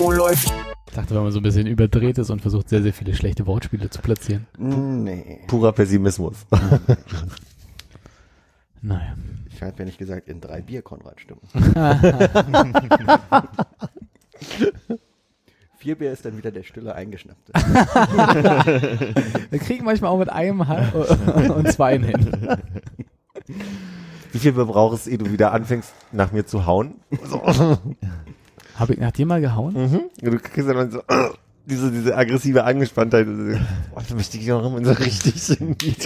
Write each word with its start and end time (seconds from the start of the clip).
Oh, 0.00 0.10
läuft. 0.10 0.52
Ich 0.88 0.94
dachte, 0.94 1.14
wenn 1.14 1.22
man 1.22 1.32
so 1.32 1.40
ein 1.40 1.42
bisschen 1.42 1.66
überdreht 1.66 2.18
ist 2.18 2.30
und 2.30 2.40
versucht, 2.40 2.68
sehr, 2.68 2.82
sehr 2.82 2.92
viele 2.92 3.14
schlechte 3.14 3.46
Wortspiele 3.46 3.90
zu 3.90 4.00
platzieren. 4.00 4.46
Nee. 4.56 5.40
Purer 5.46 5.72
Pessimismus. 5.72 6.46
Naja. 8.80 9.16
Ich 9.50 9.60
habe 9.60 9.74
ja 9.80 9.86
nicht 9.86 9.98
gesagt, 9.98 10.28
in 10.28 10.40
drei 10.40 10.60
Bier 10.60 10.82
Konrad 10.82 11.20
stimmen. 11.20 11.40
Vier 15.78 15.96
Bier 15.96 16.12
ist 16.12 16.24
dann 16.24 16.36
wieder 16.36 16.52
der 16.52 16.62
stille 16.62 16.94
Eingeschnappte. 16.94 17.52
Wir 19.50 19.58
kriegen 19.58 19.84
manchmal 19.84 20.12
auch 20.12 20.18
mit 20.18 20.30
einem 20.30 20.68
Hand 20.68 20.94
und 20.94 21.72
zwei 21.72 21.98
hin. 21.98 22.30
Wie 24.32 24.38
viel 24.38 24.52
brauchst 24.52 25.06
du, 25.06 25.10
ehe 25.10 25.18
du 25.18 25.32
wieder 25.32 25.52
anfängst, 25.52 25.92
nach 26.12 26.30
mir 26.30 26.46
zu 26.46 26.64
hauen? 26.66 27.00
Habe 28.78 28.94
ich 28.94 29.00
nach 29.00 29.10
dir 29.10 29.26
mal 29.26 29.40
gehauen? 29.40 29.74
Mhm. 29.74 30.00
Du 30.22 30.38
kriegst 30.38 30.68
dann 30.68 30.90
so, 30.90 31.02
diese, 31.66 31.90
diese 31.90 32.16
aggressive 32.16 32.62
Angespanntheit. 32.62 33.26
Oh, 33.26 34.00
da 34.08 34.14
möchte 34.14 34.38
ich 34.38 34.52
auch 34.52 34.64
immer 34.64 34.84
so 34.84 34.92
richtig 34.92 35.60
in 35.60 35.76
die 35.76 35.96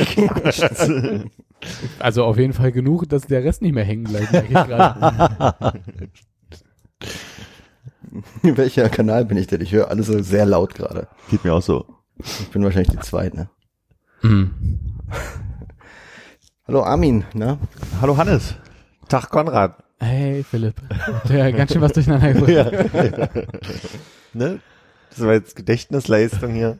Also 1.99 2.25
auf 2.25 2.39
jeden 2.39 2.55
Fall 2.55 2.73
genug, 2.73 3.09
dass 3.11 3.27
der 3.27 3.45
Rest 3.45 3.61
nicht 3.61 3.75
mehr 3.75 3.85
hängen 3.85 4.05
bleibt. 4.05 4.33
merke 4.33 4.49
ich 4.49 4.55
gerade. 4.55 5.73
Welcher 8.43 8.89
Kanal 8.89 9.27
bin 9.27 9.37
ich 9.37 9.47
denn? 9.47 9.61
Ich 9.61 9.73
höre 9.73 9.91
alles 9.91 10.07
so 10.07 10.23
sehr 10.23 10.47
laut 10.47 10.75
gerade. 10.75 11.09
Geht 11.31 11.45
mir 11.45 11.53
auch 11.55 11.63
so. 11.63 11.85
Ich 12.19 12.49
bin 12.51 12.65
wahrscheinlich 12.65 12.91
die 12.91 13.01
Zweite. 13.01 13.37
Ne? 13.37 13.51
Mhm. 14.23 14.51
Hallo 16.67 16.85
Armin, 16.85 17.25
ne? 17.35 17.59
Hallo 18.01 18.17
Hannes. 18.17 18.55
Tag 19.09 19.31
Konrad. 19.31 19.82
Hey 20.03 20.43
Philipp, 20.43 20.75
der 21.29 21.53
ganz 21.53 21.73
schön 21.73 21.81
was 21.81 21.93
durcheinander 21.93 22.33
gebracht. 22.35 23.47
Ne? 24.35 24.59
Das 25.11 25.21
war 25.21 25.35
jetzt 25.35 25.55
Gedächtnisleistung 25.55 26.53
hier. 26.55 26.79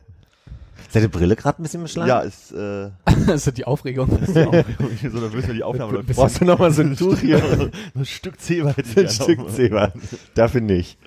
Ist 0.81 0.95
deine 0.95 1.07
Brille 1.07 1.35
gerade 1.37 1.61
ein 1.61 1.63
bisschen 1.63 1.83
beschlagen? 1.83 2.09
Ja, 2.09 2.19
ist 2.19 2.51
äh, 2.51 2.89
Das 3.27 3.47
ist 3.47 3.57
die 3.57 3.63
Aufregung. 3.65 4.09
so 4.25 4.33
nervös, 4.33 5.47
wenn 5.47 5.55
die 5.55 5.63
Aufnahme 5.63 5.93
läuft. 5.93 6.09
Brauchst 6.09 6.41
du 6.41 6.45
noch 6.45 6.59
mal 6.59 6.71
so 6.71 6.81
ein 6.81 6.97
Tuch 6.97 7.19
hier? 7.19 7.71
ein 7.95 8.05
Stück 8.05 8.41
Zebra 8.41 8.73
ein 8.75 9.07
Stück. 9.07 9.49
Zebra. 9.51 9.93
Dafür 10.33 10.61
nicht. 10.61 10.97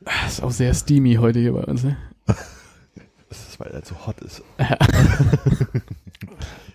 Das 0.00 0.34
ist 0.34 0.42
auch 0.42 0.52
sehr 0.52 0.72
steamy 0.72 1.16
heute 1.16 1.40
hier 1.40 1.52
bei 1.52 1.64
uns. 1.64 1.82
Ne? 1.84 1.96
Das 3.28 3.38
ist, 3.48 3.60
weil 3.60 3.70
er 3.72 3.82
zu 3.82 4.06
hot 4.06 4.18
ist. 4.20 4.42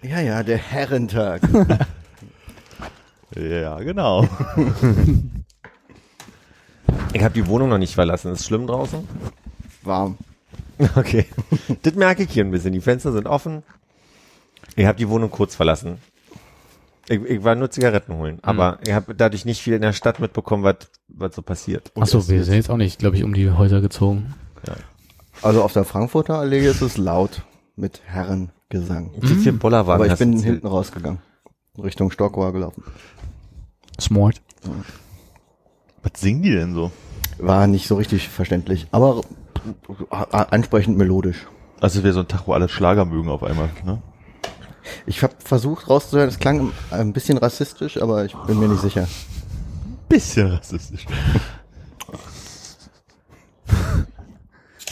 Ja, 0.04 0.20
ja, 0.20 0.44
der 0.44 0.58
Herrentag. 0.58 1.42
Ja, 3.36 3.78
genau. 3.80 4.28
Ich 7.14 7.24
habe 7.24 7.34
die 7.34 7.48
Wohnung 7.48 7.70
noch 7.70 7.78
nicht 7.78 7.94
verlassen. 7.94 8.32
Ist 8.34 8.46
schlimm 8.46 8.68
draußen? 8.68 9.08
Warm. 9.84 10.18
Okay. 10.96 11.26
das 11.84 11.94
merke 11.94 12.24
ich 12.24 12.32
hier 12.32 12.44
ein 12.44 12.52
bisschen. 12.52 12.74
Die 12.74 12.82
Fenster 12.82 13.12
sind 13.12 13.28
offen. 13.28 13.62
Ich 14.76 14.86
habe 14.86 14.98
die 14.98 15.08
Wohnung 15.08 15.30
kurz 15.30 15.56
verlassen. 15.56 16.00
Ich, 17.08 17.22
ich 17.22 17.44
war 17.44 17.54
nur 17.54 17.70
Zigaretten 17.70 18.16
holen. 18.16 18.40
Aber 18.42 18.80
ich 18.86 18.92
habe 18.92 19.14
dadurch 19.14 19.46
nicht 19.46 19.62
viel 19.62 19.74
in 19.74 19.82
der 19.82 19.94
Stadt 19.94 20.20
mitbekommen, 20.20 20.64
was 20.64 20.76
was 21.08 21.36
so 21.36 21.42
passiert. 21.44 21.92
Achso, 21.96 22.28
wir 22.28 22.44
sind 22.44 22.56
jetzt 22.56 22.70
auch 22.70 22.78
nicht, 22.78 22.98
glaube 22.98 23.16
ich, 23.16 23.24
um 23.24 23.34
die 23.34 23.52
Häuser 23.52 23.82
gezogen. 23.82 24.34
Also 25.44 25.64
auf 25.64 25.74
der 25.74 25.84
Frankfurter 25.84 26.40
Allee 26.40 26.66
ist 26.68 26.82
es 26.82 26.98
laut 26.98 27.44
mit 27.76 28.02
Herrengesang. 28.06 29.12
Wie 29.20 29.36
viel 29.36 29.54
Bollerwagen 29.54 30.04
Aber 30.04 30.12
ich 30.12 30.18
bin 30.18 30.40
hinten 30.40 30.68
rausgegangen. 30.68 31.20
Richtung 31.82 32.12
Stockwar 32.12 32.52
gelaufen. 32.52 32.84
Smart. 34.00 34.42
Was 36.04 36.20
singen 36.22 36.42
die 36.44 36.52
denn 36.52 36.74
so? 36.74 36.92
War 37.40 37.68
nicht 37.68 37.88
so 37.88 37.96
richtig 37.96 38.30
verständlich, 38.30 38.88
aber 38.92 39.22
ansprechend 40.32 40.98
melodisch. 40.98 41.48
Also 41.80 42.00
es 42.00 42.04
wäre 42.04 42.14
so 42.14 42.20
ein 42.22 42.28
Tag, 42.28 42.48
wo 42.48 42.54
alle 42.54 42.70
Schlager 42.70 43.06
mögen 43.06 43.30
auf 43.30 43.44
einmal, 43.44 43.70
ne? 43.84 44.02
Ich 45.06 45.24
habe 45.24 45.34
versucht 45.40 45.90
rauszuhören, 45.90 46.28
es 46.30 46.40
klang 46.40 46.72
ein 46.92 47.14
bisschen 47.14 47.38
rassistisch, 47.38 48.02
aber 48.02 48.26
ich 48.26 48.36
bin 48.48 48.60
mir 48.60 48.68
nicht 48.68 48.82
sicher. 48.82 49.08
Bisschen 50.10 50.48
rassistisch. 50.48 51.06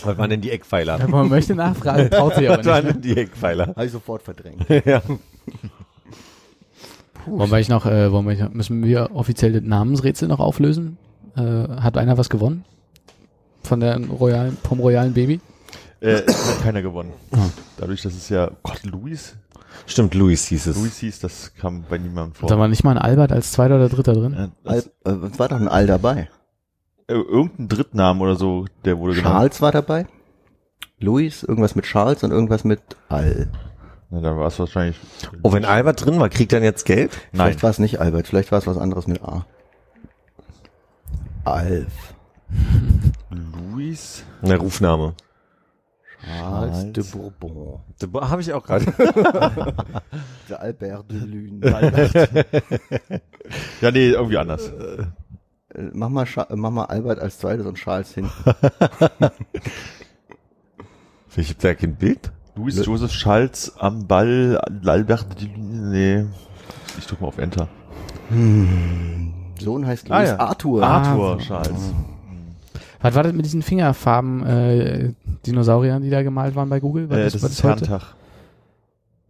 Was 0.03 0.17
waren 0.17 0.29
denn 0.31 0.41
die 0.41 0.49
Eckpfeiler? 0.49 0.97
Ja, 0.99 1.07
man 1.07 1.29
möchte 1.29 1.53
nachfragen, 1.53 2.09
traut 2.09 2.35
sich 2.35 2.49
aber 2.49 2.59
Was 2.59 2.65
waren 2.65 2.85
nicht. 2.85 2.95
denn 2.95 3.01
die 3.03 3.17
Eckpfeiler? 3.17 3.67
Habe 3.67 3.85
ich 3.85 3.91
sofort 3.91 4.23
verdrängt. 4.23 4.65
ja. 4.85 5.01
Wollen 7.25 7.51
wir 7.51 7.59
ich 7.59 7.69
noch, 7.69 7.85
äh, 7.85 8.11
wollen 8.11 8.27
wir, 8.27 8.49
müssen 8.49 8.83
wir 8.83 9.09
offiziell 9.13 9.53
das 9.53 9.63
Namensrätsel 9.63 10.27
noch 10.27 10.39
auflösen? 10.39 10.97
Äh, 11.35 11.41
hat 11.41 11.97
einer 11.97 12.17
was 12.17 12.29
gewonnen? 12.29 12.65
Von 13.63 13.79
der 13.79 13.99
royalen, 14.07 14.57
vom 14.63 14.79
royalen 14.79 15.13
Baby? 15.13 15.39
Äh, 15.99 16.23
es 16.25 16.49
hat 16.55 16.63
keiner 16.63 16.81
gewonnen. 16.81 17.13
Dadurch, 17.77 18.01
dass 18.01 18.13
es 18.13 18.29
ja, 18.29 18.49
Gott, 18.63 18.83
Luis? 18.83 19.35
Stimmt, 19.85 20.13
Luis 20.15 20.45
hieß 20.47 20.67
es. 20.67 20.77
Luis 20.77 20.97
hieß, 20.97 21.19
das 21.19 21.53
kam 21.55 21.83
bei 21.89 21.97
niemandem 21.97 22.33
vor. 22.33 22.49
Da 22.49 22.57
war 22.57 22.67
nicht 22.67 22.83
mal 22.83 22.91
ein 22.91 22.97
Albert 22.97 23.31
als 23.31 23.51
zweiter 23.51 23.75
oder 23.75 23.87
dritter 23.89 24.13
drin? 24.13 24.33
Äh, 24.33 24.67
Al, 24.69 24.83
das, 25.03 25.13
äh, 25.33 25.39
war 25.39 25.47
doch 25.49 25.57
ein 25.59 25.67
All 25.67 25.87
dabei. 25.87 26.29
äh, 27.07 27.13
irgendein 27.13 27.67
Drittnamen 27.69 28.21
oder 28.21 28.35
so, 28.35 28.65
der 28.83 28.97
wurde 28.99 29.13
genannt. 29.15 29.33
Charles 29.35 29.61
war 29.61 29.71
dabei. 29.71 30.07
Louis, 30.99 31.43
irgendwas 31.43 31.75
mit 31.75 31.85
Charles 31.85 32.23
und 32.23 32.31
irgendwas 32.31 32.63
mit 32.63 32.81
Al. 33.09 33.49
Na, 34.11 34.19
dann 34.19 34.37
war 34.37 34.47
es 34.47 34.59
wahrscheinlich. 34.59 34.99
Oh, 35.41 35.53
wenn 35.53 35.63
Albert 35.63 36.05
drin 36.05 36.19
war, 36.19 36.27
kriegt 36.27 36.51
er 36.51 36.59
denn 36.59 36.65
jetzt 36.65 36.85
Geld? 36.85 37.17
Nein. 37.31 37.47
Vielleicht 37.47 37.63
war 37.63 37.69
es 37.69 37.79
nicht 37.79 37.99
Albert, 38.01 38.27
vielleicht 38.27 38.51
war 38.51 38.59
es 38.59 38.67
was 38.67 38.77
anderes 38.77 39.07
mit 39.07 39.23
A. 39.23 39.45
Alf. 41.45 42.13
Luis? 43.29 44.25
Der 44.41 44.57
Rufname. 44.57 45.15
Charles, 46.23 46.71
Charles. 46.77 46.93
de 46.93 47.03
Bourbon. 47.05 48.29
Habe 48.29 48.41
ich 48.41 48.53
auch 48.53 48.63
gerade. 48.63 48.85
Der 50.49 50.59
Albert 50.59 51.11
de 51.11 51.19
Lune. 51.19 52.11
Ja, 53.81 53.91
nee, 53.91 54.09
irgendwie 54.09 54.37
anders. 54.37 54.67
Äh, 54.67 55.05
mach, 55.93 56.09
mal 56.09 56.25
Scha 56.25 56.43
äh, 56.43 56.55
mach 56.55 56.69
mal 56.69 56.85
Albert 56.85 57.19
als 57.19 57.39
zweites 57.39 57.65
und 57.65 57.75
Charles 57.75 58.13
hin. 58.13 58.29
Ich 61.35 61.49
hab 61.49 61.59
da 61.59 61.73
kein 61.73 61.95
Bild. 61.95 62.31
Luis 62.55 62.85
Joseph 62.85 63.11
Schalz 63.11 63.71
am 63.79 64.07
Ball, 64.07 64.59
Albert, 64.85 65.25
nee. 65.57 66.25
Ich 66.97 67.05
drück 67.07 67.21
mal 67.21 67.27
auf 67.27 67.37
Enter. 67.37 67.67
Sohn 69.59 69.85
heißt 69.85 70.11
Ah, 70.11 70.17
Louis 70.19 70.29
ja. 70.29 70.39
Arthur. 70.39 70.83
Arthur 70.83 71.33
so. 71.39 71.45
Schalz. 71.45 71.93
Was 73.01 73.15
war 73.15 73.23
das 73.23 73.33
mit 73.33 73.45
diesen 73.45 73.61
Fingerfarben 73.61 74.45
äh, 74.45 75.13
Dinosauriern, 75.45 76.03
die 76.03 76.09
da 76.09 76.21
gemalt 76.23 76.55
waren 76.55 76.69
bei 76.69 76.79
Google? 76.79 77.09
Was 77.09 77.17
Äh, 77.17 77.23
das 77.31 77.43
was 77.43 77.51
ist 77.51 77.63
heute? 77.63 77.87
Herrentag. 77.87 78.15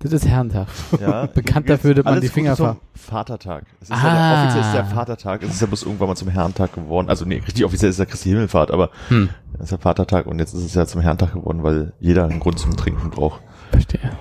Das 0.02 0.12
ist 0.14 0.28
Herrentag. 0.28 0.68
Ja. 1.00 1.26
Bekannt 1.34 1.70
dafür, 1.70 1.94
dass 1.94 2.04
man 2.06 2.20
die 2.22 2.28
Finger 2.28 2.56
ver- 2.56 2.78
Vatertag. 2.96 3.66
Es 3.82 3.90
ist 3.90 3.96
Ah. 3.96 4.04
ja 4.08 4.14
der, 4.14 4.44
offiziell 4.44 4.64
ist 4.66 4.74
der 4.74 4.86
Vatertag. 4.86 5.44
Es 5.44 5.50
ist 5.54 5.62
ja 5.62 5.68
bloß 5.68 5.84
irgendwann 5.84 6.08
mal 6.10 6.16
zum 6.16 6.28
Herrentag 6.30 6.74
geworden. 6.74 7.10
Also 7.10 7.26
nee, 7.26 7.38
richtig 7.38 7.64
offiziell 7.66 7.90
ist 7.92 8.00
ja 8.00 8.06
Christi 8.06 8.30
Himmelfahrt, 8.30 8.72
aber 8.72 8.90
Hm, 9.10 9.30
es 9.56 9.62
ist 9.62 9.72
der 9.72 9.80
Vatertag 9.80 10.26
und 10.26 10.40
jetzt 10.40 10.54
ist 10.54 10.64
es 10.64 10.74
ja 10.74 10.86
zum 10.86 11.02
Herrentag 11.02 11.34
geworden, 11.34 11.64
weil 11.64 11.94
jeder 12.00 12.26
einen 12.26 12.40
Grund 12.40 12.58
zum 12.60 12.76
Trinken 12.76 13.10
braucht. 13.12 13.42
verstehe. 13.72 14.12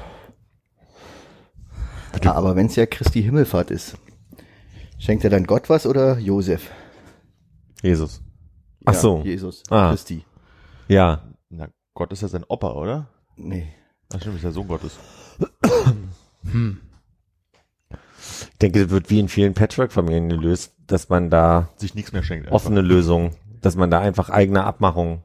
Ah, 2.24 2.32
aber 2.32 2.54
wenn 2.56 2.66
es 2.66 2.76
ja 2.76 2.86
Christi 2.86 3.22
Himmelfahrt 3.22 3.70
ist, 3.70 3.96
schenkt 4.98 5.24
er 5.24 5.30
dann 5.30 5.44
Gott 5.46 5.68
was 5.70 5.86
oder 5.86 6.18
Josef? 6.18 6.70
Jesus. 7.82 8.20
Ach 8.84 8.92
Ja, 8.92 8.98
so. 8.98 9.22
Jesus. 9.24 9.62
Ah. 9.70 9.90
Christi. 9.90 10.24
Ja. 10.88 11.22
Na, 11.48 11.68
Gott 11.94 12.12
ist 12.12 12.22
ja 12.22 12.28
sein 12.28 12.44
Opa, 12.48 12.72
oder? 12.72 13.06
Nee. 13.36 13.72
Ach 14.12 14.20
stimmt, 14.20 14.36
ist 14.36 14.44
der 14.44 14.52
Sohn 14.52 14.68
Gottes. 14.68 14.98
Hm. 16.50 16.80
Ich 18.52 18.58
denke, 18.58 18.82
das 18.82 18.90
wird 18.90 19.10
wie 19.10 19.20
in 19.20 19.28
vielen 19.28 19.54
Patchwork-Familien 19.54 20.28
gelöst, 20.28 20.72
dass 20.86 21.08
man 21.08 21.30
da 21.30 21.68
Sich 21.76 21.94
nichts 21.94 22.12
mehr 22.12 22.22
schenkt. 22.22 22.46
einfach. 22.46 22.56
offene 22.56 22.80
Lösungen, 22.80 23.32
dass 23.60 23.76
man 23.76 23.90
da 23.90 24.00
einfach 24.00 24.30
eigene 24.30 24.64
Abmachungen 24.64 25.20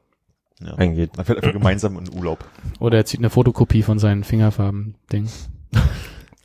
Ja. 0.59 0.75
eingeht. 0.75 1.15
Man 1.17 1.25
fährt 1.25 1.39
einfach 1.39 1.53
gemeinsam 1.53 1.97
in 1.97 2.11
Urlaub. 2.13 2.45
Oder 2.79 2.97
er 2.97 3.05
zieht 3.05 3.19
eine 3.19 3.29
Fotokopie 3.29 3.81
von 3.83 3.99
seinen 3.99 4.23
Fingerfarben-Ding. 4.23 5.29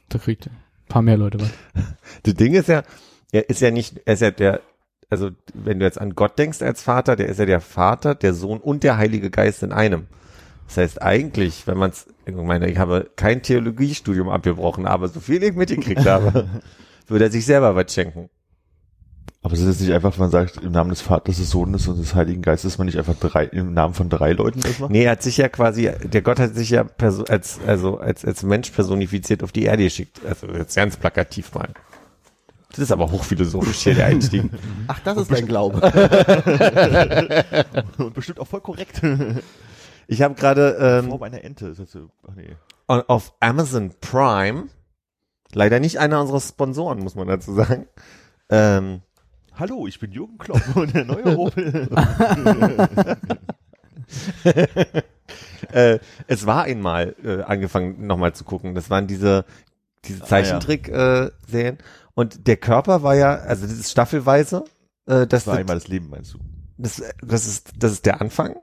da 0.08 0.18
kriegt 0.18 0.46
ein 0.48 0.56
paar 0.88 1.02
mehr 1.02 1.16
Leute 1.16 1.40
was. 1.40 1.50
Das 2.24 2.34
Ding 2.34 2.54
ist 2.54 2.68
ja, 2.68 2.82
er 3.32 3.48
ist 3.48 3.60
ja 3.60 3.70
nicht, 3.70 4.00
er 4.04 4.14
ist 4.14 4.20
ja 4.22 4.30
der, 4.32 4.60
also 5.08 5.30
wenn 5.54 5.78
du 5.78 5.84
jetzt 5.84 6.00
an 6.00 6.14
Gott 6.16 6.38
denkst 6.38 6.62
als 6.62 6.82
Vater, 6.82 7.14
der 7.16 7.28
ist 7.28 7.38
ja 7.38 7.46
der 7.46 7.60
Vater, 7.60 8.14
der 8.16 8.34
Sohn 8.34 8.58
und 8.58 8.82
der 8.82 8.96
Heilige 8.96 9.30
Geist 9.30 9.62
in 9.62 9.72
einem. 9.72 10.06
Das 10.66 10.76
heißt 10.76 11.02
eigentlich, 11.02 11.66
wenn 11.66 11.78
man 11.78 11.90
es, 11.90 12.06
ich 12.38 12.46
meine, 12.46 12.68
ich 12.68 12.78
habe 12.78 13.10
kein 13.16 13.42
Theologiestudium 13.42 14.28
abgebrochen, 14.28 14.86
aber 14.86 15.08
so 15.08 15.20
viel 15.20 15.42
ich 15.42 15.54
mitgekriegt 15.54 16.06
habe, 16.06 16.48
würde 17.06 17.26
er 17.26 17.30
sich 17.30 17.44
selber 17.44 17.74
was 17.76 17.92
schenken. 17.92 18.30
Aber 19.42 19.54
es 19.54 19.60
ist 19.60 19.68
jetzt 19.68 19.80
nicht 19.80 19.92
einfach, 19.92 20.12
wenn 20.12 20.24
man 20.24 20.30
sagt, 20.30 20.58
im 20.58 20.72
Namen 20.72 20.90
des 20.90 21.00
Vaters, 21.00 21.38
des 21.38 21.50
Sohnes 21.50 21.88
und 21.88 21.98
des 21.98 22.14
Heiligen 22.14 22.42
Geistes, 22.42 22.72
dass 22.72 22.78
man 22.78 22.86
nicht 22.86 22.98
einfach 22.98 23.14
drei, 23.14 23.44
im 23.44 23.72
Namen 23.72 23.94
von 23.94 24.10
drei 24.10 24.32
Leuten 24.32 24.60
das 24.60 24.78
macht? 24.78 24.90
Nee, 24.90 25.04
er 25.04 25.12
hat 25.12 25.22
sich 25.22 25.38
ja 25.38 25.48
quasi, 25.48 25.90
der 26.02 26.20
Gott 26.20 26.38
hat 26.38 26.54
sich 26.54 26.68
ja 26.70 26.84
als, 26.98 27.58
also 27.66 27.98
als, 27.98 28.24
als 28.24 28.42
Mensch 28.42 28.70
personifiziert 28.70 29.42
auf 29.42 29.52
die 29.52 29.62
Erde 29.62 29.84
geschickt. 29.84 30.20
Also 30.28 30.46
jetzt 30.48 30.76
ganz 30.76 30.98
plakativ 30.98 31.54
mal. 31.54 31.70
Das 32.70 32.80
ist 32.80 32.92
aber 32.92 33.10
hochphilosophisch 33.10 33.78
hier 33.78 33.94
der 33.94 34.06
Einstieg. 34.06 34.44
Ach, 34.88 35.00
das 35.00 35.16
ist 35.16 35.32
dein 35.32 35.46
Glaube. 35.46 35.80
Und 37.98 38.14
bestimmt 38.14 38.40
auch 38.40 38.46
voll 38.46 38.60
korrekt. 38.60 39.00
Ich 40.10 40.22
habe 40.22 40.34
gerade 40.34 40.76
ähm, 40.80 41.08
Form 41.10 41.22
einer 41.22 41.44
Ente. 41.44 41.68
Ist 41.68 41.78
das 41.78 41.92
so, 41.92 42.10
ach 42.28 42.34
nee. 42.34 42.56
auf 42.88 43.32
Amazon 43.38 43.94
Prime, 44.00 44.64
leider 45.52 45.78
nicht 45.78 45.98
einer 46.00 46.20
unserer 46.20 46.40
Sponsoren, 46.40 46.98
muss 46.98 47.14
man 47.14 47.28
dazu 47.28 47.54
sagen, 47.54 47.86
ähm, 48.48 49.02
Hallo, 49.54 49.86
ich 49.86 50.00
bin 50.00 50.10
Jürgen 50.10 50.36
Klopp 50.38 50.74
und 50.74 50.94
der 50.94 51.04
neue 51.04 51.38
Opel. 51.38 51.88
äh, 55.72 55.98
es 56.26 56.46
war 56.46 56.64
einmal 56.64 57.14
äh, 57.22 57.42
angefangen 57.42 58.06
nochmal 58.06 58.34
zu 58.34 58.42
gucken. 58.44 58.74
Das 58.74 58.90
waren 58.90 59.06
diese 59.06 59.44
diese 60.06 60.22
Ah, 60.22 60.22
ja. 60.22 60.26
Zeichentrick-Serien. 60.26 61.78
Und 62.14 62.46
der 62.48 62.56
Körper 62.56 63.02
war 63.02 63.14
ja, 63.14 63.34
also 63.36 63.66
das 63.66 63.78
ist 63.78 63.90
staffelweise. 63.92 64.64
Äh, 65.06 65.26
das, 65.26 65.28
Das 65.28 65.46
war 65.46 65.58
einmal 65.58 65.76
das 65.76 65.86
Leben, 65.88 66.08
meinst 66.08 66.34
du? 66.34 66.38
das, 66.78 67.02
das 67.22 67.46
ist 67.46 67.72
das 67.78 67.92
ist 67.92 68.06
der 68.06 68.20
Anfang. 68.20 68.56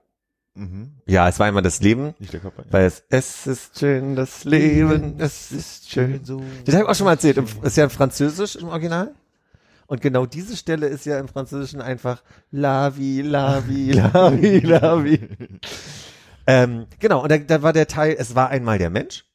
Mhm. 0.57 0.92
Ja, 1.06 1.30
es 1.30 1.39
war 1.39 1.45
einmal 1.48 1.62
das 1.63 1.81
Leben, 1.81 2.15
Nicht 2.19 2.33
der 2.33 2.39
Körper. 2.39 2.63
Ja. 2.65 2.74
weil 2.74 2.86
es 2.86 3.04
es 3.09 3.45
ist 3.48 3.80
schön 3.80 4.15
das 4.15 4.44
Leben, 4.44 5.15
es 5.19 5.51
ist 5.51 5.89
schön. 5.92 6.25
so. 6.25 6.42
Das 6.65 6.74
habe 6.75 6.86
ich 6.86 6.89
auch 6.89 6.95
schon 6.95 7.06
mal 7.06 7.12
erzählt. 7.13 7.38
Im, 7.38 7.45
ist 7.62 7.77
ja 7.77 7.83
in 7.83 7.89
Französisch 7.89 8.56
im 8.56 8.68
Original. 8.69 9.13
Und 9.86 10.01
genau 10.01 10.25
diese 10.25 10.57
Stelle 10.57 10.88
ist 10.88 11.06
ja 11.06 11.18
im 11.19 11.27
Französischen 11.30 11.80
einfach 11.80 12.21
la 12.51 12.98
vie, 12.98 13.21
la 13.21 13.62
vie, 13.68 13.92
la 13.94 14.30
vie, 14.42 14.59
la 14.59 15.04
vie. 15.04 15.30
ähm, 16.45 16.88
genau, 17.00 17.24
und 17.24 17.31
da, 17.31 17.38
da 17.38 17.62
war 17.62 17.71
der 17.71 17.88
Teil, 17.88 18.15
es 18.18 18.36
war 18.36 18.50
einmal 18.50 18.80
der 18.80 18.89
Mensch. 18.89 19.25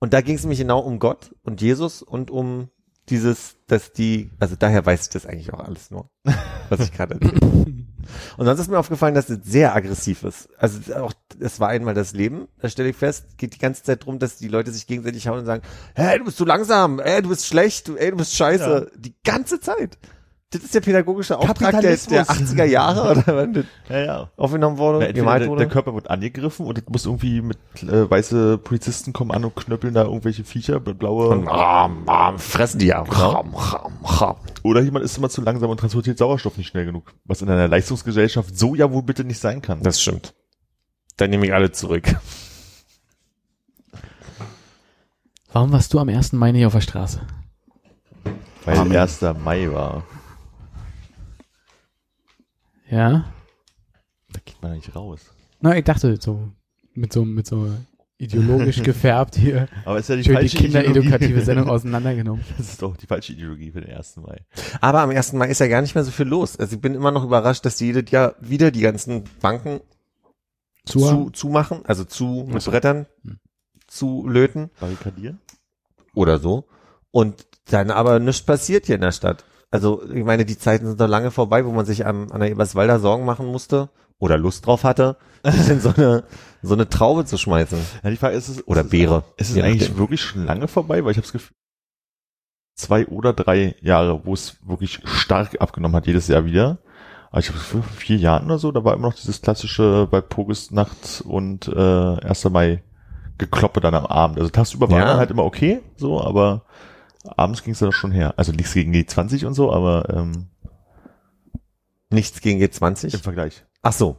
Und 0.00 0.12
da 0.14 0.22
ging 0.22 0.36
es 0.36 0.42
nämlich 0.42 0.58
genau 0.58 0.80
um 0.80 0.98
Gott 0.98 1.34
und 1.42 1.60
Jesus 1.60 2.02
und 2.02 2.30
um 2.30 2.70
dieses, 3.10 3.56
dass 3.66 3.92
die, 3.92 4.30
also 4.40 4.56
daher 4.56 4.84
weiß 4.86 5.02
ich 5.02 5.08
das 5.10 5.26
eigentlich 5.26 5.52
auch 5.52 5.60
alles 5.60 5.90
nur, 5.90 6.08
was 6.68 6.80
ich 6.80 6.92
gerade 6.92 7.14
erzähle. 7.14 7.40
Und 8.36 8.46
sonst 8.46 8.60
ist 8.60 8.70
mir 8.70 8.78
aufgefallen, 8.78 9.14
dass 9.14 9.28
es 9.28 9.38
sehr 9.44 9.74
aggressiv 9.74 10.24
ist. 10.24 10.48
Also 10.58 10.94
auch, 10.96 11.12
es 11.38 11.60
war 11.60 11.68
einmal 11.68 11.94
das 11.94 12.12
Leben, 12.12 12.48
da 12.60 12.68
stelle 12.68 12.90
ich 12.90 12.96
fest, 12.96 13.38
geht 13.38 13.54
die 13.54 13.58
ganze 13.58 13.82
Zeit 13.82 14.04
drum, 14.04 14.18
dass 14.18 14.36
die 14.36 14.48
Leute 14.48 14.70
sich 14.72 14.86
gegenseitig 14.86 15.28
hauen 15.28 15.40
und 15.40 15.46
sagen, 15.46 15.62
hey, 15.94 16.18
du 16.18 16.24
bist 16.24 16.36
zu 16.36 16.44
langsam, 16.44 17.00
ey, 17.00 17.22
du 17.22 17.28
bist 17.28 17.46
schlecht, 17.46 17.88
du, 17.88 17.96
ey, 17.96 18.10
du 18.10 18.16
bist 18.16 18.34
scheiße. 18.34 18.90
Die 18.96 19.14
ganze 19.24 19.60
Zeit. 19.60 19.98
Das 20.52 20.64
ist 20.64 20.74
der 20.74 20.80
pädagogische 20.80 21.38
Auftrag 21.38 21.80
der, 21.80 21.80
der 21.80 21.96
Kapitalismus. 21.96 22.50
80er 22.56 22.64
Jahre, 22.64 23.10
oder 23.12 23.46
das 23.46 23.64
Ja, 23.88 23.98
ja. 24.00 24.30
aufgenommen 24.36 24.78
wurde, 24.78 24.98
Na, 24.98 25.04
entweder 25.06 25.22
gemalt 25.22 25.42
der, 25.42 25.48
wurde. 25.48 25.58
der 25.60 25.68
Körper 25.68 25.94
wird 25.94 26.10
angegriffen 26.10 26.66
und 26.66 26.76
es 26.76 26.84
muss 26.88 27.06
irgendwie 27.06 27.40
mit 27.40 27.56
äh, 27.84 28.10
weiße 28.10 28.58
Polizisten 28.58 29.12
kommen 29.12 29.30
an 29.30 29.44
und 29.44 29.54
knöppeln 29.54 29.94
da 29.94 30.02
irgendwelche 30.02 30.42
Viecher, 30.42 30.80
blaue. 30.80 31.28
und 31.28 31.46
ram, 31.46 32.02
ram, 32.08 32.38
fressen 32.40 32.80
die 32.80 32.86
ja. 32.86 33.00
Ram, 33.02 33.54
ram, 33.54 33.92
ram. 34.04 34.36
Oder 34.64 34.80
jemand 34.80 35.04
ist 35.04 35.16
immer 35.18 35.28
zu 35.30 35.40
langsam 35.40 35.70
und 35.70 35.78
transportiert 35.78 36.18
Sauerstoff 36.18 36.56
nicht 36.58 36.66
schnell 36.66 36.84
genug. 36.84 37.14
Was 37.24 37.42
in 37.42 37.48
einer 37.48 37.68
Leistungsgesellschaft 37.68 38.58
so 38.58 38.74
ja 38.74 38.90
wohl 38.90 39.04
bitte 39.04 39.22
nicht 39.22 39.38
sein 39.38 39.62
kann. 39.62 39.80
Das 39.84 40.00
stimmt. 40.02 40.34
Dann 41.16 41.30
nehme 41.30 41.46
ich 41.46 41.54
alle 41.54 41.70
zurück. 41.70 42.16
Warum 45.52 45.70
warst 45.72 45.94
du 45.94 46.00
am 46.00 46.08
1. 46.08 46.32
Mai 46.32 46.50
nicht 46.50 46.66
auf 46.66 46.72
der 46.72 46.80
Straße? 46.80 47.20
Weil 48.64 48.78
Amen. 48.78 48.96
1. 48.96 49.20
Mai 49.44 49.70
war. 49.72 50.02
Ja? 52.90 53.32
Da 54.32 54.40
geht 54.44 54.60
man 54.62 54.72
nicht 54.72 54.94
raus. 54.94 55.20
Na, 55.60 55.76
ich 55.76 55.84
dachte 55.84 56.16
so, 56.20 56.48
mit 56.94 57.12
so, 57.12 57.24
mit 57.24 57.46
so 57.46 57.72
ideologisch 58.18 58.82
gefärbt 58.82 59.36
hier, 59.36 59.68
Aber 59.84 59.96
es 59.98 60.02
ist 60.04 60.08
ja 60.10 60.16
die 60.16 60.24
schön 60.24 60.32
die 60.32 60.40
falsche 60.40 60.56
kinderedukative 60.58 61.16
Ideologie. 61.24 61.44
Sendung 61.44 61.68
auseinandergenommen. 61.68 62.44
Das 62.58 62.68
ist 62.68 62.82
doch 62.82 62.96
die 62.96 63.06
falsche 63.06 63.32
Ideologie 63.32 63.70
für 63.70 63.80
den 63.80 63.94
1. 63.96 64.16
Mai. 64.18 64.44
Aber 64.80 65.00
am 65.00 65.10
1. 65.10 65.32
Mai 65.34 65.48
ist 65.48 65.60
ja 65.60 65.68
gar 65.68 65.80
nicht 65.82 65.94
mehr 65.94 66.04
so 66.04 66.10
viel 66.10 66.26
los. 66.26 66.56
Also 66.58 66.76
ich 66.76 66.80
bin 66.82 66.94
immer 66.94 67.10
noch 67.12 67.24
überrascht, 67.24 67.64
dass 67.64 67.76
die 67.76 67.86
jedes 67.86 68.10
Jahr 68.10 68.34
wieder 68.40 68.70
die 68.70 68.80
ganzen 68.80 69.24
Banken 69.40 69.80
Zu, 70.84 70.98
zu, 71.00 71.30
zu 71.30 71.48
machen, 71.48 71.80
also 71.84 72.04
zu 72.04 72.46
mit 72.50 72.64
Brettern 72.64 73.06
Hm. 73.24 73.38
zu 73.86 74.26
löten 74.28 74.70
Barrikadieren? 74.80 75.38
oder 76.14 76.38
so. 76.38 76.64
Und 77.12 77.46
dann 77.66 77.90
aber 77.90 78.18
nichts 78.18 78.42
passiert 78.42 78.86
hier 78.86 78.96
in 78.96 79.00
der 79.02 79.12
Stadt. 79.12 79.44
Also 79.70 80.02
ich 80.12 80.24
meine, 80.24 80.44
die 80.44 80.58
Zeiten 80.58 80.86
sind 80.86 81.00
doch 81.00 81.06
lange 81.08 81.30
vorbei, 81.30 81.64
wo 81.64 81.70
man 81.72 81.86
sich 81.86 82.04
am, 82.06 82.30
an 82.32 82.40
der 82.40 82.50
Eberswalder 82.50 82.98
Sorgen 82.98 83.24
machen 83.24 83.46
musste 83.46 83.88
oder 84.18 84.36
Lust 84.36 84.66
drauf 84.66 84.82
hatte, 84.84 85.16
sich 85.44 85.68
in 85.68 85.80
so 85.80 85.92
eine, 85.96 86.24
so 86.62 86.74
eine 86.74 86.88
Traube 86.88 87.24
zu 87.24 87.38
schmeißen. 87.38 87.78
Ja, 88.02 88.10
die 88.10 88.16
Frage 88.16 88.36
ist 88.36 88.48
es. 88.48 88.66
Oder 88.66 88.80
ist 88.80 88.86
es- 88.86 88.90
Beere. 88.90 89.24
Ist 89.36 89.50
es 89.50 89.56
eigentlich 89.62 89.82
nachdem. 89.82 89.98
wirklich 89.98 90.20
schon 90.22 90.44
lange 90.44 90.66
vorbei? 90.68 91.04
Weil 91.04 91.12
ich 91.12 91.16
habe 91.18 91.26
das 91.26 91.32
Gefühl, 91.32 91.54
zwei 92.76 93.06
oder 93.06 93.32
drei 93.32 93.76
Jahre, 93.80 94.24
wo 94.26 94.34
es 94.34 94.56
wirklich 94.66 95.00
stark 95.04 95.60
abgenommen 95.60 95.96
hat, 95.96 96.06
jedes 96.06 96.28
Jahr 96.28 96.44
wieder. 96.44 96.78
Aber 97.30 97.38
ich 97.40 97.48
habe 97.48 97.58
vor 97.58 97.82
vier 97.82 98.16
Jahren 98.16 98.46
oder 98.46 98.58
so, 98.58 98.72
da 98.72 98.82
war 98.84 98.94
immer 98.94 99.06
noch 99.08 99.14
dieses 99.14 99.40
klassische 99.40 100.08
bei 100.10 100.20
Pogesnacht 100.20 101.22
und 101.24 101.68
äh, 101.68 102.16
1. 102.26 102.44
Mai 102.50 102.82
Gekloppe 103.38 103.80
dann 103.80 103.94
am 103.94 104.06
Abend. 104.06 104.38
Also 104.38 104.50
tagsüber 104.50 104.90
war 104.90 104.98
Ja. 104.98 105.04
dann 105.06 105.18
halt 105.18 105.30
immer 105.30 105.44
okay, 105.44 105.80
so, 105.96 106.20
aber 106.20 106.64
abends 107.24 107.62
ging 107.62 107.72
es 107.72 107.78
dann 107.78 107.92
schon 107.92 108.12
her. 108.12 108.34
Also 108.36 108.52
nichts 108.52 108.74
gegen 108.74 108.92
G20 108.92 109.46
und 109.46 109.54
so, 109.54 109.72
aber 109.72 110.10
ähm, 110.10 110.50
Nichts 112.10 112.40
gegen 112.40 112.60
im 112.60 112.68
G20. 112.68 113.22
Vergleich. 113.22 113.64
Ach 113.82 113.92
so. 113.92 114.16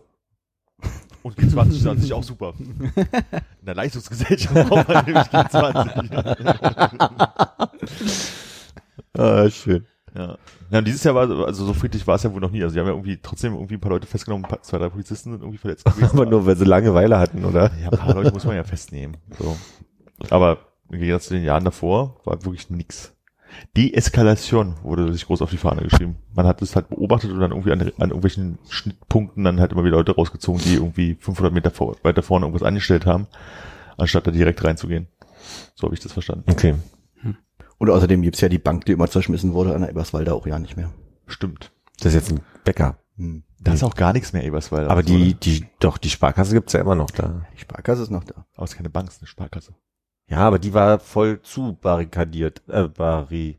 Und 1.24 1.38
G20 1.38 1.72
ist 1.72 1.88
an 1.88 2.00
sich 2.00 2.14
auch 2.14 2.24
super. 2.24 2.54
In 2.58 3.66
der 3.66 3.76
Leistungsgesellschaft 3.76 4.70
braucht 4.70 4.88
man 4.88 5.06
nämlich 5.06 5.28
G20. 5.28 7.70
Ah, 9.18 9.50
schön. 9.50 9.86
Ja. 10.16 10.38
ja, 10.72 10.82
dieses 10.82 11.04
Jahr 11.04 11.16
war, 11.16 11.30
also 11.46 11.66
so 11.66 11.74
friedlich 11.74 12.08
war 12.08 12.16
es 12.16 12.24
ja 12.24 12.34
wohl 12.34 12.40
noch 12.40 12.50
nie. 12.50 12.64
Also 12.64 12.74
die 12.74 12.80
haben 12.80 12.88
ja 12.88 12.94
irgendwie 12.94 13.20
trotzdem 13.22 13.54
irgendwie 13.54 13.76
ein 13.76 13.82
paar 13.82 13.92
Leute 13.92 14.08
festgenommen, 14.08 14.48
paar, 14.48 14.62
zwei, 14.62 14.78
drei 14.78 14.88
Polizisten 14.88 15.32
sind 15.32 15.42
irgendwie 15.42 15.58
verletzt 15.58 15.84
gewesen. 15.84 16.12
Aber 16.14 16.26
nur, 16.26 16.46
weil 16.46 16.56
sie 16.56 16.64
Langeweile 16.64 17.20
hatten, 17.20 17.44
oder? 17.44 17.72
Ja, 17.82 17.90
ein 17.90 17.98
paar 17.98 18.16
Leute 18.16 18.32
muss 18.32 18.46
man 18.46 18.56
ja 18.56 18.64
festnehmen. 18.64 19.18
So. 19.38 19.58
Aber 20.30 20.60
im 20.92 21.00
Gegensatz 21.00 21.28
zu 21.28 21.34
den 21.34 21.44
Jahren 21.44 21.64
davor 21.64 22.22
war 22.26 22.44
wirklich 22.44 22.70
nix. 22.70 23.16
Deeskalation 23.76 24.76
wurde 24.82 25.12
sich 25.12 25.26
groß 25.26 25.42
auf 25.42 25.50
die 25.50 25.58
Fahne 25.58 25.82
geschrieben. 25.82 26.18
Man 26.34 26.48
hat 26.48 26.62
es 26.62 26.76
halt 26.76 26.90
beobachtet 26.90 27.32
und 27.32 27.40
dann 27.40 27.52
irgendwie 27.52 27.72
an, 27.72 27.82
an 27.82 28.10
irgendwelchen 28.10 28.60
Schnittpunkten 28.70 29.44
dann 29.44 29.60
halt 29.60 29.74
immer 29.74 29.84
wieder 29.84 29.98
Leute 29.98 30.16
rausgezogen, 30.16 30.62
die 30.62 30.76
irgendwie 30.76 31.16
500 31.20 31.54
Meter 31.54 31.72
vor, 31.72 31.98
weiter 32.04 32.24
vorne 32.24 32.46
irgendwas 32.46 32.66
angestellt 32.66 33.06
haben, 33.06 33.28
anstatt 33.98 34.28
da 34.28 34.32
direkt 34.32 34.64
reinzugehen. 34.64 35.08
So 35.76 35.88
habe 35.88 35.96
ich 35.96 36.02
das 36.02 36.14
verstanden. 36.14 36.50
Okay. 36.50 36.76
Und 37.78 37.90
außerdem 37.90 38.22
gibt's 38.22 38.42
ja 38.42 38.48
die 38.48 38.60
Bank, 38.60 38.86
die 38.86 38.92
immer 38.92 39.08
zerschmissen 39.08 39.54
wurde 39.54 39.74
an 39.74 39.82
der 39.82 39.90
Eberswalder 39.90 40.36
auch 40.36 40.46
ja 40.46 40.60
nicht 40.60 40.78
mehr. 40.78 40.92
Stimmt. 41.26 41.72
Das 41.98 42.14
ist 42.14 42.14
jetzt 42.14 42.32
ein 42.32 42.42
Bäcker. 42.64 43.00
Hm. 43.18 43.44
Da 43.60 43.74
ist 43.74 43.84
auch 43.84 43.96
gar 43.96 44.14
nichts 44.14 44.34
mehr, 44.34 44.44
Eberswalder. 44.44 44.92
Aber 44.92 45.02
die, 45.02 45.32
oder? 45.32 45.40
die, 45.40 45.66
doch, 45.80 45.98
die 45.98 46.12
Sparkasse 46.12 46.54
gibt's 46.54 46.74
ja 46.74 46.82
immer 46.82 46.94
noch 46.94 47.10
da. 47.10 47.44
Die 47.56 47.60
Sparkasse 47.60 48.04
ist 48.04 48.12
noch 48.12 48.24
da. 48.24 48.46
Aber 48.56 48.66
es 48.66 48.72
ist 48.72 48.78
keine 48.78 48.92
Bank, 48.92 49.10
es 49.10 49.16
ist 49.16 49.22
eine 49.22 49.28
Sparkasse. 49.30 49.74
Ja, 50.32 50.48
aber 50.48 50.60
die 50.60 50.74
war 50.74 50.98
voll 51.00 51.42
zu 51.42 51.74
barrikadiert. 51.74 52.62
Äh, 52.70 52.88
barri. 52.88 53.58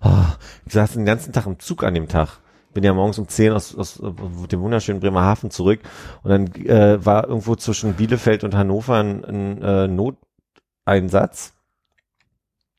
Ah, 0.00 0.34
ich 0.66 0.74
saß 0.74 0.92
den 0.92 1.06
ganzen 1.06 1.32
Tag 1.32 1.46
im 1.46 1.58
Zug 1.58 1.82
an 1.82 1.94
dem 1.94 2.08
Tag. 2.08 2.40
Bin 2.74 2.84
ja 2.84 2.92
morgens 2.92 3.18
um 3.18 3.26
10 3.26 3.52
aus, 3.52 3.74
aus 3.74 3.98
äh, 4.00 4.46
dem 4.48 4.60
wunderschönen 4.60 5.00
Bremerhaven 5.00 5.50
zurück 5.50 5.80
und 6.22 6.30
dann 6.30 6.46
äh, 6.66 7.04
war 7.04 7.26
irgendwo 7.26 7.56
zwischen 7.56 7.94
Bielefeld 7.94 8.44
und 8.44 8.54
Hannover 8.54 8.96
ein, 8.96 9.24
ein 9.24 9.62
äh, 9.62 9.88
Noteinsatz. 9.88 11.54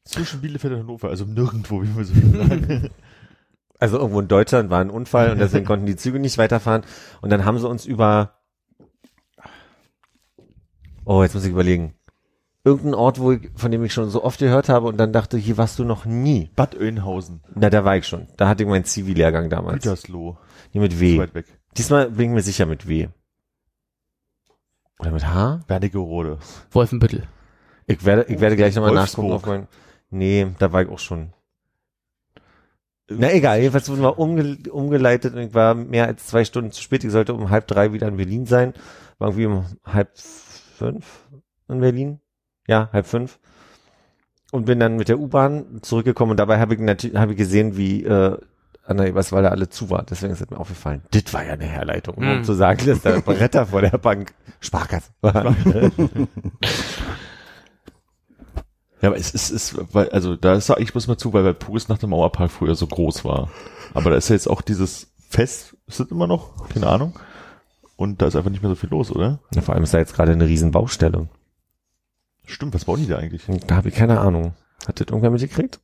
Zwischen 0.06 0.42
Bielefeld 0.42 0.74
und 0.76 0.80
Hannover, 0.82 1.10
also 1.10 1.26
nirgendwo, 1.26 1.82
wie 1.82 1.98
wir 1.98 2.06
so 2.06 2.14
schön 2.14 2.34
sagen. 2.34 2.90
Also 3.80 3.98
irgendwo 3.98 4.20
in 4.20 4.28
Deutschland 4.28 4.70
war 4.70 4.80
ein 4.80 4.92
Unfall 4.92 5.32
und 5.32 5.40
deswegen 5.40 5.66
konnten 5.66 5.88
die 5.88 5.96
Züge 5.96 6.20
nicht 6.20 6.38
weiterfahren. 6.38 6.84
Und 7.22 7.32
dann 7.32 7.46
haben 7.46 7.58
sie 7.58 7.68
uns 7.68 7.88
über, 7.88 8.36
oh, 11.04 11.24
jetzt 11.24 11.34
muss 11.34 11.46
ich 11.46 11.50
überlegen, 11.50 11.96
irgendein 12.64 12.94
Ort, 12.94 13.20
wo 13.20 13.32
ich, 13.32 13.50
von 13.56 13.72
dem 13.72 13.84
ich 13.84 13.94
schon 13.94 14.10
so 14.10 14.24
oft 14.24 14.40
gehört 14.40 14.70
habe 14.70 14.88
und 14.88 14.98
dann 14.98 15.14
dachte, 15.14 15.38
hier 15.38 15.58
warst 15.58 15.80
du 15.80 15.84
noch 15.84 16.06
nie. 16.06 16.52
Bad 16.56 16.76
Oeynhausen, 16.76 17.42
Na, 17.56 17.70
da 17.70 17.84
war 17.84 17.98
ich 17.98 18.08
schon. 18.08 18.28
Da 18.38 18.48
hatte 18.48 18.64
ich 18.64 18.70
meinen 18.70 18.86
Zivi-Lehrgang 18.86 19.50
damals. 19.50 19.84
Gütersloh, 19.84 20.38
Hier 20.72 20.82
mit 20.82 20.94
zu 20.94 21.00
W. 21.00 21.18
weit 21.20 21.34
weg. 21.34 21.46
Diesmal 21.78 22.12
bin 22.12 22.30
ich 22.30 22.36
mir 22.36 22.42
sicher 22.42 22.66
mit 22.66 22.88
W. 22.88 23.08
Oder 25.00 25.12
mit 25.12 25.26
H? 25.26 25.62
Wernigerode. 25.68 26.38
Wolfenbüttel. 26.70 27.28
Ich 27.88 28.06
werde, 28.06 28.32
ich 28.32 28.40
werde 28.40 28.56
gleich 28.56 28.76
nochmal 28.76 28.94
nachgucken 28.94 29.32
auf 29.32 29.46
mein, 29.46 29.68
nee, 30.12 30.48
da 30.60 30.72
war 30.72 30.84
ich 30.84 30.90
auch 30.90 31.00
schon. 31.00 31.34
Na 33.10 33.34
egal, 33.34 33.60
jedenfalls 33.60 33.90
wurden 33.90 34.04
wir 34.04 34.20
umge 34.20 34.58
umgeleitet 34.72 35.34
und 35.34 35.42
ich 35.42 35.54
war 35.54 35.76
mehr 35.76 36.08
als 36.08 36.28
zwei 36.28 36.46
Stunden 36.46 36.72
zu 36.72 36.82
spät. 36.82 37.04
Ich 37.04 37.12
sollte 37.12 37.34
um 37.34 37.50
halb 37.50 37.68
drei 37.68 37.92
wieder 37.92 38.08
in 38.08 38.16
Berlin 38.16 38.46
sein. 38.46 38.74
War 39.18 39.30
irgendwie 39.30 39.48
um 39.48 39.66
halb 39.84 40.18
fünf 40.18 41.28
in 41.68 41.82
Berlin. 41.82 42.22
Ja, 42.68 42.90
halb 42.94 43.06
fünf. 43.08 43.40
Und 44.52 44.66
bin 44.66 44.80
dann 44.80 44.98
mit 44.98 45.08
der 45.10 45.20
U-Bahn 45.20 45.80
zurückgekommen 45.82 46.32
und 46.32 46.38
dabei 46.38 46.60
habe 46.60 46.74
ich 46.74 46.80
natürlich 46.80 47.18
hab 47.18 47.30
ich 47.30 47.38
gesehen, 47.38 47.78
wie 47.78 48.04
äh, 48.04 48.38
an 48.86 48.98
der 48.98 49.08
Eberswalder 49.08 49.52
alle 49.52 49.70
zu 49.70 49.90
war. 49.90 50.04
Deswegen 50.04 50.34
ist 50.34 50.42
es 50.42 50.50
mir 50.50 50.58
aufgefallen. 50.60 51.04
Das 51.12 51.34
war 51.34 51.46
ja 51.46 51.54
eine 51.54 51.66
Herleitung, 51.66 52.16
um 52.16 52.42
Mm. 52.42 52.44
zu 52.44 52.54
sagen, 52.54 52.86
dass 52.86 53.02
der 53.02 53.22
Bretter 53.22 53.68
vor 53.68 53.82
der 53.82 53.98
Bank 53.98 54.34
Sparkasse 54.60 55.12
war. 55.22 55.56
Ja, 59.02 59.10
aber 59.10 59.18
es 59.18 59.32
ist, 59.34 59.50
ist 59.50 59.94
weil, 59.96 60.10
also 60.10 60.36
da 60.36 60.60
sage 60.62 60.84
ich 60.84 60.92
bloß 60.92 61.08
mal 61.08 61.18
zu, 61.18 61.34
weil 61.34 61.44
bei 61.44 61.54
Puris 61.54 61.88
nach 61.88 61.98
dem 61.98 62.12
Mauerpark 62.12 62.52
früher 62.52 62.76
so 62.76 62.86
groß 62.86 63.26
war. 63.26 63.50
Aber 63.94 64.12
da 64.12 64.16
ist 64.16 64.30
ja 64.30 64.36
jetzt 64.36 64.48
auch 64.50 64.62
dieses 64.62 65.12
Fest, 65.30 65.76
ist 65.88 66.00
das 66.00 66.08
immer 66.12 66.28
noch? 66.28 66.70
Keine 66.70 66.88
Ahnung. 66.88 67.18
Und 67.96 68.22
da 68.22 68.28
ist 68.28 68.36
einfach 68.36 68.52
nicht 68.52 68.62
mehr 68.62 68.70
so 68.70 68.76
viel 68.76 68.90
los, 68.90 69.12
oder? 69.12 69.40
Ja, 69.56 69.62
vor 69.62 69.74
allem 69.74 69.84
ist 69.84 69.94
da 69.94 69.98
jetzt 69.98 70.14
gerade 70.16 70.32
eine 70.34 70.46
riesen 70.48 70.72
Baustelle. 70.72 71.30
Stimmt, 72.46 72.74
was 72.74 72.86
bauen 72.86 73.00
die 73.02 73.08
da 73.08 73.18
eigentlich? 73.18 73.44
Da 73.68 73.76
habe 73.76 73.90
ich 73.90 73.96
keine 73.96 74.20
Ahnung. 74.20 74.54
Hat 74.88 75.00
das 75.00 75.08
irgendwer 75.08 75.32
mitgekriegt? 75.32 75.80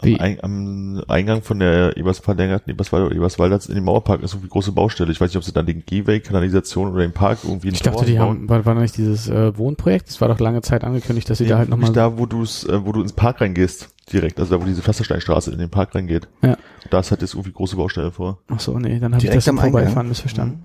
Am, 0.00 0.14
Ein, 0.20 0.38
am 0.44 1.04
Eingang 1.08 1.42
von 1.42 1.58
der 1.58 1.96
Ebers 1.96 2.20
verlängerten 2.20 2.70
Eberswalder, 2.70 3.12
Eberswalder 3.12 3.58
in 3.68 3.74
den 3.74 3.82
Mauerpark 3.82 4.22
ist 4.22 4.32
irgendwie 4.32 4.48
große 4.48 4.70
Baustelle. 4.70 5.10
Ich 5.10 5.20
weiß 5.20 5.30
nicht, 5.30 5.36
ob 5.36 5.42
sie 5.42 5.52
dann 5.52 5.66
den 5.66 5.84
Gehweg, 5.84 6.22
Kanalisation 6.24 6.92
oder 6.92 7.00
den 7.00 7.12
Park 7.12 7.38
irgendwie 7.42 7.68
in 7.68 7.74
Ich 7.74 7.82
dachte, 7.82 8.04
die 8.04 8.18
haben, 8.20 8.48
war, 8.48 8.64
war 8.64 8.74
noch 8.74 8.82
nicht 8.82 8.96
dieses 8.96 9.28
äh, 9.28 9.58
Wohnprojekt? 9.58 10.08
Das 10.08 10.20
war 10.20 10.28
doch 10.28 10.38
lange 10.38 10.62
Zeit 10.62 10.84
angekündigt, 10.84 11.28
dass 11.28 11.38
sie 11.38 11.44
Nee, 11.44 11.50
da 11.50 11.58
halt 11.58 11.68
nochmal. 11.68 11.88
nicht 11.88 11.96
da, 11.96 12.16
wo 12.16 12.26
du 12.26 12.42
es, 12.42 12.62
äh, 12.64 12.84
wo 12.86 12.92
du 12.92 13.02
ins 13.02 13.12
Park 13.12 13.40
reingehst, 13.40 13.88
direkt, 14.12 14.38
also 14.38 14.54
da, 14.56 14.62
wo 14.62 14.66
diese 14.66 14.82
Pflastersteinstraße 14.82 15.50
in 15.50 15.58
den 15.58 15.68
Park 15.70 15.96
reingeht. 15.96 16.28
Ja. 16.42 16.56
Da 16.90 17.00
ist 17.00 17.10
halt 17.10 17.22
jetzt 17.22 17.34
irgendwie 17.34 17.52
große 17.52 17.74
Baustelle 17.74 18.12
vor. 18.12 18.38
Ach 18.46 18.60
so, 18.60 18.78
nee, 18.78 19.00
dann 19.00 19.14
habe 19.16 19.24
ich 19.24 19.30
das 19.32 19.48
im 19.48 19.58
am 19.58 19.64
Eingang? 19.64 19.80
Vorbeifahren 19.82 20.08
missverstanden. 20.08 20.62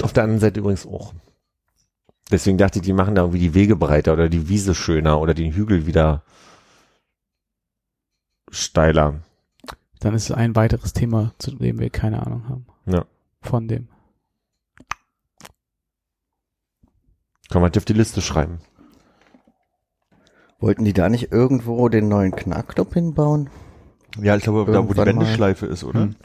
Auf 0.00 0.12
der 0.12 0.22
anderen 0.22 0.40
Seite 0.40 0.60
übrigens 0.60 0.86
auch. 0.86 1.12
Deswegen 2.30 2.58
dachte 2.58 2.78
ich, 2.78 2.84
die 2.84 2.92
machen 2.92 3.14
da 3.14 3.22
irgendwie 3.22 3.40
die 3.40 3.54
Wege 3.54 3.76
breiter 3.76 4.12
oder 4.12 4.28
die 4.28 4.48
Wiese 4.48 4.74
schöner 4.74 5.20
oder 5.20 5.34
den 5.34 5.52
Hügel 5.52 5.86
wieder 5.86 6.22
steiler. 8.50 9.20
Dann 10.00 10.14
ist 10.14 10.30
es 10.30 10.32
ein 10.32 10.54
weiteres 10.54 10.92
Thema, 10.92 11.32
zu 11.38 11.52
dem 11.52 11.78
wir 11.78 11.90
keine 11.90 12.24
Ahnung 12.24 12.48
haben. 12.48 12.66
Ja. 12.86 13.04
Von 13.40 13.66
dem. 13.66 13.88
Kann 17.50 17.62
man 17.62 17.72
auf 17.74 17.84
die 17.84 17.94
Liste 17.94 18.20
schreiben. 18.20 18.58
Wollten 20.60 20.84
die 20.84 20.92
da 20.92 21.08
nicht 21.08 21.32
irgendwo 21.32 21.88
den 21.88 22.08
neuen 22.08 22.32
Knackclub 22.32 22.92
hinbauen? 22.92 23.48
Ja, 24.20 24.36
ich 24.36 24.42
glaube, 24.42 24.70
da 24.70 24.86
wo 24.86 24.92
die. 24.92 24.98
Wendeschleife 24.98 25.66
ist, 25.66 25.84
oder? 25.84 26.00
Hm. 26.00 26.16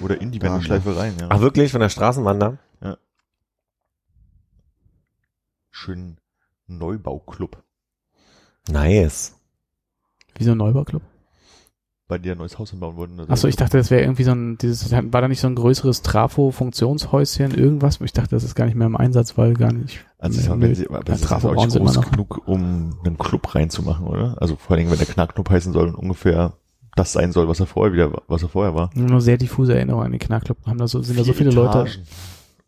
Oder 0.00 0.20
in 0.20 0.30
die 0.30 0.38
Da, 0.38 0.48
Wendeschleife 0.48 0.96
rein, 0.96 1.14
ja. 1.20 1.26
Ach 1.28 1.40
wirklich, 1.40 1.72
von 1.72 1.80
der 1.80 1.88
Straßenbahn 1.88 2.38
da? 2.40 2.58
Schön 5.70 6.18
Neubauclub. 6.66 7.62
Nice. 8.68 9.36
Wie 10.36 10.44
so 10.44 10.52
ein 10.52 10.58
Neubauclub. 10.58 11.02
Bei 12.08 12.18
dir 12.18 12.32
ein 12.32 12.38
neues 12.38 12.58
Haus 12.58 12.70
hinbauen 12.70 12.96
wollten. 12.96 13.20
Also 13.20 13.32
Achso, 13.32 13.48
ich 13.48 13.54
dachte, 13.54 13.76
das 13.78 13.90
wäre 13.90 14.02
irgendwie 14.02 14.24
so 14.24 14.32
ein, 14.32 14.58
dieses, 14.58 14.90
war 14.90 15.20
da 15.20 15.28
nicht 15.28 15.40
so 15.40 15.46
ein 15.46 15.54
größeres 15.54 16.02
Trafo-Funktionshäuschen, 16.02 17.54
irgendwas? 17.54 18.00
Ich 18.00 18.12
dachte, 18.12 18.30
das 18.30 18.42
ist 18.42 18.56
gar 18.56 18.64
nicht 18.64 18.74
mehr 18.74 18.88
im 18.88 18.96
Einsatz, 18.96 19.38
weil 19.38 19.54
gar 19.54 19.72
nicht. 19.72 20.04
Also 20.18 20.40
ich 20.40 20.46
sag, 20.46 20.60
wenn 20.60 20.74
sie, 20.74 20.88
aber 20.88 21.04
das 21.04 21.20
ist 21.20 21.28
Trafo 21.28 21.50
auch 21.50 21.54
bauen 21.54 21.70
immer 21.70 21.92
groß 21.92 22.10
genug, 22.10 22.48
um 22.48 22.98
einen 23.04 23.16
Club 23.16 23.54
reinzumachen, 23.54 24.06
oder? 24.06 24.36
Also 24.40 24.56
vor 24.56 24.72
allen 24.72 24.78
Dingen, 24.78 24.90
wenn 24.90 24.98
der 24.98 25.06
Knackclub 25.06 25.48
heißen 25.48 25.72
soll 25.72 25.88
und 25.88 25.94
ungefähr 25.94 26.54
das 26.96 27.12
sein 27.12 27.30
soll, 27.30 27.48
was 27.48 27.60
er 27.60 27.66
vorher 27.66 27.92
wieder, 27.92 28.22
was 28.26 28.42
er 28.42 28.48
vorher 28.48 28.74
war. 28.74 28.90
Nur 28.94 29.20
sehr 29.20 29.38
diffuse 29.38 29.74
Erinnerungen 29.74 30.06
an 30.06 30.12
den 30.12 30.20
Knackclub. 30.20 30.66
Haben 30.66 30.78
da 30.78 30.88
so, 30.88 31.02
sind 31.02 31.16
da 31.16 31.22
so 31.22 31.32
viele 31.32 31.50
Leute. 31.50 31.86
Etagen. 31.86 32.06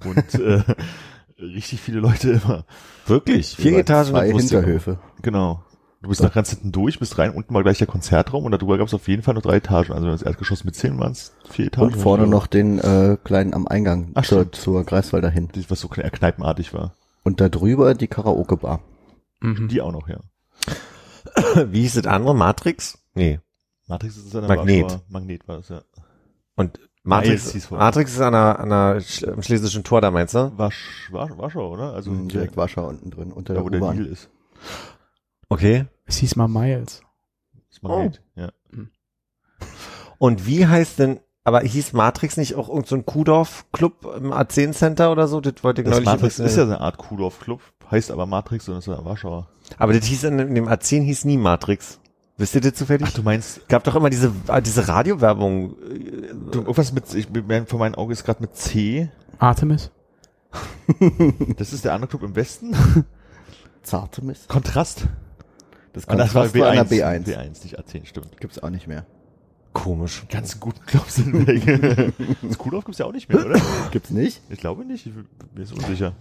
Und 0.05 0.35
äh, 0.35 0.63
richtig 1.43 1.81
viele 1.81 2.01
Leute 2.01 2.33
immer. 2.33 2.65
Wirklich? 3.07 3.57
Vier 3.57 3.73
Über 3.73 3.81
Etagen 3.81 4.11
Zwei 4.11 4.29
ich 4.31 4.37
Hinterhöfe. 4.37 4.99
Genau. 5.23 5.63
Du 6.01 6.09
bist 6.09 6.21
nach 6.21 6.33
ganz 6.35 6.51
hinten 6.51 6.73
durch, 6.73 6.99
bist 6.99 7.17
rein, 7.19 7.31
unten 7.33 7.55
war 7.55 7.63
gleich 7.63 7.79
der 7.79 7.87
Konzertraum 7.87 8.45
und 8.45 8.51
darüber 8.51 8.77
gab 8.77 8.89
es 8.89 8.95
auf 8.95 9.07
jeden 9.07 9.23
Fall 9.23 9.35
noch 9.35 9.43
drei 9.43 9.57
Etagen. 9.59 9.93
Also 9.93 10.07
wenn 10.07 10.13
das 10.13 10.23
Erdgeschoss 10.23 10.65
mitzählen, 10.65 10.99
waren 10.99 11.13
es 11.13 11.33
vier 11.49 11.67
Etagen. 11.67 11.87
Und 11.87 11.97
vorne 11.97 12.27
noch 12.27 12.49
den 12.49 12.81
äh, 12.81 13.17
kleinen 13.23 13.55
am 13.55 13.69
Eingang 13.69 14.11
Ach, 14.15 14.25
zur, 14.25 14.41
stimmt. 14.41 14.55
zur 14.57 14.85
Greifswalder 14.85 15.31
hin. 15.31 15.49
Was 15.69 15.79
so 15.81 15.89
eher 15.95 16.11
kneipenartig 16.11 16.75
war. 16.75 16.97
Und 17.23 17.41
da 17.41 17.49
drüber 17.49 17.95
die 17.95 18.09
Karaoke-Bar. 18.09 18.81
Mhm. 19.41 19.69
Die 19.69 19.81
auch 19.81 19.93
noch, 19.93 20.09
ja. 20.09 20.19
Wie 21.71 21.83
hieß 21.83 21.95
das 21.95 22.07
andere? 22.07 22.35
Matrix? 22.35 22.99
Nee. 23.15 23.39
Matrix 23.87 24.17
ist 24.17 24.35
der 24.35 24.43
Magnet. 24.43 24.85
Warschauer- 24.91 25.03
Magnet 25.09 25.47
war 25.49 25.57
das, 25.59 25.69
ja. 25.69 25.83
Und 26.57 26.81
Matrix, 27.05 27.65
vorher. 27.67 27.85
Matrix 27.87 28.13
ist 28.13 28.21
an 28.21 28.33
der, 28.33 28.61
an 28.61 28.69
der 28.71 29.01
Sch- 29.01 29.29
am 29.31 29.43
schlesischen 29.43 29.83
Tor 29.85 30.01
da, 30.01 30.11
meinst 30.11 30.35
du? 30.35 30.53
Warsch, 30.57 31.09
Warsch, 31.11 31.37
Warschau, 31.37 31.73
oder? 31.73 31.93
Also 31.95 32.11
Mhm, 32.13 32.29
direkt 32.29 32.57
Warschau 32.57 32.87
unten 32.89 33.11
drin, 33.11 33.33
unter 33.33 33.55
da, 33.55 33.61
der 33.61 33.65
wo 33.65 33.69
der. 33.71 33.93
Lidl 33.93 34.07
ist. 34.07 34.31
Okay. 35.49 35.87
Es 36.07 36.17
hieß 36.19 36.37
mal 36.37 36.49
Miles. 36.49 37.03
Das 37.71 37.83
Magnet, 37.83 38.23
ja. 38.37 38.51
Und 40.19 40.47
wie 40.47 40.67
heißt 40.67 40.99
denn, 40.99 41.21
aber 41.45 41.61
hieß 41.61 41.93
Matrix 41.95 42.37
nicht 42.37 42.55
auch 42.55 42.69
irgendein 42.69 42.89
so 42.89 42.95
ein 42.97 43.07
Kuhdorf-Club 43.07 44.15
im 44.19 44.33
A10 44.33 44.73
Center 44.73 45.11
oder 45.11 45.27
so? 45.27 45.41
Das 45.41 45.55
wollte 45.65 45.83
ich 45.83 45.87
Das 45.87 45.95
neulich 45.97 46.07
Matrix 46.07 46.39
ist 46.39 46.57
ja 46.57 46.65
so 46.67 46.71
eine 46.73 46.81
Art 46.81 46.99
Kudorf-Club, 46.99 47.61
heißt 47.91 48.13
aber 48.13 48.27
Matrix 48.27 48.69
und 48.69 48.77
ist 48.79 48.87
ja 48.87 49.05
Warschauer. 49.05 49.49
Aber 49.79 49.93
das 49.93 50.05
hieß 50.07 50.25
in, 50.25 50.39
in 50.39 50.55
dem 50.55 50.69
A10 50.69 51.03
hieß 51.03 51.25
nie 51.25 51.37
Matrix. 51.39 51.99
Wisst 52.39 52.55
ihr 52.55 52.61
das 52.61 52.75
zufällig? 52.75 53.07
Ach, 53.09 53.13
du 53.13 53.23
meinst, 53.23 53.69
Gab 53.69 53.85
doch 53.85 53.95
immer 53.95 54.11
diese, 54.11 54.33
ah, 54.49 54.61
diese 54.61 54.89
Radiowerbung. 54.89 55.75
du, 56.51 56.61
irgendwas 56.61 56.93
mit, 56.93 57.13
ich, 57.15 57.29
vor 57.67 57.79
meinen 57.79 57.95
Augen 57.95 58.11
ist 58.11 58.25
gerade 58.25 58.41
mit 58.41 58.57
C. 58.57 59.11
Artemis? 59.39 59.91
Das 61.57 61.73
ist 61.73 61.85
der 61.85 61.95
andere 61.95 62.09
Club 62.09 62.23
im 62.23 62.37
Westen. 62.37 62.75
Zartemis. 63.83 64.47
Kontrast. 64.49 65.07
Das 65.93 66.05
das 66.05 66.07
Kontrast 66.07 66.35
war 66.35 66.55
war 66.55 66.73
B1. 66.73 66.79
an 66.79 66.89
der 66.89 66.99
B1. 66.99 67.25
B1, 67.27 67.63
nicht 67.63 67.79
A10, 67.79 68.07
stimmt. 68.07 68.41
Gibt's 68.41 68.63
auch 68.63 68.71
nicht 68.71 68.87
mehr. 68.89 69.07
Komisch. 69.73 70.25
Ganz 70.31 70.61
guten 70.61 70.81
Clubs 70.87 71.17
sind 71.17 71.47
weg. 71.47 72.15
das 72.43 72.59
Kudorf 72.59 72.85
gibt's 72.85 72.99
ja 72.99 73.07
auch 73.07 73.13
nicht 73.13 73.29
mehr, 73.29 73.45
oder? 73.47 73.61
Gibt's 73.91 74.11
nicht? 74.11 74.43
Ich 74.51 74.59
glaube 74.59 74.85
nicht, 74.85 75.07
ich 75.07 75.15
bin 75.15 75.27
mir 75.55 75.65
so 75.67 75.75
unsicher. 75.75 76.13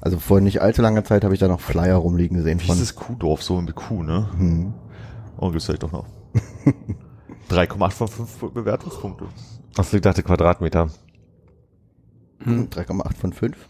Also 0.00 0.18
vor 0.18 0.40
nicht 0.40 0.62
allzu 0.62 0.80
langer 0.80 1.04
Zeit 1.04 1.24
habe 1.24 1.34
ich 1.34 1.40
da 1.40 1.48
noch 1.48 1.60
Flyer 1.60 1.96
rumliegen 1.96 2.38
gesehen 2.38 2.60
Wie 2.60 2.66
von. 2.66 2.76
ist 2.76 2.82
das 2.82 2.94
Kuhdorf 2.94 3.42
so 3.42 3.60
mit 3.60 3.74
Q, 3.74 4.02
ne? 4.02 4.28
Hm. 4.36 4.74
Oh, 5.40 5.50
gibt's 5.50 5.64
vielleicht 5.64 5.82
doch 5.82 5.92
noch. 5.92 6.06
3,8 7.50 7.90
von 7.90 8.08
5 8.08 8.52
Bewertungspunkte. 8.52 9.26
Achso, 9.76 9.96
ich 9.96 10.02
dachte 10.02 10.22
Quadratmeter. 10.22 10.90
Hm. 12.40 12.68
3,8 12.68 13.14
von 13.14 13.32
5. 13.32 13.68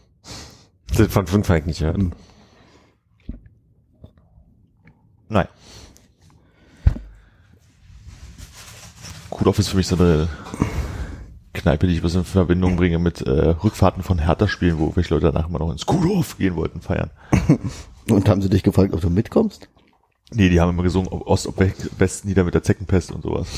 Das 0.96 1.12
von 1.12 1.26
fünf 1.28 1.48
habe 1.48 1.60
ich 1.60 1.66
nicht 1.66 1.78
gehört. 1.78 1.96
Hm. 1.96 2.12
Nein. 5.28 5.46
Kudorf 9.30 9.60
ist 9.60 9.68
für 9.68 9.76
mich 9.76 9.86
so 9.86 9.94
eine 9.94 10.28
Kneipe, 11.54 11.86
die 11.86 11.94
ich 11.94 12.02
was 12.02 12.16
in 12.16 12.24
Verbindung 12.24 12.74
bringe 12.76 12.98
mit 12.98 13.20
äh, 13.20 13.30
Rückfahrten 13.30 14.02
von 14.02 14.18
Hertha-Spielen, 14.18 14.80
wo 14.80 14.96
welche 14.96 15.14
Leute 15.14 15.30
danach 15.30 15.48
immer 15.48 15.60
noch 15.60 15.70
ins 15.70 15.86
Kudorf 15.86 16.36
gehen 16.36 16.56
wollten, 16.56 16.80
feiern. 16.80 17.10
Und 18.10 18.28
haben 18.28 18.42
sie 18.42 18.50
dich 18.50 18.64
gefragt, 18.64 18.92
ob 18.92 19.00
du 19.00 19.08
mitkommst? 19.08 19.68
Nee, 20.32 20.48
die 20.48 20.60
haben 20.60 20.70
immer 20.70 20.82
gesungen, 20.82 21.08
ob 21.10 21.26
Ost, 21.26 21.46
ob 21.46 21.58
West- 21.98 22.24
nieder 22.24 22.44
mit 22.44 22.54
der 22.54 22.62
Zeckenpest 22.62 23.10
und 23.12 23.22
sowas. 23.22 23.48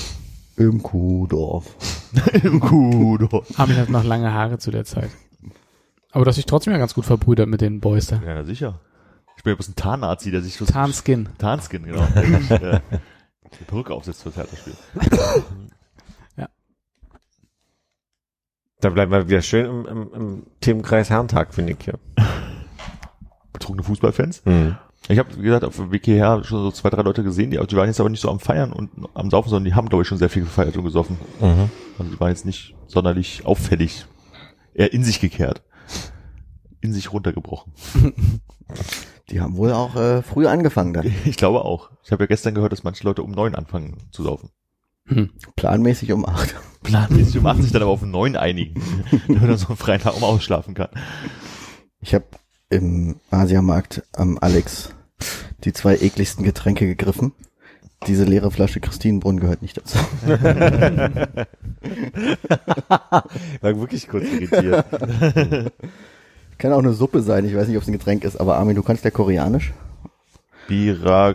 Im 0.57 0.83
Kuhdorf. 0.83 1.75
Im 2.43 2.61
Kudorf. 2.61 3.59
Armin 3.59 3.77
hat 3.77 3.89
noch 3.89 4.05
lange 4.05 4.33
Haare 4.33 4.59
zu 4.59 4.71
der 4.71 4.85
Zeit. 4.85 5.11
Aber 6.11 6.25
du 6.25 6.29
hast 6.29 6.37
dich 6.37 6.47
trotzdem 6.47 6.73
ja 6.73 6.79
ganz 6.79 6.95
gut 6.95 7.07
verbrüdert 7.07 7.49
mit 7.49 7.61
den 7.63 7.81
Boys 7.81 8.07
da. 8.07 8.21
Ja, 8.25 8.45
sicher. 8.45 8.81
Ich 9.37 9.43
bin 9.45 9.53
ja 9.53 9.55
bloß 9.57 9.69
ein 9.69 9.77
Tarnazi, 9.77 10.31
der 10.31 10.43
sich 10.43 10.57
so 10.57 10.65
Tarnskin. 10.67 11.29
Tarnskin, 11.39 11.85
genau. 11.85 12.07
Der 12.15 12.25
sich, 12.41 12.51
äh, 12.51 12.81
die 13.59 13.65
Perücke 13.65 13.95
aufsetzt 13.95 14.23
fürs 14.23 14.37
Hertha-Spiel. 14.37 14.75
Da 18.81 18.91
bleiben 18.91 19.13
wir 19.13 19.29
wieder 19.29 19.43
schön 19.43 19.65
im, 19.67 19.87
im, 19.87 20.13
im 20.13 20.47
Themenkreis 20.61 21.09
Herrentag, 21.09 21.55
finde 21.55 21.73
ich 21.75 21.85
hier. 21.85 22.01
Betrunkene 23.53 23.85
Fußballfans. 23.85 24.43
Hm. 24.45 24.77
Ich 25.09 25.19
habe, 25.19 25.37
wie 25.37 25.43
gesagt, 25.43 25.65
auf 25.65 25.77
dem 25.77 25.91
Weg 25.91 26.05
hierher 26.05 26.45
schon 26.45 26.63
so 26.63 26.71
zwei, 26.71 26.91
drei 26.91 27.03
Leute 27.03 27.25
gesehen, 27.25 27.51
die, 27.51 27.59
die 27.59 27.77
waren 27.77 27.89
jetzt 27.89 28.01
aber 28.01 28.09
nicht 28.09 28.21
so 28.21 28.31
am 28.31 28.39
Feiern 28.39 28.73
und 28.73 28.91
am 29.15 29.31
Saufen, 29.31 29.51
sondern 29.51 29.65
die 29.65 29.75
haben, 29.75 29.89
glaube 29.89 30.03
ich, 30.03 30.09
schon 30.09 30.19
sehr 30.19 30.31
viel 30.31 30.43
gefeiert 30.43 30.77
und 30.77 30.85
gesoffen. 30.85 31.19
Mhm. 31.41 31.71
Also 31.99 32.13
die 32.13 32.21
waren 32.21 32.31
jetzt 32.31 32.47
nicht 32.47 32.75
sonderlich 32.87 33.45
auffällig. 33.45 34.07
Eher 34.75 34.93
in 34.93 35.05
sich 35.05 35.21
gekehrt. 35.21 35.63
In 36.81 36.93
sich 36.93 37.13
runtergebrochen. 37.13 37.73
Die 39.29 39.41
haben 39.41 39.57
wohl 39.57 39.73
auch 39.73 39.97
äh, 39.97 40.23
früh 40.23 40.47
angefangen 40.47 40.93
dann. 40.93 41.11
Ich 41.25 41.37
glaube 41.37 41.65
auch. 41.65 41.91
Ich 42.05 42.13
habe 42.13 42.25
ja 42.25 42.27
gestern 42.27 42.55
gehört, 42.55 42.73
dass 42.73 42.85
manche 42.85 43.05
Leute 43.05 43.23
um 43.23 43.31
neun 43.31 43.55
anfangen 43.55 43.97
zu 44.11 44.23
saufen. 44.23 44.51
Hm. 45.07 45.31
Planmäßig 45.57 46.13
um 46.13 46.27
8. 46.27 46.55
Planmäßig 46.83 47.39
um 47.39 47.47
acht 47.47 47.63
sich 47.63 47.73
dann 47.73 47.83
aber 47.83 47.93
auf 47.93 48.03
neun 48.03 48.37
einigen, 48.37 48.83
damit 49.29 49.43
man 49.43 49.57
so 49.57 49.69
einen 49.69 49.77
freien 49.77 50.01
Tag 50.01 50.17
um 50.17 50.25
ausschlafen 50.25 50.75
kann. 50.75 50.89
Ich 52.01 52.15
habe 52.15 52.27
im 52.73 53.17
Asiamarkt 53.31 54.03
am 54.13 54.39
Alex 54.41 54.95
die 55.65 55.73
zwei 55.73 55.97
ekligsten 55.97 56.45
Getränke 56.45 56.87
gegriffen. 56.87 57.33
Diese 58.07 58.25
leere 58.25 58.51
Flasche 58.51 58.81
Christinenbrunn 58.81 59.39
gehört 59.39 59.63
nicht 59.63 59.77
dazu. 59.77 59.97
War 63.61 63.79
wirklich 63.79 64.09
kurz 64.09 64.25
irritiert. 64.25 64.85
Kann 66.59 66.73
auch 66.73 66.79
eine 66.79 66.95
Suppe 66.95 67.23
sein. 67.23 67.45
Ich 67.45 67.55
weiß 67.55 67.69
nicht, 67.69 67.77
ob 67.77 67.83
es 67.83 67.89
ein 67.89 67.93
Getränk 67.93 68.25
ist, 68.25 68.41
aber 68.41 68.57
Armin, 68.57 68.75
du 68.75 68.83
kannst 68.83 69.05
ja 69.05 69.11
Koreanisch. 69.11 69.73
Birakshu. 70.67 71.35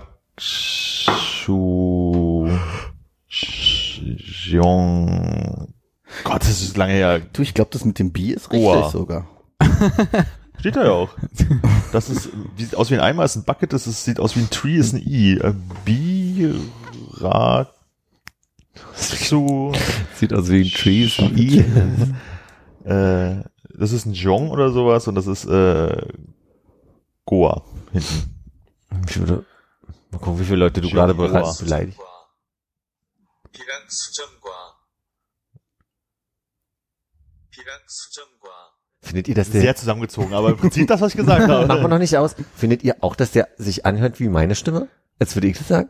Gott, 6.23 6.41
das 6.41 6.61
ist 6.61 6.75
lange 6.75 6.93
her. 6.93 7.19
Du, 7.31 7.41
ich 7.41 7.53
glaube, 7.53 7.69
das 7.71 7.85
mit 7.85 7.99
dem 7.99 8.11
Bi 8.11 8.33
ist 8.33 8.51
richtig 8.51 8.67
Oha. 8.67 8.89
sogar. 8.89 9.27
Steht 10.58 10.76
da 10.76 10.84
ja 10.84 10.92
auch. 10.92 11.10
Das 11.92 12.08
ist, 12.08 12.30
sieht 12.56 12.74
aus 12.76 12.90
wie 12.90 12.94
ein 12.94 13.00
Eimer, 13.00 13.24
ist 13.24 13.36
ein 13.36 13.44
Bucket, 13.44 13.72
das 13.72 13.86
ist, 13.86 14.04
sieht 14.04 14.20
aus 14.20 14.36
wie 14.36 14.40
ein 14.40 14.50
Tree, 14.50 14.76
ist 14.76 14.94
ein 14.94 15.02
I. 15.04 15.38
Äh, 15.38 15.54
Birakshu. 15.84 17.72
Sieht 20.14 20.32
aus 20.32 20.48
wie 20.48 20.62
ein 20.62 20.70
Trees. 20.70 21.18
I. 21.18 21.64
Äh, 22.84 23.42
das 23.68 23.92
ist 23.92 24.06
ein 24.06 24.12
Jong 24.12 24.50
oder 24.50 24.70
sowas 24.70 25.08
und 25.08 25.14
das 25.14 25.26
ist 25.26 25.44
äh, 25.44 26.08
Goa 27.24 27.64
hinten. 27.92 28.34
Ich 29.08 29.18
würde, 29.18 29.44
mal 30.10 30.18
gucken, 30.18 30.40
wie 30.40 30.44
viele 30.44 30.58
Leute 30.58 30.80
du 30.80 30.88
Schön 30.88 30.96
gerade 30.96 31.14
Goa. 31.14 31.28
bereits 31.28 31.58
beleidigt. 31.58 31.98
비락수정과 33.52 34.76
비락수정과 37.50 38.35
Findet 39.07 39.29
ihr, 39.29 39.35
dass 39.35 39.49
der. 39.49 39.61
Sehr 39.61 39.75
zusammengezogen, 39.75 40.33
aber 40.33 40.49
im 40.49 40.57
Prinzip 40.57 40.87
das, 40.87 40.99
was 40.99 41.11
ich 41.11 41.17
gesagt 41.17 41.47
habe. 41.47 41.65
Machen 41.65 41.81
wir 41.81 41.87
noch 41.87 41.97
nicht 41.97 42.17
aus. 42.17 42.35
Findet 42.55 42.83
ihr 42.83 42.97
auch, 43.01 43.15
dass 43.15 43.31
der 43.31 43.47
sich 43.57 43.85
anhört 43.85 44.19
wie 44.19 44.27
meine 44.27 44.53
Stimme? 44.55 44.89
Als 45.17 45.35
würde 45.35 45.47
ich 45.47 45.57
das 45.57 45.67
sagen? 45.67 45.89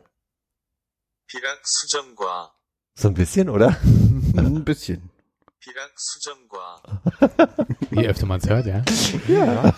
So 2.94 3.08
ein 3.08 3.16
bisschen, 3.16 3.50
oder? 3.50 3.76
Ein 4.38 4.64
bisschen. 4.64 5.10
Je 7.92 8.08
öfter 8.08 8.26
man 8.26 8.40
es 8.40 8.48
hört, 8.48 8.66
ja. 8.68 8.84
Ja. 9.28 9.74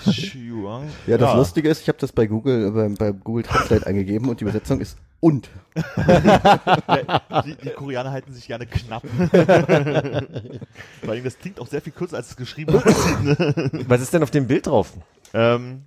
ja, 1.08 1.18
das 1.18 1.30
ja. 1.30 1.34
Lustige 1.36 1.70
ist, 1.70 1.82
ich 1.82 1.88
habe 1.88 1.98
das 1.98 2.12
bei 2.12 2.28
Google, 2.28 2.68
äh, 2.68 2.72
bei, 2.72 2.90
bei 2.90 3.12
Google 3.12 3.44
Translate 3.44 3.88
eingegeben 3.88 4.30
und 4.30 4.40
die 4.40 4.44
Übersetzung 4.44 4.82
ist 4.82 4.98
und. 5.20 5.50
Die, 7.46 7.56
die 7.64 7.70
Koreaner 7.76 8.12
halten 8.12 8.34
sich 8.34 8.48
gerne 8.48 8.66
knapp. 8.66 9.04
Vor 11.02 11.10
allem, 11.10 11.24
das 11.24 11.38
klingt 11.40 11.60
auch 11.60 11.68
sehr 11.68 11.82
viel 11.82 11.94
kürzer, 11.94 12.18
als 12.18 12.32
es 12.32 12.36
geschrieben 12.36 12.76
ist. 12.76 12.86
Was 13.90 14.02
ist 14.02 14.14
denn 14.14 14.24
auf 14.24 14.32
dem 14.32 14.48
Bild 14.48 14.68
drauf? 14.68 14.92
ähm, 15.34 15.86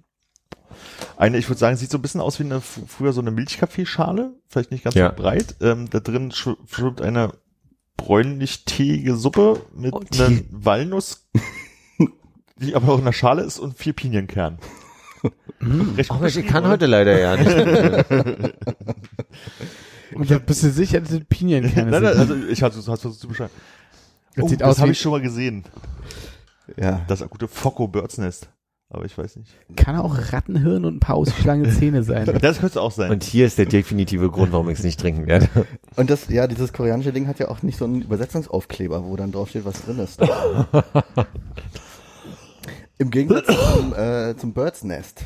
eine, 1.18 1.36
ich 1.36 1.48
würde 1.48 1.58
sagen, 1.58 1.76
sieht 1.76 1.90
so 1.90 1.98
ein 1.98 2.02
bisschen 2.02 2.20
aus 2.22 2.38
wie 2.40 2.44
eine, 2.44 2.60
früher 2.62 3.12
so 3.12 3.20
eine 3.20 3.30
Milchkaffeeschale, 3.30 4.32
vielleicht 4.48 4.70
nicht 4.70 4.84
ganz 4.84 4.94
Ja. 4.96 5.10
so 5.10 5.16
breit. 5.16 5.56
Ähm, 5.60 5.90
da 5.90 6.00
drin 6.00 6.30
schw- 6.32 6.56
schwimmt 6.72 7.02
eine 7.02 7.34
bräunlich-teige 7.98 9.14
Suppe 9.16 9.60
mit 9.74 9.92
Oh, 9.92 9.98
einer 10.14 10.28
Tee. 10.28 10.46
Walnuss, 10.50 11.28
die 12.56 12.74
aber 12.74 12.92
auch 12.94 12.98
in 12.98 13.04
der 13.04 13.12
Schale 13.12 13.42
ist 13.42 13.58
und 13.58 13.76
vier 13.76 13.92
Pinienkernen. 13.92 14.58
Gut 15.22 16.20
Mensch, 16.20 16.36
ich 16.36 16.46
kann 16.46 16.66
heute 16.66 16.86
leider 16.86 17.18
ja 17.18 17.36
nicht. 17.36 17.56
Und 20.14 20.30
da 20.30 20.38
bist 20.38 20.62
du 20.62 20.70
sicher, 20.70 21.00
dass 21.00 21.10
das 21.10 21.20
Pinienkerne 21.28 21.90
Nein, 21.90 22.02
nein, 22.02 22.16
also 22.18 22.34
ich 22.34 22.62
hatte 22.62 22.78
es 22.78 22.84
versucht 22.84 23.18
zu 23.18 23.28
beschreiben. 23.28 23.52
das 24.34 24.44
Oh, 24.44 24.48
sieht 24.48 24.60
das 24.60 24.78
habe 24.78 24.92
ich 24.92 25.00
schon 25.00 25.12
mal 25.12 25.22
gesehen. 25.22 25.64
Ja. 26.76 27.02
Das 27.08 27.26
gute 27.28 27.48
Focko 27.48 27.88
Birds 27.88 28.18
Nest. 28.18 28.48
Aber 28.94 29.06
ich 29.06 29.16
weiß 29.16 29.36
nicht. 29.36 29.50
kann 29.74 29.96
auch 29.96 30.14
Rattenhirn 30.32 30.84
und 30.84 30.96
ein 30.96 31.00
paar 31.00 31.16
ausgeschlagene 31.16 31.70
Zähne 31.70 32.02
sein. 32.02 32.26
Das 32.42 32.58
könnte 32.58 32.66
es 32.72 32.76
auch 32.76 32.90
sein. 32.92 33.10
Und 33.10 33.24
hier 33.24 33.46
ist 33.46 33.56
der 33.56 33.64
definitive 33.64 34.28
Grund, 34.30 34.52
warum 34.52 34.68
ich 34.68 34.78
es 34.78 34.84
nicht 34.84 35.00
trinken 35.00 35.26
werde. 35.26 35.48
Und 35.96 36.10
das, 36.10 36.28
ja, 36.28 36.46
dieses 36.46 36.74
koreanische 36.74 37.10
Ding 37.10 37.26
hat 37.26 37.38
ja 37.38 37.48
auch 37.48 37.62
nicht 37.62 37.78
so 37.78 37.86
einen 37.86 38.02
Übersetzungsaufkleber, 38.02 39.04
wo 39.06 39.16
dann 39.16 39.32
drauf 39.32 39.48
steht, 39.48 39.64
was 39.64 39.82
drin 39.82 39.98
ist. 39.98 40.20
Im 43.02 43.10
Gegensatz 43.10 43.46
zum, 43.46 43.94
äh, 43.94 44.36
zum 44.36 44.52
Bird's 44.52 44.84
Nest. 44.84 45.24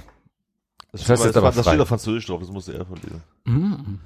Das 0.92 1.02
heißt 1.02 1.24
jetzt 1.24 1.36
das, 1.36 1.36
aber 1.36 1.52
das 1.52 1.66
steht 1.66 1.78
auf 1.78 1.88
Französisch 1.88 2.26
drauf, 2.26 2.40
das 2.40 2.50
musste 2.50 2.72
er 2.72 2.86
von 2.86 2.96
lesen. 2.96 3.22
Mm. 3.44 3.98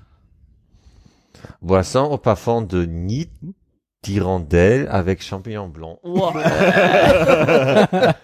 Boisson 1.61 2.11
au 2.11 2.17
parfum 2.17 2.67
de 2.67 2.85
Nid 2.87 3.31
d'Hirondelle 4.05 4.89
avec 4.89 5.23
champignon 5.23 5.69
blanc. 5.69 6.01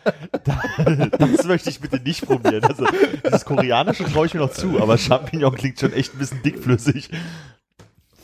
Das 1.19 1.45
möchte 1.45 1.71
ich 1.71 1.81
bitte 1.81 2.01
nicht 2.01 2.27
probieren. 2.27 2.65
Also, 2.65 2.87
dieses 3.25 3.45
Koreanische 3.45 4.05
traue 4.05 4.27
ich 4.27 4.35
mir 4.35 4.41
noch 4.41 4.51
zu, 4.51 4.81
aber 4.81 4.99
Champignon 4.99 5.55
klingt 5.55 5.79
schon 5.79 5.93
echt 5.93 6.15
ein 6.15 6.19
bisschen 6.19 6.43
dickflüssig. 6.43 7.11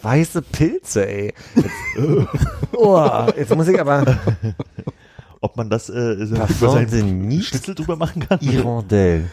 Weiße 0.03 0.43
Pilze, 0.43 1.09
ey. 1.09 1.35
Jetzt, 1.55 1.71
oh, 2.73 3.27
jetzt 3.37 3.55
muss 3.55 3.69
ich 3.69 3.81
aber 3.81 4.19
Ob 5.43 5.57
man 5.57 5.69
das 5.69 5.91
äh, 5.91 6.25
so 6.25 6.35
über 6.37 6.71
seinen 6.71 7.43
Schnitzel 7.43 7.75
drüber 7.75 7.97
machen 7.97 8.27
kann? 8.27 8.39
Hirondelle. 8.41 9.25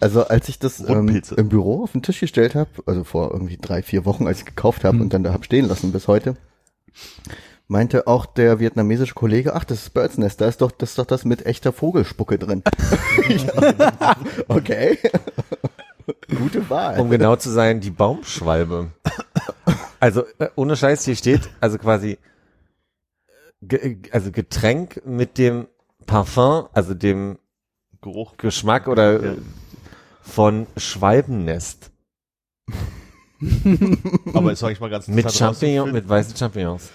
Also 0.00 0.26
als 0.26 0.48
ich 0.48 0.58
das 0.58 0.80
ähm, 0.80 1.22
im 1.36 1.48
Büro 1.48 1.82
auf 1.82 1.92
den 1.92 2.02
Tisch 2.02 2.20
gestellt 2.20 2.54
habe, 2.54 2.70
also 2.86 3.04
vor 3.04 3.32
irgendwie 3.32 3.58
drei, 3.60 3.82
vier 3.82 4.04
Wochen, 4.04 4.26
als 4.26 4.40
ich 4.40 4.44
gekauft 4.44 4.84
habe 4.84 4.98
und 4.98 5.12
dann 5.12 5.24
da 5.24 5.32
hab 5.32 5.44
stehen 5.44 5.68
lassen 5.68 5.92
bis 5.92 6.08
heute, 6.08 6.36
meinte 7.66 8.06
auch 8.06 8.24
der 8.24 8.60
vietnamesische 8.60 9.14
Kollege, 9.14 9.54
ach, 9.54 9.64
das 9.64 9.82
ist 9.82 9.94
Bird's 9.94 10.16
Nest, 10.16 10.40
da 10.40 10.46
ist 10.46 10.62
doch, 10.62 10.70
das 10.70 10.90
ist 10.90 10.98
doch 10.98 11.06
das 11.06 11.24
mit 11.24 11.46
echter 11.46 11.72
Vogelspucke 11.72 12.38
drin. 12.38 12.62
okay. 14.48 14.98
Gute 16.38 16.70
Wahl. 16.70 17.00
Um 17.00 17.10
genau 17.10 17.36
zu 17.36 17.50
sein, 17.50 17.80
die 17.80 17.90
Baumschwalbe. 17.90 18.88
Also, 20.00 20.24
äh, 20.38 20.48
ohne 20.54 20.76
Scheiß, 20.76 21.04
hier 21.04 21.16
steht, 21.16 21.50
also 21.60 21.76
quasi, 21.76 22.18
ge, 23.62 23.98
also 24.12 24.30
Getränk 24.32 25.02
mit 25.04 25.38
dem 25.38 25.66
Parfum, 26.06 26.68
also 26.72 26.94
dem 26.94 27.38
Geruch. 28.00 28.36
Geschmack 28.36 28.88
oder 28.88 29.22
Ja. 29.24 29.32
äh, 29.32 29.36
von 30.22 30.66
Schwalbennest. 30.76 31.90
Aber 34.34 34.50
ist 34.50 34.64
eigentlich 34.64 34.80
mal 34.80 34.90
ganz 34.90 35.06
Mit 35.06 35.18
interessant 35.18 35.56
Champignon, 35.58 35.78
rauszufinden. 35.90 35.92
mit 36.02 36.08
weißen 36.08 36.36
Champignons. 36.36 36.90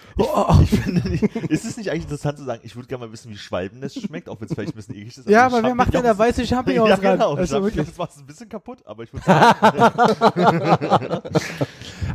Ich 0.62 0.69
finde, 0.82 1.08
nicht- 1.10 1.23
ist 1.49 1.63
es 1.63 1.78
nicht 1.78 1.89
eigentlich 1.89 2.04
interessant 2.04 2.38
zu 2.38 2.43
sagen, 2.43 2.60
ich 2.65 2.76
würde 2.76 2.89
gerne 2.89 3.06
mal 3.06 3.12
wissen, 3.13 3.32
wie 3.32 3.38
Schwalbennest 3.38 4.02
schmeckt, 4.02 4.28
auch 4.28 4.41
wenn 4.41 4.47
es 4.49 4.54
vielleicht 4.54 4.73
ein 4.73 4.76
bisschen 4.76 4.95
eklig 4.95 5.17
ist. 5.17 5.30
Ja, 5.30 5.47
die 5.47 5.56
aber 5.56 5.63
wer 5.67 5.73
macht 5.73 5.93
denn 5.93 6.04
da 6.04 6.10
Champignons- 6.12 6.17
weiße 6.19 6.45
Champignons 6.47 6.89
Ja, 6.89 6.95
genau. 6.97 7.30
Also 7.36 7.56
Also 7.56 7.63
wirklich. 7.63 7.88
das 7.88 7.97
macht 7.97 8.12
es 8.12 8.17
ein 8.17 8.26
bisschen 8.26 8.49
kaputt, 8.49 8.80
aber 8.86 9.04
ich 9.04 9.13
würde 9.13 9.26
sagen, 9.26 11.21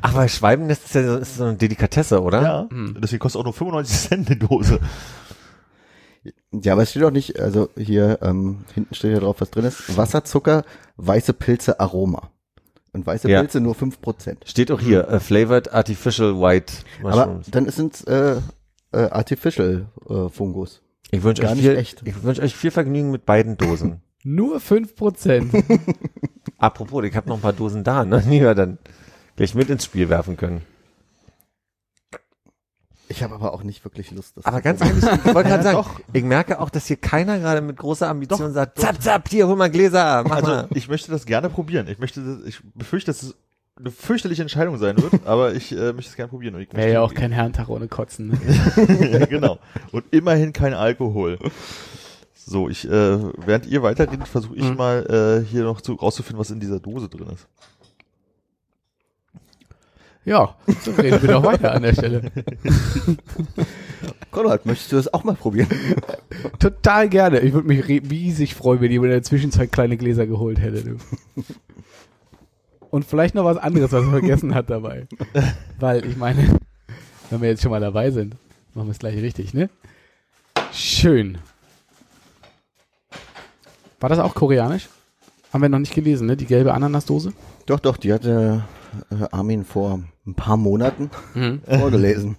Ach, 0.03 0.15
weil 0.15 0.29
Schwalbennest 0.29 0.85
ist 0.87 0.95
ja 0.95 1.03
so, 1.05 1.17
ist 1.19 1.37
so 1.37 1.45
eine 1.45 1.57
Delikatesse, 1.57 2.23
oder? 2.23 2.43
ja. 2.43 2.69
Deswegen 3.01 3.21
kostet 3.21 3.41
auch 3.41 3.45
nur 3.45 3.53
95 3.55 3.97
Cent 4.09 4.27
eine 4.31 4.37
Dose. 4.39 4.81
Ja, 6.53 6.73
aber 6.73 6.83
es 6.83 6.91
steht 6.91 7.05
auch 7.05 7.11
nicht, 7.11 7.39
also 7.41 7.69
hier, 7.77 8.19
ähm, 8.23 8.65
hinten 8.75 8.95
steht 8.95 9.13
ja 9.13 9.21
drauf, 9.21 9.37
was 9.41 9.51
drin 9.51 9.65
ist. 9.65 9.97
Wasserzucker, 9.97 10.65
weiße 10.97 11.33
Pilze, 11.33 11.79
Aroma. 11.81 12.31
Und 12.93 13.07
weiße 13.07 13.29
Ja. 13.31 13.41
Pilze 13.41 13.61
nur 13.61 13.75
5%. 13.75 14.47
Steht 14.47 14.71
auch 14.71 14.81
hier, 14.81 15.09
äh, 15.09 15.21
flavored 15.21 15.73
artificial 15.73 16.41
white 16.41 16.73
Aber 17.03 17.27
mushrooms. 17.27 17.51
dann 17.51 17.67
ist 17.67 17.79
es 17.79 18.05
äh, 18.05 18.37
äh, 18.93 19.11
Artificial 19.11 19.87
äh, 20.09 20.29
Fungus. 20.31 20.83
ich 21.11 21.23
wünsche 21.23 21.43
euch 21.45 21.53
viel, 21.59 21.77
ich 21.77 22.23
wünsche 22.23 22.43
euch 22.43 22.55
viel 22.57 22.71
Vergnügen 22.71 23.11
mit 23.11 23.25
beiden 23.27 23.57
Dosen. 23.57 24.01
Nur 24.25 24.59
5%. 24.59 25.81
Apropos, 26.59 27.05
ich 27.05 27.15
habe 27.15 27.29
noch 27.29 27.37
ein 27.37 27.43
paar 27.43 27.53
Dosen 27.53 27.85
da, 27.85 28.05
ne? 28.05 28.23
Die 28.31 28.41
wir 28.41 28.55
dann 28.55 28.79
gleich 29.39 29.55
mit 29.55 29.71
ins 29.71 29.85
Spiel 29.87 30.09
werfen 30.11 30.37
können. 30.37 30.61
Ich 33.11 33.23
habe 33.23 33.35
aber 33.35 33.55
auch 33.55 33.63
nicht 33.63 33.85
wirklich 33.85 34.11
Lust. 34.11 34.37
Das 34.37 34.45
Aber 34.45 34.61
ganz 34.61 34.83
ehrlich, 34.83 35.03
ich 35.03 35.35
wollte 35.35 35.49
gerade 35.49 35.63
sagen, 35.63 35.87
ich 36.13 36.23
merke 36.25 36.61
auch, 36.61 36.69
dass 36.69 36.87
hier 36.87 36.97
keiner 36.99 37.39
gerade 37.39 37.63
mit 37.63 37.79
großer 37.79 38.07
Ambition 38.07 38.53
sagt, 38.53 38.79
zap, 38.79 39.01
zap, 39.03 39.29
hier, 39.31 39.49
hol 39.49 39.57
mal 39.57 39.71
Gläser, 39.71 40.25
mach 40.29 40.37
Also 40.37 40.49
mal. 40.49 40.69
ich 40.75 40.89
möchte 40.89 41.11
das 41.11 41.25
gerne 41.25 41.49
probieren. 41.49 41.89
Ich 41.89 41.99
möchte, 41.99 42.21
das, 42.23 42.45
ich 42.47 42.61
befürchte, 42.75 43.11
dass 43.11 43.23
es 43.23 43.35
eine 43.79 43.91
fürchterliche 43.93 44.43
Entscheidung 44.43 44.77
sein 44.77 45.01
wird, 45.01 45.15
aber 45.27 45.55
ich 45.55 45.73
äh, 45.73 45.93
möchte 45.95 46.11
es 46.11 46.17
gerne 46.17 46.29
probieren. 46.29 46.57
Und 46.57 46.61
ich 46.61 46.73
Wäre 46.75 46.93
ja 46.93 47.01
auch 47.01 47.15
kein 47.15 47.33
Herrentag 47.33 47.71
ohne 47.71 47.89
Kotzen. 47.89 48.29
Ne? 48.29 49.11
ja, 49.13 49.25
genau. 49.27 49.59
Und 49.91 50.05
immerhin 50.11 50.53
kein 50.53 50.75
Alkohol. 50.75 51.39
So, 52.35 52.69
ich, 52.69 52.85
äh, 52.87 52.91
während 52.91 53.67
ihr 53.67 53.83
weiterredet, 53.83 54.29
versuche 54.29 54.57
ich 54.57 54.65
Mhm. 54.65 54.77
mal 54.77 55.43
äh, 55.45 55.47
hier 55.49 55.63
noch 55.65 55.81
zu, 55.81 55.95
rauszufinden, 55.95 56.39
was 56.41 56.51
in 56.51 56.61
dieser 56.61 56.81
Dose 56.81 57.09
drin 57.09 57.29
ist. 57.33 57.47
Ja, 60.29 60.55
so 60.85 60.91
reden 60.91 61.23
wir 61.23 61.31
doch 61.31 61.43
weiter 61.43 61.73
an 61.73 61.83
der 61.83 61.95
Stelle. 61.95 62.21
Konrad, 64.31 64.67
möchtest 64.67 64.93
du 64.93 64.97
das 64.97 65.15
auch 65.15 65.25
mal 65.25 65.35
probieren? 65.35 65.69
Total 66.59 67.09
gerne. 67.09 67.41
Ich 67.41 67.55
würde 67.55 67.67
mich 67.67 67.89
riesig 67.89 68.55
freuen, 68.55 68.83
wenn 68.83 68.91
jemand 68.91 69.07
in 69.07 69.13
der 69.13 69.23
Zwischenzeit 69.23 69.73
kleine 69.73 69.97
Gläser 69.97 70.27
geholt 70.27 70.61
hätte. 70.61 70.83
Du. 70.83 70.97
Und 72.91 73.07
vielleicht 73.07 73.35
noch 73.35 73.47
was 73.47 73.57
anderes, 73.57 73.91
was 73.91 74.05
er 74.05 74.11
vergessen 74.11 74.55
hat 74.55 74.69
dabei. 74.69 75.07
Weil 75.81 76.05
ich 76.05 76.19
meine, 76.19 76.59
wenn 77.31 77.41
wir 77.41 77.49
jetzt 77.49 77.63
schon 77.63 77.71
mal 77.71 77.81
dabei 77.81 78.11
sind, 78.11 78.37
machen 78.75 78.89
wir 78.89 78.93
es 78.93 78.99
gleich 78.99 79.17
richtig, 79.17 79.55
ne? 79.55 79.71
Schön. 80.73 81.39
War 83.99 84.11
das 84.11 84.19
auch 84.19 84.35
koreanisch? 84.35 84.91
Haben 85.55 85.63
wir 85.63 85.71
noch 85.71 85.79
nicht 85.79 85.95
gelesen, 85.95 86.27
ne? 86.27 86.37
Die 86.37 86.45
gelbe 86.45 86.75
Ananasdose? 86.75 87.33
Doch, 87.65 87.81
doch, 87.81 87.97
die 87.97 88.13
hatte 88.13 88.63
äh, 89.11 89.25
Armin 89.31 89.65
vor 89.65 90.01
ein 90.29 90.35
paar 90.35 90.57
Monaten 90.57 91.11
Mhm. 91.35 91.63
vorgelesen. 91.67 92.37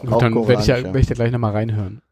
Gut, 0.00 0.12
Auch 0.12 0.18
dann 0.18 0.34
werde 0.34 0.62
ich, 0.62 0.66
ja, 0.68 0.82
werd 0.82 0.96
ich 0.96 1.06
da 1.06 1.14
gleich 1.14 1.32
nochmal 1.32 1.52
reinhören. 1.52 2.02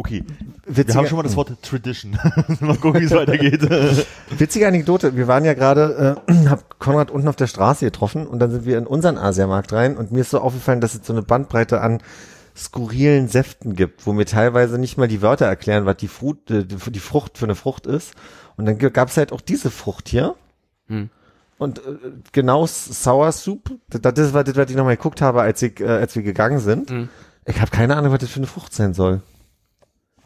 Okay, 0.00 0.24
wir 0.64 0.76
Witziger, 0.76 0.98
haben 0.98 1.06
schon 1.08 1.16
mal 1.16 1.24
das 1.24 1.34
Wort 1.34 1.50
Tradition. 1.60 2.12
mal 2.60 2.76
gucken, 2.76 3.00
wie 3.00 3.06
es 3.06 3.10
weitergeht. 3.10 3.68
Witzige 4.38 4.68
Anekdote, 4.68 5.16
wir 5.16 5.26
waren 5.26 5.44
ja 5.44 5.54
gerade, 5.54 6.22
äh, 6.28 6.46
hab 6.46 6.78
Konrad 6.78 7.10
unten 7.10 7.26
auf 7.26 7.34
der 7.34 7.48
Straße 7.48 7.84
getroffen 7.84 8.28
und 8.28 8.38
dann 8.38 8.52
sind 8.52 8.64
wir 8.64 8.78
in 8.78 8.86
unseren 8.86 9.18
Asiamarkt 9.18 9.72
rein 9.72 9.96
und 9.96 10.12
mir 10.12 10.20
ist 10.20 10.30
so 10.30 10.38
aufgefallen, 10.40 10.80
dass 10.80 10.94
es 10.94 11.04
so 11.04 11.12
eine 11.12 11.22
Bandbreite 11.22 11.80
an 11.80 12.00
skurrilen 12.56 13.26
Säften 13.26 13.74
gibt, 13.74 14.06
wo 14.06 14.12
mir 14.12 14.24
teilweise 14.24 14.78
nicht 14.78 14.98
mal 14.98 15.08
die 15.08 15.22
Wörter 15.22 15.46
erklären, 15.46 15.84
was 15.84 15.96
die, 15.96 16.08
Frucht, 16.08 16.48
äh, 16.52 16.64
die 16.64 17.00
Frucht 17.00 17.36
für 17.36 17.46
eine 17.46 17.56
Frucht 17.56 17.86
ist. 17.86 18.14
Und 18.56 18.66
dann 18.66 18.78
gab 18.78 19.08
es 19.08 19.16
halt 19.16 19.32
auch 19.32 19.40
diese 19.40 19.70
Frucht 19.70 20.08
hier. 20.08 20.36
Hm. 20.86 21.10
Und 21.58 21.78
äh, 21.78 21.82
genau 22.32 22.66
Sour 22.66 23.32
Soup, 23.32 23.70
das, 23.88 24.00
das 24.00 24.32
war 24.32 24.44
das, 24.44 24.56
was 24.56 24.70
ich 24.70 24.76
nochmal 24.76 24.96
geguckt 24.96 25.20
habe, 25.20 25.42
als, 25.42 25.60
ich, 25.62 25.80
äh, 25.80 25.86
als 25.86 26.14
wir 26.14 26.22
gegangen 26.22 26.60
sind. 26.60 26.90
Hm. 26.90 27.08
Ich 27.46 27.60
habe 27.60 27.70
keine 27.70 27.96
Ahnung, 27.96 28.12
was 28.12 28.20
das 28.20 28.30
für 28.30 28.38
eine 28.38 28.46
Frucht 28.46 28.72
sein 28.72 28.94
soll. 28.94 29.22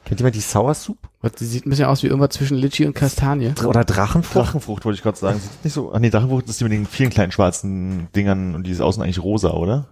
Kennt 0.05 0.19
jemand 0.21 0.35
die 0.35 0.41
Sour 0.41 0.75
Soup? 0.75 0.99
Was, 1.21 1.33
Die 1.33 1.45
sieht 1.45 1.65
ein 1.65 1.71
bisschen 1.71 1.87
aus 1.87 2.03
wie 2.03 2.09
irgendwas 2.09 2.35
zwischen 2.35 2.57
Litchi 2.57 2.85
und 2.85 2.95
Kastanie. 2.95 3.55
Oder 3.65 3.85
Drachenfrucht? 3.85 4.47
Drachenfrucht 4.47 4.85
wollte 4.85 4.97
ich 4.97 5.03
gerade 5.03 5.17
sagen. 5.17 5.39
Sieht 5.39 5.65
nicht 5.65 5.73
so, 5.73 5.93
ach 5.93 6.01
nee, 6.01 6.11
Drachenfrucht 6.11 6.49
ist 6.49 6.61
die 6.61 6.65
mit 6.65 6.73
den 6.73 6.87
vielen 6.87 7.11
kleinen 7.11 7.33
schwarzen 7.33 8.09
Dingern 8.15 8.55
und 8.55 8.65
die 8.67 8.73
ist 8.73 8.81
außen 8.81 9.03
eigentlich 9.03 9.23
rosa, 9.23 9.53
oder? 9.53 9.87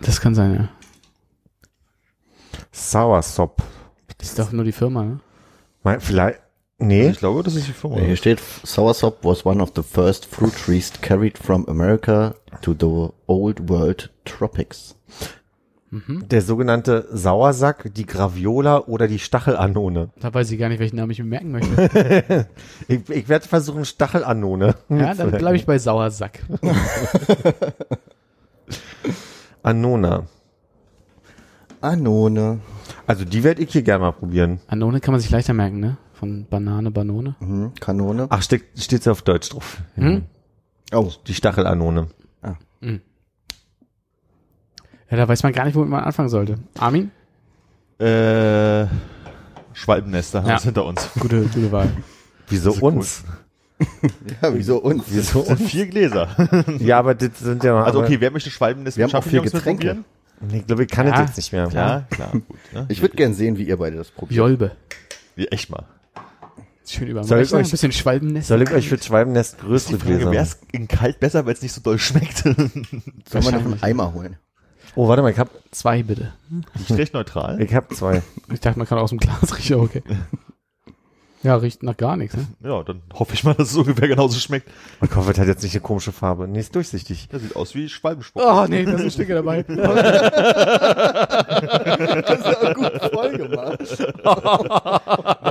Das 0.00 0.20
kann 0.20 0.34
sein, 0.34 0.54
ja. 0.54 0.68
Sour 2.72 3.22
Sop. 3.22 3.62
Das 4.18 4.30
ist 4.30 4.38
doch 4.38 4.50
nur 4.50 4.64
die 4.64 4.72
Firma, 4.72 5.02
ne? 5.04 5.20
Mein, 5.82 6.00
vielleicht, 6.00 6.40
nee. 6.78 7.08
Ich 7.08 7.18
glaube, 7.18 7.42
das 7.42 7.54
ist 7.54 7.68
die 7.68 7.72
Firma. 7.72 7.98
Hier 7.98 8.16
steht, 8.16 8.40
Soursop 8.64 9.18
was 9.22 9.44
one 9.44 9.62
of 9.62 9.72
the 9.76 9.82
first 9.82 10.26
fruit 10.26 10.54
trees 10.54 10.92
carried 11.00 11.38
from 11.38 11.66
America 11.68 12.34
to 12.62 12.74
the 12.78 13.12
old 13.26 13.68
world 13.68 14.10
tropics. 14.24 14.96
Der 15.96 16.42
sogenannte 16.42 17.06
Sauersack, 17.12 17.94
die 17.94 18.04
Graviola 18.04 18.80
oder 18.80 19.06
die 19.06 19.20
Stachelanone. 19.20 20.10
Da 20.18 20.34
weiß 20.34 20.50
ich 20.50 20.58
gar 20.58 20.68
nicht, 20.68 20.80
welchen 20.80 20.96
Namen 20.96 21.12
ich 21.12 21.20
mir 21.20 21.24
merken 21.24 21.52
möchte. 21.52 22.48
Ich, 22.88 23.08
ich 23.08 23.28
werde 23.28 23.46
versuchen, 23.46 23.84
Stachelanone. 23.84 24.74
ja, 24.88 25.14
dann 25.14 25.30
bleibe 25.30 25.54
ich 25.56 25.66
bei 25.66 25.78
Sauersack. 25.78 26.40
Anona. 29.62 30.26
Anone. 31.80 32.60
Also 33.06 33.24
die 33.24 33.44
werde 33.44 33.62
ich 33.62 33.70
hier 33.70 33.82
gerne 33.82 34.04
mal 34.06 34.12
probieren. 34.12 34.60
Anone 34.66 35.00
kann 35.00 35.12
man 35.12 35.20
sich 35.20 35.30
leichter 35.30 35.52
merken, 35.54 35.78
ne? 35.78 35.96
Von 36.24 36.46
Banane, 36.48 36.90
Banone. 36.90 37.36
Mhm, 37.38 37.72
Kanone. 37.78 38.28
Ach, 38.30 38.40
steht 38.40 38.62
steht's 38.78 39.06
auf 39.06 39.20
Deutsch 39.20 39.50
drauf. 39.50 39.82
Hm? 39.96 40.22
Oh, 40.90 41.10
Die 41.26 41.34
Stachelanone. 41.34 42.06
Ja, 45.10 45.18
da 45.18 45.28
weiß 45.28 45.42
man 45.42 45.52
gar 45.52 45.66
nicht, 45.66 45.74
womit 45.74 45.90
man 45.90 46.02
anfangen 46.02 46.30
sollte. 46.30 46.58
Armin? 46.78 47.10
Äh, 47.98 48.86
Schwalbennester 49.74 50.40
haben 50.42 50.48
Ja. 50.48 50.58
hinter 50.62 50.86
uns. 50.86 51.10
Gute, 51.20 51.42
gute 51.42 51.70
Wahl. 51.70 51.90
Wieso 52.48 52.70
ist 52.72 52.80
cool. 52.82 52.94
uns? 52.94 53.22
ja, 54.42 54.54
wieso 54.54 54.78
uns? 54.78 55.04
Wieso 55.08 55.40
Das 55.40 55.48
sind 55.48 55.60
uns? 55.60 55.70
vier 55.70 55.86
Gläser. 55.88 56.28
Ja, 56.80 57.00
aber 57.00 57.14
das 57.14 57.38
sind 57.38 57.62
ja 57.64 57.84
Also 57.84 58.00
okay, 58.02 58.18
wer 58.18 58.30
möchte 58.30 58.48
Schwalbennest 58.48 58.96
Wir 58.96 59.04
mit 59.04 59.14
haben 59.14 59.20
auch 59.22 59.26
vier 59.28 59.42
Getränke. 59.42 59.98
Nee, 60.40 60.60
Ich 60.60 60.66
glaube, 60.66 60.84
ich 60.84 60.88
kann 60.90 61.06
Ja. 61.06 61.12
das 61.18 61.26
jetzt 61.28 61.36
nicht 61.36 61.52
mehr. 61.52 61.68
Ja, 61.68 62.06
klar. 62.08 62.32
Gut, 62.32 62.44
ne? 62.72 62.86
Ich 62.88 63.02
würde 63.02 63.14
gern 63.14 63.34
sehen, 63.34 63.58
wie 63.58 63.64
ihr 63.64 63.76
beide 63.76 63.96
das 63.96 64.10
probiert. 64.10 64.38
Jolbe. 64.38 64.72
Ja, 65.36 65.44
echt 65.50 65.68
mal. 65.68 65.84
Schön 66.86 67.08
über 67.08 67.24
Soll 67.24 67.40
ich 67.40 67.52
euch- 67.54 67.64
ein 67.64 67.70
bisschen 67.70 67.92
Schwalbennest. 67.92 68.48
Soll 68.48 68.60
ich 68.62 68.70
euch 68.70 68.88
für 68.88 68.98
Schwalbennest 69.02 69.56
Die 69.60 69.66
größere 69.66 69.98
Frage, 69.98 70.18
wäre 70.20 70.30
Gläser? 70.30 70.42
es 70.42 70.58
in 70.72 70.86
kalt 70.88 71.18
besser, 71.20 71.46
weil 71.46 71.54
es 71.54 71.62
nicht 71.62 71.72
so 71.72 71.80
doll 71.80 71.98
schmeckt? 71.98 72.38
Sollen 72.44 72.54
wir 73.32 73.52
noch 73.52 73.64
einen 73.64 73.82
Eimer 73.82 74.12
holen? 74.12 74.36
Oh, 74.96 75.08
warte 75.08 75.22
mal, 75.22 75.30
ich 75.32 75.38
hab, 75.38 75.48
Zwei 75.70 76.02
bitte. 76.02 76.32
Recht 76.90 77.14
neutral. 77.14 77.60
ich 77.60 77.74
hab 77.74 77.92
zwei. 77.94 78.22
Ich 78.52 78.60
dachte, 78.60 78.78
man 78.78 78.86
kann 78.86 78.98
aus 78.98 79.10
dem 79.10 79.18
Glas 79.18 79.56
riechen, 79.56 79.80
okay. 79.80 80.02
Ja, 81.42 81.56
riecht 81.56 81.82
nach 81.82 81.96
gar 81.96 82.16
nichts, 82.16 82.36
ne? 82.36 82.46
Ja, 82.62 82.82
dann 82.82 83.02
hoffe 83.12 83.34
ich 83.34 83.44
mal, 83.44 83.52
dass 83.54 83.70
es 83.72 83.76
ungefähr 83.76 84.08
genauso 84.08 84.38
schmeckt. 84.38 84.66
Mein 85.00 85.10
Koffer 85.10 85.28
hat 85.38 85.46
jetzt 85.46 85.62
nicht 85.62 85.74
eine 85.74 85.82
komische 85.82 86.10
Farbe. 86.12 86.48
Nee, 86.48 86.60
ist 86.60 86.74
durchsichtig. 86.74 87.28
Das 87.30 87.42
sieht 87.42 87.54
aus 87.54 87.74
wie 87.74 87.86
Schwalbenspuck. 87.90 88.42
Oh, 88.42 88.64
nee, 88.66 88.84
da 88.86 88.96
sind 88.96 89.12
Stücke 89.12 89.34
dabei. 89.34 89.62
Das 92.24 92.40
ist 92.40 92.46
auch 92.46 92.74
gut 92.74 93.13
gemacht. 93.38 93.78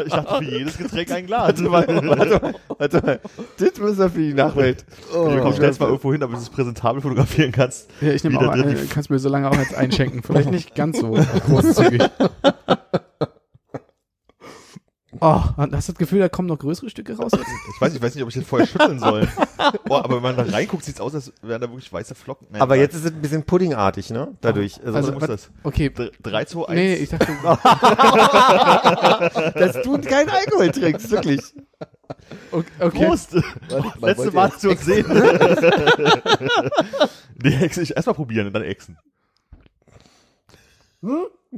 Ich 0.06 0.12
dachte, 0.12 0.44
für 0.44 0.52
jedes 0.52 0.78
Getränk 0.78 1.12
ein 1.12 1.26
Glas. 1.28 1.48
Warte 1.48 1.64
mal, 1.64 1.88
warte 1.88 2.40
mal, 2.42 2.56
warte 2.78 3.02
mal. 3.06 3.20
Das 3.58 3.80
muss 3.80 4.00
er 4.00 4.10
für 4.10 4.20
die 4.20 4.34
Nachwelt. 4.34 4.84
Du 5.14 5.40
kommst 5.40 5.58
stellst 5.60 5.80
mal 5.80 5.86
irgendwo 5.88 6.12
hin, 6.12 6.20
damit 6.20 6.38
du 6.38 6.42
es 6.42 6.50
präsentabel 6.50 7.02
fotografieren 7.02 7.52
kannst. 7.52 7.90
Ja, 8.02 8.10
ich 8.12 8.24
nehme 8.24 8.40
auch 8.40 8.52
drin 8.54 8.76
die- 8.82 8.88
kannst 8.88 9.10
mir 9.10 9.20
so 9.20 9.30
lange 9.30 9.50
auch 9.50 9.56
jetzt 9.56 9.76
einschenken. 9.76 10.22
Vielleicht 10.26 10.52
nicht 10.52 10.76
ganz 10.76 11.00
so 11.00 11.12
großzügig. 11.48 12.02
Oh, 15.20 15.42
hast 15.58 15.88
du 15.90 15.92
das 15.94 15.96
Gefühl, 15.96 16.20
da 16.20 16.30
kommen 16.30 16.48
noch 16.48 16.58
größere 16.60 16.90
Stücke 16.90 17.16
raus? 17.18 17.32
Ich 17.76 17.82
weiß, 17.82 17.94
ich 17.96 18.02
weiß 18.02 18.16
nicht, 18.16 18.24
ob 18.24 18.30
ich 18.30 18.34
den 18.36 18.44
vorher 18.46 18.68
schütteln 18.68 19.00
soll. 19.00 19.28
Boah, 19.86 20.04
aber 20.04 20.16
wenn 20.18 20.24
man 20.24 20.38
da 20.38 20.44
reinguckt, 20.44 20.84
sieht's 20.86 21.00
aus, 21.02 21.14
als 21.16 21.32
wären 21.42 21.62
da 21.62 21.70
wirklich 21.70 21.92
weiße 21.92 22.16
Flocken. 22.16 22.48
Nein, 22.52 22.62
Aber 22.62 22.76
nein. 22.76 22.82
jetzt 22.82 22.96
ist 22.96 23.06
es 23.06 23.12
ein 23.12 23.22
bisschen 23.22 23.44
puddingartig, 23.44 24.10
ne? 24.12 24.36
Dadurch. 24.42 24.80
Also, 24.84 24.98
Also, 24.98 25.12
muss 25.14 25.26
das? 25.28 25.50
Okay. 25.64 25.92
3, 26.22 26.46
2, 26.46 26.68
1. 26.70 26.76
Nee, 26.76 26.94
ich 26.96 27.10
dachte, 27.10 27.28
dass 29.56 29.82
du 29.82 29.98
keinen 30.02 30.30
Alkohol 30.30 30.72
trinkst, 30.72 31.12
wirklich. 31.12 31.42
okay. 32.52 33.06
Prost! 33.06 33.34
Man 33.70 33.94
Letzte 34.02 34.32
Mal 34.32 34.52
zu 34.52 34.70
uns 34.70 34.86
sehen. 34.86 35.06
nee, 37.42 37.52
Hexe, 37.52 37.82
ich 37.82 37.96
erst 37.96 38.08
mal 38.08 38.14
probieren 38.14 38.48
und 38.48 38.54
dann 38.54 38.64
exen. 38.64 38.98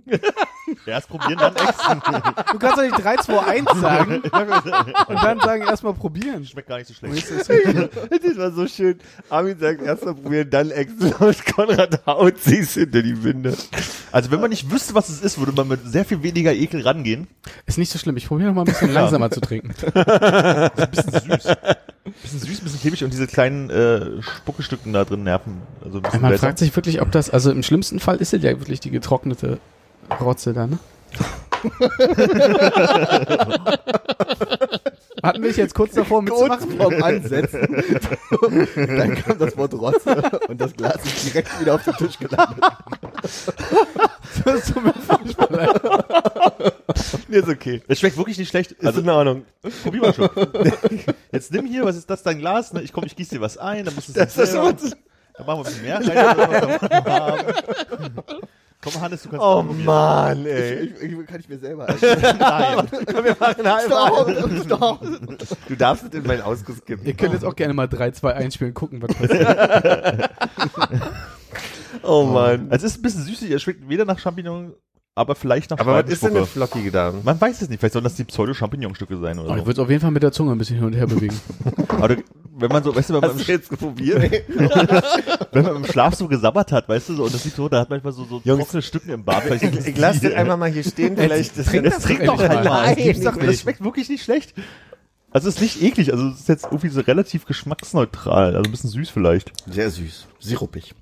Erst 0.85 1.09
probieren, 1.09 1.37
dann 1.37 1.55
exen. 1.55 2.01
Du 2.51 2.59
kannst 2.59 2.77
doch 2.77 2.83
nicht 2.83 3.03
3, 3.03 3.15
2, 3.17 3.39
1 3.39 3.71
sagen 3.79 4.21
und 5.07 5.23
dann 5.23 5.39
sagen, 5.39 5.63
erstmal 5.63 5.93
probieren. 5.93 6.45
Schmeckt 6.45 6.67
gar 6.67 6.77
nicht 6.77 6.87
so 6.87 6.93
schlecht. 6.93 7.25
Das 8.25 8.37
war 8.37 8.51
so 8.51 8.67
schön. 8.67 8.99
Armin 9.29 9.57
sagt, 9.59 9.81
erst 9.81 10.05
mal 10.05 10.15
probieren, 10.15 10.49
dann 10.49 10.71
Excel 10.71 11.13
und 11.13 11.45
Konrad 11.45 12.05
haut 12.05 12.39
sich 12.39 12.71
hinter 12.71 13.01
die 13.01 13.23
Winde. 13.23 13.55
Also 14.11 14.31
wenn 14.31 14.41
man 14.41 14.49
nicht 14.49 14.71
wüsste, 14.71 14.95
was 14.95 15.09
es 15.09 15.21
ist, 15.21 15.37
würde 15.37 15.51
man 15.53 15.67
mit 15.67 15.81
sehr 15.85 16.05
viel 16.05 16.23
weniger 16.23 16.53
Ekel 16.53 16.81
rangehen. 16.81 17.27
Ist 17.65 17.77
nicht 17.77 17.91
so 17.91 17.99
schlimm. 17.99 18.17
Ich 18.17 18.27
probiere 18.27 18.49
noch 18.49 18.55
mal 18.55 18.61
ein 18.61 18.65
bisschen 18.65 18.91
langsamer 18.93 19.29
zu 19.31 19.41
trinken. 19.41 19.73
Ein 19.93 20.89
bisschen 20.91 21.11
süß. 21.11 21.55
Bisschen 22.21 22.39
süß, 22.39 22.61
bisschen 22.61 22.79
klebrig 22.81 23.03
und 23.03 23.11
diese 23.13 23.27
kleinen 23.27 23.69
äh, 23.69 24.21
Spuckestücken 24.21 24.93
da 24.93 25.05
drin 25.05 25.23
nerven. 25.23 25.61
Also 25.83 25.97
ein 25.97 26.03
bisschen 26.03 26.21
Man 26.21 26.31
besser. 26.31 26.45
fragt 26.47 26.59
sich 26.59 26.75
wirklich, 26.75 27.01
ob 27.01 27.11
das, 27.11 27.29
also 27.29 27.51
im 27.51 27.63
schlimmsten 27.63 27.99
Fall 27.99 28.17
ist 28.17 28.33
es 28.33 28.43
ja 28.43 28.51
wirklich 28.59 28.79
die 28.79 28.91
getrocknete 28.91 29.59
Rotze 30.19 30.53
da, 30.53 30.67
ne? 30.67 30.79
Hatten 35.23 35.41
wir 35.41 35.49
dich 35.49 35.57
jetzt 35.57 35.73
kurz 35.73 35.93
davor 35.93 36.21
mitzumachen? 36.21 36.77
Kurz 36.77 36.93
vorm 36.93 37.03
Ansetzen. 37.03 37.83
Dann 38.75 39.15
kam 39.15 39.39
das 39.39 39.57
Wort 39.57 39.73
Rotze 39.73 40.21
und 40.47 40.61
das 40.61 40.73
Glas 40.73 41.03
ist 41.03 41.25
direkt 41.25 41.59
wieder 41.59 41.75
auf 41.75 41.83
den 41.83 41.93
Tisch 41.95 42.19
gelandet. 42.19 42.63
Das 44.43 44.65
tut 44.67 44.83
mir 44.83 44.93
furchtbar 44.93 45.47
leid. 45.49 45.81
Nee, 47.27 47.37
ist 47.37 47.49
okay. 47.49 47.81
Es 47.87 47.99
schmeckt 47.99 48.17
wirklich 48.17 48.37
nicht 48.37 48.49
schlecht. 48.49 48.73
Ist 48.73 48.85
Also 48.85 49.01
in 49.01 49.09
Ordnung. 49.09 49.45
probier 49.83 50.01
mal 50.01 50.13
schon. 50.13 50.29
Jetzt 51.31 51.51
nimm 51.51 51.65
hier, 51.65 51.83
was 51.85 51.95
ist 51.95 52.09
das, 52.09 52.21
dein 52.21 52.37
Glas? 52.37 52.73
Ne? 52.73 52.81
Ich 52.83 52.93
komm, 52.93 53.05
ich 53.05 53.15
gieße 53.15 53.35
dir 53.35 53.41
was 53.41 53.57
ein, 53.57 53.85
dann 53.85 53.95
musst 53.95 54.15
du 54.15 54.19
es 54.19 54.37
ist. 54.37 54.53
Dann 54.53 55.45
machen 55.47 55.47
wir 55.47 55.55
ein 55.55 55.63
bisschen 55.63 55.81
mehr 55.83 55.99
rein. 57.05 57.53
Komm, 58.85 59.01
Hannes, 59.01 59.23
du 59.23 59.29
kannst 59.29 59.43
Oh. 59.43 59.63
Mann, 59.63 60.45
ey. 60.45 60.93
Ich, 61.01 61.01
ich, 61.01 61.25
kann 61.25 61.39
ich 61.39 61.49
mir 61.49 61.57
selber 61.57 61.87
Nein. 62.39 62.87
Komm, 63.11 63.25
wir 63.25 63.35
machen 63.39 63.67
halb 63.67 63.85
Stopp, 63.87 64.31
stopp. 64.63 64.99
Du 65.67 65.75
darfst 65.75 66.05
es 66.05 66.13
in 66.13 66.25
meinen 66.25 66.43
Ausguss 66.43 66.85
geben. 66.85 67.01
Ihr 67.03 67.15
könnt 67.15 67.33
jetzt 67.33 67.43
auch 67.43 67.55
gerne 67.55 67.73
mal 67.73 67.87
3, 67.87 68.11
2, 68.11 68.33
1 68.33 68.53
spielen, 68.53 68.73
gucken, 68.73 69.01
was 69.01 69.13
passiert. 69.15 70.29
Oh 72.03 72.23
Mann. 72.23 72.67
Es 72.69 72.83
ist 72.83 72.99
ein 72.99 73.01
bisschen 73.01 73.23
süßig, 73.23 73.49
es 73.49 73.63
schmeckt 73.63 73.87
weder 73.89 74.05
nach 74.05 74.19
Champignon, 74.19 74.73
aber 75.15 75.33
vielleicht 75.35 75.71
nach 75.71 75.79
Aber 75.79 76.03
was 76.03 76.11
ist 76.11 76.23
denn 76.23 76.35
eine. 76.35 76.45
Flockige 76.45 76.91
da? 76.91 77.13
Man 77.23 77.39
weiß 77.39 77.61
es 77.61 77.69
nicht, 77.69 77.79
vielleicht 77.79 77.93
sollen 77.93 78.03
das 78.03 78.15
die 78.15 78.25
Pseudo-Champignon-Stücke 78.25 79.17
sein 79.17 79.39
oder 79.39 79.55
ich 79.55 79.61
so. 79.61 79.65
würde 79.65 79.81
auf 79.81 79.89
jeden 79.89 80.01
Fall 80.01 80.11
mit 80.11 80.21
der 80.21 80.33
Zunge 80.33 80.51
ein 80.51 80.57
bisschen 80.57 80.75
hin 80.75 80.85
und 80.85 80.93
her 80.93 81.07
bewegen. 81.07 81.39
Aber 81.87 82.09
du, 82.09 82.23
wenn 82.57 82.69
man 82.69 82.83
so, 82.83 82.93
weißt 82.93 83.09
du, 83.09 83.13
wenn 83.13 83.21
man, 83.21 83.31
im, 83.31 83.37
Hast 83.37 83.47
du 83.47 83.51
jetzt 83.53 83.69
probiert? 83.69 84.21
wenn 85.53 85.63
man 85.63 85.75
im 85.77 85.85
Schlaf 85.85 86.15
so 86.15 86.27
gesabbert 86.27 86.73
hat, 86.73 86.89
weißt 86.89 87.09
du, 87.09 87.15
so, 87.15 87.23
und 87.23 87.33
das 87.33 87.43
sieht 87.43 87.55
so, 87.55 87.69
da 87.69 87.79
hat 87.79 87.89
manchmal 87.89 88.11
so, 88.11 88.25
so 88.25 88.41
Jungs, 88.43 88.65
trockene 88.65 88.81
Stücken 88.81 89.09
im 89.09 89.23
Bart. 89.23 89.43
Vielleicht 89.43 89.63
Ich, 89.63 89.87
ich 89.87 89.97
lasse 89.97 90.19
den 90.19 90.33
einmal 90.33 90.57
mal 90.57 90.69
hier 90.69 90.83
stehen, 90.83 91.15
vielleicht. 91.17 91.57
Das 91.57 91.67
trink 91.67 91.85
Das 91.85 92.03
trinkt 92.03 92.27
doch 92.27 92.39
endlich 92.39 92.49
halt 92.49 92.65
mal. 92.65 92.95
Nein, 92.95 93.07
Das 93.07 93.33
doch-. 93.33 93.39
Das 93.39 93.61
schmeckt 93.61 93.83
wirklich 93.83 94.09
nicht 94.09 94.23
schlecht. 94.23 94.53
Also 95.31 95.47
es 95.49 95.55
ist 95.55 95.61
nicht 95.61 95.81
eklig, 95.81 96.13
also 96.13 96.27
es 96.27 96.41
ist 96.41 96.49
jetzt 96.49 96.65
irgendwie 96.65 96.87
so 96.89 97.01
relativ 97.01 97.45
geschmacksneutral, 97.45 98.55
also 98.55 98.69
ein 98.69 98.71
bisschen 98.71 98.89
süß 98.89 99.09
vielleicht. 99.09 99.51
Sehr 99.69 99.89
süß. 99.89 100.27
Sirupig. 100.39 100.93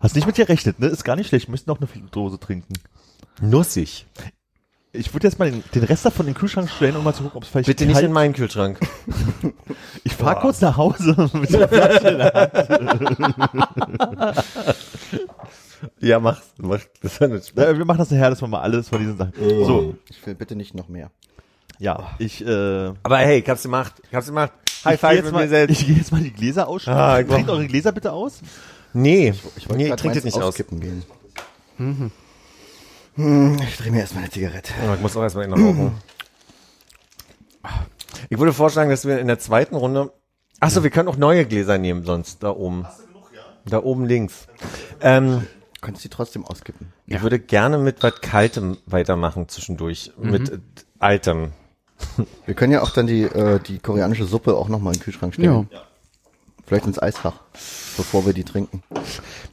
Hast 0.00 0.16
nicht 0.16 0.26
mit 0.26 0.34
gerechnet, 0.34 0.80
ne? 0.80 0.88
Ist 0.88 1.04
gar 1.04 1.14
nicht 1.14 1.28
schlecht, 1.28 1.48
müssten 1.48 1.70
auch 1.70 1.78
eine 1.78 1.88
Dose 2.10 2.40
trinken. 2.40 2.74
Nussig. 3.40 4.06
Ich 4.94 5.14
würde 5.14 5.26
jetzt 5.26 5.38
mal 5.38 5.50
den, 5.50 5.64
den 5.74 5.84
Rest 5.84 6.04
davon 6.04 6.26
in 6.26 6.34
den 6.34 6.38
Kühlschrank 6.38 6.68
stellen, 6.68 6.96
um 6.96 7.04
mal 7.04 7.14
zu 7.14 7.22
gucken, 7.22 7.38
ob 7.38 7.44
es 7.44 7.48
vielleicht 7.48 7.66
Bitte 7.66 7.86
nicht 7.86 8.02
in 8.02 8.12
meinen 8.12 8.34
Kühlschrank. 8.34 8.78
Ich 10.04 10.14
fahr 10.14 10.40
kurz 10.40 10.60
nach 10.60 10.76
Hause 10.76 11.30
mit 11.32 11.50
der 11.52 11.68
Flasche 11.68 12.08
in 12.08 12.18
der 12.18 12.32
Hand. 12.34 12.52
Ja, 16.00 16.18
mach, 16.20 16.40
mach. 16.58 16.80
Das 17.02 17.20
war 17.20 17.28
nicht 17.28 17.56
Äh, 17.58 17.76
Wir 17.78 17.84
machen 17.84 17.98
das 17.98 18.10
nachher, 18.10 18.30
dass 18.30 18.40
wir 18.40 18.48
mal 18.48 18.60
alles 18.60 18.88
von 18.88 18.98
diesen 18.98 19.16
Sachen. 19.16 19.32
So, 19.38 19.94
Ich 20.10 20.24
will 20.26 20.34
bitte 20.34 20.56
nicht 20.56 20.74
noch 20.74 20.88
mehr. 20.88 21.10
ja, 21.78 22.10
ich, 22.18 22.44
äh, 22.44 22.92
Aber 23.02 23.18
hey, 23.18 23.38
ich 23.40 23.48
hab's 23.48 23.62
gemacht. 23.62 23.94
Ich 24.08 24.14
hab's 24.14 24.26
gemacht. 24.26 24.52
High 24.84 24.94
ich 24.94 25.00
gehe 25.00 25.10
five 25.10 25.16
jetzt, 25.16 25.24
mit 25.26 25.32
mal- 25.34 25.42
mir 25.44 25.48
selbst. 25.48 25.72
ich 25.80 25.86
geh 25.86 25.92
jetzt 25.94 26.12
mal 26.12 26.20
die 26.20 26.32
Gläser 26.32 26.68
ausschütten. 26.68 26.98
Ah, 26.98 27.20
ich 27.20 27.26
Trinkt 27.28 27.50
eure 27.50 27.66
Gläser 27.66 27.92
bitte 27.92 28.12
aus. 28.12 28.40
Nee, 28.92 29.34
Ich 29.56 29.68
wollte 29.68 29.82
nee, 29.82 29.88
grad 29.88 30.00
trink 30.00 30.14
das 30.14 30.24
meins 30.24 30.34
nicht 30.36 30.44
aus. 30.44 30.54
gehen. 30.56 31.02
Hm, 33.14 33.58
Ich 33.68 33.76
drehe 33.76 33.90
mir 33.92 34.00
erstmal 34.00 34.24
eine 34.24 34.32
Zigarette. 34.32 34.72
Oh, 34.88 34.94
ich 34.94 35.00
muss 35.00 35.16
auch 35.16 35.22
erstmal 35.22 35.46
noch 35.48 35.58
rauchen. 35.58 35.92
Ich 38.30 38.38
würde 38.38 38.52
vorschlagen, 38.52 38.90
dass 38.90 39.04
wir 39.04 39.18
in 39.18 39.26
der 39.26 39.38
zweiten 39.38 39.74
Runde. 39.76 40.12
Ach 40.60 40.70
so, 40.70 40.82
wir 40.82 40.90
können 40.90 41.08
auch 41.08 41.16
neue 41.16 41.44
Gläser 41.44 41.78
nehmen, 41.78 42.04
sonst 42.04 42.42
da 42.42 42.50
oben. 42.50 42.86
Da 43.66 43.82
oben 43.82 44.06
links. 44.06 44.46
Ähm, 45.00 45.46
Du 45.74 45.86
kannst 45.86 46.04
die 46.04 46.08
trotzdem 46.08 46.44
auskippen. 46.44 46.92
Ich 47.06 47.20
würde 47.22 47.40
gerne 47.40 47.76
mit 47.76 48.04
was 48.04 48.20
Kaltem 48.20 48.78
weitermachen 48.86 49.48
zwischendurch. 49.48 50.12
Mit 50.16 50.48
äh, 50.48 50.58
Altem. 51.00 51.52
Wir 52.46 52.54
können 52.54 52.72
ja 52.72 52.82
auch 52.82 52.90
dann 52.90 53.08
die, 53.08 53.22
äh, 53.24 53.58
die 53.58 53.80
koreanische 53.80 54.24
Suppe 54.24 54.54
auch 54.54 54.68
nochmal 54.68 54.92
in 54.92 55.00
den 55.00 55.04
Kühlschrank 55.04 55.34
stellen. 55.34 55.68
Vielleicht 56.72 56.86
ins 56.86 57.02
Eisfach, 57.02 57.34
bevor 57.98 58.24
wir 58.24 58.32
die 58.32 58.44
trinken. 58.44 58.82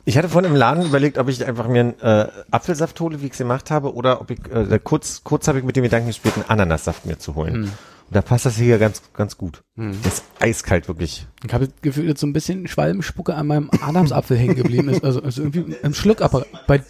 Ich 0.06 0.18
hatte 0.18 0.30
vorhin 0.30 0.52
im 0.52 0.56
Laden 0.56 0.86
überlegt, 0.86 1.18
ob 1.18 1.28
ich 1.28 1.46
einfach 1.46 1.68
mir 1.68 1.82
einen 1.82 2.00
äh, 2.00 2.30
Apfelsaft 2.50 2.98
hole, 3.02 3.22
wie 3.22 3.26
ich 3.26 3.34
es 3.34 3.40
gemacht 3.40 3.72
habe, 3.72 3.94
oder 3.94 4.22
ob 4.22 4.32
ich, 4.32 4.40
äh, 4.54 4.80
kurz, 4.82 5.22
kurz 5.26 5.50
habe 5.50 5.60
ich 5.60 5.66
mit 5.66 5.76
dem 5.76 5.84
Gedanken 5.84 6.08
gespielt, 6.08 6.36
einen 6.36 6.46
Ananassaft 6.48 7.06
mir 7.06 7.20
zu 7.20 7.36
holen. 7.36 7.64
Und 7.64 7.72
da 8.10 8.22
passt 8.22 8.46
das 8.46 8.56
hier 8.56 8.78
ganz, 8.78 9.02
ganz 9.12 9.36
gut. 9.38 9.64
Das 9.76 10.14
ist 10.14 10.24
eiskalt, 10.40 10.88
wirklich. 10.88 11.28
Ich 11.46 11.54
habe 11.54 11.68
das 11.68 11.82
Gefühl, 11.82 12.08
dass 12.08 12.22
so 12.22 12.26
ein 12.26 12.32
bisschen 12.32 12.70
Schwalbenspucke 12.70 13.36
an 13.36 13.48
meinem 13.48 13.70
Adamsapfel 13.82 14.38
hängen 14.38 14.56
geblieben 14.56 14.88
ist. 14.88 15.04
Also, 15.04 15.22
also 15.22 15.42
irgendwie 15.42 15.76
ein 15.84 15.94
Schluckapparat. 15.94 16.48
Bei, 16.68 16.82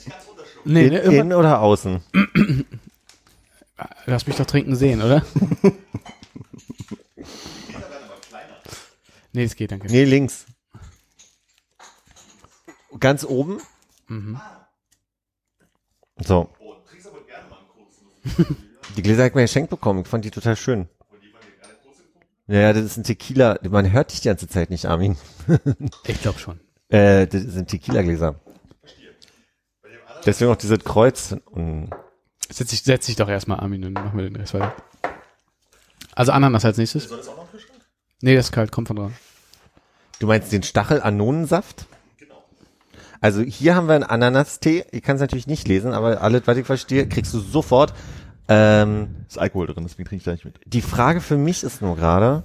nee, 0.64 0.92
ne, 0.92 0.98
irgendwann, 1.00 1.14
Innen 1.16 1.34
oder 1.34 1.60
außen? 1.60 2.02
lass 4.06 4.28
mich 4.28 4.36
doch 4.36 4.46
trinken 4.46 4.76
sehen, 4.76 5.02
oder? 5.02 5.24
nee, 9.34 9.44
das 9.44 9.56
geht, 9.56 9.72
danke. 9.72 9.88
Nee, 9.88 10.04
links. 10.04 10.46
Ganz 13.00 13.24
oben. 13.24 13.62
So. 16.18 16.50
Die 18.96 19.02
Gläser 19.02 19.24
habe 19.24 19.30
ich 19.30 19.36
mir 19.36 19.42
geschenkt 19.44 19.70
bekommen. 19.70 20.02
Ich 20.02 20.08
fand 20.08 20.26
die 20.26 20.32
total 20.32 20.56
schön. 20.56 20.90
Ja, 22.48 22.60
ja, 22.60 22.74
das 22.74 22.84
ist 22.84 22.98
ein 22.98 23.04
Tequila. 23.04 23.60
Man 23.70 23.92
hört 23.92 24.12
dich 24.12 24.22
die 24.22 24.28
ganze 24.28 24.48
Zeit 24.48 24.72
nicht, 24.72 24.86
Armin. 24.86 25.16
Ich 26.08 26.20
glaube 26.22 26.40
schon. 26.40 26.60
Äh, 26.90 27.28
das 27.28 27.44
sind 27.44 27.70
Tequila-Gläser. 27.70 28.40
Deswegen 30.26 30.52
auch 30.52 30.56
dieses 30.56 30.80
Kreuz. 30.80 31.36
Und 31.46 31.92
Setz 32.52 32.72
dich, 32.72 32.82
setz 32.82 33.06
dich 33.06 33.16
doch 33.16 33.30
erstmal, 33.30 33.60
Armin, 33.60 33.84
dann 33.84 33.94
machen 33.94 34.18
wir 34.18 34.24
den 34.28 34.36
Rest 34.36 34.56
weiter. 34.56 34.76
Also 36.16 36.32
Ananas 36.32 36.66
als 36.66 36.78
nächstes. 36.78 37.08
Soll 37.08 37.20
das 37.20 37.28
auch 37.28 37.38
noch 37.38 37.48
Nee, 38.22 38.36
das 38.36 38.48
ist 38.48 38.52
kalt, 38.52 38.72
kommt 38.72 38.88
von 38.88 38.98
dran. 38.98 39.14
du 40.20 40.28
meinst 40.28 40.52
den 40.52 40.64
Stachel-Anonensaft? 40.64 41.86
Genau. 42.18 42.44
Also 43.22 43.42
hier 43.42 43.76
haben 43.76 43.88
wir 43.88 43.96
einen 43.96 44.04
Ananastee. 44.04 44.86
Ich 44.92 45.02
kann 45.04 45.16
es 45.16 45.22
natürlich 45.22 45.48
nicht 45.48 45.68
lesen, 45.68 45.94
aber 45.94 46.22
alles, 46.22 46.44
was 46.46 46.58
ich 46.58 46.66
verstehe, 46.66 47.08
kriegst 47.08 47.34
du 47.34 47.40
sofort. 47.40 47.94
Ähm, 48.48 49.16
Ist 49.28 49.38
Alkohol 49.38 49.68
drin, 49.68 49.84
deswegen 49.88 50.08
trinke 50.10 50.22
ich 50.22 50.26
da 50.26 50.32
nicht 50.32 50.44
mit. 50.46 50.60
die 50.66 50.82
Frage 50.82 51.22
für 51.22 51.38
mich 51.38 51.64
ist 51.64 51.82
nur 51.84 51.96
gerade, 51.96 52.44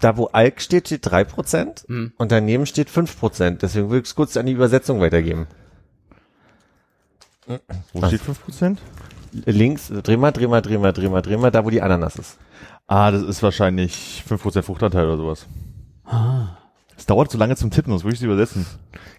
da 0.00 0.16
wo 0.16 0.26
Alk 0.26 0.60
steht, 0.60 0.88
steht 0.88 1.06
3% 1.06 1.84
Mhm. 1.88 2.12
und 2.18 2.32
daneben 2.32 2.66
steht 2.66 2.90
5%. 2.90 3.62
Deswegen 3.62 3.88
will 3.90 4.00
ich 4.00 4.06
es 4.06 4.14
kurz 4.16 4.36
an 4.36 4.44
die 4.46 4.52
Übersetzung 4.52 5.00
weitergeben. 5.00 5.46
Wo 7.46 8.02
Was? 8.02 8.08
steht 8.10 8.22
5%? 8.22 8.78
Links, 9.44 9.88
dreh 10.02 10.16
mal, 10.16 10.32
dreh 10.32 10.46
mal, 10.48 10.62
dreh 10.62 10.78
mal, 10.78 10.92
dreh 10.92 11.08
mal, 11.08 11.22
dreh 11.22 11.36
mal, 11.36 11.50
da 11.50 11.64
wo 11.64 11.70
die 11.70 11.80
Ananas 11.82 12.16
ist. 12.16 12.38
Ah, 12.86 13.10
das 13.10 13.22
ist 13.22 13.42
wahrscheinlich 13.42 14.24
5% 14.28 14.62
Fruchtanteil 14.62 15.06
oder 15.06 15.16
sowas. 15.16 15.46
Es 16.96 17.04
dauert 17.06 17.30
zu 17.30 17.36
lange 17.36 17.56
zum 17.56 17.70
Tippen, 17.70 17.90
sonst 17.90 18.04
würde 18.04 18.14
ich 18.14 18.20
es 18.20 18.24
übersetzen. 18.24 18.64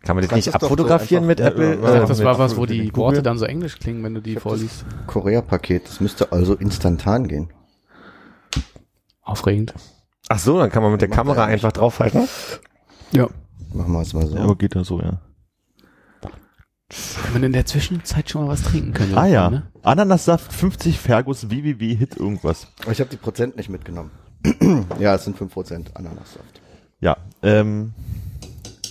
Kann 0.03 0.15
man 0.15 0.25
das 0.25 0.33
nicht 0.33 0.45
so 0.45 0.51
abfotografieren 0.53 1.29
einfach. 1.29 1.29
mit 1.29 1.39
Ja, 1.39 1.47
Apple? 1.47 1.81
ja, 1.81 1.95
ja. 1.99 2.05
das 2.05 2.23
war 2.23 2.39
was, 2.39 2.55
wo 2.57 2.65
die 2.65 2.87
Google. 2.87 2.95
Worte 2.95 3.21
dann 3.23 3.37
so 3.37 3.45
englisch 3.45 3.77
klingen, 3.77 4.03
wenn 4.03 4.13
du 4.13 4.21
die 4.21 4.37
vorliest. 4.37 4.85
Korea-Paket, 5.05 5.87
das 5.87 5.99
müsste 5.99 6.31
also 6.31 6.53
instantan 6.55 7.27
gehen. 7.27 7.49
Aufregend. 9.21 9.73
Ach 10.29 10.39
so, 10.39 10.57
dann 10.57 10.71
kann 10.71 10.81
man 10.83 10.93
mit 10.93 11.01
der 11.01 11.09
er 11.09 11.15
Kamera 11.15 11.41
ja 11.41 11.45
einfach 11.45 11.71
draufhalten. 11.73 12.27
Ja. 13.11 13.27
Machen 13.73 13.91
wir 13.91 14.01
es 14.01 14.13
mal 14.13 14.25
so. 14.25 14.35
Ja, 14.37 14.43
aber 14.43 14.55
geht 14.55 14.75
da 14.75 14.83
so, 14.83 14.99
ja. 15.01 15.19
Wenn 16.89 17.33
man 17.33 17.43
in 17.43 17.53
der 17.53 17.65
Zwischenzeit 17.65 18.29
schon 18.29 18.43
mal 18.43 18.47
was 18.47 18.63
trinken 18.63 18.93
könnte. 18.93 19.17
Ah 19.17 19.25
ja. 19.25 19.49
Ne? 19.49 19.63
Ananassaft 19.83 20.53
50 20.53 20.99
Fergus 20.99 21.49
www 21.49 21.95
Hit 21.95 22.15
irgendwas. 22.15 22.67
Aber 22.81 22.91
ich 22.91 22.99
habe 22.99 23.09
die 23.09 23.17
Prozent 23.17 23.57
nicht 23.57 23.69
mitgenommen. 23.69 24.11
ja, 24.99 25.15
es 25.15 25.25
sind 25.25 25.37
5% 25.37 25.95
Ananassaft. 25.95 26.61
Ja, 26.99 27.17
ähm, 27.43 27.93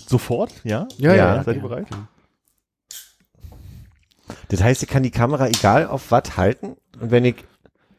sofort, 0.07 0.53
ja? 0.63 0.87
Ja, 0.99 1.15
ja. 1.15 1.43
Seid 1.43 1.57
ihr 1.57 1.63
ja. 1.63 1.69
bereit? 1.69 1.87
Das 4.49 4.63
heißt, 4.63 4.83
ich 4.83 4.89
kann 4.89 5.03
die 5.03 5.11
Kamera 5.11 5.49
egal 5.49 5.87
auf 5.87 6.11
was 6.11 6.37
halten 6.37 6.77
und 7.01 7.11
wenn 7.11 7.25
ich 7.25 7.45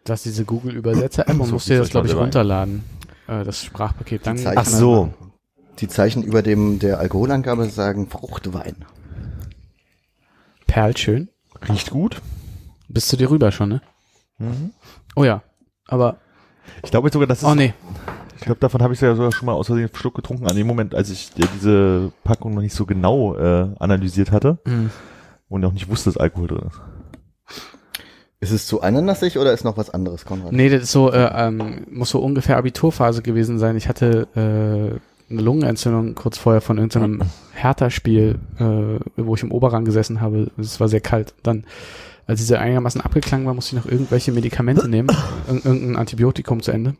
Du 0.07 0.13
hast 0.13 0.23
diese 0.23 0.45
Google-Übersetzer-App 0.45 1.37
und 1.37 1.47
So, 1.47 1.53
musst 1.53 1.67
dir 1.67 1.79
das, 1.79 1.89
glaube 1.89 2.07
ich, 2.07 2.15
runterladen. 2.15 2.81
Äh, 3.27 3.43
das 3.43 3.61
Sprachpaket. 3.61 4.25
Dann 4.25 4.39
Ach 4.55 4.65
so. 4.65 5.13
Die 5.79 5.89
Zeichen 5.89 6.23
über 6.23 6.41
dem 6.41 6.79
der 6.79 6.99
Alkoholangabe 6.99 7.65
sagen 7.65 8.07
Fruchtwein. 8.07 8.85
Perlt 10.67 10.99
schön. 10.99 11.29
Riecht 11.67 11.89
gut. 11.91 12.21
Bist 12.87 13.11
du 13.11 13.17
dir 13.17 13.29
rüber 13.29 13.51
schon, 13.51 13.69
ne? 13.69 13.81
Mhm. 14.37 14.71
Oh 15.15 15.23
ja. 15.23 15.41
Aber, 15.87 16.17
Ich 16.83 16.91
glaube 16.91 17.07
jetzt 17.07 17.13
sogar, 17.13 17.27
das 17.27 17.39
ist, 17.39 17.45
oh 17.45 17.55
nee. 17.55 17.73
ich 18.37 18.43
glaube, 18.43 18.59
davon 18.59 18.81
habe 18.81 18.93
ich 18.93 19.01
ja 19.01 19.15
sogar 19.15 19.31
schon 19.31 19.45
mal 19.45 19.53
aus 19.53 19.67
Versehen 19.67 19.85
einen 19.85 19.95
Schluck 19.95 20.15
getrunken, 20.15 20.47
an 20.47 20.55
dem 20.55 20.67
Moment, 20.67 20.93
als 20.93 21.09
ich 21.09 21.31
diese 21.33 22.11
Packung 22.23 22.53
noch 22.53 22.61
nicht 22.61 22.75
so 22.75 22.85
genau 22.85 23.35
äh, 23.35 23.69
analysiert 23.79 24.31
hatte 24.31 24.59
Hm. 24.65 24.89
und 25.49 25.65
auch 25.65 25.71
nicht 25.73 25.89
wusste, 25.89 26.09
dass 26.09 26.17
Alkohol 26.17 26.47
drin 26.47 26.67
ist. 26.67 26.79
Ist 28.39 28.51
es 28.51 28.67
zu 28.67 28.81
ananasig 28.81 29.39
oder 29.39 29.51
ist 29.51 29.63
noch 29.63 29.77
was 29.77 29.89
anderes, 29.89 30.23
Konrad? 30.25 30.51
Nee, 30.51 30.69
das 30.69 30.83
ist 30.83 30.91
so, 30.91 31.11
äh, 31.11 31.31
ähm, 31.33 31.87
muss 31.89 32.11
so 32.11 32.19
ungefähr 32.19 32.57
Abiturphase 32.57 33.23
gewesen 33.23 33.57
sein. 33.57 33.75
Ich 33.75 33.87
hatte 33.89 34.27
äh, 34.95 34.99
eine 35.29 35.41
Lungenentzündung 35.41 36.15
kurz 36.15 36.37
vorher 36.37 36.61
von 36.61 36.77
irgendeinem 36.77 37.21
Hertha-Spiel, 37.53 38.39
äh, 38.59 38.99
wo 39.21 39.35
ich 39.35 39.43
im 39.43 39.51
Oberrang 39.51 39.85
gesessen 39.85 40.21
habe. 40.21 40.51
Es 40.57 40.79
war 40.79 40.87
sehr 40.87 41.01
kalt. 41.01 41.33
Dann, 41.43 41.65
als 42.25 42.39
diese 42.39 42.59
einigermaßen 42.59 43.01
abgeklangen 43.01 43.45
war, 43.45 43.53
musste 43.53 43.75
ich 43.75 43.83
noch 43.83 43.91
irgendwelche 43.91 44.31
Medikamente 44.31 44.87
nehmen. 44.89 45.09
Ir 45.47 45.65
irgendein 45.65 45.95
Antibiotikum 45.97 46.61
zu 46.61 46.71
Ende. 46.71 46.95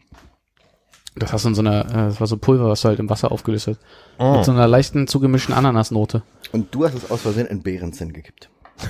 Das 1.15 1.33
hast 1.33 1.45
du 1.45 1.49
in 1.49 1.55
so 1.55 1.61
einer, 1.61 1.85
äh, 1.85 1.93
das 2.09 2.19
war 2.19 2.27
so 2.27 2.37
Pulver, 2.37 2.69
was 2.69 2.81
du 2.81 2.89
halt 2.89 2.99
im 2.99 3.09
Wasser 3.09 3.31
aufgelöst 3.31 3.67
hast. 3.67 3.79
Oh. 4.19 4.35
Mit 4.37 4.45
so 4.45 4.51
einer 4.51 4.67
leichten 4.67 5.07
zugemischten 5.07 5.55
Ananasnote. 5.55 6.21
Und 6.51 6.73
du 6.75 6.85
hast 6.85 6.95
es 6.95 7.09
aus 7.09 7.21
Versehen 7.21 7.47
in 7.47 7.61
Beerenzinn 7.63 8.13
gekippt. 8.13 8.49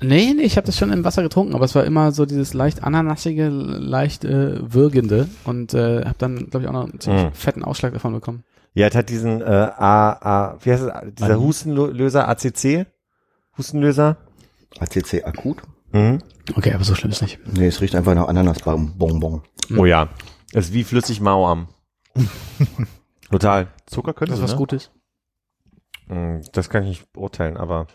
Nee, 0.00 0.32
nee, 0.32 0.42
ich 0.44 0.56
habe 0.56 0.64
das 0.64 0.78
schon 0.78 0.92
im 0.92 1.02
Wasser 1.02 1.24
getrunken, 1.24 1.56
aber 1.56 1.64
es 1.64 1.74
war 1.74 1.82
immer 1.84 2.12
so 2.12 2.24
dieses 2.24 2.54
leicht 2.54 2.84
ananassige, 2.84 3.48
leicht 3.48 4.24
äh, 4.24 4.72
würgende 4.72 5.28
und 5.42 5.74
äh, 5.74 6.04
habe 6.04 6.14
dann, 6.18 6.48
glaube 6.50 6.62
ich, 6.62 6.68
auch 6.68 6.72
noch 6.72 6.84
einen 6.84 7.00
ziemlich 7.00 7.24
Mm. 7.24 7.32
fetten 7.32 7.64
Ausschlag 7.64 7.94
davon 7.94 8.12
bekommen. 8.12 8.44
Ja, 8.74 8.86
es 8.86 8.94
hat 8.94 9.08
diesen 9.08 9.40
äh, 9.40 9.44
A, 9.44 10.12
A, 10.12 10.58
wie 10.62 10.72
heißt 10.72 10.82
es, 10.84 11.14
dieser 11.14 11.34
An- 11.34 11.40
Hustenlöser, 11.40 12.28
ACC? 12.28 12.86
Hustenlöser? 13.56 14.16
ACC 14.78 15.24
akut? 15.24 15.62
Mhm. 15.92 16.22
Okay, 16.54 16.72
aber 16.74 16.84
so 16.84 16.94
schlimm 16.94 17.10
ist 17.10 17.22
nicht. 17.22 17.38
Nee, 17.46 17.66
es 17.66 17.80
riecht 17.80 17.94
einfach 17.94 18.14
nach 18.14 18.28
Ananasbonbon. 18.28 19.42
Oh 19.76 19.84
ja. 19.84 20.08
Das 20.52 20.66
ist 20.66 20.72
wie 20.74 20.84
flüssig 20.84 21.20
Mauam. 21.20 21.68
Total. 23.30 23.68
Zucker 23.86 24.14
könnte 24.14 24.30
Das 24.32 24.38
ist 24.38 24.44
was 24.44 24.50
ne? 24.52 24.56
Gutes. 24.56 24.90
Mm, 26.06 26.40
Das 26.52 26.70
kann 26.70 26.84
ich 26.84 26.88
nicht 26.88 27.12
beurteilen, 27.12 27.56
aber 27.56 27.86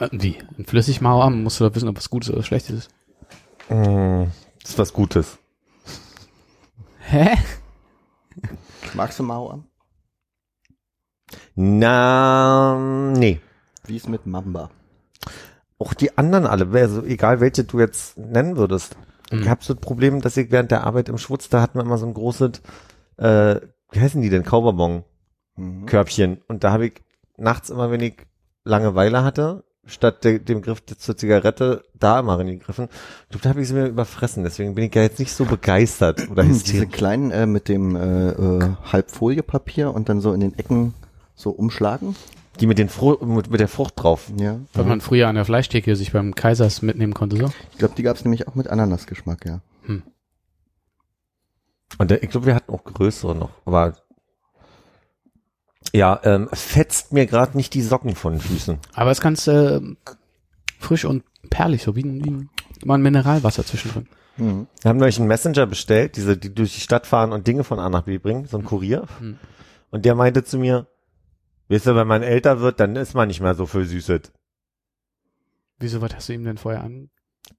Äh, 0.00 0.08
wie? 0.12 0.38
Ein 0.58 0.64
Flüssigmauer 0.66 1.30
musst 1.30 1.60
du 1.60 1.64
doch 1.68 1.74
wissen, 1.74 1.88
ob 1.88 1.96
was 1.96 2.10
Gutes 2.10 2.30
oder 2.30 2.42
Schlechtes 2.42 2.70
ist. 2.76 2.90
mm, 3.70 4.24
das 4.62 4.70
ist 4.72 4.78
was 4.78 4.92
Gutes. 4.92 5.38
Hä? 7.00 7.36
Magst 8.94 9.18
du 9.18 9.22
Mauer? 9.22 9.64
Na, 11.54 12.78
nee. 13.16 13.40
Wie 13.84 13.96
ist 13.96 14.08
mit 14.08 14.26
Mamba? 14.26 14.70
Auch 15.78 15.94
die 15.94 16.16
anderen 16.18 16.46
alle, 16.46 16.68
also 16.80 17.02
egal 17.04 17.40
welche 17.40 17.64
du 17.64 17.78
jetzt 17.80 18.18
nennen 18.18 18.56
würdest. 18.56 18.96
Mhm. 19.30 19.42
Ich 19.42 19.48
habe 19.48 19.62
so 19.62 19.74
das 19.74 19.80
Problem, 19.80 20.20
dass 20.20 20.36
ich 20.36 20.50
während 20.50 20.70
der 20.70 20.84
Arbeit 20.84 21.08
im 21.08 21.18
Schwutz, 21.18 21.48
da 21.48 21.60
hatten 21.60 21.78
wir 21.78 21.82
immer 21.82 21.98
so 21.98 22.06
ein 22.06 22.14
großes, 22.14 22.62
äh, 23.18 23.60
wie 23.90 24.00
heißen 24.00 24.20
die 24.22 24.30
denn, 24.30 24.44
Kaubonbon 24.44 25.04
Mhm. 25.58 25.86
Körbchen. 25.86 26.40
Und 26.46 26.64
da 26.64 26.72
habe 26.72 26.86
ich 26.86 27.02
nachts 27.36 27.70
immer, 27.70 27.90
wenn 27.90 28.00
ich 28.00 28.26
Langeweile 28.64 29.24
hatte, 29.24 29.64
statt 29.88 30.24
de, 30.24 30.38
dem 30.38 30.62
Griff 30.62 30.84
zur 30.84 31.16
Zigarette 31.16 31.84
da 31.98 32.20
immer 32.20 32.38
reingegriffen. 32.38 32.88
Ich 33.24 33.28
glaube, 33.30 33.42
da 33.42 33.48
habe 33.50 33.62
ich 33.62 33.68
sie 33.68 33.74
mir 33.74 33.86
überfressen. 33.86 34.44
Deswegen 34.44 34.74
bin 34.74 34.84
ich 34.84 34.94
ja 34.94 35.02
jetzt 35.02 35.18
nicht 35.18 35.32
so 35.32 35.44
begeistert 35.44 36.28
oder 36.30 36.42
Diese 36.44 36.60
hysterisch. 36.60 36.92
kleinen 36.92 37.30
äh, 37.30 37.46
mit 37.46 37.68
dem 37.68 37.96
äh, 37.96 38.30
äh, 38.30 38.70
Halbfoliepapier 38.92 39.92
und 39.92 40.08
dann 40.08 40.20
so 40.20 40.32
in 40.32 40.40
den 40.40 40.58
Ecken 40.58 40.94
so 41.34 41.50
umschlagen. 41.50 42.14
Die 42.60 42.66
mit, 42.66 42.78
den 42.78 42.88
Fru 42.88 43.24
mit, 43.24 43.50
mit 43.50 43.60
der 43.60 43.68
Frucht 43.68 43.94
drauf. 43.96 44.30
Ja. 44.36 44.58
Was 44.74 44.84
man 44.84 45.00
früher 45.00 45.28
an 45.28 45.36
der 45.36 45.44
Fleischtheke 45.44 45.94
sich 45.94 46.12
beim 46.12 46.34
Kaisers 46.34 46.82
mitnehmen 46.82 47.14
konnte, 47.14 47.36
so. 47.36 47.50
Ich 47.72 47.78
glaube, 47.78 47.94
die 47.96 48.02
gab 48.02 48.16
es 48.16 48.24
nämlich 48.24 48.48
auch 48.48 48.56
mit 48.56 48.68
Ananasgeschmack, 48.68 49.46
ja. 49.46 49.60
Und 51.96 52.10
der, 52.10 52.22
ich 52.22 52.30
glaube, 52.30 52.46
wir 52.46 52.54
hatten 52.54 52.72
auch 52.72 52.84
größere 52.84 53.34
noch. 53.34 53.50
Aber 53.64 53.96
ja, 55.92 56.20
ähm, 56.24 56.48
fetzt 56.52 57.12
mir 57.12 57.26
gerade 57.26 57.56
nicht 57.56 57.74
die 57.74 57.82
Socken 57.82 58.14
von 58.14 58.34
den 58.34 58.40
Füßen. 58.40 58.78
Aber 58.94 59.10
es 59.10 59.18
ist 59.18 59.22
ganz 59.22 59.46
äh, 59.46 59.80
frisch 60.78 61.04
und 61.04 61.24
perlig, 61.50 61.82
so 61.82 61.96
wie 61.96 62.02
ein, 62.02 62.24
wie 62.24 62.86
mal 62.86 62.94
ein 62.94 63.02
Mineralwasser 63.02 63.64
zwischendrin. 63.64 64.06
Mhm. 64.36 64.66
Wir 64.82 64.88
haben 64.88 64.98
neulich 64.98 65.18
einen 65.18 65.28
Messenger 65.28 65.66
bestellt, 65.66 66.16
diese, 66.16 66.36
die 66.36 66.54
durch 66.54 66.74
die 66.74 66.80
Stadt 66.80 67.06
fahren 67.06 67.32
und 67.32 67.46
Dinge 67.46 67.64
von 67.64 67.78
A 67.78 67.88
nach 67.88 68.02
B 68.02 68.18
bringen, 68.18 68.46
so 68.46 68.56
ein 68.56 68.64
Kurier. 68.64 69.04
Hm. 69.18 69.36
Und 69.90 70.04
der 70.04 70.14
meinte 70.14 70.44
zu 70.44 70.58
mir, 70.58 70.86
weißt 71.68 71.86
du, 71.86 71.96
wenn 71.96 72.06
man 72.06 72.22
älter 72.22 72.60
wird, 72.60 72.78
dann 72.80 72.94
ist 72.96 73.14
man 73.14 73.28
nicht 73.28 73.40
mehr 73.40 73.54
so 73.54 73.66
viel 73.66 73.84
Süßet. 73.84 74.32
Wieso, 75.80 76.00
was 76.00 76.14
hast 76.14 76.28
du 76.28 76.34
ihm 76.34 76.44
denn 76.44 76.58
vorher 76.58 76.82
an? 76.82 77.10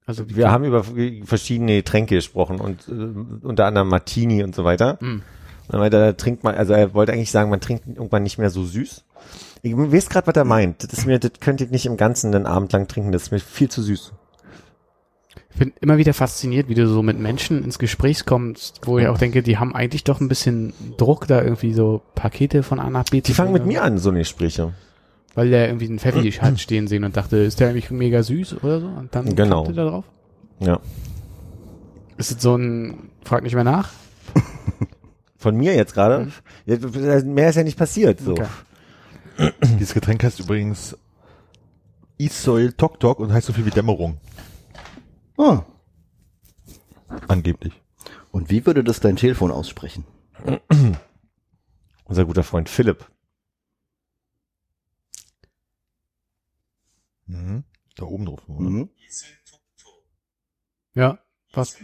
Also, 0.06 0.28
Wir 0.28 0.50
haben 0.50 0.64
über 0.64 0.84
verschiedene 1.24 1.82
Tränke 1.82 2.14
gesprochen 2.14 2.60
und 2.60 2.88
äh, 2.88 3.46
unter 3.46 3.66
anderem 3.66 3.88
Martini 3.88 4.42
und 4.42 4.54
so 4.54 4.64
weiter. 4.64 4.98
Hm. 5.00 5.22
Dann 5.70 5.80
meinte 5.80 5.96
er, 5.98 6.16
trinkt 6.16 6.42
man, 6.44 6.54
also 6.54 6.72
er 6.72 6.94
wollte 6.94 7.12
eigentlich 7.12 7.30
sagen, 7.30 7.50
man 7.50 7.60
trinkt 7.60 7.86
irgendwann 7.86 8.22
nicht 8.22 8.38
mehr 8.38 8.50
so 8.50 8.64
süß. 8.64 9.04
Ich 9.62 9.76
weiß 9.76 10.08
gerade, 10.08 10.26
was 10.26 10.34
er 10.36 10.44
meint. 10.44 10.82
Das 10.82 10.92
ist 10.98 11.06
mir, 11.06 11.18
das 11.18 11.32
könnte 11.40 11.64
ich 11.64 11.70
nicht 11.70 11.86
im 11.86 11.96
Ganzen 11.96 12.34
einen 12.34 12.46
Abend 12.46 12.72
lang 12.72 12.88
trinken, 12.88 13.12
das 13.12 13.22
ist 13.24 13.30
mir 13.30 13.40
viel 13.40 13.68
zu 13.68 13.82
süß. 13.82 14.12
Ich 15.52 15.58
bin 15.58 15.72
immer 15.80 15.98
wieder 15.98 16.14
fasziniert, 16.14 16.68
wie 16.68 16.74
du 16.74 16.86
so 16.88 17.02
mit 17.02 17.18
Menschen 17.18 17.62
ins 17.62 17.78
Gespräch 17.78 18.24
kommst, 18.24 18.80
wo 18.84 18.98
ich 18.98 19.08
auch 19.08 19.18
denke, 19.18 19.42
die 19.42 19.58
haben 19.58 19.74
eigentlich 19.74 20.04
doch 20.04 20.20
ein 20.20 20.28
bisschen 20.28 20.72
Druck, 20.96 21.26
da 21.26 21.42
irgendwie 21.42 21.72
so 21.72 22.02
Pakete 22.14 22.62
von 22.62 22.80
A 22.80 22.88
nach 22.88 23.04
B 23.04 23.20
Die 23.20 23.34
fangen 23.34 23.52
mit 23.52 23.66
mir 23.66 23.82
an, 23.82 23.98
so 23.98 24.10
eine 24.10 24.20
Gespräche. 24.20 24.72
Weil 25.34 25.50
der 25.50 25.68
irgendwie 25.68 25.86
einen 25.88 25.98
Pfeffi 25.98 26.30
halt 26.32 26.60
stehen 26.60 26.88
sehen 26.88 27.04
und 27.04 27.16
dachte, 27.16 27.36
ist 27.36 27.60
der 27.60 27.68
eigentlich 27.68 27.90
mega 27.90 28.22
süß 28.22 28.62
oder 28.62 28.80
so? 28.80 28.86
Und 28.86 29.14
dann 29.14 29.34
Genau. 29.36 29.64
kommt 29.64 29.76
er 29.76 29.84
da 29.84 29.90
drauf. 29.90 30.04
Ja. 30.60 30.80
Ist 32.16 32.32
es 32.32 32.42
so 32.42 32.56
ein, 32.56 33.10
frag 33.24 33.42
nicht 33.42 33.54
mehr 33.54 33.64
nach? 33.64 33.90
Von 35.40 35.56
mir 35.56 35.74
jetzt 35.74 35.94
gerade. 35.94 36.30
Ja, 36.66 36.76
mehr 37.24 37.48
ist 37.48 37.56
ja 37.56 37.62
nicht 37.62 37.78
passiert, 37.78 38.20
so. 38.20 38.32
Okay. 38.32 38.46
Dieses 39.78 39.94
Getränk 39.94 40.22
heißt 40.22 40.38
übrigens 40.38 40.98
Isoil 42.18 42.74
Tok 42.74 43.00
Tok 43.00 43.20
und 43.20 43.32
heißt 43.32 43.46
so 43.46 43.54
viel 43.54 43.64
wie 43.64 43.70
Dämmerung. 43.70 44.20
Ah. 45.38 45.64
Angeblich. 47.26 47.72
Und 48.30 48.50
wie 48.50 48.66
würde 48.66 48.84
das 48.84 49.00
dein 49.00 49.16
Telefon 49.16 49.50
aussprechen? 49.50 50.04
Unser 52.04 52.26
guter 52.26 52.44
Freund 52.44 52.68
Philipp. 52.68 53.10
Mhm. 57.24 57.64
Da 57.96 58.04
oben 58.04 58.26
drauf, 58.26 58.46
oder? 58.46 58.68
Mhm. 58.68 58.90
Ja, 60.92 61.18
was? 61.54 61.78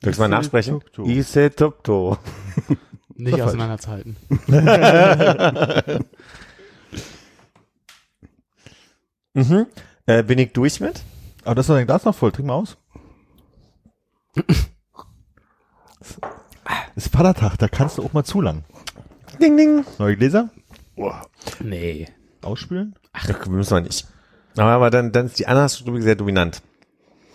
Willst 0.00 0.18
du 0.18 0.22
mal 0.22 0.28
nachsprechen? 0.28 0.82
Ise 1.04 1.50
Tupto. 1.54 2.18
Nicht 3.18 3.40
auseinanderzuhalten. 3.42 4.16
mhm. 9.34 9.66
Äh, 10.06 10.22
bin 10.22 10.38
ich 10.38 10.52
durch 10.52 10.80
mit? 10.80 11.02
Aber 11.44 11.56
das 11.56 11.64
ist 11.64 11.70
doch 11.70 11.74
dein 11.74 11.86
Glas 11.86 12.04
noch 12.04 12.14
voll. 12.14 12.30
Trink 12.32 12.46
mal 12.46 12.54
aus. 12.54 12.78
Es 16.94 17.06
ist 17.06 17.12
Vatertag, 17.12 17.58
da 17.58 17.66
kannst 17.68 17.98
du 17.98 18.04
auch 18.04 18.12
mal 18.12 18.22
zu 18.24 18.40
lang. 18.40 18.64
Ding, 19.40 19.56
ding. 19.56 19.84
Neue 19.98 20.16
Gläser? 20.16 20.50
Nee. 21.60 22.06
Ausspülen? 22.42 22.94
Ach, 23.12 23.46
müssen 23.46 23.76
wir 23.76 23.80
nicht. 23.80 24.06
Aber, 24.56 24.70
aber 24.70 24.90
dann, 24.90 25.10
dann 25.12 25.26
ist 25.26 25.38
die 25.38 25.46
Ananas-Rubrik 25.46 26.02
sehr 26.02 26.14
dominant. 26.14 26.62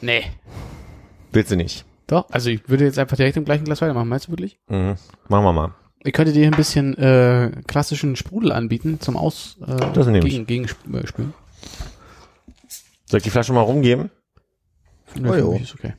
Nee. 0.01 0.23
Willst 1.31 1.51
du 1.51 1.55
nicht? 1.55 1.85
Doch, 2.07 2.29
also 2.31 2.49
ich 2.49 2.67
würde 2.69 2.83
jetzt 2.85 2.99
einfach 2.99 3.15
direkt 3.17 3.37
im 3.37 3.45
gleichen 3.45 3.63
Glas 3.65 3.81
weitermachen, 3.81 4.07
meinst 4.09 4.27
du 4.27 4.31
wirklich? 4.31 4.59
Mhm. 4.67 4.95
Machen 5.29 5.45
wir 5.45 5.53
mal. 5.53 5.73
Ich 6.05 6.11
könnte 6.13 6.33
dir 6.33 6.45
ein 6.47 6.51
bisschen 6.55 6.97
äh, 6.97 7.51
klassischen 7.65 8.15
Sprudel 8.17 8.51
anbieten 8.51 8.99
zum 8.99 9.15
Aus 9.15 9.57
äh, 9.65 9.75
Das 9.93 10.05
nehme 10.07 10.27
ich. 10.27 10.33
gegen, 10.33 10.45
gegen 10.45 10.65
Sp- 10.67 10.83
äh, 10.93 11.07
Spülen. 11.07 11.33
Soll 13.05 13.19
ich 13.19 13.23
die 13.23 13.29
Flasche 13.29 13.53
mal 13.53 13.61
rumgeben? 13.61 14.09
Nö, 15.15 15.29
Oh, 15.29 15.33
für 15.33 15.39
jo. 15.39 15.53
ist 15.61 15.73
okay. 15.75 15.93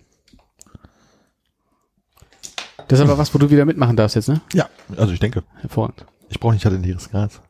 Das 2.88 2.98
ist 2.98 3.04
aber 3.04 3.16
was, 3.16 3.32
wo 3.32 3.38
du 3.38 3.48
wieder 3.50 3.64
mitmachen 3.64 3.96
darfst 3.96 4.16
jetzt, 4.16 4.28
ne? 4.28 4.40
Ja. 4.52 4.68
Also 4.96 5.12
ich 5.12 5.20
denke. 5.20 5.42
Hervorragend. 5.60 6.04
Ich 6.28 6.38
brauche 6.38 6.52
nicht 6.52 6.64
halt 6.66 6.74
ein 6.74 6.82
leeres 6.82 7.08
Glas. 7.08 7.40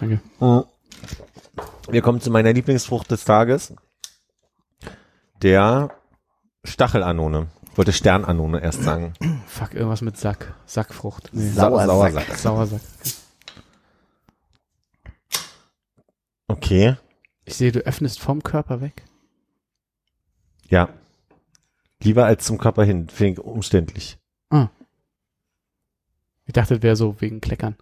Danke. 0.00 0.20
Wir 1.90 2.02
kommen 2.02 2.20
zu 2.22 2.30
meiner 2.30 2.52
Lieblingsfrucht 2.52 3.10
des 3.10 3.24
Tages. 3.24 3.74
Der 5.42 5.90
Stachelanone. 6.64 7.48
Ich 7.78 7.80
wollte 7.80 7.92
Sternanone 7.92 8.60
erst 8.60 8.82
sagen. 8.82 9.12
Fuck, 9.46 9.74
irgendwas 9.74 10.00
mit 10.00 10.16
Sack. 10.16 10.52
Sackfrucht. 10.66 11.30
Nee. 11.30 11.48
Sauersack. 11.50 11.86
Sauersack. 11.86 12.36
Sauersack. 12.36 12.80
Okay. 16.48 16.96
Ich 17.44 17.54
sehe, 17.54 17.70
du 17.70 17.78
öffnest 17.86 18.18
vom 18.18 18.42
Körper 18.42 18.80
weg. 18.80 19.04
Ja. 20.66 20.88
Lieber 22.02 22.26
als 22.26 22.46
zum 22.46 22.58
Körper 22.58 22.82
hin. 22.82 23.08
Finde 23.10 23.42
ich 23.42 23.46
umständlich. 23.46 24.18
Ah. 24.50 24.70
Ich 26.46 26.54
dachte, 26.54 26.74
das 26.74 26.82
wäre 26.82 26.96
so 26.96 27.20
wegen 27.20 27.40
Kleckern. 27.40 27.76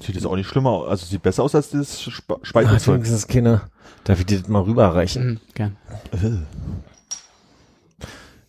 Sieht 0.00 0.14
jetzt 0.14 0.26
auch 0.26 0.36
nicht 0.36 0.48
schlimmer 0.48 0.70
aus. 0.70 0.88
Also 0.88 1.06
sieht 1.06 1.22
besser 1.22 1.42
aus 1.42 1.54
als 1.54 1.70
das 1.70 2.00
Sp 2.10 2.34
Ach, 2.34 2.38
Speichelzeug. 2.42 3.04
das 3.04 3.26
keine. 3.28 3.62
Darf 4.04 4.18
ich 4.18 4.26
dir 4.26 4.40
das 4.40 4.48
mal 4.48 4.62
rüberreichen? 4.62 5.24
Mhm, 5.26 5.40
gern. 5.54 5.76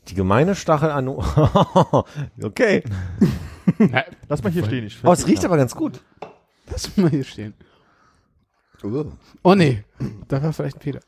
Die 0.07 0.13
gemeine 0.15 0.55
Stachelanone. 0.55 1.23
okay. 2.43 2.83
Na, 3.77 4.03
Lass 4.27 4.43
mal 4.43 4.51
hier 4.51 4.65
stehen. 4.65 4.85
Ich 4.85 4.99
Oh, 5.03 5.11
es 5.13 5.25
riecht 5.27 5.45
aber 5.45 5.57
ganz 5.57 5.73
gut. 5.75 6.01
lass 6.69 6.95
mal 6.97 7.09
hier 7.09 7.23
stehen. 7.23 7.53
Uh. 8.83 9.05
Oh 9.43 9.55
nee, 9.55 9.85
da 10.27 10.43
war 10.43 10.51
vielleicht 10.51 10.75
ein 10.75 10.81
Fehler. 10.81 10.99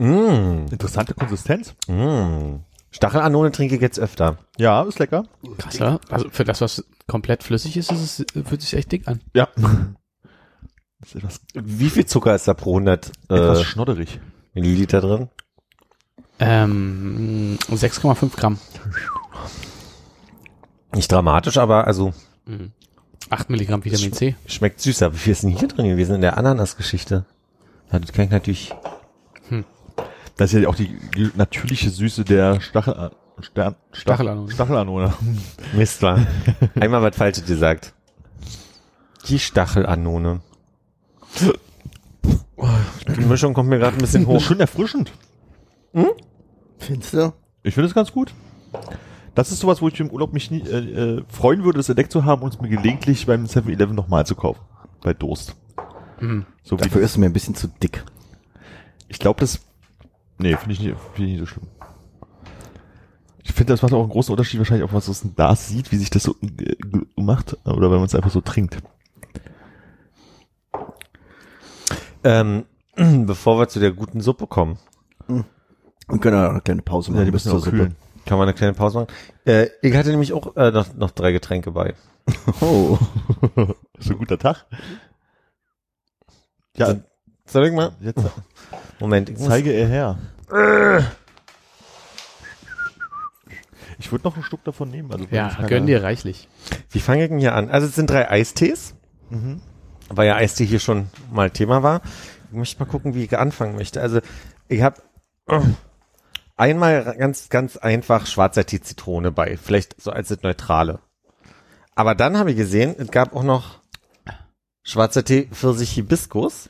Mm. 0.00 0.66
Interessante 0.68 1.14
Konsistenz. 1.14 1.74
Mm. 1.86 2.56
Stachelanone 2.90 3.52
trinke 3.52 3.76
ich 3.76 3.80
jetzt 3.80 4.00
öfter. 4.00 4.36
Ja, 4.58 4.82
ist 4.82 4.98
lecker. 4.98 5.24
Krass, 5.58 5.76
oder? 5.80 6.00
Also 6.10 6.28
für 6.30 6.42
das, 6.42 6.60
was 6.60 6.84
komplett 7.06 7.42
flüssig 7.42 7.76
ist, 7.76 7.90
ist 7.92 8.20
es, 8.20 8.46
fühlt 8.46 8.60
sich 8.62 8.74
echt 8.74 8.92
dick 8.92 9.08
an. 9.08 9.20
Ja. 9.34 9.48
ist 11.02 11.16
etwas, 11.16 11.40
Wie 11.54 11.90
viel 11.90 12.06
Zucker 12.06 12.34
ist 12.34 12.46
da 12.48 12.54
pro 12.54 12.72
100 12.74 13.12
etwas 13.28 13.60
äh, 13.60 13.64
schnodderig. 13.64 14.20
Milliliter 14.54 15.00
drin? 15.00 15.28
Ähm, 16.38 17.58
6,5 17.70 18.36
Gramm. 18.36 18.58
Nicht 20.94 21.10
dramatisch, 21.10 21.58
aber 21.58 21.86
also 21.86 22.12
Mhm. 22.44 22.72
8 23.30 23.50
Milligramm 23.50 23.84
Vitamin 23.84 24.12
C. 24.12 24.34
schmeckt 24.46 24.80
süßer. 24.80 25.14
Wie 25.14 25.18
viel 25.18 25.32
ist 25.32 25.42
denn 25.42 25.50
hier 25.50 25.68
drin 25.68 25.88
gewesen 25.88 26.16
in 26.16 26.20
der 26.20 26.36
Ananas-Geschichte? 26.36 27.24
Das 27.90 28.12
kann 28.12 28.24
ich 28.26 28.30
natürlich. 28.30 28.74
Das 30.36 30.52
ist 30.52 30.60
ja 30.62 30.68
auch 30.68 30.74
die, 30.74 30.98
natürliche 31.36 31.90
Süße 31.90 32.24
der 32.24 32.60
Stachel, 32.60 32.94
äh, 32.94 33.10
Stern, 33.42 33.74
Stach- 33.92 34.14
Stachelanone. 34.16 34.50
Stachelanone. 34.50 35.12
Mist 35.74 36.02
war. 36.02 36.18
Einmal 36.78 37.02
was 37.02 37.16
Falsches 37.16 37.44
gesagt. 37.44 37.92
Die 39.28 39.38
Stachelanone. 39.38 40.40
Die 43.16 43.20
Mischung 43.20 43.54
kommt 43.54 43.68
mir 43.68 43.78
gerade 43.78 43.96
ein 43.96 44.00
bisschen 44.00 44.26
hoch. 44.26 44.40
Schön 44.40 44.60
erfrischend. 44.60 45.12
Findest 46.78 47.14
du? 47.14 47.32
Ich 47.62 47.74
finde 47.74 47.88
es 47.88 47.94
ganz 47.94 48.12
gut. 48.12 48.32
Das 49.34 49.50
ist 49.50 49.60
sowas, 49.60 49.80
wo 49.80 49.88
ich 49.88 49.98
im 50.00 50.10
Urlaub 50.10 50.32
mich 50.32 50.50
nie, 50.50 50.60
äh, 50.60 51.18
äh, 51.18 51.24
freuen 51.28 51.64
würde, 51.64 51.80
es 51.80 51.88
entdeckt 51.88 52.12
zu 52.12 52.24
haben 52.24 52.42
und 52.42 52.54
es 52.54 52.60
mir 52.60 52.68
gelegentlich 52.68 53.26
beim 53.26 53.44
7-Eleven 53.44 53.94
nochmal 53.94 54.26
zu 54.26 54.34
kaufen. 54.34 54.60
Bei 55.02 55.14
Durst. 55.14 55.54
Mhm. 56.20 56.44
So 56.62 56.78
wie 56.78 56.82
Dafür 56.82 57.02
ist 57.02 57.12
es 57.12 57.16
mir 57.18 57.26
ein 57.26 57.32
bisschen 57.32 57.54
zu 57.54 57.68
dick. 57.68 58.04
Ich 59.08 59.18
glaube, 59.18 59.40
das. 59.40 59.60
Nee, 60.38 60.56
finde 60.56 60.72
ich, 60.74 60.80
nicht- 60.80 60.96
finde 61.14 61.30
ich 61.32 61.38
nicht 61.38 61.40
so 61.40 61.46
schlimm. 61.46 61.66
Ich 63.44 63.52
finde, 63.52 63.72
das 63.72 63.82
macht 63.82 63.92
auch 63.92 64.00
einen 64.02 64.10
großen 64.10 64.32
Unterschied 64.32 64.58
wahrscheinlich 64.60 64.88
auch, 64.88 64.92
was 64.94 65.08
es 65.08 65.24
ein 65.24 65.34
Glas 65.34 65.68
sieht, 65.68 65.90
wie 65.90 65.96
sich 65.96 66.10
das 66.10 66.22
so 66.22 66.36
äh, 66.42 66.76
macht, 67.16 67.56
oder 67.66 67.90
wenn 67.90 67.98
man 67.98 68.04
es 68.04 68.14
einfach 68.14 68.30
so 68.30 68.40
trinkt. 68.40 68.78
Ähm, 72.24 72.64
bevor 72.96 73.58
wir 73.58 73.68
zu 73.68 73.80
der 73.80 73.92
guten 73.92 74.20
Suppe 74.20 74.46
kommen, 74.46 74.78
Wir 75.26 76.18
können 76.18 76.36
ja 76.36 76.42
noch 76.44 76.50
eine 76.50 76.60
kleine 76.60 76.82
Pause 76.82 77.10
machen. 77.10 77.20
Ja, 77.20 77.24
die 77.24 77.32
müssen 77.32 77.50
zur 77.50 77.60
Suppe. 77.60 77.70
kühlen. 77.76 77.96
kann 78.26 78.38
man 78.38 78.48
eine 78.48 78.54
kleine 78.56 78.74
Pause 78.74 79.00
machen. 79.00 79.12
Äh, 79.44 79.68
ich 79.82 79.94
hatte 79.96 80.10
nämlich 80.10 80.32
auch 80.32 80.56
äh, 80.56 80.70
noch, 80.70 80.94
noch 80.94 81.10
drei 81.10 81.32
Getränke 81.32 81.70
bei. 81.72 81.94
Oh. 82.60 82.98
So 83.98 84.14
ein 84.14 84.18
guter 84.18 84.38
Tag. 84.38 84.66
Ja, 86.76 86.96
Soll 87.44 87.66
ich 87.66 87.72
mal? 87.72 87.92
jetzt 88.00 88.20
Moment, 88.98 89.28
ich 89.30 89.36
zeige 89.38 89.72
er 89.72 89.86
her. 89.86 90.18
Ich 94.04 94.10
würde 94.10 94.24
noch 94.24 94.34
einen 94.34 94.42
Schluck 94.42 94.64
davon 94.64 94.90
nehmen. 94.90 95.12
Also 95.12 95.26
Ja, 95.30 95.56
gönn 95.68 95.86
dir 95.86 96.02
reichlich. 96.02 96.48
wie 96.90 96.98
fange 96.98 97.22
ich 97.22 97.28
denn 97.28 97.38
hier 97.38 97.54
an? 97.54 97.70
Also 97.70 97.86
es 97.86 97.94
sind 97.94 98.10
drei 98.10 98.28
Eistees, 98.28 98.94
weil 100.08 100.26
ja 100.26 100.34
Eistee 100.34 100.66
hier 100.66 100.80
schon 100.80 101.06
mal 101.30 101.50
Thema 101.50 101.82
war. 101.84 102.02
Ich 102.50 102.56
möchte 102.56 102.80
mal 102.80 102.90
gucken, 102.90 103.14
wie 103.14 103.24
ich 103.24 103.38
anfangen 103.38 103.76
möchte. 103.76 104.00
Also 104.00 104.20
ich 104.68 104.82
habe 104.82 105.00
einmal 106.56 107.16
ganz, 107.16 107.48
ganz 107.48 107.76
einfach 107.76 108.26
schwarzer 108.26 108.66
Tee 108.66 108.80
Zitrone 108.80 109.30
bei, 109.30 109.56
vielleicht 109.56 110.00
so 110.00 110.10
als 110.10 110.28
das 110.28 110.42
Neutrale. 110.42 110.98
Aber 111.94 112.14
dann 112.14 112.36
habe 112.36 112.50
ich 112.50 112.56
gesehen, 112.56 112.94
es 112.98 113.10
gab 113.10 113.34
auch 113.36 113.42
noch 113.44 113.80
schwarzer 114.82 115.24
Tee 115.24 115.48
Pfirsich 115.52 115.92
Hibiskus. 115.92 116.68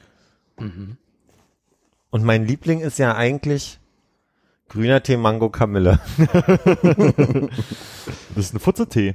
Und 0.57 2.25
mein 2.25 2.45
Liebling 2.47 2.81
ist 2.81 2.99
ja 2.99 3.15
eigentlich 3.15 3.81
grüner 4.73 5.03
Tee 5.03 5.17
Mango 5.17 5.51
Kamille. 5.51 6.01
Das 8.35 8.47
ist 8.47 8.55
ein 8.55 8.61
Futze-Tee. 8.61 9.15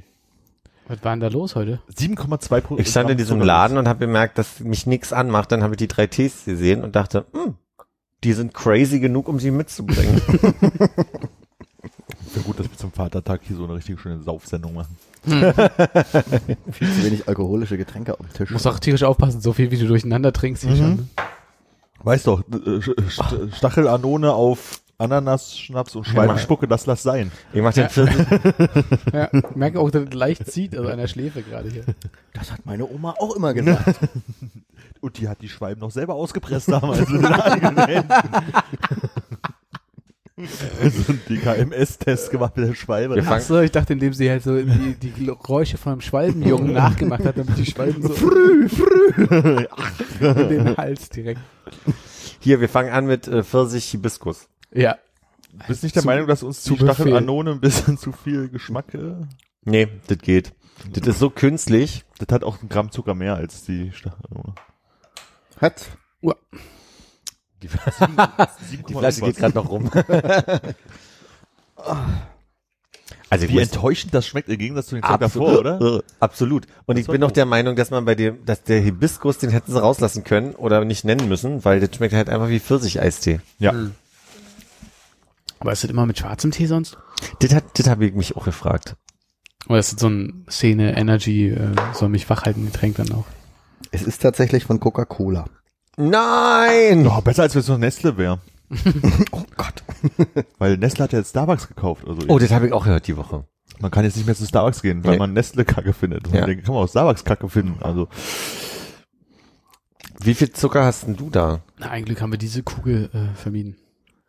Was 0.86 1.02
war 1.02 1.12
denn 1.12 1.20
da 1.20 1.26
los 1.26 1.56
heute? 1.56 1.80
7,2 1.92 2.60
Prozent. 2.60 2.80
Ich 2.80 2.88
stand 2.88 3.10
in 3.10 3.18
diesem 3.18 3.40
Laden 3.40 3.76
und 3.76 3.88
habe 3.88 3.98
bemerkt, 3.98 4.38
dass 4.38 4.60
mich 4.60 4.86
nichts 4.86 5.12
anmacht. 5.12 5.50
Dann 5.50 5.64
habe 5.64 5.74
ich 5.74 5.78
die 5.78 5.88
drei 5.88 6.06
Tees 6.06 6.44
gesehen 6.44 6.84
und 6.84 6.94
dachte, 6.94 7.26
hm, 7.32 7.56
die 8.22 8.32
sind 8.32 8.54
crazy 8.54 9.00
genug, 9.00 9.26
um 9.28 9.40
sie 9.40 9.50
mitzubringen. 9.50 10.22
Wäre 12.32 12.44
gut, 12.44 12.60
dass 12.60 12.70
wir 12.70 12.76
zum 12.76 12.92
Vatertag 12.92 13.40
hier 13.42 13.56
so 13.56 13.64
eine 13.64 13.74
richtig 13.74 14.00
schöne 14.00 14.22
Saufsendung 14.22 14.74
machen. 14.74 14.96
Viel 15.24 16.88
zu 16.88 17.04
wenig 17.04 17.26
alkoholische 17.28 17.76
Getränke 17.76 18.12
auf 18.12 18.20
dem 18.20 18.32
Tisch. 18.32 18.50
Muss 18.50 18.66
auch 18.66 18.78
tierisch 18.78 19.02
aufpassen, 19.02 19.40
so 19.40 19.52
viel 19.52 19.72
wie 19.72 19.78
du 19.78 19.88
durcheinander 19.88 20.32
trinkst. 20.32 20.62
hier 20.62 20.76
schon, 20.76 20.96
ne? 20.96 21.08
Weißt 22.04 22.28
doch, 22.28 22.44
äh, 22.48 22.80
Stachelanone 23.50 24.32
auf 24.32 24.80
Ananas, 24.98 25.56
Schnaps 25.56 25.94
und 25.94 26.04
Schweinenspucke, 26.08 26.66
das 26.66 26.84
lass 26.86 27.04
sein. 27.04 27.30
Ich 27.52 27.62
mach 27.62 27.72
den 27.72 27.88
Pfirsich, 27.88 28.16
Ja, 29.12 29.28
ich 29.32 29.54
merke 29.54 29.78
auch, 29.78 29.90
dass 29.92 30.02
es 30.08 30.12
leicht 30.12 30.50
zieht, 30.50 30.76
also 30.76 30.90
an 30.90 30.98
der 30.98 31.06
Schläfe 31.06 31.42
gerade 31.42 31.70
hier. 31.70 31.84
Das 32.34 32.50
hat 32.50 32.66
meine 32.66 32.84
Oma 32.88 33.14
auch 33.18 33.36
immer 33.36 33.54
gesagt. 33.54 34.00
Und 35.00 35.18
die 35.18 35.28
hat 35.28 35.40
die 35.40 35.48
Schwalben 35.48 35.80
noch 35.80 35.92
selber 35.92 36.14
ausgepresst 36.16 36.68
damals 36.72 37.06
so 37.08 37.16
ein 41.12 41.20
DKMS-Test 41.28 42.30
gemacht 42.32 42.56
mit 42.56 42.68
der 42.68 42.74
Schwalbe. 42.74 43.14
Wir 43.14 43.22
fangen- 43.22 43.40
Ach 43.42 43.46
so, 43.46 43.60
ich 43.60 43.70
dachte, 43.70 43.92
indem 43.92 44.12
sie 44.12 44.28
halt 44.30 44.42
so 44.42 44.56
die, 44.60 44.94
die 44.94 45.12
Geräusche 45.26 45.78
von 45.78 45.92
einem 45.92 46.00
Schwalbenjungen 46.00 46.72
nachgemacht 46.72 47.24
hat, 47.24 47.38
damit 47.38 47.56
die 47.58 47.66
Schwalben 47.66 48.02
so 48.02 48.08
früh, 48.08 48.68
früh 48.68 49.66
in 50.20 50.48
den 50.48 50.76
Hals 50.76 51.08
direkt. 51.10 51.40
hier, 52.40 52.60
wir 52.60 52.68
fangen 52.68 52.90
an 52.90 53.06
mit 53.06 53.26
äh, 53.28 53.42
Pfirsich 53.44 53.84
Hibiskus. 53.86 54.48
Ja, 54.72 54.98
Bist 55.66 55.82
nicht 55.82 55.94
der 55.96 56.02
Zu- 56.02 56.08
Meinung, 56.08 56.26
dass 56.26 56.42
uns 56.42 56.62
zu 56.62 56.74
die. 56.76 56.80
Stachelanone 56.84 57.52
ein 57.52 57.60
bisschen 57.60 57.96
zu 57.98 58.12
viel 58.12 58.48
Geschmack, 58.48 58.94
äh, 58.94 59.14
Nee, 59.64 59.88
das 60.06 60.18
geht. 60.18 60.52
Das 60.92 61.06
ist 61.06 61.18
so 61.18 61.30
künstlich. 61.30 62.04
das 62.18 62.28
hat 62.32 62.44
auch 62.44 62.62
ein 62.62 62.68
Gramm 62.68 62.90
Zucker 62.92 63.14
mehr 63.14 63.34
als 63.34 63.64
die 63.64 63.90
Stachelanone. 63.92 64.54
Hat. 65.60 65.86
Die, 67.60 67.68
die 68.88 68.94
Flasche 68.94 69.20
geht 69.22 69.36
gerade 69.36 69.56
noch 69.56 69.68
rum. 69.68 69.90
also 73.30 73.44
ich 73.44 73.50
Wie 73.52 73.58
enttäuschend 73.58 74.14
das 74.14 74.26
schmeckt 74.26 74.48
im 74.48 74.58
Gegensatz 74.58 74.86
zu 74.86 74.94
den 74.94 75.02
Zeug 75.04 75.18
davor, 75.20 75.58
oder? 75.58 76.02
Absolut. 76.20 76.66
Und 76.86 76.96
ich 76.98 77.08
war 77.08 77.12
bin 77.12 77.20
noch 77.20 77.28
doof. 77.28 77.34
der 77.34 77.46
Meinung, 77.46 77.74
dass 77.76 77.90
man 77.90 78.04
bei 78.04 78.14
dem, 78.14 78.44
dass 78.44 78.62
der 78.62 78.80
Hibiskus, 78.80 79.38
den 79.38 79.50
hätten 79.50 79.72
sie 79.72 79.80
rauslassen 79.80 80.22
können 80.24 80.54
oder 80.54 80.84
nicht 80.84 81.04
nennen 81.04 81.28
müssen, 81.28 81.64
weil 81.64 81.80
das 81.80 81.94
schmeckt 81.96 82.14
halt 82.14 82.28
einfach 82.28 82.48
wie 82.48 82.60
Pfirsich-Eistee. 82.60 83.40
Ja. 83.58 83.72
Aber 85.60 85.72
ist 85.72 85.82
das 85.84 85.90
immer 85.90 86.06
mit 86.06 86.18
schwarzem 86.18 86.50
Tee 86.50 86.66
sonst? 86.66 86.96
Das 87.40 87.54
hat, 87.54 87.64
das 87.78 87.88
habe 87.88 88.06
ich 88.06 88.14
mich 88.14 88.36
auch 88.36 88.44
gefragt. 88.44 88.96
Oder 89.68 89.78
ist 89.78 89.92
das 89.92 90.00
so 90.00 90.08
ein 90.08 90.46
Szene, 90.50 90.96
Energy, 90.96 91.48
äh, 91.48 91.74
soll 91.92 92.08
mich 92.08 92.28
wach 92.30 92.44
halten, 92.44 92.64
Getränk 92.66 92.96
dann 92.96 93.12
auch? 93.12 93.24
Es 93.90 94.02
ist 94.02 94.22
tatsächlich 94.22 94.64
von 94.64 94.80
Coca-Cola. 94.80 95.46
Nein! 95.96 97.06
Oh, 97.06 97.20
besser 97.20 97.42
als 97.42 97.54
wenn 97.54 97.60
es 97.60 97.68
noch 97.68 97.78
Nestle 97.78 98.16
wäre. 98.16 98.38
Oh 99.32 99.42
Gott. 99.56 99.82
Weil 100.58 100.76
Nestle 100.76 101.04
hat 101.04 101.12
ja 101.12 101.18
jetzt 101.18 101.30
Starbucks 101.30 101.68
gekauft. 101.68 102.04
Also 102.06 102.22
Oh, 102.28 102.38
das 102.38 102.50
habe 102.52 102.66
ich 102.66 102.72
auch 102.72 102.84
gehört 102.84 103.06
die 103.08 103.16
Woche. 103.16 103.44
man 103.80 103.90
kann 103.90 104.04
jetzt 104.04 104.16
nicht 104.16 104.26
mehr 104.26 104.34
zu 104.36 104.46
Starbucks 104.46 104.82
gehen, 104.82 105.02
weil 105.04 105.12
Nee. 105.12 105.18
man 105.18 105.32
Nestle 105.32 105.64
Kacke 105.64 105.92
findet. 105.92 106.28
Und 106.28 106.34
Ja. 106.34 106.46
dann 106.46 106.62
kann 106.62 106.74
man 106.74 106.84
auch 106.84 106.88
Starbucks 106.88 107.24
Kacke 107.24 107.48
finden. 107.48 107.82
Also 107.82 108.08
Wie 110.20 110.34
viel 110.34 110.50
Zucker 110.52 110.84
hast 110.84 111.06
denn 111.06 111.16
du 111.16 111.30
da? 111.30 111.60
Na, 111.78 111.90
ein 111.90 112.04
Glück 112.04 112.20
haben 112.20 112.32
wir 112.32 112.38
diese 112.38 112.62
Kugel 112.62 113.10
äh, 113.12 113.34
vermieden. 113.36 113.76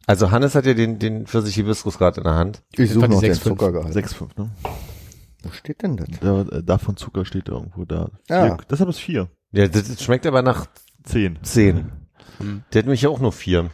Also 0.10 0.32
Hannes 0.32 0.56
hat 0.56 0.66
ja 0.66 0.74
den, 0.74 0.98
den 0.98 1.28
Pfirsich-Hibiskus 1.28 2.00
gerade 2.00 2.18
in 2.18 2.24
der 2.24 2.34
Hand. 2.34 2.64
Ich 2.72 2.92
suche 2.92 3.08
noch 3.08 3.22
den 3.22 3.32
6,5. 3.32 3.44
Zuckergehalt. 3.44 3.96
6,5, 3.96 4.28
ne? 4.42 4.50
Wo 5.44 5.52
steht 5.52 5.84
denn 5.84 5.98
das? 5.98 6.08
Da, 6.20 6.42
äh, 6.42 6.64
davon 6.64 6.98
Zucker 6.98 7.26
steht 7.26 7.48
da 7.48 7.52
irgendwo 7.54 7.86
da. 7.86 8.10
Ja. 8.28 8.46
Vier, 8.46 8.58
deshalb 8.72 8.90
ist 8.90 9.00
vier. 9.00 9.28
Ja, 9.52 9.68
das, 9.68 9.88
das 9.88 10.02
schmeckt 10.04 10.26
aber 10.26 10.42
nach 10.42 10.66
Zehn. 11.04 11.38
10. 11.44 11.92
Hm. 12.40 12.64
Der 12.74 12.80
hat 12.80 12.86
nämlich 12.88 13.06
auch 13.06 13.20
nur 13.20 13.32
4. 13.32 13.70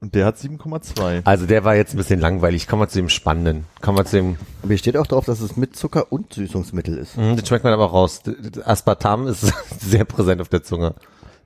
Und 0.00 0.14
der 0.14 0.24
hat 0.26 0.36
7,2. 0.36 1.22
Also 1.24 1.46
der 1.46 1.64
war 1.64 1.74
jetzt 1.74 1.94
ein 1.94 1.96
bisschen 1.96 2.20
langweilig. 2.20 2.68
Kommen 2.68 2.82
wir 2.82 2.88
zu 2.88 2.98
dem 2.98 3.08
Spannenden. 3.08 3.64
Kommen 3.80 3.98
wir 3.98 4.04
zu 4.04 4.16
dem, 4.18 4.36
Aber 4.62 4.68
hier 4.68 4.78
steht 4.78 4.96
auch 4.96 5.06
drauf, 5.08 5.24
dass 5.24 5.40
es 5.40 5.56
mit 5.56 5.74
Zucker 5.74 6.12
und 6.12 6.32
Süßungsmittel 6.34 6.96
ist. 6.96 7.16
Hm, 7.16 7.36
das 7.36 7.48
schmeckt 7.48 7.64
man 7.64 7.72
aber 7.72 7.86
raus. 7.86 8.20
Das- 8.22 8.34
das 8.52 8.64
Aspartam 8.64 9.26
ist 9.26 9.52
sehr 9.80 10.04
präsent 10.04 10.40
auf 10.40 10.48
der 10.48 10.62
Zunge. 10.62 10.94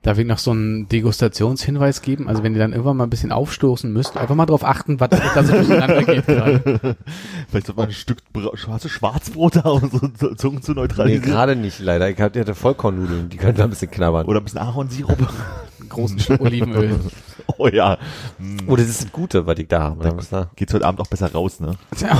Darf 0.03 0.17
ich 0.17 0.25
noch 0.25 0.39
so 0.39 0.49
einen 0.49 0.89
Degustationshinweis 0.89 2.01
geben? 2.01 2.27
Also 2.27 2.41
wenn 2.41 2.53
ihr 2.53 2.59
dann 2.59 2.71
irgendwann 2.71 2.97
mal 2.97 3.03
ein 3.03 3.11
bisschen 3.11 3.31
aufstoßen 3.31 3.93
müsst, 3.93 4.17
einfach 4.17 4.33
mal 4.33 4.47
drauf 4.47 4.63
achten, 4.63 4.99
was 4.99 5.09
da 5.09 5.43
so 5.43 5.53
durcheinander 5.53 6.01
geht 6.03 6.25
gerade. 6.25 6.59
Vielleicht 7.49 7.67
sollte 7.67 7.79
man 7.79 7.89
ein 7.89 7.93
Stück 7.93 8.17
schwarze 8.55 8.89
Schwarzbrot 8.89 9.57
da, 9.57 9.69
um 9.69 9.91
so 10.19 10.33
Zungen 10.33 10.63
zu 10.63 10.71
Nee, 10.71 10.79
neutralisieren. 10.79 11.21
gerade 11.23 11.55
nicht 11.55 11.79
leider. 11.79 12.09
Ich 12.09 12.19
hatte 12.19 12.55
Vollkornnudeln, 12.55 13.29
die 13.29 13.37
können 13.37 13.55
da 13.55 13.65
ein 13.65 13.69
bisschen 13.69 13.91
knabbern. 13.91 14.25
Oder 14.25 14.39
ein 14.39 14.43
bisschen 14.43 14.59
Ahornsirup. 14.61 15.19
Großen 15.89 16.19
Schluck 16.19 16.41
Olivenöl. 16.41 16.99
Oh 17.57 17.67
ja. 17.67 17.97
Oh, 18.67 18.75
das 18.75 18.87
ist 18.87 19.03
das 19.03 19.11
Gute, 19.11 19.45
was 19.47 19.57
ich 19.57 19.67
da 19.67 19.81
habe. 19.81 20.15
Da- 20.29 20.49
Geht's 20.55 20.73
heute 20.73 20.85
Abend 20.85 21.01
auch 21.01 21.07
besser 21.07 21.31
raus, 21.31 21.59
ne? 21.59 21.75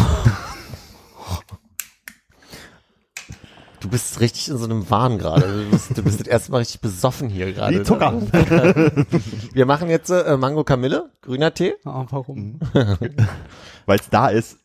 Du 3.82 3.90
bist 3.90 4.20
richtig 4.20 4.48
in 4.48 4.58
so 4.58 4.66
einem 4.66 4.90
Wahn 4.92 5.18
gerade. 5.18 5.66
Du 5.66 5.72
bist, 5.72 5.98
du 5.98 6.04
bist 6.04 6.20
das 6.20 6.28
erste 6.28 6.52
Mal 6.52 6.60
richtig 6.60 6.82
besoffen 6.82 7.30
hier 7.30 7.52
gerade. 7.52 7.80
Wie 7.80 7.84
Zucker. 7.84 8.12
Ne? 8.12 8.28
Wir 9.54 9.66
machen 9.66 9.90
jetzt 9.90 10.12
äh, 10.12 10.38
Mango 10.38 10.64
Kamille, 10.64 11.12
grüner 11.22 11.52
Tee. 11.54 11.74
Oh, 11.84 12.06
warum? 12.12 12.60
Weil 13.88 14.00
es 14.00 14.10
da 14.10 14.30
ist. 14.30 14.60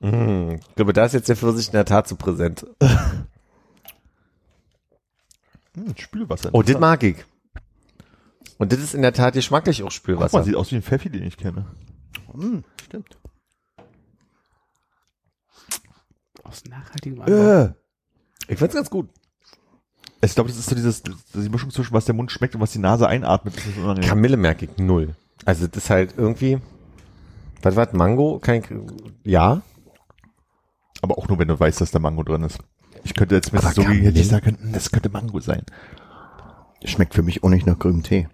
Mm, 0.00 0.50
ich 0.52 0.74
glaube, 0.76 0.92
da 0.92 1.04
ist 1.04 1.14
jetzt 1.14 1.28
der 1.28 1.36
Pfirsich 1.36 1.66
in 1.66 1.72
der 1.72 1.84
Tat 1.84 2.06
so 2.06 2.14
präsent. 2.14 2.64
Hm, 5.74 5.94
Spülwasser. 5.96 6.50
Oh, 6.52 6.62
das 6.62 6.78
mag 6.78 7.02
ich. 7.02 7.24
Und 8.58 8.72
das 8.72 8.78
ist 8.78 8.94
in 8.94 9.02
der 9.02 9.12
Tat 9.12 9.34
geschmacklich 9.34 9.82
auch 9.82 9.86
Guck 9.86 9.92
Spülwasser. 9.92 10.38
mal, 10.38 10.44
sieht 10.44 10.54
aus 10.54 10.70
wie 10.70 10.76
ein 10.76 10.82
Pfeffi, 10.82 11.10
den 11.10 11.24
ich 11.24 11.36
kenne. 11.36 11.66
Hm, 12.32 12.62
stimmt. 12.84 13.18
Aus 16.48 16.64
nachhaltigem 16.64 17.20
Anbau. 17.20 17.62
Äh. 17.62 17.72
Ich 18.48 18.58
find's 18.58 18.74
ganz 18.74 18.90
gut. 18.90 19.08
Ich 20.22 20.34
glaube, 20.34 20.48
das 20.48 20.58
ist 20.58 20.68
so 20.68 20.74
dieses, 20.74 21.02
die 21.02 21.48
Mischung 21.48 21.70
zwischen 21.70 21.92
was 21.92 22.04
der 22.04 22.14
Mund 22.14 22.30
schmeckt 22.32 22.54
und 22.54 22.60
was 22.60 22.72
die 22.72 22.78
Nase 22.78 23.06
einatmet. 23.06 23.54
Ist. 23.56 24.08
Kamille 24.08 24.36
merke 24.36 24.66
ich 24.66 24.76
null. 24.78 25.14
Also 25.44 25.66
das 25.66 25.84
ist 25.84 25.90
halt 25.90 26.14
irgendwie, 26.16 26.58
was 27.62 27.76
war 27.76 27.86
das, 27.86 27.94
Mango? 27.94 28.38
Kein, 28.40 28.64
ja, 29.24 29.62
Aber 31.02 31.18
auch 31.18 31.28
nur, 31.28 31.38
wenn 31.38 31.48
du 31.48 31.58
weißt, 31.58 31.80
dass 31.80 31.90
da 31.90 31.98
Mango 31.98 32.22
drin 32.22 32.42
ist. 32.42 32.58
Ich 33.04 33.14
könnte 33.14 33.34
jetzt 33.34 33.52
mit 33.52 33.62
so 33.62 33.82
gegen 33.82 34.02
hätte 34.02 34.18
ich 34.18 34.28
sagen 34.28 34.44
können, 34.44 34.72
das 34.72 34.90
könnte 34.90 35.10
Mango 35.10 35.38
sein. 35.40 35.62
Schmeckt 36.84 37.14
für 37.14 37.22
mich 37.22 37.44
auch 37.44 37.48
nicht 37.48 37.66
nach 37.66 37.78
grünem 37.78 38.02
Tee. 38.02 38.28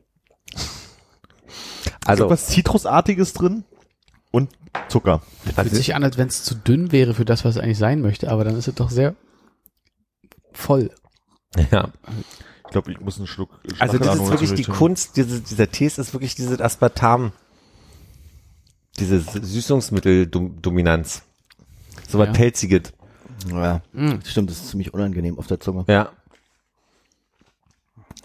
also 2.06 2.24
Irgendwas 2.24 2.46
Zitrusartiges 2.46 3.32
drin 3.32 3.64
Zucker. 4.88 5.20
Fühlt 5.44 5.58
also, 5.58 5.76
sich 5.76 5.94
an, 5.94 6.04
als 6.04 6.16
wenn 6.18 6.28
es 6.28 6.44
zu 6.44 6.54
dünn 6.54 6.92
wäre 6.92 7.14
für 7.14 7.24
das, 7.24 7.44
was 7.44 7.56
es 7.56 7.62
eigentlich 7.62 7.78
sein 7.78 8.00
möchte, 8.00 8.30
aber 8.30 8.44
dann 8.44 8.56
ist 8.56 8.68
es 8.68 8.74
doch 8.74 8.90
sehr 8.90 9.14
voll. 10.52 10.90
ja. 11.70 11.88
Ich 12.64 12.70
glaube, 12.72 12.92
ich 12.92 13.00
muss 13.00 13.18
einen 13.18 13.26
Schluck 13.26 13.50
Also 13.78 13.98
das 13.98 14.16
ist 14.18 14.30
wirklich 14.30 14.54
die 14.54 14.64
Kunst, 14.64 15.16
diese, 15.16 15.40
dieser 15.40 15.70
Tee 15.70 15.86
ist 15.86 16.12
wirklich 16.14 16.34
dieses 16.34 16.60
Aspartam, 16.60 17.32
diese 18.98 19.20
Süßungsmitteldominanz. 19.20 21.22
So 22.08 22.18
was 22.18 22.28
Ja. 22.28 22.32
Pelziges. 22.32 22.92
Ja, 23.50 23.82
Mm. 23.92 24.20
stimmt, 24.24 24.50
das 24.50 24.58
ist 24.58 24.68
ziemlich 24.70 24.94
unangenehm 24.94 25.38
auf 25.38 25.46
der 25.48 25.60
Zunge. 25.60 25.84
Ja. 25.88 26.10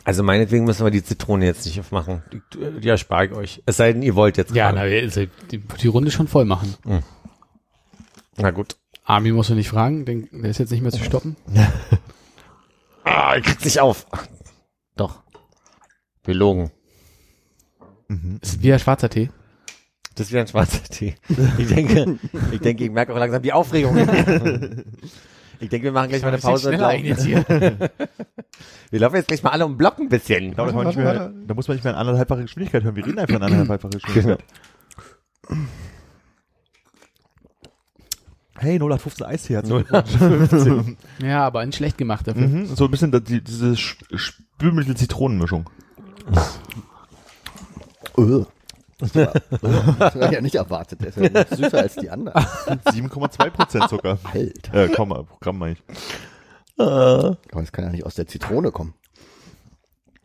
Also 0.07 0.23
meinetwegen 0.23 0.63
müssen 0.63 0.85
wir 0.85 0.89
die 0.89 1.03
Zitrone 1.03 1.43
jetzt 1.45 1.65
nicht 1.65 1.77
aufmachen. 1.81 2.23
Die, 2.31 2.79
die 2.79 2.87
erspare 2.87 3.25
ich 3.25 3.31
euch. 3.33 3.63
Es 3.65 3.75
sei 3.75 3.91
denn, 3.91 4.01
ihr 4.01 4.15
wollt 4.15 4.37
jetzt 4.37 4.55
Ja, 4.55 4.71
gerade. 4.71 4.89
na, 4.89 5.01
also 5.03 5.25
die, 5.51 5.57
die 5.57 5.87
Runde 5.87 6.11
schon 6.11 6.29
voll 6.29 6.45
machen. 6.45 6.75
Na 8.37 8.51
gut. 8.51 8.77
Armin 9.03 9.33
musst 9.35 9.49
du 9.49 9.53
nicht 9.55 9.67
fragen, 9.67 10.05
den, 10.05 10.29
der 10.31 10.49
ist 10.49 10.59
jetzt 10.59 10.71
nicht 10.71 10.81
mehr 10.81 10.91
zu 10.93 11.03
stoppen. 11.03 11.35
Ah, 13.03 13.35
ich 13.37 13.43
krieg's 13.43 13.63
nicht 13.65 13.79
auf. 13.79 14.05
Doch. 14.97 15.23
Belogen. 16.23 16.71
Mhm. 18.09 18.39
Ist 18.41 18.61
wie 18.61 18.71
ein 18.73 18.79
schwarzer 18.79 19.09
Tee. 19.09 19.29
Das 20.15 20.27
ist 20.27 20.31
wieder 20.31 20.41
ein 20.41 20.47
schwarzer 20.47 20.83
Tee. 20.83 21.15
Ich 21.57 21.67
denke, 21.67 22.19
ich 22.51 22.59
denke, 22.59 22.83
ich 22.83 22.91
merke 22.91 23.13
auch 23.13 23.17
langsam 23.17 23.41
die 23.41 23.53
Aufregung. 23.53 23.95
Ich 25.59 25.69
denke, 25.69 25.85
wir 25.85 25.91
machen 25.91 26.09
gleich 26.09 26.21
mal 26.21 26.27
eine 26.29 26.37
Pause. 26.37 26.69
Und 26.69 26.77
laufen. 26.79 27.05
jetzt 27.05 27.23
hier. 27.25 27.43
Wir 28.89 28.99
laufen 29.01 29.15
jetzt 29.15 29.27
gleich 29.27 29.43
mal 29.43 29.49
alle 29.49 29.65
um 29.65 29.73
den 29.73 29.77
Block 29.77 29.97
ein 29.99 30.07
bisschen. 30.09 30.55
Da 30.55 30.63
muss, 30.63 30.73
man 30.73 30.87
nicht 30.87 30.95
mehr, 30.97 31.31
da 31.45 31.53
muss 31.53 31.67
man 31.67 31.75
nicht 31.75 31.83
mehr 31.83 31.93
in 31.93 31.99
anderthalbfache 31.99 32.43
Geschwindigkeit 32.43 32.83
hören. 32.83 32.95
Wir 32.95 33.05
reden 33.05 33.19
einfach 33.19 33.35
in 33.35 33.43
anderthalbfache 33.43 33.97
Geschwindigkeit. 33.99 34.43
Hey, 38.59 38.75
0815 38.79 39.25
Eistee 39.27 39.57
hat 39.57 39.65
0815. 39.65 40.97
Ja, 41.21 41.45
aber 41.45 41.59
ein 41.59 41.71
schlecht 41.73 41.97
gemacht 41.97 42.27
dafür. 42.27 42.47
mhm. 42.47 42.65
So 42.65 42.85
ein 42.85 42.91
bisschen 42.91 43.11
da- 43.11 43.19
die, 43.19 43.43
diese 43.43 43.71
Sch- 43.73 43.97
Spülmittel-Zitronenmischung. 44.15 45.69
Das 48.99 49.13
war, 49.15 49.31
das 49.99 50.15
war 50.15 50.31
ja 50.33 50.41
nicht 50.41 50.55
erwartet. 50.55 51.01
Der 51.01 51.09
ist 51.09 51.17
ja 51.17 51.45
süßer 51.55 51.77
als 51.77 51.95
die 51.95 52.09
anderen. 52.09 52.41
7,2 52.43 53.49
Prozent 53.51 53.89
Zucker. 53.89 54.17
Alter. 54.23 54.73
Äh, 54.73 54.89
Komma, 54.89 55.25
Gramm 55.39 55.59
meine 55.59 55.73
ich. 55.73 55.83
Aber 56.79 57.37
das 57.51 57.71
kann 57.71 57.85
ja 57.85 57.91
nicht 57.91 58.05
aus 58.05 58.15
der 58.15 58.27
Zitrone 58.27 58.71
kommen. 58.71 58.93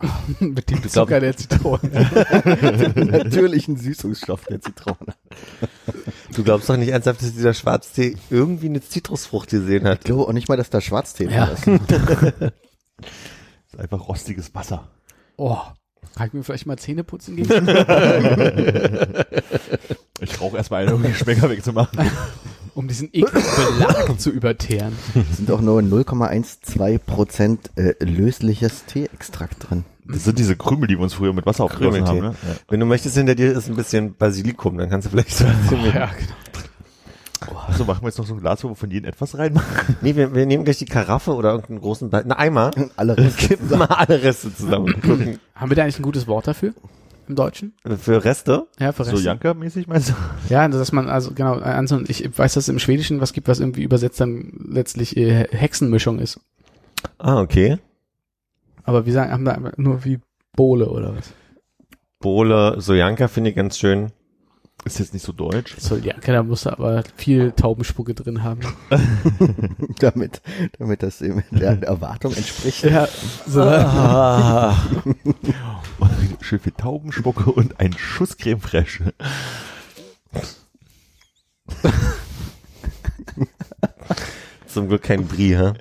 Mit 0.41 0.69
dem 0.71 0.89
Zucker 0.89 1.21
der 1.21 1.37
Zitrone. 1.37 1.81
Natürlichen 2.97 3.77
Süßungsstoff 3.77 4.45
der 4.47 4.61
Zitrone. 4.61 5.15
Du 6.35 6.43
glaubst 6.43 6.69
doch 6.69 6.77
nicht 6.77 6.89
ernsthaft, 6.89 7.23
dass 7.23 7.33
dieser 7.33 7.55
Schwarztee 7.55 8.17
irgendwie 8.31 8.67
eine 8.67 8.81
Zitrusfrucht 8.81 9.51
gesehen 9.51 9.83
Ich 9.85 9.89
hat. 9.91 10.05
glaube 10.05 10.23
auch 10.27 10.33
nicht 10.33 10.49
mal, 10.49 10.57
dass 10.57 10.71
da 10.71 10.81
Schwarztee 10.81 11.27
Ja. 11.29 11.47
drin 11.47 11.77
ist. 11.77 11.91
Das 12.41 12.53
ist 13.75 13.81
einfach 13.81 14.09
rostiges 14.09 14.55
Wasser. 14.55 14.89
Oh. 15.37 15.59
Kann 16.17 16.27
ich 16.29 16.33
mir 16.35 16.43
vielleicht 16.43 16.67
mal 16.67 16.77
Zähne 16.79 17.05
putzen 17.05 17.37
gehen? 17.37 17.49
Ich 20.21 20.41
rauche 20.41 20.57
erstmal 20.57 20.83
einen, 20.87 20.95
um 20.95 21.03
die 21.03 21.15
Schmecker 21.15 21.51
wegzumachen. 21.51 21.99
um 22.77 22.87
diesen 22.87 23.09
ekligen 23.13 23.43
Belag 23.57 24.21
zu 24.21 24.31
überteeren. 24.31 24.93
Es 25.31 25.39
sind 25.39 25.51
auch 25.51 25.61
nur 25.61 25.81
0,12 25.81 26.99
Prozent 26.99 27.71
äh, 27.75 27.95
lösliches 28.05 28.85
Teeextrakt 28.87 29.69
drin. 29.69 29.85
Das 30.05 30.23
sind 30.25 30.39
diese 30.39 30.55
Krümel, 30.57 30.87
die 30.87 30.95
wir 30.97 31.03
uns 31.03 31.15
früher 31.15 31.33
mit 31.33 31.45
Wasser 31.45 31.65
aufgegossen 31.65 32.07
haben. 32.07 32.19
Ne? 32.21 32.35
Wenn 32.69 32.79
du 32.79 32.87
möchtest, 32.87 33.17
hinter 33.17 33.35
dir 33.35 33.51
ist 33.53 33.69
ein 33.69 33.75
bisschen 33.75 34.15
Basilikum, 34.15 34.79
dann 34.79 34.89
kannst 34.91 35.07
du 35.07 35.11
vielleicht 35.11 35.35
so 35.37 35.45
ein 35.45 35.57
bisschen 35.63 35.83
mit- 35.83 35.95
Ja, 35.95 36.07
genau. 36.07 36.33
Also 37.69 37.85
machen 37.85 38.03
wir 38.03 38.09
jetzt 38.09 38.19
noch 38.19 38.27
so 38.27 38.35
ein 38.35 38.41
Glas, 38.41 38.63
wo 38.65 38.69
wir 38.69 38.75
von 38.77 38.91
jedem 38.91 39.09
etwas 39.09 39.37
reinmachen. 39.37 39.97
Nee, 40.01 40.17
wir, 40.17 40.35
wir 40.35 40.47
nehmen 40.47 40.65
gleich 40.65 40.79
die 40.79 40.85
Karaffe 40.85 41.35
oder 41.35 41.51
irgendeinen 41.53 41.81
großen 41.81 42.11
Be 42.11 42.19
einen 42.19 42.33
Eimer. 42.33 42.71
Alle 42.97 43.13
und 43.17 43.21
Reste 43.21 43.49
kippen 43.49 43.79
mal 43.79 43.87
alle 43.87 44.23
Reste 44.23 44.55
zusammen. 44.55 44.95
und 44.95 45.03
gucken. 45.03 45.39
Haben 45.55 45.71
wir 45.71 45.77
da 45.77 45.83
eigentlich 45.83 45.99
ein 45.99 46.03
gutes 46.05 46.27
Wort 46.27 46.47
dafür? 46.47 46.73
Im 47.29 47.37
Deutschen? 47.37 47.75
Für 48.01 48.25
Reste? 48.25 48.67
Ja, 48.81 48.93
für 48.93 49.05
So 49.05 49.13
Reste. 49.13 49.25
Janka-mäßig 49.27 49.87
meinst 49.87 50.11
du? 50.11 50.15
Ja, 50.49 50.67
dass 50.69 50.93
man, 50.93 51.09
also 51.09 51.33
genau, 51.35 51.55
also 51.55 52.01
ich 52.09 52.25
weiß, 52.37 52.55
dass 52.55 52.65
es 52.65 52.69
im 52.69 52.79
Schwedischen 52.79 53.21
was 53.21 53.33
gibt, 53.33 53.49
was 53.49 53.61
irgendwie 53.61 53.85
übersetzt 53.85 54.21
dann 54.21 54.53
letztlich 54.69 55.17
äh, 55.17 55.47
Hexenmischung 55.51 56.19
ist. 56.19 56.41
Ah, 57.19 57.41
okay. 57.41 57.79
Aber 58.85 59.07
wir 59.07 59.13
sagen, 59.13 59.31
haben 59.33 59.45
da 59.45 59.57
nur 59.77 60.05
wie 60.05 60.19
Bohle 60.57 60.89
oder 60.89 61.17
was? 61.17 61.33
Bohle, 62.19 62.81
Sojanka 62.81 63.29
finde 63.29 63.51
ich 63.51 63.57
ganz 63.57 63.79
schön. 63.79 64.11
Ist 64.85 64.99
jetzt 64.99 65.13
nicht 65.15 65.25
so 65.25 65.33
deutsch. 65.33 65.77
So, 65.79 65.97
ja, 65.97 66.15
da 66.15 66.43
muss 66.43 66.67
er 66.67 66.73
aber 66.73 67.05
viel 67.17 67.53
Taubenspucke 67.53 68.15
drin 68.15 68.43
haben. 68.43 68.63
damit, 70.01 70.43
damit 70.79 71.05
das 71.05 71.23
eben 71.23 71.45
der 71.53 71.81
Erwartung 71.83 72.35
entspricht. 72.35 72.83
Ja, 72.83 73.07
so. 73.47 73.63
Ah. 73.63 74.77
Schön 76.41 76.59
viel 76.59 76.73
Taubenspucke 76.73 77.53
und 77.53 77.79
ein 77.79 77.93
Schuss 77.93 78.37
Creme 78.37 78.61
Fraiche. 78.61 79.15
Zum 84.67 84.89
Glück 84.89 85.03
kein 85.03 85.29
Brie, 85.29 85.57
hä? 85.57 85.75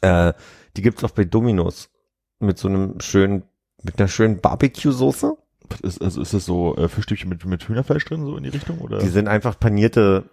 Äh, 0.00 0.32
die 0.76 0.82
gibt's 0.82 1.04
auch 1.04 1.10
bei 1.10 1.24
Domino's. 1.24 1.90
Mit 2.38 2.58
so 2.58 2.68
einem 2.68 3.00
schönen, 3.00 3.44
mit 3.82 3.98
einer 3.98 4.08
schönen 4.08 4.40
Barbecue-Soße. 4.40 5.36
Ist, 5.82 6.02
also 6.02 6.20
ist 6.20 6.32
das 6.32 6.44
so 6.44 6.76
äh, 6.76 6.88
Fischstückchen 6.88 7.28
mit, 7.28 7.44
mit 7.44 7.66
Hühnerfleisch 7.68 8.04
drin, 8.04 8.24
so 8.24 8.36
in 8.36 8.44
die 8.44 8.50
Richtung? 8.50 8.78
Oder? 8.78 8.98
Die 8.98 9.08
sind 9.08 9.26
einfach 9.26 9.58
panierte, 9.58 10.30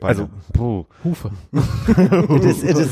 also, 0.00 0.30
puh. 0.52 0.86
Hufe. 1.04 1.30
It 1.52 2.44
is, 2.44 2.62
it 2.62 2.78
is, 2.78 2.90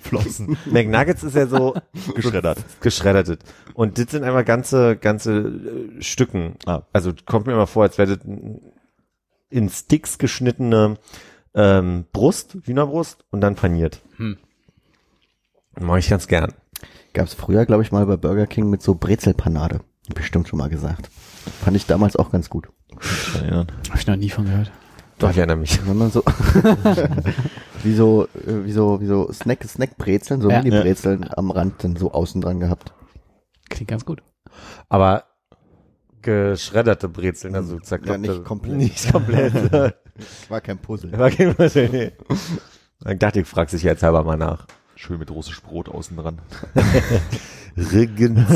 Flossen. 0.00 0.56
McNuggets 0.66 1.22
ist 1.22 1.36
ja 1.36 1.46
so 1.46 1.74
Geschreddert. 2.14 2.58
geschreddertet. 2.80 3.42
Und 3.74 3.98
das 3.98 4.10
sind 4.10 4.24
einfach 4.24 4.44
ganze, 4.44 4.96
ganze 4.96 5.38
äh, 5.38 6.02
Stücken. 6.02 6.56
Ah. 6.66 6.82
Also 6.92 7.12
kommt 7.26 7.46
mir 7.46 7.52
immer 7.52 7.66
vor, 7.66 7.82
als 7.82 7.98
wäre 7.98 8.16
das 8.16 8.26
in 9.50 9.68
Sticks 9.68 10.18
geschnittene 10.18 10.96
ähm, 11.58 12.04
Brust, 12.12 12.56
Hühnerbrust 12.64 13.24
und 13.30 13.40
dann 13.40 13.56
paniert. 13.56 14.00
Hm. 14.16 14.38
Mache 15.78 15.98
ich 15.98 16.08
ganz 16.08 16.28
gern. 16.28 16.54
Gab's 17.12 17.34
früher, 17.34 17.66
glaube 17.66 17.82
ich, 17.82 17.92
mal 17.92 18.06
bei 18.06 18.16
Burger 18.16 18.46
King 18.46 18.70
mit 18.70 18.80
so 18.82 18.94
Brezelpanade. 18.94 19.80
Bestimmt 20.14 20.48
schon 20.48 20.58
mal 20.58 20.68
gesagt. 20.68 21.10
Fand 21.64 21.76
ich 21.76 21.86
damals 21.86 22.16
auch 22.16 22.30
ganz 22.30 22.48
gut. 22.48 22.68
Ja. 23.48 23.66
Hab 23.90 23.98
ich 23.98 24.06
noch 24.06 24.16
nie 24.16 24.30
von 24.30 24.44
gehört. 24.44 24.70
Doch, 25.18 25.30
ich 25.30 25.38
erinnere 25.38 25.56
mich. 25.56 25.84
Wenn 25.86 25.98
man 25.98 26.10
so, 26.12 26.22
wie 27.82 27.94
so, 27.94 28.28
äh, 28.46 28.64
wie 28.64 28.72
so, 28.72 29.00
wie 29.00 29.06
so 29.06 29.32
Snack, 29.32 29.64
Snackbrezeln, 29.64 30.40
so 30.40 30.48
Ja. 30.48 30.62
Mini-Brezeln 30.62 31.28
am 31.36 31.50
Rand 31.50 31.82
dann 31.82 31.96
so 31.96 32.12
außen 32.12 32.40
dran 32.40 32.60
gehabt. 32.60 32.92
Klingt 33.68 33.90
ganz 33.90 34.04
gut. 34.04 34.22
Aber 34.88 35.24
geschredderte 36.22 37.08
Brezeln, 37.08 37.54
also 37.54 37.78
zerkloppte. 37.80 38.26
Ja, 38.26 38.32
nicht 38.34 38.44
komplett. 38.44 38.76
Nicht 38.76 39.12
komplett. 39.12 39.54
War 40.48 40.60
kein 40.60 40.78
Puzzle. 40.78 41.12
War 41.16 41.30
kein 41.30 41.54
Puzzle, 41.54 41.88
nee. 41.90 42.12
Ich 43.10 43.18
dachte, 43.18 43.40
ich 43.40 43.46
frage 43.46 43.70
sich 43.70 43.82
jetzt 43.84 44.02
halber 44.02 44.24
mal 44.24 44.36
nach. 44.36 44.66
Schön 44.96 45.18
mit 45.18 45.30
russisch 45.30 45.62
Brot 45.62 45.88
außen 45.88 46.16
dran. 46.16 46.40
Riggens. 47.76 48.50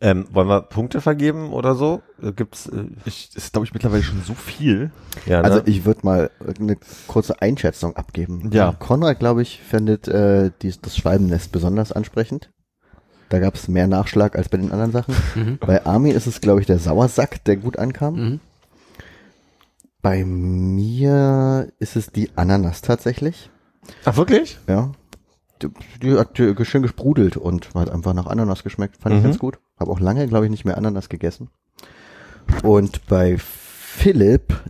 ähm, 0.00 0.26
wollen 0.32 0.48
wir 0.48 0.62
Punkte 0.62 1.00
vergeben 1.00 1.52
oder 1.52 1.76
so? 1.76 2.02
Gibt's, 2.34 2.66
äh, 2.66 2.86
Ich, 3.04 3.30
ist, 3.36 3.52
glaube 3.52 3.64
ich, 3.66 3.72
mittlerweile 3.72 4.02
schon 4.02 4.20
so 4.22 4.34
viel. 4.34 4.90
ja, 5.26 5.40
ne? 5.40 5.44
Also 5.44 5.62
ich 5.66 5.84
würde 5.84 6.00
mal 6.02 6.30
eine 6.58 6.76
kurze 7.06 7.40
Einschätzung 7.40 7.94
abgeben. 7.94 8.50
Ja. 8.52 8.72
Konrad, 8.72 9.20
glaube 9.20 9.42
ich, 9.42 9.60
findet 9.60 10.08
äh, 10.08 10.50
dies, 10.62 10.80
das 10.80 10.96
Schwalbennest 10.96 11.52
besonders 11.52 11.92
ansprechend. 11.92 12.50
Da 13.30 13.38
gab 13.38 13.54
es 13.54 13.68
mehr 13.68 13.86
Nachschlag 13.86 14.36
als 14.36 14.48
bei 14.48 14.58
den 14.58 14.70
anderen 14.70 14.92
Sachen. 14.92 15.14
Mhm. 15.34 15.58
Bei 15.58 15.84
Armin 15.86 16.14
ist 16.14 16.26
es, 16.26 16.40
glaube 16.40 16.60
ich, 16.60 16.66
der 16.66 16.78
Sauersack, 16.78 17.42
der 17.44 17.56
gut 17.56 17.78
ankam. 17.78 18.14
Mhm. 18.14 18.40
Bei 20.02 20.24
mir 20.24 21.72
ist 21.78 21.96
es 21.96 22.08
die 22.08 22.30
Ananas 22.36 22.82
tatsächlich. 22.82 23.50
Ach, 24.04 24.16
wirklich? 24.16 24.58
Ja. 24.68 24.92
Die, 25.62 25.68
die 26.02 26.18
hat 26.18 26.36
schön 26.36 26.82
gesprudelt 26.82 27.36
und 27.36 27.74
hat 27.74 27.88
einfach 27.90 28.12
nach 28.12 28.26
Ananas 28.26 28.62
geschmeckt. 28.62 28.98
Fand 28.98 29.14
ich 29.14 29.20
Mhm. 29.22 29.24
ganz 29.24 29.38
gut. 29.38 29.58
Habe 29.78 29.90
auch 29.90 30.00
lange, 30.00 30.26
glaube 30.28 30.44
ich, 30.44 30.50
nicht 30.50 30.64
mehr 30.66 30.76
Ananas 30.76 31.08
gegessen. 31.08 31.48
Und 32.62 33.06
bei 33.06 33.38
Philipp 33.38 34.60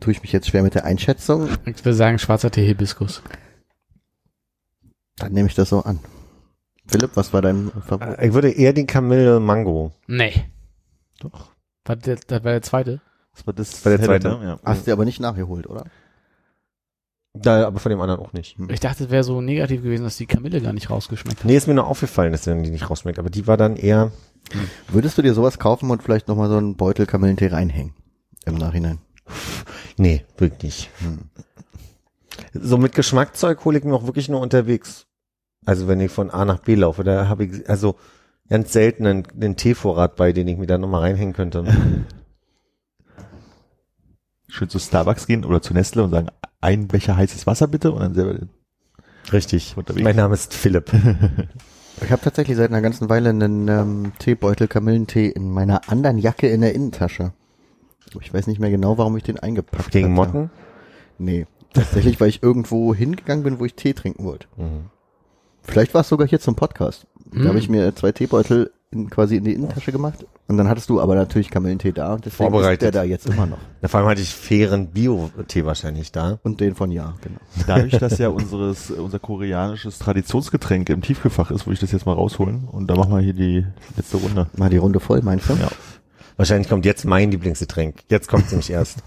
tue 0.00 0.12
ich 0.12 0.22
mich 0.22 0.32
jetzt 0.32 0.48
schwer 0.48 0.62
mit 0.64 0.74
der 0.74 0.84
Einschätzung. 0.84 1.48
Ich 1.64 1.84
würde 1.84 1.94
sagen, 1.96 2.18
schwarzer 2.18 2.50
Tee 2.50 2.66
Hibiskus. 2.66 3.22
Dann 5.16 5.32
nehme 5.32 5.48
ich 5.48 5.54
das 5.54 5.68
so 5.68 5.82
an. 5.84 6.00
Philipp, 6.88 7.10
was 7.14 7.32
war 7.32 7.42
dein 7.42 7.70
Favorit? 7.86 8.18
Äh, 8.18 8.28
Ich 8.28 8.34
würde 8.34 8.50
eher 8.50 8.72
die 8.72 8.86
Kamille 8.86 9.40
Mango. 9.40 9.92
Nee. 10.06 10.32
Doch. 11.20 11.50
War 11.84 11.96
der, 11.96 12.16
das 12.16 12.44
war 12.44 12.52
der 12.52 12.62
zweite? 12.62 13.00
Das 13.34 13.46
war 13.46 13.54
das 13.54 13.84
War 13.84 13.96
der 13.96 14.04
zweite. 14.04 14.28
Ne? 14.28 14.40
Ja. 14.42 14.58
Hast 14.64 14.86
du 14.86 14.92
aber 14.92 15.04
nicht 15.04 15.20
nachgeholt, 15.20 15.66
oder? 15.68 15.84
Da, 17.34 17.66
aber 17.66 17.78
von 17.78 17.90
dem 17.90 18.00
anderen 18.00 18.20
auch 18.20 18.32
nicht. 18.32 18.56
Ich 18.68 18.80
dachte, 18.80 19.04
es 19.04 19.10
wäre 19.10 19.22
so 19.22 19.40
negativ 19.40 19.82
gewesen, 19.82 20.02
dass 20.02 20.16
die 20.16 20.26
Kamille 20.26 20.60
gar 20.60 20.72
nicht 20.72 20.90
rausgeschmeckt 20.90 21.38
hat. 21.40 21.44
Nee, 21.44 21.56
ist 21.56 21.68
mir 21.68 21.74
nur 21.74 21.86
aufgefallen, 21.86 22.32
dass 22.32 22.42
der 22.42 22.54
die 22.56 22.70
nicht 22.70 22.88
rausschmeckt. 22.90 23.18
Aber 23.18 23.30
die 23.30 23.46
war 23.46 23.56
dann 23.56 23.76
eher, 23.76 24.10
Würdest 24.88 25.18
du 25.18 25.22
dir 25.22 25.34
sowas 25.34 25.58
kaufen 25.58 25.90
und 25.90 26.02
vielleicht 26.02 26.28
nochmal 26.28 26.48
so 26.48 26.56
einen 26.56 26.76
Beutel 26.76 27.06
Kamillentee 27.06 27.48
reinhängen? 27.48 27.94
Im 28.46 28.54
Nachhinein. 28.54 28.98
nee, 29.98 30.24
wirklich. 30.38 30.90
Hm. 31.00 31.18
So 32.54 32.78
mit 32.78 32.94
Geschmackzeug 32.94 33.64
hole 33.64 33.78
ich 33.78 33.84
mir 33.84 33.94
auch 33.94 34.06
wirklich 34.06 34.28
nur 34.28 34.40
unterwegs. 34.40 35.06
Also 35.68 35.86
wenn 35.86 36.00
ich 36.00 36.10
von 36.10 36.30
A 36.30 36.46
nach 36.46 36.60
B 36.60 36.76
laufe, 36.76 37.04
da 37.04 37.28
habe 37.28 37.44
ich 37.44 37.68
also 37.68 37.96
ganz 38.48 38.72
selten 38.72 39.06
einen, 39.06 39.26
einen 39.38 39.56
Teevorrat 39.56 40.16
bei, 40.16 40.32
den 40.32 40.48
ich 40.48 40.56
mir 40.56 40.66
da 40.66 40.78
nochmal 40.78 41.02
reinhängen 41.02 41.34
könnte. 41.34 41.62
Schön 44.48 44.70
zu 44.70 44.78
Starbucks 44.78 45.26
gehen 45.26 45.44
oder 45.44 45.60
zu 45.60 45.74
Nestle 45.74 46.04
und 46.04 46.10
sagen, 46.10 46.28
ein 46.62 46.88
Becher 46.88 47.18
heißes 47.18 47.46
Wasser 47.46 47.68
bitte 47.68 47.92
und 47.92 48.00
dann 48.00 48.14
selber 48.14 48.32
den 48.32 48.48
Richtig. 49.30 49.76
unterwegs. 49.76 50.04
Mein 50.04 50.16
Name 50.16 50.34
ist 50.34 50.54
Philipp. 50.54 50.90
Ich 52.00 52.12
habe 52.12 52.22
tatsächlich 52.22 52.56
seit 52.56 52.70
einer 52.70 52.80
ganzen 52.80 53.08
Weile 53.08 53.30
einen 53.30 53.66
ähm, 53.66 54.12
Teebeutel 54.20 54.68
Kamillentee 54.68 55.26
in 55.26 55.50
meiner 55.50 55.90
anderen 55.90 56.16
Jacke 56.16 56.46
in 56.46 56.60
der 56.60 56.72
Innentasche. 56.72 57.32
Ich 58.20 58.32
weiß 58.32 58.46
nicht 58.46 58.60
mehr 58.60 58.70
genau, 58.70 58.98
warum 58.98 59.16
ich 59.16 59.24
den 59.24 59.40
eingepackt 59.40 59.90
Gegen 59.90 60.16
hatte. 60.16 60.32
Motten? 60.32 60.50
Nee. 61.18 61.48
Tatsächlich, 61.72 62.20
weil 62.20 62.28
ich 62.28 62.40
irgendwo 62.40 62.94
hingegangen 62.94 63.42
bin, 63.42 63.58
wo 63.58 63.64
ich 63.64 63.74
Tee 63.74 63.94
trinken 63.94 64.22
wollte. 64.22 64.46
Mhm. 64.56 64.90
Vielleicht 65.62 65.94
war 65.94 66.00
es 66.00 66.08
sogar 66.08 66.26
hier 66.26 66.40
zum 66.40 66.54
Podcast. 66.54 67.06
Da 67.32 67.44
habe 67.44 67.58
ich 67.58 67.68
mir 67.68 67.94
zwei 67.94 68.12
Teebeutel 68.12 68.70
in, 68.90 69.10
quasi 69.10 69.36
in 69.36 69.44
die 69.44 69.52
Innentasche 69.52 69.92
gemacht. 69.92 70.24
Und 70.46 70.56
dann 70.56 70.68
hattest 70.68 70.88
du 70.88 71.00
aber 71.00 71.14
natürlich 71.14 71.50
Kamillentee 71.50 71.92
da 71.92 72.14
und 72.14 72.24
deswegen 72.24 72.50
Vorbereitet. 72.50 72.82
ist 72.82 72.94
der 72.94 73.02
da 73.02 73.04
jetzt 73.04 73.26
immer 73.26 73.44
noch. 73.44 73.58
Na, 73.82 73.88
vor 73.88 74.00
allem 74.00 74.08
hatte 74.08 74.22
ich 74.22 74.34
fairen 74.34 74.86
Bio-Tee 74.88 75.66
wahrscheinlich 75.66 76.10
da. 76.10 76.38
Und 76.42 76.60
den 76.60 76.74
von 76.74 76.90
Ja, 76.90 77.14
genau. 77.20 77.38
Dadurch, 77.66 77.98
dass 77.98 78.16
ja 78.16 78.28
unseres, 78.28 78.90
unser 78.90 79.18
koreanisches 79.18 79.98
Traditionsgetränk 79.98 80.88
im 80.88 81.02
Tiefkühlfach 81.02 81.50
ist, 81.50 81.66
würde 81.66 81.74
ich 81.74 81.80
das 81.80 81.92
jetzt 81.92 82.06
mal 82.06 82.14
rausholen 82.14 82.66
und 82.66 82.86
dann 82.86 82.96
machen 82.96 83.12
wir 83.12 83.20
hier 83.20 83.34
die 83.34 83.66
letzte 83.96 84.16
Runde. 84.16 84.46
Mal 84.56 84.70
die 84.70 84.78
Runde 84.78 85.00
voll, 85.00 85.20
meinst 85.20 85.50
du? 85.50 85.54
Ja. 85.54 85.68
Wahrscheinlich 86.38 86.68
kommt 86.68 86.86
jetzt 86.86 87.04
mein 87.04 87.30
Lieblingsgetränk. 87.30 88.04
Jetzt 88.08 88.28
kommt 88.28 88.46
es 88.46 88.52
nämlich 88.52 88.70
erst. 88.70 89.02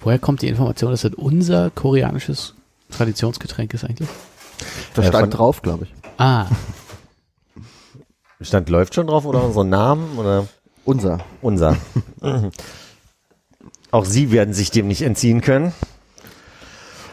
Woher 0.00 0.18
kommt 0.18 0.40
die 0.40 0.48
Information, 0.48 0.92
dass 0.92 1.02
das 1.02 1.12
unser 1.14 1.68
koreanisches 1.70 2.54
Traditionsgetränk 2.90 3.74
ist 3.74 3.84
eigentlich? 3.84 4.08
Da 4.94 5.02
Äh, 5.02 5.06
stand 5.08 5.36
drauf, 5.36 5.62
glaube 5.62 5.84
ich. 5.84 5.94
Ah, 6.18 6.46
Stand 8.40 8.68
läuft 8.68 8.94
schon 8.94 9.06
drauf 9.06 9.24
oder 9.24 9.42
unsere 9.44 9.64
Namen 9.64 10.18
oder 10.18 10.46
Unser. 10.84 11.20
unser? 11.40 11.76
Auch 13.90 14.04
Sie 14.04 14.30
werden 14.30 14.52
sich 14.54 14.70
dem 14.70 14.88
nicht 14.88 15.02
entziehen 15.02 15.40
können. 15.40 15.72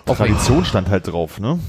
Tradition 0.05 0.65
stand 0.65 0.89
halt 0.89 1.07
drauf, 1.07 1.39
ne? 1.39 1.59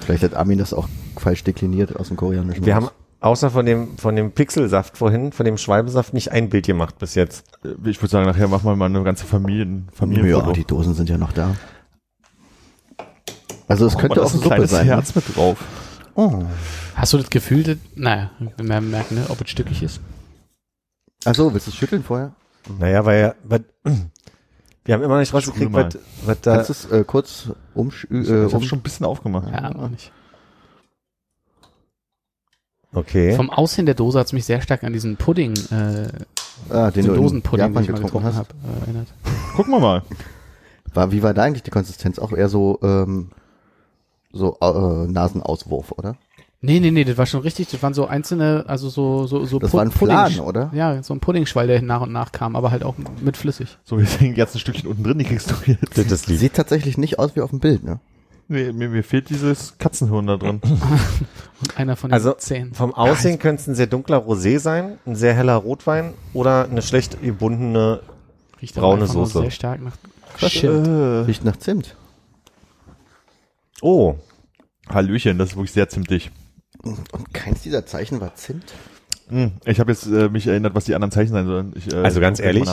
Vielleicht 0.00 0.24
hat 0.24 0.34
Armin 0.34 0.58
das 0.58 0.74
auch 0.74 0.88
falsch 1.16 1.44
dekliniert 1.44 1.94
aus 1.96 2.08
dem 2.08 2.16
Koreanischen. 2.16 2.66
Wir 2.66 2.74
haben 2.74 2.88
außer 3.20 3.50
von 3.50 3.64
dem, 3.64 3.96
von 3.96 4.16
dem 4.16 4.32
Pixelsaft 4.32 4.98
vorhin, 4.98 5.30
von 5.32 5.46
dem 5.46 5.56
Schwalbensaft 5.56 6.12
nicht 6.12 6.32
ein 6.32 6.48
Bild 6.48 6.66
gemacht 6.66 6.98
bis 6.98 7.14
jetzt. 7.14 7.44
Äh, 7.64 7.88
Ich 7.88 8.00
würde 8.02 8.10
sagen, 8.10 8.26
nachher 8.26 8.48
machen 8.48 8.64
wir 8.66 8.74
mal 8.74 8.86
eine 8.86 9.02
ganze 9.04 9.24
Familien, 9.24 9.86
ja, 9.90 9.96
Familienfoto. 9.96 10.52
die 10.52 10.64
Dosen 10.64 10.94
sind 10.94 11.08
ja 11.08 11.16
noch 11.16 11.32
da. 11.32 11.54
Also 13.68 13.86
es 13.86 13.96
könnte 13.96 14.20
Oh, 14.20 14.22
da 14.22 14.26
auch 14.28 14.32
ein 14.32 14.36
Suppe 14.38 14.48
kleines 14.48 14.70
sein. 14.70 14.86
ne? 14.86 14.92
Herz 14.92 15.14
mit 15.14 15.36
drauf. 15.36 15.58
Oh. 16.16 16.44
hast 16.94 17.12
du 17.12 17.18
das 17.18 17.28
Gefühl, 17.30 17.62
dass, 17.64 17.76
naja, 17.96 18.30
wir 18.56 18.80
merken, 18.80 19.16
ne, 19.16 19.26
ob 19.30 19.40
es 19.40 19.50
stückig 19.50 19.82
ist? 19.82 20.00
Achso, 21.24 21.52
willst 21.52 21.66
du 21.66 21.70
es 21.72 21.76
schütteln 21.76 22.04
vorher? 22.04 22.32
Naja, 22.78 23.04
weil, 23.04 23.34
weil 23.42 23.64
wir 24.84 24.94
haben 24.94 25.02
immer 25.02 25.18
nicht 25.18 25.34
rausgekriegt, 25.34 25.72
was, 25.72 25.98
was 26.24 26.40
da, 26.42 26.56
Kannst 26.56 26.68
du 26.68 26.72
es 26.72 26.90
äh, 26.92 27.04
kurz 27.04 27.48
umsch 27.74 28.06
Ich 28.10 28.28
äh, 28.30 28.44
habe 28.44 28.56
um 28.56 28.62
schon 28.62 28.78
ein 28.78 28.82
bisschen 28.82 29.06
aufgemacht. 29.06 29.48
Ja, 29.50 29.70
noch 29.70 29.88
nicht. 29.88 30.12
okay. 32.92 33.34
Vom 33.34 33.50
Aussehen 33.50 33.86
der 33.86 33.94
Dose 33.94 34.18
hat 34.18 34.26
es 34.26 34.32
mich 34.32 34.44
sehr 34.44 34.60
stark 34.60 34.84
an 34.84 34.92
diesen 34.92 35.16
Pudding, 35.16 35.54
äh, 35.70 36.08
ah, 36.70 36.90
den 36.90 37.06
den 37.06 37.14
Dosenpudding, 37.14 37.72
den 37.72 37.82
ich 37.82 37.88
mal 37.88 37.96
getrunken 37.98 38.04
getrunken 38.04 38.26
hast. 38.28 38.36
habe, 38.36 38.48
äh, 38.78 38.80
erinnert. 38.82 39.08
Gucken 39.56 39.72
wir 39.72 39.80
mal. 39.80 40.02
War, 40.92 41.10
wie 41.10 41.22
war 41.22 41.34
da 41.34 41.42
eigentlich 41.42 41.62
die 41.64 41.70
Konsistenz? 41.70 42.18
Auch 42.18 42.32
eher 42.32 42.48
so, 42.48 42.78
ähm, 42.82 43.30
so 44.34 44.56
äh, 44.60 45.06
Nasenauswurf, 45.10 45.92
oder? 45.92 46.16
Nee, 46.60 46.80
nee, 46.80 46.90
nee, 46.90 47.04
das 47.04 47.18
war 47.18 47.26
schon 47.26 47.40
richtig, 47.42 47.68
das 47.70 47.82
waren 47.82 47.92
so 47.92 48.06
einzelne, 48.06 48.64
also 48.66 48.88
so, 48.88 49.26
so, 49.26 49.44
so 49.44 49.58
Das 49.58 49.70
Pu- 49.70 49.74
war 49.74 49.82
ein 49.82 49.90
Fladen, 49.90 50.40
oder? 50.40 50.70
Ja, 50.74 51.02
so 51.02 51.12
ein 51.12 51.20
Puddingschwall, 51.20 51.66
der 51.66 51.82
nach 51.82 52.00
und 52.00 52.10
nach 52.12 52.32
kam, 52.32 52.56
aber 52.56 52.70
halt 52.70 52.84
auch 52.84 52.94
mit 53.22 53.36
flüssig. 53.36 53.76
So, 53.84 53.98
hier 53.98 54.06
sind 54.06 54.36
jetzt 54.38 54.54
ein 54.56 54.60
Stückchen 54.60 54.88
unten 54.88 55.04
drin, 55.04 55.18
die 55.18 55.24
kriegst 55.26 55.50
du 55.50 55.54
jetzt. 55.70 56.10
das. 56.10 56.22
Sieht 56.22 56.54
tatsächlich 56.54 56.96
nicht 56.96 57.18
aus 57.18 57.36
wie 57.36 57.42
auf 57.42 57.50
dem 57.50 57.60
Bild, 57.60 57.84
ne? 57.84 58.00
Nee, 58.48 58.72
mir, 58.72 58.88
mir 58.88 59.04
fehlt 59.04 59.28
dieses 59.30 59.76
Katzenhirn 59.78 60.26
da 60.26 60.36
drin. 60.38 60.60
Und 61.60 61.78
einer 61.78 61.96
von 61.96 62.10
den 62.10 62.14
Also, 62.14 62.32
zehn. 62.32 62.72
Vom 62.74 62.94
Aussehen 62.94 63.38
könnte 63.38 63.60
es 63.62 63.66
ein 63.68 63.74
sehr 63.74 63.86
dunkler 63.86 64.18
Rosé 64.26 64.58
sein, 64.58 64.98
ein 65.06 65.16
sehr 65.16 65.34
heller 65.34 65.56
Rotwein 65.56 66.12
oder 66.32 66.64
eine 66.70 66.82
schlecht 66.82 67.22
gebundene. 67.22 68.00
Riecht 68.60 68.74
braune 68.74 69.06
Soße. 69.06 69.40
Sehr 69.40 69.50
stark 69.50 69.80
nach 69.82 69.96
Riecht 71.26 71.44
nach 71.44 71.56
Zimt. 71.58 71.96
Oh, 73.84 74.14
Hallöchen, 74.88 75.36
das 75.36 75.50
ist 75.50 75.56
wirklich 75.56 75.72
sehr 75.72 75.90
zimtig. 75.90 76.30
Und 76.82 77.34
keins 77.34 77.60
dieser 77.62 77.84
Zeichen 77.84 78.18
war 78.20 78.34
Zimt? 78.34 78.72
Hm, 79.28 79.52
Ich 79.66 79.78
habe 79.78 79.92
jetzt 79.92 80.06
äh, 80.06 80.30
mich 80.30 80.46
erinnert, 80.46 80.74
was 80.74 80.86
die 80.86 80.94
anderen 80.94 81.10
Zeichen 81.12 81.32
sein 81.32 81.44
sollen. 81.46 81.72
Ich, 81.76 81.92
äh, 81.92 81.96
also 81.96 82.18
ganz 82.20 82.40
ehrlich, 82.40 82.66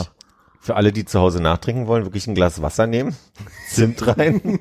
für 0.60 0.74
alle, 0.76 0.90
die 0.90 1.04
zu 1.04 1.20
Hause 1.20 1.42
nachtrinken 1.42 1.86
wollen, 1.86 2.04
wirklich 2.04 2.26
ein 2.26 2.34
Glas 2.34 2.62
Wasser 2.62 2.86
nehmen, 2.86 3.14
Zimt 3.68 4.06
rein. 4.06 4.40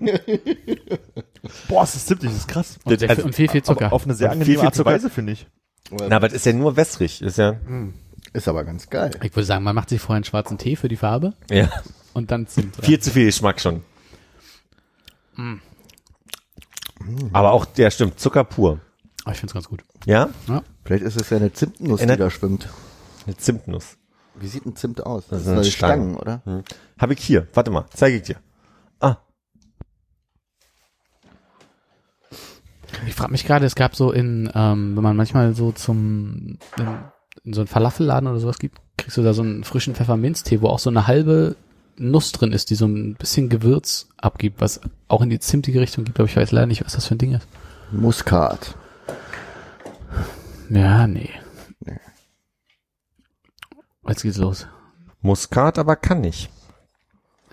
Boah, 1.69 1.83
es 1.83 1.95
ist 1.95 2.07
zimtig, 2.07 2.29
das 2.31 2.39
ist 2.39 2.47
krass. 2.49 2.79
Und, 2.83 3.01
also- 3.01 3.15
viel- 3.15 3.23
und 3.23 3.35
viel, 3.35 3.49
viel 3.49 3.63
Zucker. 3.63 3.85
Aber 3.87 3.95
auf 3.95 4.03
eine 4.03 4.13
sehr 4.13 4.27
Und 4.31 4.33
viel, 4.33 4.41
angenehme 4.41 4.59
viel 4.59 4.65
Art 4.67 4.73
und 4.73 4.77
Zucker. 4.77 4.91
Weise, 4.91 5.09
finde 5.09 5.31
ich. 5.33 5.47
Na, 6.09 6.17
aber 6.17 6.27
das 6.27 6.35
ist 6.35 6.45
ja 6.45 6.51
nur 6.53 6.75
wässrig. 6.75 7.21
Ist 7.21 7.37
ja, 7.37 7.55
Ist 8.33 8.47
aber 8.49 8.63
ganz 8.65 8.89
geil. 8.89 9.11
ich 9.23 9.33
würde 9.35 9.45
sagen, 9.45 9.63
man 9.63 9.75
macht 9.75 9.87
sich 9.89 9.99
vorher 10.01 10.17
einen 10.17 10.25
schwarzen 10.25 10.57
Tee 10.57 10.75
für 10.75 10.89
die 10.89 10.97
Farbe 10.97 11.33
ja 11.49 11.69
und 12.13 12.29
dann 12.31 12.45
Zimt. 12.47 12.77
rein. 12.77 12.85
viel 12.85 12.99
zu 12.99 13.11
viel 13.11 13.25
Geschmack 13.25 13.61
schon. 13.61 13.83
Mm. 15.35 15.55
Aber 17.33 17.51
auch, 17.51 17.65
der 17.65 17.91
stimmt, 17.91 18.19
Zucker 18.19 18.43
pur. 18.43 18.79
Aber 19.23 19.33
ich 19.33 19.39
finde 19.39 19.51
es 19.51 19.53
ganz 19.53 19.67
gut. 19.69 19.83
Ja? 20.05 20.29
Vielleicht 20.83 21.03
ist 21.03 21.19
es 21.19 21.29
ja 21.29 21.37
eine 21.37 21.51
Zimtnuss, 21.53 21.99
die 21.99 22.07
Erinnert- 22.07 22.19
da 22.19 22.29
schwimmt. 22.29 22.67
Eine 23.27 23.37
Zimtnuss. 23.37 23.97
Wie 24.35 24.47
sieht 24.47 24.65
ein 24.65 24.75
Zimt 24.75 25.05
aus? 25.05 25.27
Das, 25.27 25.43
Das 25.43 25.53
sind 25.53 25.65
die 25.65 25.71
Stangen. 25.71 26.15
Stangen, 26.15 26.15
oder? 26.17 26.41
Hm. 26.45 26.63
Habe 26.99 27.13
ich 27.13 27.19
hier. 27.23 27.47
Warte 27.53 27.69
mal, 27.69 27.85
zeige 27.93 28.15
ich 28.17 28.23
dir. 28.23 28.37
Ah, 28.99 29.17
Ich 33.07 33.13
frage 33.15 33.31
mich 33.31 33.45
gerade, 33.45 33.65
es 33.65 33.75
gab 33.75 33.95
so 33.95 34.11
in, 34.11 34.49
ähm, 34.53 34.95
wenn 34.95 35.03
man 35.03 35.15
manchmal 35.15 35.53
so 35.55 35.71
zum, 35.71 36.57
in, 36.77 36.87
in 37.43 37.53
so 37.53 37.61
einen 37.61 37.67
Falafelladen 37.67 38.27
oder 38.29 38.39
sowas 38.39 38.59
gibt, 38.59 38.79
kriegst 38.97 39.17
du 39.17 39.23
da 39.23 39.33
so 39.33 39.41
einen 39.41 39.63
frischen 39.63 39.95
Pfefferminztee, 39.95 40.61
wo 40.61 40.67
auch 40.67 40.79
so 40.79 40.89
eine 40.89 41.07
halbe 41.07 41.55
Nuss 42.01 42.31
drin 42.31 42.51
ist, 42.51 42.69
die 42.69 42.75
so 42.75 42.85
ein 42.85 43.15
bisschen 43.15 43.49
Gewürz 43.49 44.07
abgibt, 44.17 44.59
was 44.61 44.81
auch 45.07 45.21
in 45.21 45.29
die 45.29 45.39
zimtige 45.39 45.79
Richtung 45.81 46.03
gibt, 46.03 46.19
aber 46.19 46.27
ich 46.27 46.35
weiß 46.35 46.51
leider 46.51 46.67
nicht, 46.67 46.83
was 46.83 46.93
das 46.93 47.05
für 47.07 47.15
ein 47.15 47.19
Ding 47.19 47.33
ist. 47.33 47.47
Muskat. 47.91 48.75
Ja, 50.69 51.05
nee. 51.07 51.29
Nee. 51.81 51.99
Jetzt 54.07 54.23
geht's 54.23 54.37
los. 54.37 54.67
Muskat 55.21 55.77
aber 55.77 55.95
kann 55.95 56.21
nicht. 56.21 56.49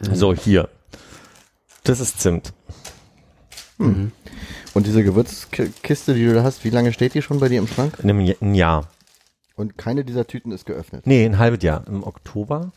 So, 0.00 0.32
hier. 0.34 0.68
Das 1.84 2.00
ist 2.00 2.20
Zimt. 2.20 2.52
Mhm. 3.78 4.12
Und 4.74 4.86
diese 4.86 5.02
Gewürzkiste, 5.02 6.14
die 6.14 6.24
du 6.24 6.34
da 6.34 6.42
hast, 6.42 6.64
wie 6.64 6.70
lange 6.70 6.92
steht 6.92 7.14
die 7.14 7.22
schon 7.22 7.40
bei 7.40 7.48
dir 7.48 7.58
im 7.58 7.66
Schrank? 7.66 7.98
In 8.02 8.10
einem 8.10 8.20
Ja- 8.20 8.34
ein 8.40 8.54
Jahr. 8.54 8.88
Und 9.56 9.76
keine 9.76 10.04
dieser 10.04 10.26
Tüten 10.26 10.52
ist 10.52 10.66
geöffnet. 10.66 11.06
Nee, 11.06 11.24
ein 11.24 11.38
halbes 11.38 11.62
Jahr. 11.64 11.84
Im 11.88 12.04
Oktober? 12.04 12.70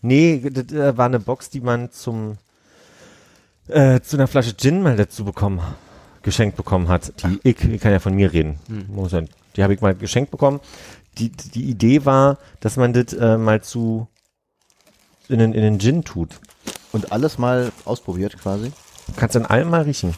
Nee, 0.00 0.48
das 0.50 0.96
war 0.96 1.06
eine 1.06 1.20
Box, 1.20 1.50
die 1.50 1.60
man 1.60 1.90
zum 1.90 2.38
äh, 3.68 4.00
zu 4.00 4.16
einer 4.16 4.26
Flasche 4.28 4.56
Gin 4.56 4.82
mal 4.82 4.96
dazu 4.96 5.24
bekommen 5.24 5.60
geschenkt 6.22 6.56
bekommen 6.56 6.88
hat. 6.88 7.12
Die 7.22 7.38
ich, 7.42 7.62
ich 7.64 7.80
kann 7.80 7.92
ja 7.92 8.00
von 8.00 8.14
mir 8.14 8.32
reden. 8.32 8.58
Muss 8.88 9.12
ja- 9.12 9.22
Die 9.56 9.62
habe 9.62 9.72
ich 9.74 9.80
mal 9.80 9.94
geschenkt 9.94 10.30
bekommen. 10.30 10.60
Die, 11.16 11.30
die 11.30 11.64
Idee 11.64 12.04
war, 12.04 12.38
dass 12.60 12.76
man 12.76 12.92
das 12.92 13.12
äh, 13.14 13.38
mal 13.38 13.62
zu 13.62 14.08
in 15.28 15.38
den, 15.38 15.52
in 15.52 15.62
den 15.62 15.78
Gin 15.78 16.04
tut. 16.04 16.40
Und 16.92 17.12
alles 17.12 17.38
mal 17.38 17.72
ausprobiert 17.84 18.36
quasi. 18.38 18.72
Kannst 19.16 19.36
dann 19.36 19.46
allem 19.46 19.70
mal 19.70 19.82
riechen. 19.82 20.14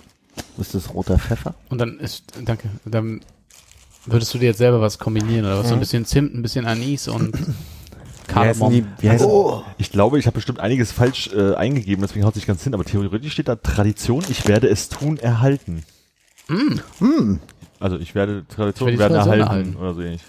Ist 0.58 0.74
das 0.74 0.94
roter 0.94 1.18
Pfeffer? 1.18 1.54
Und 1.68 1.78
dann 1.78 1.98
ist, 2.00 2.24
danke, 2.44 2.70
dann 2.84 3.20
würdest 4.06 4.32
du 4.34 4.38
dir 4.38 4.46
jetzt 4.46 4.58
selber 4.58 4.80
was 4.80 4.98
kombinieren 4.98 5.44
oder 5.44 5.58
was? 5.58 5.68
So 5.68 5.74
ein 5.74 5.80
bisschen 5.80 6.06
Zimt, 6.06 6.34
ein 6.34 6.42
bisschen 6.42 6.66
Anis 6.66 7.08
und 7.08 7.36
Kardamom. 8.32 8.72
die? 8.72 8.84
Wie 8.98 9.10
heißen 9.10 9.28
Ich 9.78 9.90
glaube, 9.92 10.18
ich 10.18 10.26
habe 10.26 10.34
bestimmt 10.34 10.60
einiges 10.60 10.92
falsch 10.92 11.30
äh, 11.34 11.54
eingegeben, 11.54 12.02
deswegen 12.02 12.24
haut 12.24 12.34
sich 12.34 12.46
ganz 12.46 12.62
hin, 12.64 12.74
aber 12.74 12.84
theoretisch 12.84 13.32
steht 13.32 13.48
da 13.48 13.56
Tradition, 13.56 14.22
ich 14.28 14.46
werde 14.48 14.68
es 14.68 14.88
tun, 14.88 15.18
erhalten. 15.18 15.84
Also 17.78 17.96
ich 17.98 18.14
werde 18.14 18.44
Tradition 18.48 18.88
Ich 18.90 18.98
werde 18.98 19.14
werden 19.14 19.24
Tradition 19.24 19.40
erhalten, 19.48 19.72
erhalten. 19.72 19.76
oder 19.76 19.94
so 19.94 20.00
ähnlich. 20.02 20.22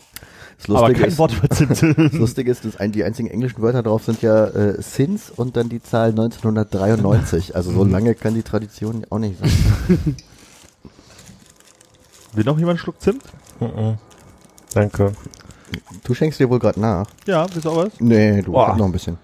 Das 0.57 0.69
Aber 0.69 0.79
Lustige 0.89 0.99
kein 1.01 1.09
ist, 1.09 1.17
Wort 1.17 1.33
das 1.49 1.57
Zimt. 1.79 2.13
Lustige 2.13 2.51
ist, 2.51 2.63
dass 2.65 2.77
ein, 2.77 2.91
die 2.91 3.03
einzigen 3.03 3.29
englischen 3.29 3.61
Wörter 3.63 3.81
drauf 3.81 4.03
sind 4.05 4.21
ja 4.21 4.45
äh, 4.45 4.79
Sins 4.81 5.31
und 5.35 5.57
dann 5.57 5.69
die 5.69 5.81
Zahl 5.81 6.09
1993. 6.09 7.55
Also 7.55 7.71
so 7.71 7.83
lange 7.83 8.13
kann 8.13 8.35
die 8.35 8.43
Tradition 8.43 9.03
auch 9.09 9.17
nicht 9.17 9.39
sein. 9.39 10.15
Will 12.33 12.43
noch 12.45 12.57
jemand 12.57 12.71
einen 12.77 12.77
Schluck 12.79 13.01
Zimt? 13.01 13.23
Mhm. 13.59 13.97
Danke. 14.73 15.13
Du 16.03 16.13
schenkst 16.13 16.39
dir 16.39 16.49
wohl 16.49 16.59
gerade 16.59 16.79
nach. 16.79 17.07
Ja, 17.25 17.45
willst 17.51 17.65
du 17.65 17.69
auch 17.71 17.77
was? 17.85 17.93
Nee, 17.99 18.41
du 18.41 18.57
hast 18.59 18.77
noch 18.77 18.85
ein 18.85 18.91
bisschen. 18.91 19.17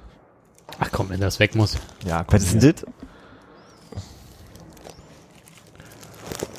Ach 0.80 0.90
komm, 0.92 1.10
wenn 1.10 1.20
das 1.20 1.40
weg 1.40 1.56
muss. 1.56 1.78
Ja, 2.06 2.26
Was 2.30 2.44
ist 2.44 2.62
denn 2.62 2.74
das? 2.74 2.86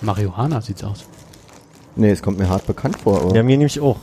Marihuana 0.02 0.60
sieht's 0.60 0.84
aus. 0.84 1.04
Nee, 1.96 2.10
es 2.10 2.22
kommt 2.22 2.38
mir 2.38 2.48
hart 2.48 2.66
bekannt 2.66 2.98
vor. 3.00 3.20
Aber 3.22 3.34
Ja, 3.34 3.42
mir 3.42 3.56
nämlich 3.56 3.80
auch. 3.80 3.98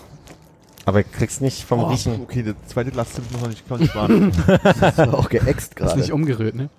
Aber 0.85 0.99
ich 0.99 1.11
krieg's 1.11 1.41
nicht 1.41 1.63
vom 1.63 1.79
Oh, 1.79 1.87
Riechen. 1.87 2.21
okay, 2.21 2.43
der 2.43 2.55
zweite 2.67 2.91
Glas 2.91 3.13
Zimt 3.13 3.31
muss 3.31 3.41
noch 3.41 3.47
nicht, 3.49 3.67
kann 3.67 3.79
nicht 3.79 3.95
warten. 3.95 4.31
das 4.79 4.97
war 4.97 5.13
auch 5.15 5.29
geäxt 5.29 5.69
Ist 5.69 5.75
gerade. 5.75 5.99
nicht 5.99 6.11
umgerührt, 6.11 6.55
ne? 6.55 6.69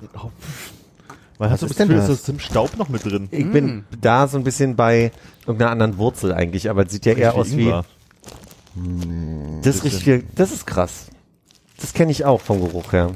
Weil 1.38 1.50
hast 1.50 1.62
du 1.62 1.66
das 1.66 1.72
ist 1.72 1.80
denn 1.80 1.88
Gefühl, 1.88 2.02
ist 2.02 2.08
das? 2.08 2.16
das 2.18 2.24
Zimtstaub 2.24 2.76
noch 2.76 2.88
mit 2.88 3.04
drin? 3.04 3.28
Ich 3.30 3.50
bin 3.50 3.84
da 4.00 4.28
so 4.28 4.38
ein 4.38 4.44
bisschen 4.44 4.76
bei 4.76 5.10
irgendeiner 5.44 5.72
anderen 5.72 5.98
Wurzel 5.98 6.32
eigentlich, 6.32 6.70
aber 6.70 6.86
es 6.86 6.92
sieht 6.92 7.04
ja 7.06 7.14
eher 7.14 7.34
aus 7.34 7.50
wie. 7.56 7.62
Ingwer. 7.64 7.84
Das 9.62 9.84
riecht 9.84 10.02
viel. 10.02 10.24
Das 10.34 10.52
ist 10.52 10.66
krass. 10.66 11.06
Das 11.80 11.92
kenne 11.92 12.12
ich 12.12 12.24
auch 12.24 12.40
vom 12.40 12.60
Geruch 12.64 12.92
her. 12.92 13.14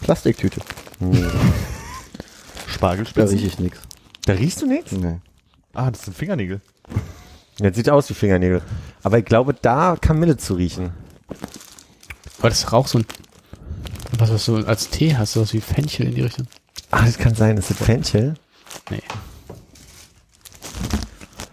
Plastiktüte. 0.00 0.60
Da 2.78 2.84
Spargelspitzen. 2.94 3.28
rieche 3.38 3.46
ich 3.48 3.58
nichts. 3.58 3.80
Da 4.24 4.34
riechst 4.34 4.62
du 4.62 4.66
nichts? 4.66 4.92
Nee. 4.92 5.18
Ah, 5.74 5.90
das 5.90 6.02
sind 6.04 6.16
Fingernägel. 6.16 6.60
Ja, 7.60 7.72
sieht 7.72 7.90
aus 7.90 8.08
wie 8.08 8.14
Fingernägel. 8.14 8.62
Aber 9.02 9.18
ich 9.18 9.24
glaube, 9.24 9.52
da 9.52 9.96
Kamille 10.00 10.36
zu 10.36 10.54
riechen. 10.54 10.92
Aber 12.38 12.50
das 12.50 12.58
ist 12.60 12.72
auch 12.72 12.86
so 12.86 12.98
ein, 12.98 13.06
was, 14.16 14.30
was 14.30 14.44
du 14.44 14.58
als 14.58 14.90
Tee 14.90 15.16
hast, 15.16 15.32
sowas 15.32 15.52
wie 15.54 15.60
Fenchel 15.60 16.06
in 16.06 16.14
die 16.14 16.20
Richtung. 16.22 16.46
Ah, 16.92 17.04
das 17.04 17.18
kann 17.18 17.34
sein. 17.34 17.56
Ist 17.56 17.70
das 17.70 17.78
Fenchel? 17.78 18.34
Nee. 18.90 19.02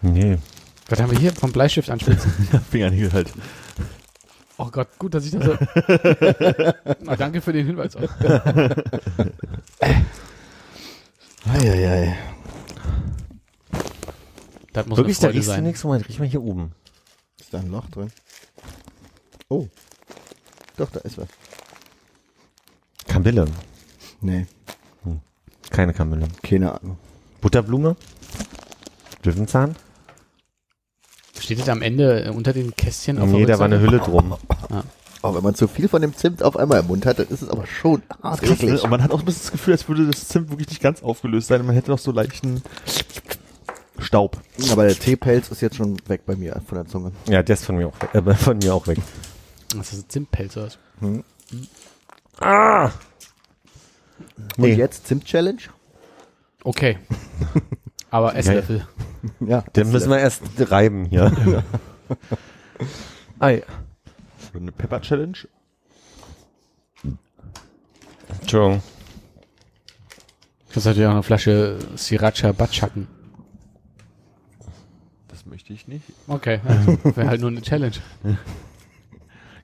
Nee. 0.03 0.37
Was 0.89 0.99
haben 1.01 1.11
wir 1.11 1.17
hier 1.19 1.33
vom 1.33 1.51
Bleistift 1.51 1.89
anspitzen? 1.89 2.31
Fingernägel 2.71 3.11
halt. 3.13 3.31
Oh 4.57 4.67
Gott, 4.71 4.87
gut, 4.99 5.13
dass 5.13 5.25
ich 5.25 5.31
das 5.31 5.43
so. 5.43 5.57
Na, 7.01 7.15
danke 7.15 7.41
für 7.41 7.51
den 7.53 7.65
Hinweis. 7.65 7.95
Auch. 7.95 8.01
Eieiei. 11.53 12.15
Das 14.73 14.85
muss 14.87 14.97
Wirklich, 14.97 15.19
da 15.19 15.27
riechst 15.27 15.47
du 15.49 15.53
sein. 15.53 15.63
nichts? 15.63 15.83
Moment, 15.83 16.07
riech 16.07 16.19
mal 16.19 16.27
hier 16.27 16.41
oben. 16.43 16.71
Ist 17.39 17.53
da 17.53 17.59
ein 17.59 17.69
Loch 17.71 17.87
drin? 17.89 18.11
Oh. 19.49 19.67
Doch, 20.77 20.89
da 20.91 20.99
ist 21.01 21.17
was. 21.17 21.27
Kamille. 23.07 23.45
Nee, 24.21 24.47
Keine 25.69 25.93
Kamille. 25.93 26.27
keine 26.41 26.73
Ahnung. 26.73 26.97
Butterblume? 27.41 27.95
Löwenzahn? 29.23 29.75
Steht 31.39 31.59
das 31.59 31.69
am 31.69 31.81
Ende 31.81 32.25
äh, 32.25 32.29
unter 32.29 32.53
den 32.53 32.75
Kästchen 32.75 33.19
auf 33.19 33.29
Nee, 33.29 33.45
der 33.45 33.55
da 33.55 33.59
war 33.59 33.65
eine? 33.65 33.79
Hülle 33.79 33.99
drum. 33.99 34.35
Oh, 35.21 35.33
wenn 35.35 35.43
man 35.43 35.55
zu 35.55 35.67
viel 35.67 35.87
von 35.87 36.01
dem 36.01 36.15
Zimt 36.15 36.43
auf 36.43 36.55
einmal 36.55 36.79
im 36.81 36.87
Mund 36.87 37.05
hat, 37.05 37.17
dann 37.19 37.27
ist 37.27 37.41
es 37.41 37.49
aber 37.49 37.65
schon 37.65 38.03
hart 38.21 38.41
Krass, 38.41 38.61
ne? 38.61 38.79
Und 38.79 38.89
man 38.89 39.01
hat 39.03 39.11
auch 39.11 39.19
ein 39.19 39.25
bisschen 39.25 39.41
das 39.43 39.51
Gefühl, 39.51 39.73
als 39.73 39.87
würde 39.87 40.05
das 40.07 40.27
Zimt 40.27 40.49
wirklich 40.51 40.69
nicht 40.69 40.81
ganz 40.81 41.01
aufgelöst 41.01 41.47
sein. 41.47 41.65
Man 41.65 41.73
hätte 41.75 41.89
noch 41.91 41.97
so 41.99 42.11
leichten 42.11 42.61
Staub. 43.97 44.37
Aber 44.71 44.85
der 44.85 44.95
Teepelz 44.97 45.49
ist 45.49 45.61
jetzt 45.61 45.77
schon 45.77 45.97
weg 46.07 46.21
bei 46.25 46.35
mir 46.35 46.61
von 46.67 46.77
der 46.77 46.85
Zunge. 46.87 47.11
Ja, 47.27 47.41
der 47.41 47.53
ist 47.55 47.65
von 47.65 47.75
mir 47.77 47.87
auch 47.87 47.93
weg. 48.01 48.09
Äh, 48.13 48.35
von 48.35 48.57
mir 48.57 48.73
auch 48.73 48.85
weg. 48.87 48.99
Das 49.75 49.93
ist 49.93 50.05
ein 50.05 50.09
Zimtpelz 50.09 50.57
oder 50.57 50.67
was? 50.67 50.77
Ah! 52.39 52.91
Und 54.57 54.59
Nee, 54.59 54.73
jetzt 54.75 55.07
Zimt-Challenge? 55.07 55.61
Okay. 56.63 56.97
Aber 58.15 58.33
Esslöffel. 58.33 58.87
Ja. 59.41 59.59
den 59.75 59.91
müssen 59.91 60.09
wir 60.09 60.19
erst 60.19 60.41
reiben 60.71 61.03
hier. 61.03 61.33
Ei. 63.39 63.61
Oder 64.51 64.61
eine 64.61 64.71
Pepper 64.71 65.01
Challenge. 65.01 65.37
Entschuldigung. 68.39 68.81
Das 70.69 70.77
ist 70.77 70.85
natürlich 70.85 71.07
auch 71.07 71.11
eine 71.11 71.23
Flasche 71.23 71.77
Sriracha 71.97 72.53
Batschaken. 72.53 73.09
Das 75.27 75.45
möchte 75.45 75.73
ich 75.73 75.89
nicht. 75.89 76.05
Okay, 76.29 76.61
also, 76.63 76.97
wäre 77.17 77.27
halt 77.27 77.41
nur 77.41 77.49
eine 77.49 77.61
Challenge. 77.63 77.97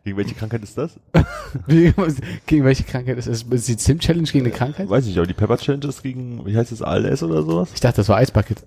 Gegen 0.04 0.18
welche 0.18 0.34
Krankheit 0.34 0.64
ist 0.64 0.78
das? 0.78 0.92
Gegen 1.68 2.66
welche 2.66 2.84
Krankheit 2.84 3.18
ist 3.18 3.28
es? 3.28 3.44
Ist 3.44 3.68
die 3.68 3.78
Zimt-Challenge 3.78 4.28
gegen 4.28 4.46
eine 4.46 4.54
Krankheit? 4.54 4.90
Weiß 4.90 5.06
ich, 5.06 5.18
aber 5.18 5.28
die 5.28 5.34
Pepper 5.34 5.58
Challenge 5.58 5.86
ist 5.86 6.02
gegen, 6.02 6.44
wie 6.46 6.58
heißt 6.58 6.72
das, 6.72 6.82
ALS 6.82 7.22
oder 7.22 7.44
sowas? 7.44 7.70
Ich 7.74 7.82
dachte, 7.82 7.98
das 7.98 8.10
war 8.10 8.18
Eisbucket. 8.18 8.64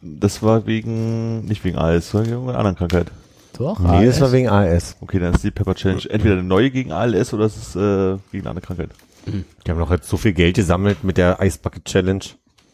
Das 0.00 0.42
war 0.42 0.66
wegen, 0.66 1.44
nicht 1.44 1.64
wegen 1.64 1.76
ALS, 1.76 2.06
das 2.06 2.14
war 2.14 2.22
wegen 2.22 2.32
irgendeiner 2.32 2.58
anderen 2.58 2.76
Krankheit. 2.76 3.10
Doch? 3.58 3.78
Nee, 3.78 4.06
das 4.06 4.16
ALS? 4.16 4.20
war 4.22 4.32
wegen 4.32 4.48
AS. 4.48 4.96
Okay, 5.00 5.18
dann 5.18 5.34
ist 5.34 5.44
die 5.44 5.50
Pepper 5.50 5.74
Challenge 5.74 6.02
entweder 6.08 6.34
eine 6.34 6.44
neue 6.44 6.70
gegen 6.70 6.92
ALS 6.92 7.34
oder 7.34 7.44
es 7.44 7.56
ist 7.56 7.76
äh, 7.76 8.16
gegen 8.30 8.44
eine 8.44 8.50
andere 8.50 8.66
Krankheit. 8.66 8.90
Die 9.26 9.70
haben 9.70 9.78
doch 9.78 9.90
jetzt 9.90 10.08
so 10.08 10.16
viel 10.16 10.32
Geld 10.32 10.56
gesammelt 10.56 11.04
mit 11.04 11.18
der 11.18 11.40
Eisbucket 11.40 11.84
Challenge. 11.84 12.24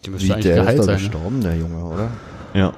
Die 0.05 0.11
müsste 0.11 0.29
Wie, 0.29 0.33
eigentlich 0.33 0.45
der 0.45 0.57
ist 0.57 0.61
geheilt 0.61 0.79
doch 0.79 0.85
sein. 0.85 0.95
Ne? 0.97 1.01
gestorben, 1.01 1.41
der 1.41 1.57
Junge, 1.57 1.85
oder? 1.85 2.11
Ja. 2.53 2.73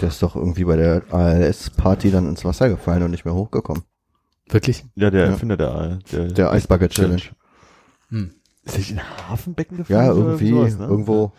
Der 0.00 0.08
ist 0.08 0.22
doch 0.22 0.36
irgendwie 0.36 0.64
bei 0.64 0.76
der 0.76 1.02
ALS-Party 1.10 2.10
dann 2.10 2.28
ins 2.28 2.44
Wasser 2.44 2.68
gefallen 2.68 3.02
und 3.04 3.12
nicht 3.12 3.24
mehr 3.24 3.34
hochgekommen. 3.34 3.84
Wirklich? 4.52 4.84
Ja, 4.94 5.10
der 5.10 5.24
Ja. 5.24 5.30
Erfinder 5.30 5.56
der, 5.56 5.98
der, 6.12 6.28
Der 6.28 6.50
Eisbucket 6.50 6.92
Challenge. 6.92 7.22
Hm. 8.08 8.34
Ist 8.64 8.74
er 8.74 8.78
nicht 8.78 8.90
in 8.90 9.28
Hafenbecken 9.28 9.78
gefallen? 9.78 10.06
Ja, 10.06 10.12
irgendwie, 10.12 10.50
sowas, 10.50 10.78
ne? 10.78 10.86
irgendwo. 10.86 11.32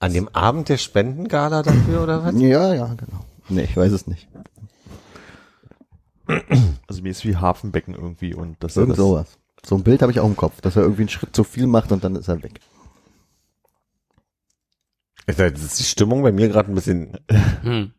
An 0.00 0.12
dem 0.12 0.28
Abend 0.28 0.68
der 0.68 0.76
Spendengala 0.76 1.62
dafür 1.62 2.02
oder 2.02 2.24
was? 2.24 2.34
Ja, 2.38 2.74
ja, 2.74 2.86
genau. 2.94 3.24
Nee, 3.48 3.62
ich 3.62 3.76
weiß 3.76 3.92
es 3.92 4.06
nicht. 4.06 4.28
Also 6.86 7.02
mir 7.02 7.10
ist 7.10 7.24
wie 7.24 7.36
Hafenbecken 7.36 7.94
irgendwie 7.94 8.34
und 8.34 8.56
das 8.62 8.76
Irgend 8.76 8.96
sowas. 8.96 9.38
So 9.64 9.76
ein 9.76 9.82
Bild 9.82 10.02
habe 10.02 10.12
ich 10.12 10.20
auch 10.20 10.26
im 10.26 10.36
Kopf, 10.36 10.60
dass 10.60 10.76
er 10.76 10.82
irgendwie 10.82 11.02
einen 11.02 11.08
Schritt 11.08 11.34
zu 11.34 11.44
viel 11.44 11.66
macht 11.66 11.92
und 11.92 12.04
dann 12.04 12.16
ist 12.16 12.28
er 12.28 12.42
weg. 12.42 12.60
Das 15.26 15.38
ist 15.38 15.78
die 15.78 15.84
Stimmung 15.84 16.22
bei 16.22 16.32
mir 16.32 16.48
gerade 16.48 16.70
ein 16.70 16.74
bisschen. 16.74 17.18
Hm. 17.62 17.92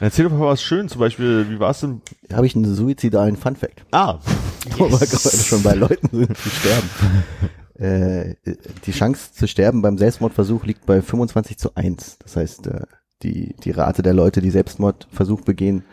Erzähl 0.00 0.28
doch 0.28 0.36
mal 0.36 0.46
was 0.46 0.62
schön, 0.62 0.88
zum 0.88 1.00
Beispiel, 1.00 1.48
wie 1.50 1.58
war 1.58 1.70
es 1.70 1.80
denn? 1.80 2.02
Da 2.28 2.36
habe 2.36 2.46
ich 2.46 2.54
einen 2.54 2.74
suizidalen 2.74 3.36
Funfact. 3.36 3.84
Ah, 3.92 4.18
Wo 4.76 4.90
wir 4.90 4.98
gerade 4.98 5.36
schon 5.36 5.62
bei 5.62 5.74
Leuten 5.74 6.08
sind, 6.10 6.36
die 6.44 6.50
sterben. 6.50 6.90
äh, 7.74 8.34
die 8.84 8.92
Chance 8.92 9.32
zu 9.32 9.48
sterben 9.48 9.82
beim 9.82 9.96
Selbstmordversuch 9.96 10.64
liegt 10.64 10.86
bei 10.86 11.00
25 11.00 11.56
zu 11.58 11.74
1. 11.74 12.18
Das 12.18 12.36
heißt, 12.36 12.66
äh, 12.66 12.82
die, 13.22 13.54
die 13.56 13.70
Rate 13.70 14.02
der 14.02 14.12
Leute, 14.12 14.40
die 14.42 14.50
Selbstmordversuch 14.50 15.40
begehen, 15.42 15.84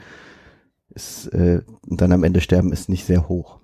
ist, 0.89 1.27
äh, 1.27 1.61
und 1.87 2.01
dann 2.01 2.11
am 2.11 2.23
Ende 2.23 2.41
sterben, 2.41 2.71
ist 2.73 2.89
nicht 2.89 3.05
sehr 3.05 3.29
hoch. 3.29 3.59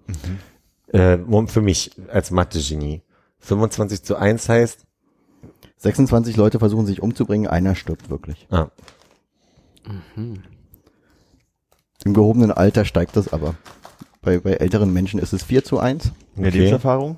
Äh, 0.94 1.18
Moment, 1.18 1.52
für 1.52 1.62
mich 1.62 1.92
als 2.12 2.32
Mathe-Genie. 2.32 3.04
25 3.40 4.04
zu 4.04 4.16
1 4.16 4.50
heißt, 4.50 4.86
26 5.78 6.36
Leute 6.36 6.60
versuchen 6.60 6.86
sich 6.86 7.02
umzubringen, 7.02 7.48
einer 7.48 7.76
stirbt 7.76 8.10
wirklich. 8.10 8.48
ah, 8.52 8.70
Im 12.06 12.14
gehobenen 12.14 12.52
Alter 12.52 12.86
steigt 12.86 13.16
das 13.16 13.32
aber. 13.34 13.56
Bei, 14.22 14.40
bei 14.40 14.54
älteren 14.54 14.92
Menschen 14.94 15.20
ist 15.20 15.34
es 15.34 15.44
4 15.44 15.64
zu 15.64 15.80
1. 15.80 16.12
in 16.36 16.44
der 16.44 16.50
Okay. 16.50 16.58
Lebenserfahrung? 16.60 17.18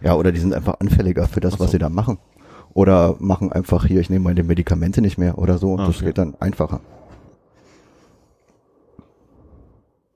Ja, 0.00 0.14
oder 0.14 0.30
die 0.32 0.38
sind 0.40 0.54
einfach 0.54 0.78
anfälliger 0.80 1.26
für 1.26 1.40
das, 1.40 1.58
was 1.58 1.72
sie 1.72 1.78
da 1.78 1.88
machen. 1.88 2.18
Oder 2.74 3.16
machen 3.18 3.52
einfach 3.52 3.84
hier, 3.86 4.00
ich 4.00 4.10
nehme 4.10 4.24
meine 4.24 4.44
Medikamente 4.44 5.00
nicht 5.00 5.18
mehr 5.18 5.38
oder 5.38 5.58
so. 5.58 5.74
Ah, 5.76 5.86
Das 5.86 5.96
okay. 5.96 6.06
geht 6.06 6.18
dann 6.18 6.34
einfacher. 6.40 6.80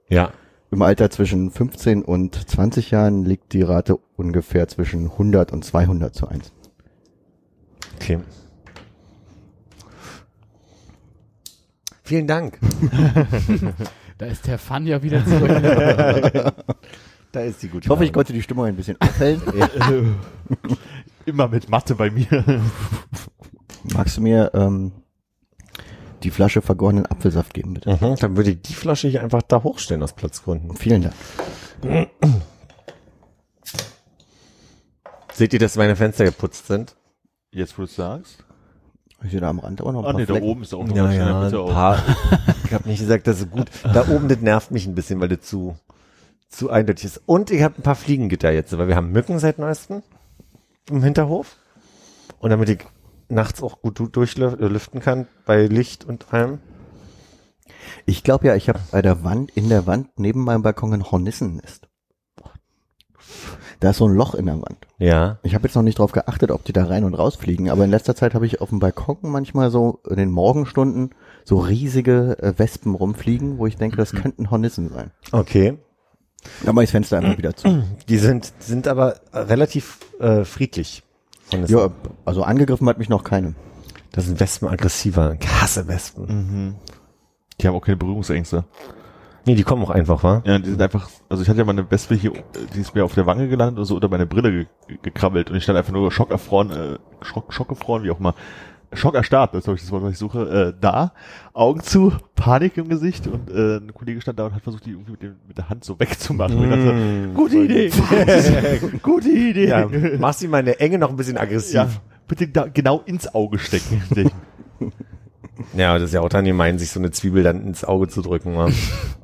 ja. 0.08 0.30
Im 0.70 0.80
Alter 0.80 1.10
zwischen 1.10 1.50
15 1.50 2.02
und 2.02 2.48
20 2.48 2.92
Jahren 2.92 3.26
liegt 3.26 3.52
die 3.52 3.60
Rate 3.60 3.98
ungefähr 4.16 4.68
zwischen 4.68 5.04
100 5.10 5.52
und 5.52 5.62
200 5.66 6.14
zu 6.14 6.28
1. 6.28 6.50
Okay. 7.96 8.20
Vielen 12.12 12.26
Dank. 12.26 12.58
Da 14.18 14.26
ist 14.26 14.46
der 14.46 14.58
Fun 14.58 14.86
ja 14.86 15.02
wieder 15.02 15.24
zurück. 15.24 16.54
Da 17.32 17.40
ist 17.40 17.62
die 17.62 17.68
gute 17.68 17.86
Ich 17.86 17.88
hoffe, 17.88 18.04
ich 18.04 18.12
konnte 18.12 18.34
die 18.34 18.42
Stimmung 18.42 18.66
ein 18.66 18.76
bisschen 18.76 19.00
aufhellen. 19.00 19.40
Immer 21.24 21.48
mit 21.48 21.70
Mathe 21.70 21.94
bei 21.94 22.10
mir. 22.10 22.44
Magst 23.94 24.18
du 24.18 24.20
mir 24.20 24.50
ähm, 24.52 24.92
die 26.22 26.30
Flasche 26.30 26.60
vergorenen 26.60 27.06
Apfelsaft 27.06 27.54
geben, 27.54 27.74
bitte? 27.74 27.98
Mhm, 27.98 28.16
dann 28.16 28.36
würde 28.36 28.50
ich 28.50 28.60
die 28.60 28.74
Flasche 28.74 29.08
hier 29.08 29.22
einfach 29.22 29.42
da 29.42 29.62
hochstellen 29.62 30.02
aus 30.02 30.12
Platzgründen. 30.12 30.76
Vielen 30.76 31.02
Dank. 31.02 31.14
Seht 35.32 35.54
ihr, 35.54 35.58
dass 35.58 35.76
meine 35.76 35.96
Fenster 35.96 36.26
geputzt 36.26 36.66
sind? 36.66 36.94
Jetzt, 37.50 37.76
wo 37.78 37.82
du 37.82 37.86
es 37.86 37.96
sagst. 37.96 38.44
Ich 39.24 39.30
sehe 39.30 39.40
da 39.40 39.48
am 39.50 39.58
Rand 39.60 39.80
aber 39.80 39.92
noch 39.92 40.00
ein 40.00 40.04
Ah, 40.06 40.10
paar 40.12 40.20
nee, 40.20 40.26
da 40.26 40.32
Flecken. 40.34 40.46
oben 40.48 40.62
ist 40.62 40.74
auch 40.74 40.84
noch 40.84 40.96
Ja, 40.96 41.10
ja, 41.12 41.46
ein 41.46 41.54
auch. 41.54 41.70
paar. 41.72 42.02
ich 42.64 42.72
habe 42.72 42.88
nicht 42.88 43.00
gesagt, 43.00 43.26
das 43.26 43.40
ist 43.40 43.50
gut. 43.50 43.70
Da 43.82 44.08
oben, 44.08 44.28
das 44.28 44.40
nervt 44.40 44.70
mich 44.70 44.86
ein 44.86 44.94
bisschen, 44.94 45.20
weil 45.20 45.28
das 45.28 45.42
zu, 45.42 45.76
zu 46.48 46.70
eindeutig 46.70 47.04
ist. 47.04 47.22
Und 47.26 47.50
ich 47.50 47.62
habe 47.62 47.74
ein 47.78 47.82
paar 47.82 47.94
Fliegengitter 47.94 48.50
jetzt, 48.50 48.76
weil 48.76 48.88
wir 48.88 48.96
haben 48.96 49.12
Mücken 49.12 49.38
seit 49.38 49.58
neuestem 49.58 50.02
im 50.90 51.02
Hinterhof. 51.02 51.56
Und 52.40 52.50
damit 52.50 52.68
ich 52.68 52.80
nachts 53.28 53.62
auch 53.62 53.80
gut 53.80 53.98
du- 53.98 54.08
durchlüften 54.08 55.00
kann, 55.00 55.28
bei 55.46 55.66
Licht 55.66 56.04
und 56.04 56.32
allem. 56.34 56.58
Ich 58.06 58.24
glaube 58.24 58.48
ja, 58.48 58.56
ich 58.56 58.68
habe 58.68 58.80
bei 58.90 59.02
der 59.02 59.22
Wand, 59.22 59.50
in 59.52 59.68
der 59.68 59.86
Wand 59.86 60.08
neben 60.16 60.42
meinem 60.44 60.62
Balkon 60.62 60.92
ein 60.92 61.10
Hornissennest. 61.10 61.88
Da 63.82 63.90
ist 63.90 63.96
so 63.96 64.06
ein 64.06 64.14
Loch 64.14 64.36
in 64.36 64.46
der 64.46 64.54
Wand. 64.62 64.86
Ja. 64.98 65.38
Ich 65.42 65.56
habe 65.56 65.66
jetzt 65.66 65.74
noch 65.74 65.82
nicht 65.82 65.98
drauf 65.98 66.12
geachtet, 66.12 66.52
ob 66.52 66.64
die 66.64 66.72
da 66.72 66.84
rein 66.84 67.02
und 67.02 67.14
rausfliegen, 67.14 67.68
aber 67.68 67.84
in 67.84 67.90
letzter 67.90 68.14
Zeit 68.14 68.32
habe 68.32 68.46
ich 68.46 68.60
auf 68.60 68.68
dem 68.68 68.78
Balkon 68.78 69.16
manchmal 69.22 69.72
so 69.72 69.98
in 70.08 70.18
den 70.18 70.30
Morgenstunden 70.30 71.10
so 71.44 71.58
riesige 71.58 72.38
äh, 72.40 72.56
Wespen 72.56 72.94
rumfliegen, 72.94 73.58
wo 73.58 73.66
ich 73.66 73.76
denke, 73.76 73.96
das 73.96 74.12
könnten 74.12 74.52
Hornissen 74.52 74.88
sein. 74.88 75.10
Okay. 75.32 75.78
Dann 76.64 76.76
mache 76.76 76.84
ich 76.84 76.90
das 76.90 76.92
Fenster 76.92 77.18
einmal 77.18 77.36
wieder 77.38 77.56
zu. 77.56 77.82
Die 78.08 78.18
sind, 78.18 78.52
sind 78.60 78.86
aber 78.86 79.16
relativ 79.32 79.98
äh, 80.20 80.44
friedlich. 80.44 81.02
Das, 81.50 81.68
Ja, 81.68 81.90
also 82.24 82.44
angegriffen 82.44 82.88
hat 82.88 82.98
mich 82.98 83.08
noch 83.08 83.24
keine. 83.24 83.56
das 84.12 84.26
sind 84.26 84.38
Wespen 84.38 84.68
aggressiver. 84.68 85.36
Ich 85.40 85.48
hasse 85.48 85.88
Wespen. 85.88 86.26
Mhm. 86.26 86.74
Die 87.60 87.66
haben 87.66 87.74
auch 87.74 87.84
keine 87.84 87.96
Berührungsängste. 87.96 88.64
Nee, 89.44 89.54
die 89.56 89.64
kommen 89.64 89.82
auch 89.82 89.90
einfach, 89.90 90.22
wa? 90.22 90.42
Ja, 90.44 90.58
die 90.58 90.70
sind 90.70 90.80
einfach, 90.80 91.08
also 91.28 91.42
ich 91.42 91.48
hatte 91.48 91.58
ja 91.58 91.64
mal 91.64 91.72
eine 91.72 91.90
Wespe 91.90 92.14
hier, 92.14 92.32
die 92.74 92.80
ist 92.80 92.94
mir 92.94 93.04
auf 93.04 93.14
der 93.14 93.26
Wange 93.26 93.48
gelandet 93.48 93.78
und 93.80 93.84
so 93.86 93.96
unter 93.96 94.08
meine 94.08 94.26
Brille 94.26 94.52
ge 94.52 94.66
gekrabbelt 95.02 95.50
und 95.50 95.56
ich 95.56 95.64
stand 95.64 95.78
einfach 95.78 95.92
nur 95.92 96.12
schockerfroren, 96.12 96.70
äh, 96.70 96.98
schock, 97.22 97.52
schockgefroren, 97.52 98.04
wie 98.04 98.10
auch 98.10 98.20
immer, 98.20 98.34
schockerstarrt, 98.92 99.54
das 99.54 99.66
ist 99.66 99.74
ich 99.74 99.80
das 99.80 99.90
Wort, 99.90 100.02
was 100.04 100.12
ich 100.12 100.18
suche, 100.18 100.72
äh, 100.74 100.80
da, 100.80 101.12
Augen 101.54 101.80
zu, 101.80 102.12
Panik 102.36 102.76
im 102.76 102.88
Gesicht 102.88 103.26
und 103.26 103.50
äh, 103.50 103.78
ein 103.78 103.92
Kollege 103.94 104.20
stand 104.20 104.38
da 104.38 104.46
und 104.46 104.54
hat 104.54 104.62
versucht, 104.62 104.84
die 104.86 104.90
irgendwie 104.90 105.12
mit, 105.12 105.22
dem, 105.22 105.36
mit 105.48 105.56
der 105.58 105.68
Hand 105.68 105.82
so 105.84 105.98
wegzumachen. 105.98 106.58
Und 106.58 106.64
ich 106.64 106.70
dachte, 106.70 106.92
Mm. 106.92 107.34
gute 107.34 107.58
Idee, 107.58 107.90
gute 109.02 109.30
Idee. 109.30 109.68
Ja, 109.68 109.88
mach 110.18 110.34
sie 110.34 110.46
mal 110.46 110.60
in 110.60 110.66
der 110.66 110.80
Enge 110.80 110.98
noch 110.98 111.10
ein 111.10 111.16
bisschen 111.16 111.38
aggressiv. 111.38 111.74
Ja, 111.74 111.88
bitte 112.28 112.48
da 112.48 112.66
genau 112.66 113.00
ins 113.06 113.34
Auge 113.34 113.58
stecken. 113.58 114.02
Ja, 115.76 115.94
das 115.98 116.04
ist 116.08 116.14
ja 116.14 116.20
auch 116.22 116.28
dann 116.28 116.44
gemein, 116.44 116.78
sich 116.78 116.90
so 116.90 116.98
eine 117.00 117.10
Zwiebel 117.10 117.42
dann 117.42 117.66
ins 117.66 117.84
Auge 117.84 118.08
zu 118.08 118.22
drücken. 118.22 118.56
wa? 118.56 118.66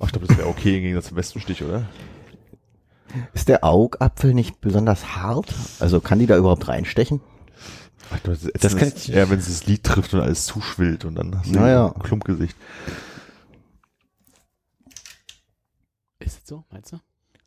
Ach, 0.01 0.07
ich 0.07 0.13
glaube, 0.13 0.27
das 0.27 0.37
wäre 0.37 0.49
okay 0.49 0.77
im 0.77 0.83
Gegensatz 0.83 1.09
zum 1.09 1.17
Wespenstich, 1.17 1.63
oder? 1.65 1.87
Ist 3.33 3.49
der 3.49 3.65
Augapfel 3.65 4.35
nicht 4.35 4.61
besonders 4.61 5.17
hart? 5.17 5.55
Also 5.81 6.01
kann 6.01 6.19
die 6.19 6.27
da 6.27 6.37
überhaupt 6.37 6.69
reinstechen? 6.69 7.21
Ach, 8.13 8.19
das, 8.21 8.45
ist- 8.45 8.63
Das 8.65 8.77
kann 8.77 8.89
ich- 8.95 9.09
Ja, 9.09 9.29
wenn 9.31 9.39
es 9.39 9.47
das 9.47 9.67
Lied 9.67 9.83
trifft 9.85 10.13
und 10.15 10.21
alles 10.21 10.45
zuschwillt 10.45 11.05
und 11.07 11.15
dann 11.15 11.35
hast 11.39 11.47
du 11.49 11.59
Naja. 11.59 11.93
ein 11.95 12.03
Klumpgesicht. 12.03 12.57
Ist 16.19 16.39
es 16.43 16.47
so, 16.49 16.65
meinst 16.71 16.93
du? 16.93 16.99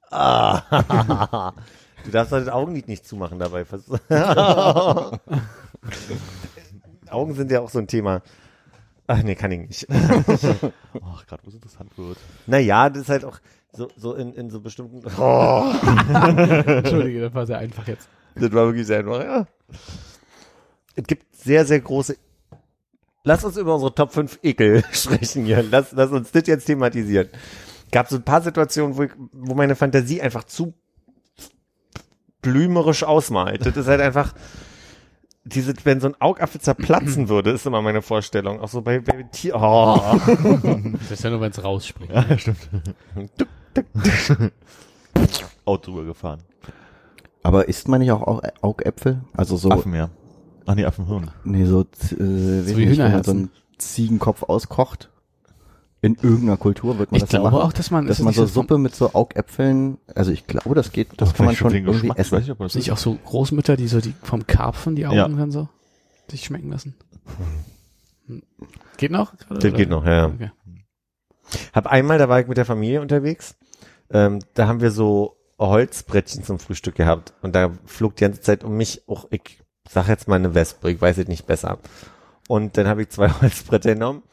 Ah. 0.10 1.54
Du 2.04 2.10
darfst 2.10 2.32
halt 2.34 2.48
das 2.48 2.54
Augenlid 2.54 2.88
nicht 2.88 3.06
zumachen 3.06 3.38
dabei. 3.38 3.64
Augen 7.12 7.36
sind 7.36 7.52
ja 7.52 7.60
auch 7.60 7.70
so 7.70 7.78
ein 7.78 7.86
Thema. 7.86 8.24
Ach 9.12 9.24
nee, 9.24 9.36
kann 9.36 9.52
ich 9.52 9.60
nicht. 9.60 9.88
Ach, 9.90 11.26
gerade 11.28 11.44
wo 11.44 11.50
es 11.50 11.56
interessant 11.56 11.98
wird. 11.98 12.18
Naja, 12.48 12.90
das 12.90 13.04
ist 13.04 13.10
halt 13.10 13.26
auch 13.26 13.40
so, 13.74 13.90
so 13.98 14.14
in, 14.14 14.34
in 14.34 14.50
so 14.50 14.62
bestimmten. 14.62 15.02
Oh, 15.20 15.74
Entschuldige, 16.66 17.22
das 17.22 17.34
war 17.34 17.46
sehr 17.46 17.58
einfach 17.58 17.86
jetzt. 17.90 18.08
das 18.36 18.54
war 18.54 18.68
wirklich 18.68 18.88
sehr 18.88 19.00
einfach, 19.00 19.22
ja. 19.22 19.48
Es 20.96 21.04
gibt 21.04 21.36
sehr, 21.36 21.66
sehr 21.66 21.82
große. 21.82 22.16
Lass 23.26 23.44
uns 23.44 23.58
über 23.58 23.74
unsere 23.74 23.94
Top 23.94 24.14
5 24.14 24.40
Ekel 24.44 24.82
sprechen 24.94 25.44
hier. 25.44 25.62
Lass, 25.62 25.92
lass 25.92 26.12
uns 26.12 26.32
das 26.32 26.48
jetzt 26.48 26.66
thematisieren. 26.66 27.28
Gab 27.92 28.08
so 28.08 28.16
ein 28.16 28.24
paar 28.24 28.42
Situationen, 28.42 28.96
wo, 28.96 29.04
ich, 29.04 29.12
wo 29.34 29.56
meine 29.56 29.76
Fantasie 29.76 30.22
einfach 30.22 30.46
zu 30.46 30.74
blümerisch 32.42 33.04
ausmalt. 33.04 33.66
Das 33.66 33.76
ist 33.76 33.88
halt 33.88 34.00
einfach, 34.00 34.34
diese, 35.44 35.74
wenn 35.84 36.00
so 36.00 36.08
ein 36.08 36.16
Augapfel 36.20 36.62
zerplatzen 36.62 37.28
würde, 37.30 37.52
ist 37.52 37.66
immer 37.66 37.82
meine 37.82 38.02
Vorstellung. 38.02 38.60
Auch 38.60 38.70
so 38.70 38.82
bei, 38.82 39.00
bei 39.00 39.24
Tier. 39.32 39.56
Oh. 39.56 40.00
Das 41.00 41.12
ist 41.12 41.24
ja 41.24 41.30
nur, 41.30 41.42
wenn 41.42 41.52
es 41.52 41.64
rausspringt. 41.64 42.12
Ja, 42.14 42.38
stimmt. 42.38 42.58
Auto 45.66 45.92
drüber 45.92 46.06
gefahren. 46.06 46.40
Aber 47.44 47.68
isst 47.68 47.88
man 47.88 48.02
nicht 48.02 48.12
auch 48.12 48.22
Au- 48.22 48.42
Augäpfel? 48.62 49.22
Also 49.34 49.58
so, 49.58 49.72
Affen, 49.72 49.94
ja. 49.96 50.10
Ach 50.66 50.76
nee, 50.76 50.86
Affenhirn. 50.86 51.32
nee, 51.44 51.66
so, 51.66 51.82
äh, 51.82 51.86
So 52.12 52.18
wie 52.20 52.22
man 52.22 52.66
so 52.66 52.76
Hühnerherzen. 52.76 53.38
einen 53.38 53.50
Ziegenkopf 53.78 54.44
auskocht. 54.44 55.10
In 56.04 56.16
irgendeiner 56.16 56.58
Kultur 56.58 56.98
wird 56.98 57.12
man 57.12 57.18
Ich 57.18 57.24
das 57.24 57.32
ja 57.32 57.40
glaube 57.40 57.58
machen. 57.58 57.68
auch, 57.68 57.74
dass 57.74 57.92
man, 57.92 58.08
dass 58.08 58.18
ist 58.20 58.26
man 58.26 58.34
so 58.34 58.48
Suppe 58.48 58.80
mit 58.80 58.96
so 58.96 59.14
Augäpfeln, 59.14 60.00
also 60.16 60.32
ich 60.32 60.48
glaube, 60.48 60.74
das 60.74 60.92
geht, 60.92 61.10
das 61.18 61.34
kann 61.36 61.46
man 61.46 61.56
schon 61.56 61.74
irgendwie 61.76 61.92
Geschmack, 61.94 62.18
Ich 62.18 62.20
weiß 62.20 62.28
essen. 62.28 62.40
nicht, 62.40 62.50
ob 62.52 62.60
man 62.60 62.68
das 62.70 62.76
Nicht 62.76 62.92
auch 62.92 62.98
so 62.98 63.14
Großmütter, 63.24 63.78
die 63.78 63.88
so 63.88 64.02
die 64.02 64.14
vom 64.24 64.48
Karpfen 64.48 64.96
die 64.96 65.06
Augen 65.06 65.16
Ja. 65.16 65.28
dann 65.28 65.52
so 65.52 65.70
sich 66.30 66.44
schmecken 66.46 66.72
lassen. 66.72 66.96
Hm. 68.28 68.42
Geht 68.98 69.12
noch? 69.12 69.34
Das 69.36 69.58
oder? 69.58 69.72
geht 69.72 69.90
noch, 69.90 70.06
ja. 70.06 70.28
Okay. 70.28 70.52
Hab 71.74 71.86
einmal, 71.88 72.18
da 72.18 72.30
war 72.30 72.40
ich 72.40 72.48
mit 72.48 72.58
der 72.58 72.66
Familie 72.66 73.02
unterwegs, 73.02 73.56
ähm, 74.10 74.40
da 74.56 74.68
haben 74.68 74.82
wir 74.82 74.92
so 74.92 75.36
Holzbrettchen 75.60 76.44
zum 76.44 76.58
Frühstück 76.58 76.96
gehabt 76.96 77.34
und 77.44 77.54
da 77.54 77.72
flog 77.86 78.16
die 78.16 78.24
ganze 78.24 78.42
Zeit 78.42 78.64
um 78.64 78.76
mich 78.76 79.04
auch, 79.08 79.28
ich 79.30 79.62
sag 79.88 80.08
jetzt 80.08 80.28
mal 80.28 80.38
eine 80.38 80.56
Wespe, 80.56 80.90
ich 80.90 81.00
weiß 81.00 81.20
es 81.20 81.28
nicht 81.28 81.46
besser. 81.46 81.78
Und 82.48 82.78
dann 82.78 82.88
habe 82.88 83.04
ich 83.04 83.10
zwei 83.10 83.30
Holzbretter 83.42 83.94
genommen, 83.94 84.24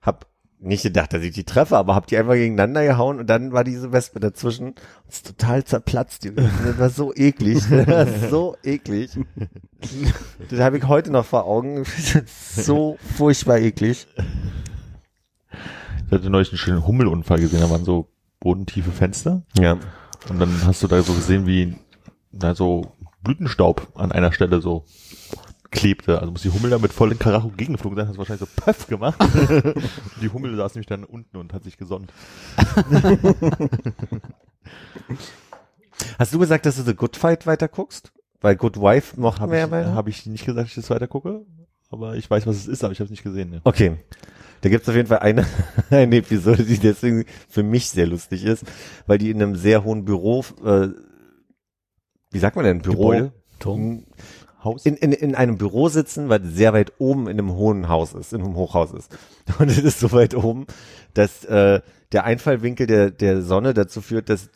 hab 0.00 0.26
nicht 0.60 0.82
gedacht, 0.82 1.12
dass 1.12 1.22
ich 1.22 1.32
die 1.32 1.44
treffe, 1.44 1.76
aber 1.76 1.94
hab 1.94 2.06
die 2.08 2.16
einfach 2.16 2.34
gegeneinander 2.34 2.84
gehauen 2.84 3.20
und 3.20 3.26
dann 3.30 3.52
war 3.52 3.62
diese 3.64 3.92
Wespe 3.92 4.18
dazwischen 4.20 4.68
und 4.70 4.80
ist 5.08 5.26
total 5.26 5.62
zerplatzt. 5.64 6.24
Die- 6.24 6.34
Das 6.34 6.78
war 6.78 6.90
so 6.90 7.14
eklig, 7.14 7.62
das 7.70 7.86
war 7.86 8.06
so 8.28 8.56
eklig. 8.64 9.10
Das 10.50 10.58
habe 10.58 10.78
ich 10.78 10.88
heute 10.88 11.12
noch 11.12 11.24
vor 11.24 11.44
Augen. 11.44 11.84
so 12.56 12.98
furchtbar 13.16 13.58
eklig. 13.58 14.08
Ich 16.06 16.12
hatte 16.12 16.30
neulich 16.30 16.50
einen 16.50 16.58
schönen 16.58 16.84
Hummelunfall 16.86 17.38
gesehen, 17.38 17.60
da 17.60 17.70
waren 17.70 17.84
so 17.84 18.08
bodentiefe 18.40 18.90
Fenster 18.90 19.42
Ja. 19.56 19.78
und 20.28 20.40
dann 20.40 20.64
hast 20.64 20.82
du 20.82 20.88
da 20.88 21.00
so 21.02 21.12
gesehen, 21.12 21.46
wie 21.46 21.76
da 22.32 22.54
so 22.56 22.92
Blütenstaub 23.22 23.88
an 23.94 24.10
einer 24.10 24.32
Stelle 24.32 24.60
so 24.60 24.84
klebte. 25.70 26.18
Also 26.18 26.32
muss 26.32 26.42
die 26.42 26.50
Hummel 26.50 26.70
da 26.70 26.78
mit 26.78 26.92
vollen 26.92 27.18
Karacho 27.18 27.48
gegengeflogen 27.48 27.96
sein, 27.96 28.08
hat 28.08 28.18
wahrscheinlich 28.18 28.48
so 28.48 28.62
Pöff 28.62 28.86
gemacht. 28.86 29.18
Die 30.22 30.28
Hummel 30.30 30.56
saß 30.56 30.74
nämlich 30.74 30.86
dann 30.86 31.04
unten 31.04 31.36
und 31.36 31.52
hat 31.52 31.64
sich 31.64 31.76
gesonnt. 31.76 32.12
Hast 36.18 36.32
du 36.32 36.38
gesagt, 36.38 36.66
dass 36.66 36.76
du 36.76 36.82
The 36.82 36.94
Good 36.94 37.16
Fight 37.16 37.46
weiter 37.46 37.68
guckst? 37.68 38.12
Weil 38.40 38.56
Good 38.56 38.80
Wife 38.80 39.16
Habe 39.20 39.52
wir 39.52 39.58
ja 39.58 39.64
ich, 39.64 39.70
beide. 39.70 39.94
hab 39.94 40.08
ich 40.08 40.26
nicht 40.26 40.46
gesagt, 40.46 40.64
dass 40.64 40.68
ich 40.70 40.76
das 40.76 40.90
weiter 40.90 41.08
gucke, 41.08 41.44
aber 41.90 42.16
ich 42.16 42.30
weiß, 42.30 42.46
was 42.46 42.56
es 42.56 42.68
ist, 42.68 42.84
aber 42.84 42.92
ich 42.92 43.00
habe 43.00 43.06
es 43.06 43.10
nicht 43.10 43.24
gesehen. 43.24 43.50
Ne. 43.50 43.60
Okay. 43.64 43.96
Da 44.60 44.68
gibt's 44.68 44.88
auf 44.88 44.94
jeden 44.94 45.08
Fall 45.08 45.20
eine, 45.20 45.46
eine 45.90 46.16
Episode, 46.16 46.64
die 46.64 46.78
deswegen 46.78 47.24
für 47.48 47.62
mich 47.62 47.90
sehr 47.90 48.06
lustig 48.06 48.44
ist, 48.44 48.64
weil 49.06 49.18
die 49.18 49.30
in 49.30 49.42
einem 49.42 49.56
sehr 49.56 49.84
hohen 49.84 50.04
Büro, 50.04 50.44
äh, 50.64 50.88
wie 52.30 52.38
sagt 52.38 52.56
man 52.56 52.64
denn, 52.64 52.80
Büro? 52.80 53.10
Gebäude? 53.10 53.32
Turm. 53.58 54.04
Haus? 54.68 54.86
In, 54.86 54.94
in, 54.96 55.12
in 55.12 55.34
einem 55.34 55.58
Büro 55.58 55.88
sitzen, 55.88 56.28
weil 56.28 56.44
sehr 56.44 56.72
weit 56.72 56.92
oben 56.98 57.28
in 57.28 57.38
einem 57.38 57.52
hohen 57.52 57.88
Haus 57.88 58.14
ist, 58.14 58.32
in 58.32 58.42
einem 58.42 58.54
Hochhaus 58.54 58.92
ist. 58.92 59.16
Und 59.58 59.70
es 59.70 59.78
ist 59.78 60.00
so 60.00 60.12
weit 60.12 60.34
oben, 60.34 60.66
dass 61.14 61.44
äh, 61.44 61.80
der 62.12 62.24
Einfallwinkel 62.24 62.86
der, 62.86 63.10
der 63.10 63.42
Sonne 63.42 63.74
dazu 63.74 64.00
führt, 64.00 64.30
dass, 64.30 64.48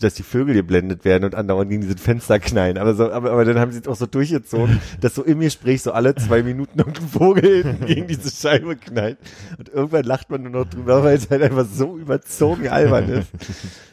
dass, 0.00 0.14
die 0.14 0.22
Vögel 0.22 0.54
geblendet 0.54 1.04
werden 1.04 1.24
und 1.24 1.34
andauernd 1.34 1.70
gegen 1.70 1.82
diese 1.82 1.96
Fenster 1.96 2.40
knallen. 2.40 2.78
Aber, 2.78 2.94
so, 2.94 3.10
aber, 3.12 3.30
aber 3.30 3.44
dann 3.44 3.58
haben 3.58 3.70
sie 3.70 3.78
es 3.78 3.86
auch 3.86 3.96
so 3.96 4.06
durchgezogen, 4.06 4.80
dass 5.00 5.14
so 5.14 5.22
im 5.22 5.40
Gespräch 5.40 5.82
so 5.82 5.92
alle 5.92 6.14
zwei 6.14 6.42
Minuten 6.42 6.78
irgendein 6.78 7.08
Vogel 7.08 7.64
gegen 7.86 8.08
diese 8.08 8.30
Scheibe 8.30 8.76
knallt. 8.76 9.18
Und 9.58 9.68
irgendwann 9.68 10.04
lacht 10.04 10.30
man 10.30 10.42
nur 10.42 10.50
noch 10.50 10.68
drüber, 10.68 11.04
weil 11.04 11.16
es 11.16 11.30
halt 11.30 11.42
einfach 11.42 11.66
so 11.66 11.96
überzogen 11.96 12.68
albern 12.68 13.08
ist. 13.08 13.28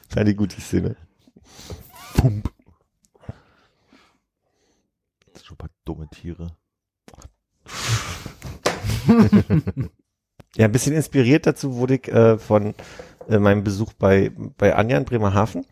Fand 0.10 0.30
ich 0.30 0.38
gut, 0.38 0.56
die 0.56 0.62
Szene. 0.62 0.96
Pump. 2.16 2.52
Das 5.26 5.44
sind 5.44 5.46
schon 5.46 5.56
ein 5.56 5.58
paar 5.58 5.70
dumme 5.90 6.08
Tiere. 6.10 6.52
ja, 10.56 10.66
ein 10.66 10.72
bisschen 10.72 10.94
inspiriert 10.94 11.48
dazu 11.48 11.76
wurde 11.78 11.96
ich 11.96 12.08
äh, 12.08 12.38
von 12.38 12.76
äh, 13.28 13.40
meinem 13.40 13.64
Besuch 13.64 13.94
bei, 13.94 14.32
bei 14.58 14.76
Anja 14.76 14.98
in 14.98 15.06
Bremerhaven. 15.06 15.66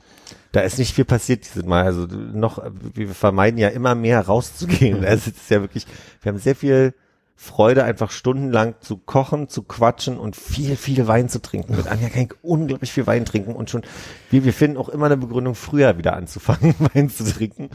Da 0.53 0.61
ist 0.61 0.79
nicht 0.79 0.95
viel 0.95 1.05
passiert 1.05 1.45
dieses 1.45 1.65
Mal. 1.65 1.83
Also 1.83 2.07
noch, 2.07 2.63
wir 2.93 3.09
vermeiden 3.09 3.59
ja 3.59 3.67
immer 3.69 3.93
mehr 3.93 4.21
rauszugehen. 4.21 5.05
Also 5.05 5.29
es 5.29 5.37
ist 5.37 5.51
ja 5.51 5.61
wirklich, 5.61 5.85
wir 6.21 6.31
haben 6.31 6.39
sehr 6.39 6.55
viel 6.55 6.95
Freude, 7.35 7.83
einfach 7.83 8.09
stundenlang 8.09 8.73
zu 8.79 8.97
kochen, 8.97 9.49
zu 9.49 9.61
quatschen 9.61 10.17
und 10.17 10.35
viel, 10.35 10.75
viel 10.75 11.05
Wein 11.05 11.29
zu 11.29 11.39
trinken. 11.39 11.75
Mit 11.75 11.85
Anja 11.85 12.09
kann 12.09 12.23
ich 12.23 12.33
unglaublich 12.41 12.91
viel 12.91 13.05
Wein 13.05 13.25
trinken 13.25 13.55
und 13.55 13.69
schon, 13.69 13.83
wir, 14.31 14.43
wir 14.43 14.53
finden 14.53 14.77
auch 14.77 14.89
immer 14.89 15.05
eine 15.05 15.17
Begründung, 15.17 15.53
früher 15.53 15.99
wieder 15.99 16.15
anzufangen, 16.15 16.73
Wein 16.93 17.11
zu 17.11 17.23
trinken. 17.23 17.69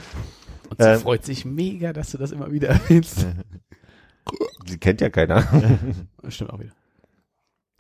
Und 0.73 0.83
sie 0.83 0.89
Ähm. 0.89 1.01
freut 1.01 1.25
sich 1.25 1.45
mega, 1.45 1.93
dass 1.93 2.11
du 2.13 2.19
das 2.19 2.33
immer 2.33 2.51
wieder 2.51 2.69
erwähnst. 2.69 3.27
Sie 4.67 4.79
kennt 4.79 5.01
ja 5.01 5.11
keiner. 5.11 5.43
Stimmt 6.29 6.51
auch 6.53 6.61
wieder. 6.61 6.73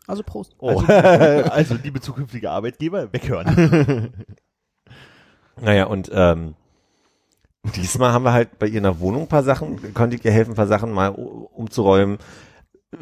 Also 0.08 0.22
Prost. 0.24 0.54
Oh. 0.58 0.80
Also, 0.80 1.74
liebe 1.82 2.00
zukünftige 2.00 2.50
Arbeitgeber, 2.50 3.12
weghören. 3.12 4.12
Naja, 5.60 5.84
und 5.84 6.10
ähm, 6.12 6.54
diesmal 7.76 8.12
haben 8.12 8.24
wir 8.24 8.32
halt 8.32 8.58
bei 8.58 8.66
ihr 8.66 8.78
in 8.78 8.82
der 8.82 8.98
Wohnung 8.98 9.22
ein 9.22 9.28
paar 9.28 9.44
Sachen, 9.44 9.94
konnte 9.94 10.16
ich 10.16 10.24
ihr 10.24 10.32
helfen, 10.32 10.52
ein 10.52 10.56
paar 10.56 10.66
Sachen 10.66 10.90
mal 10.90 11.08
umzuräumen, 11.10 12.18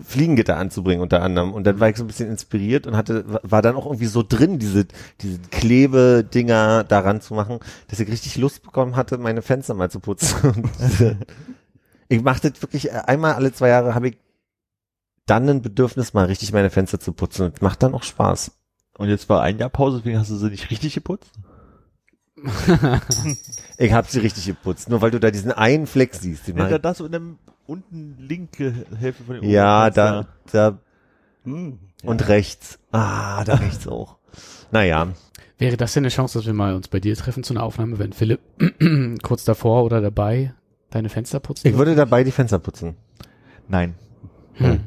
Fliegengitter 0.05 0.57
anzubringen 0.57 1.03
unter 1.03 1.23
anderem. 1.23 1.53
Und 1.53 1.65
dann 1.65 1.81
war 1.81 1.89
ich 1.89 1.97
so 1.97 2.05
ein 2.05 2.07
bisschen 2.07 2.31
inspiriert 2.31 2.87
und 2.87 2.97
hatte, 2.97 3.25
war 3.27 3.61
dann 3.61 3.75
auch 3.75 3.87
irgendwie 3.87 4.07
so 4.07 4.23
drin, 4.23 4.59
diese, 4.59 4.87
diese 5.21 5.39
Klebedinger 5.51 6.85
daran 6.85 7.21
zu 7.21 7.35
machen, 7.35 7.59
dass 7.89 7.99
ich 7.99 8.09
richtig 8.09 8.37
Lust 8.37 8.63
bekommen 8.63 8.95
hatte, 8.95 9.19
meine 9.19 9.43
Fenster 9.43 9.75
mal 9.75 9.91
zu 9.91 10.01
putzen. 10.01 10.37
Und 10.79 11.19
ich 12.09 12.23
mache 12.23 12.51
das 12.51 12.63
wirklich, 12.63 12.91
äh, 12.91 13.03
einmal 13.07 13.35
alle 13.35 13.53
zwei 13.53 13.69
Jahre 13.69 13.95
habe 13.95 14.09
ich 14.09 14.19
dann 15.27 15.49
ein 15.49 15.63
Bedürfnis, 15.63 16.13
mal 16.13 16.27
richtig 16.27 16.53
meine 16.53 16.71
Fenster 16.71 17.01
zu 17.01 17.13
putzen. 17.13 17.47
Und 17.47 17.63
macht 17.63 17.83
dann 17.83 17.95
auch 17.95 18.03
Spaß. 18.03 18.53
Und 18.97 19.09
jetzt 19.09 19.29
war 19.29 19.43
ein 19.43 19.59
Jahr 19.59 19.71
Pause, 19.71 19.99
deswegen 19.99 20.19
hast 20.19 20.31
du 20.31 20.37
sie 20.37 20.51
nicht 20.51 20.71
richtig 20.71 20.95
geputzt? 20.95 21.31
Ich 23.79 23.93
habe 23.93 24.07
sie 24.11 24.19
richtig 24.19 24.45
geputzt, 24.45 24.91
nur 24.91 25.01
weil 25.01 25.11
du 25.11 25.19
da 25.19 25.31
diesen 25.31 25.53
einen 25.53 25.87
Fleck 25.87 26.15
siehst. 26.15 26.47
Den 26.47 26.59
Ja, 26.59 26.79
das 26.79 27.01
in 27.01 27.13
dem 27.13 27.39
unten 27.71 28.17
linke 28.19 28.85
Hälfte 28.99 29.23
von 29.23 29.37
dem 29.37 29.45
Ja, 29.45 29.87
oberen 29.87 29.95
da, 29.95 30.27
da 30.53 30.79
Hm, 31.45 31.79
und 32.03 32.29
rechts. 32.29 32.79
Ah, 32.91 33.45
da 33.45 33.55
rechts 33.55 33.87
auch. 33.87 34.17
Naja, 34.73 35.09
Wäre 35.59 35.77
das 35.77 35.93
denn 35.93 36.05
eine 36.05 36.09
Chance, 36.09 36.39
dass 36.39 36.47
wir 36.47 36.55
mal 36.55 36.75
uns 36.75 36.89
bei 36.89 37.01
dir 37.01 37.15
treffen 37.17 37.43
zu 37.45 37.53
einer 37.53 37.63
Aufnahme, 37.63 37.99
wenn 37.99 38.13
Philipp 38.15 38.41
kurz 39.23 39.45
davor 39.45 39.85
oder 39.85 40.01
dabei 40.01 40.55
deine 40.91 41.11
Fenster 41.11 41.39
putzt? 41.39 41.65
ich 41.67 41.77
würde 41.77 41.95
dabei 41.95 42.25
die 42.25 42.31
Fenster 42.31 42.59
putzen. 42.59 42.97
Nein. 43.69 43.95
Hm. 44.55 44.81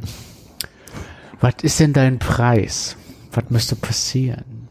Was 1.39 1.55
ist 1.61 1.79
denn 1.79 1.93
dein 1.93 2.19
Preis? 2.19 2.97
Was 3.31 3.49
müsste 3.49 3.75
passieren? 3.75 4.67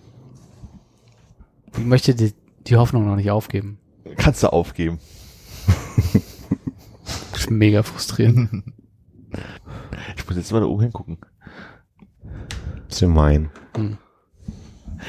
Ich 1.72 1.84
möchte 1.84 2.14
die, 2.14 2.34
die 2.66 2.76
Hoffnung 2.76 3.06
noch 3.06 3.16
nicht 3.16 3.30
aufgeben. 3.30 3.78
Kannst 4.16 4.42
du 4.42 4.52
aufgeben. 4.52 4.98
Ist 7.42 7.50
mega 7.50 7.82
frustrierend. 7.82 8.64
Ich 10.16 10.26
muss 10.26 10.36
jetzt 10.36 10.52
mal 10.52 10.60
da 10.60 10.66
oben 10.66 10.82
hingucken. 10.82 11.16
Was 12.86 13.00
wir 13.00 13.08
meinen. 13.08 13.48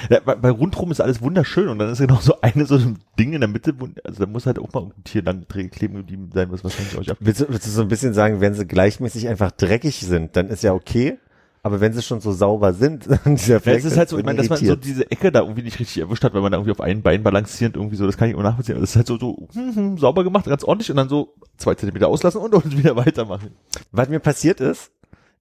Ja, 0.09 0.21
bei, 0.23 0.36
bei 0.36 0.49
rundrum 0.49 0.91
ist 0.91 1.01
alles 1.01 1.21
wunderschön 1.21 1.67
und 1.67 1.77
dann 1.79 1.89
ist 1.89 1.99
genau 1.99 2.19
so 2.21 2.36
eine 2.41 2.65
so 2.65 2.75
ein 2.75 2.99
Ding 3.19 3.34
in 3.34 3.41
der 3.41 3.49
Mitte, 3.49 3.73
wo, 3.77 3.89
also 4.05 4.23
da 4.23 4.31
muss 4.31 4.45
halt 4.45 4.59
auch 4.59 4.71
mal 4.71 4.84
ein 4.84 5.03
Tier 5.03 5.23
lang 5.23 5.45
dreh- 5.49 5.67
kleben 5.67 5.95
geblieben 5.95 6.29
sein, 6.34 6.49
was 6.51 6.63
wahrscheinlich 6.63 6.97
euch 6.97 7.11
ab. 7.11 7.17
Willst 7.19 7.41
du, 7.41 7.49
willst 7.49 7.67
du 7.67 7.71
so 7.71 7.81
ein 7.81 7.89
bisschen 7.89 8.13
sagen, 8.13 8.39
wenn 8.39 8.53
sie 8.53 8.65
gleichmäßig 8.65 9.27
einfach 9.27 9.51
dreckig 9.51 9.99
sind, 9.99 10.38
dann 10.38 10.47
ist 10.47 10.63
ja 10.63 10.71
okay. 10.73 11.19
Aber 11.64 11.80
wenn 11.80 11.93
sie 11.93 12.01
schon 12.01 12.20
so 12.22 12.34
sauber 12.34 12.74
sind, 12.74 13.07
dieser 13.26 13.59
Ja, 13.61 13.61
Fleck, 13.61 13.78
es 13.78 13.86
ist 13.86 13.97
halt 13.97 14.09
so, 14.09 14.18
ich 14.18 14.26
meine, 14.26 14.38
dass 14.38 14.49
man 14.49 14.61
so 14.66 14.76
diese 14.76 15.09
Ecke 15.09 15.32
da 15.32 15.39
irgendwie 15.41 15.64
nicht 15.64 15.80
richtig 15.80 15.99
erwischt 15.99 16.24
hat, 16.26 16.34
weil 16.34 16.41
man 16.41 16.51
da 16.51 16.57
irgendwie 16.57 16.72
auf 16.72 16.82
einem 16.82 17.01
Bein 17.01 17.24
balancierend 17.24 17.78
irgendwie 17.78 17.95
so, 17.95 18.05
das 18.05 18.18
kann 18.18 18.30
ich 18.30 18.36
auch 18.36 18.43
nachvollziehen. 18.43 18.76
Aber 18.76 18.82
das 18.82 18.91
ist 18.91 18.95
halt 18.97 19.07
so, 19.07 19.18
so 19.18 19.47
hm, 19.53 19.76
hm, 19.76 19.97
sauber 19.97 20.26
gemacht, 20.26 20.45
ganz 20.45 20.66
ordentlich 20.66 20.91
und 20.91 20.97
dann 20.97 21.07
so 21.09 21.34
zwei 21.57 21.76
Zentimeter 21.76 22.09
auslassen 22.09 22.41
und, 22.41 22.53
und 22.53 22.78
wieder 22.78 22.97
weitermachen. 22.97 23.51
Was 23.93 24.09
mir 24.09 24.20
passiert 24.20 24.59
ist, 24.59 24.91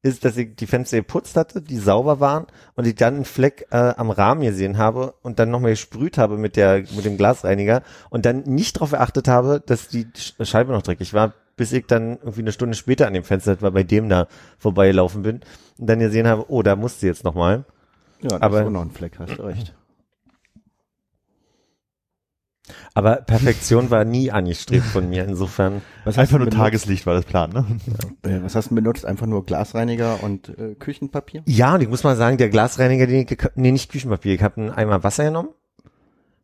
ist, 0.02 0.24
dass 0.24 0.36
ich 0.36 0.56
die 0.56 0.66
Fenster 0.66 0.96
geputzt 0.98 1.36
hatte, 1.36 1.60
die 1.62 1.78
sauber 1.78 2.20
waren 2.20 2.46
und 2.74 2.86
ich 2.86 2.94
dann 2.96 3.14
einen 3.16 3.24
Fleck 3.24 3.66
äh, 3.70 3.76
am 3.96 4.10
Rahmen 4.10 4.42
gesehen 4.42 4.78
habe 4.78 5.14
und 5.22 5.38
dann 5.38 5.50
nochmal 5.50 5.72
gesprüht 5.72 6.18
habe 6.18 6.38
mit 6.38 6.56
der 6.56 6.80
mit 6.94 7.04
dem 7.04 7.16
Glasreiniger 7.16 7.82
und 8.10 8.26
dann 8.26 8.42
nicht 8.42 8.76
darauf 8.76 8.90
geachtet 8.90 9.28
habe, 9.28 9.62
dass 9.64 9.88
die 9.88 10.06
Sch- 10.06 10.44
Scheibe 10.44 10.72
noch 10.72 10.82
dreckig 10.82 11.14
war, 11.14 11.34
bis 11.56 11.72
ich 11.72 11.86
dann 11.86 12.18
irgendwie 12.18 12.40
eine 12.40 12.52
Stunde 12.52 12.74
später 12.76 13.06
an 13.06 13.12
dem 13.14 13.24
Fenster 13.24 13.52
etwa 13.52 13.70
bei 13.70 13.82
dem 13.82 14.08
da 14.08 14.26
vorbeigelaufen 14.58 15.22
bin 15.22 15.40
und 15.78 15.86
dann 15.86 15.98
gesehen 15.98 16.26
habe, 16.26 16.46
oh, 16.50 16.62
da 16.62 16.76
musste 16.76 17.06
jetzt 17.06 17.24
nochmal. 17.24 17.64
Ja, 18.22 18.28
das 18.30 18.42
Aber- 18.42 18.60
ist 18.60 18.66
auch 18.66 18.70
noch 18.70 18.82
ein 18.82 18.90
Fleck, 18.90 19.18
hast 19.18 19.38
du 19.38 19.42
recht. 19.42 19.74
Aber 22.94 23.16
Perfektion 23.16 23.90
war 23.90 24.04
nie 24.04 24.30
angestrebt 24.30 24.84
von 24.84 25.08
mir, 25.08 25.24
insofern. 25.24 25.82
Was 26.04 26.16
Einfach 26.16 26.38
nur 26.38 26.46
benutzt? 26.46 26.58
Tageslicht 26.62 27.06
war 27.06 27.14
das 27.14 27.24
Plan, 27.24 27.50
ne? 27.50 27.66
Äh, 28.22 28.42
Was 28.42 28.54
hast 28.54 28.70
du 28.70 28.74
benutzt? 28.76 29.04
Einfach 29.04 29.26
nur 29.26 29.44
Glasreiniger 29.44 30.22
und 30.22 30.48
äh, 30.58 30.74
Küchenpapier? 30.76 31.42
Ja, 31.46 31.74
und 31.74 31.80
ich 31.80 31.88
muss 31.88 32.04
mal 32.04 32.16
sagen, 32.16 32.36
der 32.38 32.50
Glasreiniger, 32.50 33.06
den 33.06 33.26
ich, 33.28 33.38
nee, 33.56 33.72
nicht 33.72 33.90
Küchenpapier, 33.90 34.34
ich 34.34 34.42
habe 34.42 34.60
einen 34.60 34.70
Eimer 34.70 35.02
Wasser 35.02 35.24
genommen, 35.24 35.48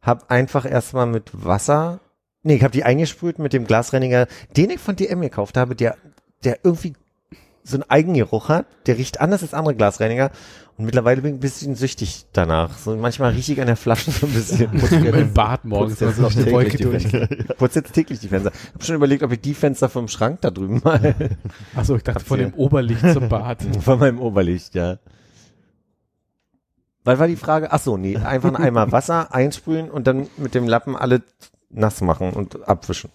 hab 0.03 0.31
einfach 0.31 0.65
erstmal 0.69 1.07
mit 1.07 1.31
Wasser, 1.45 2.01
nee, 2.43 2.57
ich 2.57 2.63
habe 2.63 2.73
die 2.73 2.85
eingesprüht 2.85 3.39
mit 3.39 3.53
dem 3.53 3.67
Glasreiniger, 3.67 4.27
den 4.57 4.71
ich 4.71 4.81
von 4.81 4.97
DM 4.97 5.21
gekauft 5.21 5.57
habe, 5.57 5.75
der, 5.75 5.97
der 6.45 6.59
irgendwie 6.63 6.95
so 7.65 7.77
einen 7.77 7.91
Eigengeruch 7.91 8.49
hat, 8.49 8.67
der 8.87 8.97
riecht 8.97 9.21
anders 9.21 9.43
als 9.43 9.55
andere 9.55 9.75
Glasreiniger 9.75 10.31
und 10.79 10.85
mittlerweile 10.85 11.21
bin 11.23 11.33
ich 11.33 11.37
ein 11.39 11.41
bisschen 11.41 11.75
süchtig 11.75 12.27
danach. 12.33 12.79
So 12.79 12.97
manchmal 12.97 13.33
rieche 13.33 13.53
ich 13.53 13.61
an 13.61 13.67
der 13.67 13.77
Flasche 13.77 14.13
so 14.13 14.27
ein 14.27 14.33
bisschen. 14.33 14.73
Im 15.05 15.35
Bad 15.35 15.65
morgens, 15.65 15.99
durch 15.99 16.15
die 16.15 16.21
noch 16.21 16.37
Wolke 16.53 16.77
täglich 16.77 17.05
die 17.09 17.19
durch. 17.19 17.57
Putze 17.59 17.81
jetzt 17.81 17.93
täglich 17.93 18.21
die 18.21 18.29
Fenster. 18.29 18.53
Ich 18.53 18.75
habe 18.75 18.85
schon 18.85 18.95
überlegt, 18.95 19.25
ob 19.25 19.33
ich 19.33 19.41
die 19.41 19.55
Fenster 19.55 19.89
vom 19.89 20.07
Schrank 20.07 20.41
da 20.41 20.51
drüben 20.51 20.81
mal 20.85 21.17
Achso, 21.75 21.97
ich 21.97 22.05
dachte 22.05 22.25
von 22.25 22.39
dem 22.39 22.55
Oberlicht 22.55 23.01
zum 23.13 23.29
Bad. 23.29 23.59
Von 23.83 23.99
meinem 23.99 24.21
Oberlicht, 24.21 24.75
ja. 24.75 24.99
Weil 27.03 27.19
war 27.19 27.27
die 27.27 27.37
Frage, 27.37 27.73
ach 27.73 27.81
so, 27.81 27.97
nee, 27.97 28.17
einfach 28.17 28.55
Eimer 28.55 28.93
Wasser 28.93 29.35
einsprühen 29.35 29.91
und 29.91 30.07
dann 30.07 30.29
mit 30.37 30.55
dem 30.55 30.69
Lappen 30.69 30.95
alle 30.95 31.23
nass 31.71 32.01
machen 32.01 32.33
und 32.33 32.69
abwischen. 32.69 33.11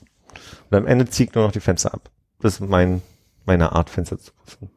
Und 0.70 0.78
am 0.78 0.88
Ende 0.88 1.08
zieht 1.08 1.36
nur 1.36 1.46
noch 1.46 1.52
die 1.52 1.60
Fenster 1.60 1.94
ab. 1.94 2.10
Das 2.40 2.56
ist 2.56 2.62
mein, 2.62 3.02
meine 3.46 3.72
Art, 3.72 3.90
Fenster 3.90 4.18
zu 4.20 4.32
putzen. 4.34 4.70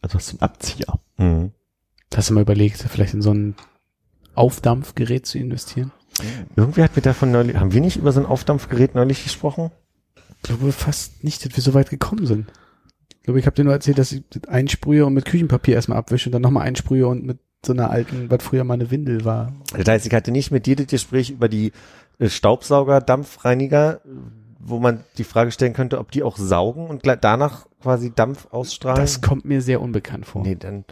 Also 0.00 0.16
was 0.16 0.26
zum 0.26 0.40
Abzieher. 0.40 1.00
Mhm. 1.16 1.52
Hast 2.14 2.30
du 2.30 2.34
mal 2.34 2.42
überlegt, 2.42 2.78
vielleicht 2.78 3.14
in 3.14 3.22
so 3.22 3.32
ein 3.32 3.54
Aufdampfgerät 4.34 5.26
zu 5.26 5.38
investieren? 5.38 5.92
Irgendwie 6.56 6.82
hat 6.82 6.94
mir 6.94 7.02
davon 7.02 7.32
neulich, 7.32 7.56
haben 7.56 7.72
wir 7.72 7.80
nicht 7.80 7.96
über 7.96 8.12
so 8.12 8.20
ein 8.20 8.26
Aufdampfgerät 8.26 8.94
neulich 8.94 9.22
gesprochen? 9.22 9.70
Ich 10.36 10.42
glaube 10.42 10.72
fast 10.72 11.24
nicht, 11.24 11.44
dass 11.44 11.56
wir 11.56 11.62
so 11.62 11.74
weit 11.74 11.90
gekommen 11.90 12.26
sind. 12.26 12.52
Ich 13.18 13.22
glaube, 13.22 13.38
ich 13.38 13.46
habe 13.46 13.54
dir 13.54 13.64
nur 13.64 13.72
erzählt, 13.72 13.98
dass 13.98 14.12
ich 14.12 14.24
das 14.28 14.48
einsprühe 14.48 15.06
und 15.06 15.14
mit 15.14 15.24
Küchenpapier 15.24 15.76
erstmal 15.76 15.98
abwische 15.98 16.28
und 16.28 16.32
dann 16.32 16.42
nochmal 16.42 16.66
einsprühe 16.66 17.06
und 17.06 17.24
mit 17.24 17.38
so 17.64 17.72
einer 17.72 17.90
alten, 17.90 18.28
was 18.28 18.42
früher 18.42 18.64
mal 18.64 18.74
eine 18.74 18.90
Windel 18.90 19.24
war. 19.24 19.54
Das 19.76 19.86
heißt, 19.86 20.06
ich 20.06 20.12
hatte 20.12 20.32
nicht 20.32 20.50
mit 20.50 20.66
dir 20.66 20.74
das 20.74 20.88
Gespräch 20.88 21.30
über 21.30 21.48
die 21.48 21.72
äh, 22.18 22.28
Staubsauger-Dampfreiniger, 22.28 24.00
wo 24.58 24.78
man 24.78 25.04
die 25.18 25.24
Frage 25.24 25.50
stellen 25.50 25.72
könnte, 25.72 25.98
ob 25.98 26.10
die 26.12 26.22
auch 26.22 26.36
saugen 26.36 26.86
und 26.86 27.02
danach 27.20 27.66
quasi 27.80 28.12
Dampf 28.14 28.46
ausstrahlen. 28.50 29.00
Das 29.00 29.20
kommt 29.20 29.44
mir 29.44 29.60
sehr 29.60 29.80
unbekannt 29.80 30.26
vor. 30.26 30.42
Nee, 30.42 30.54
dann. 30.54 30.84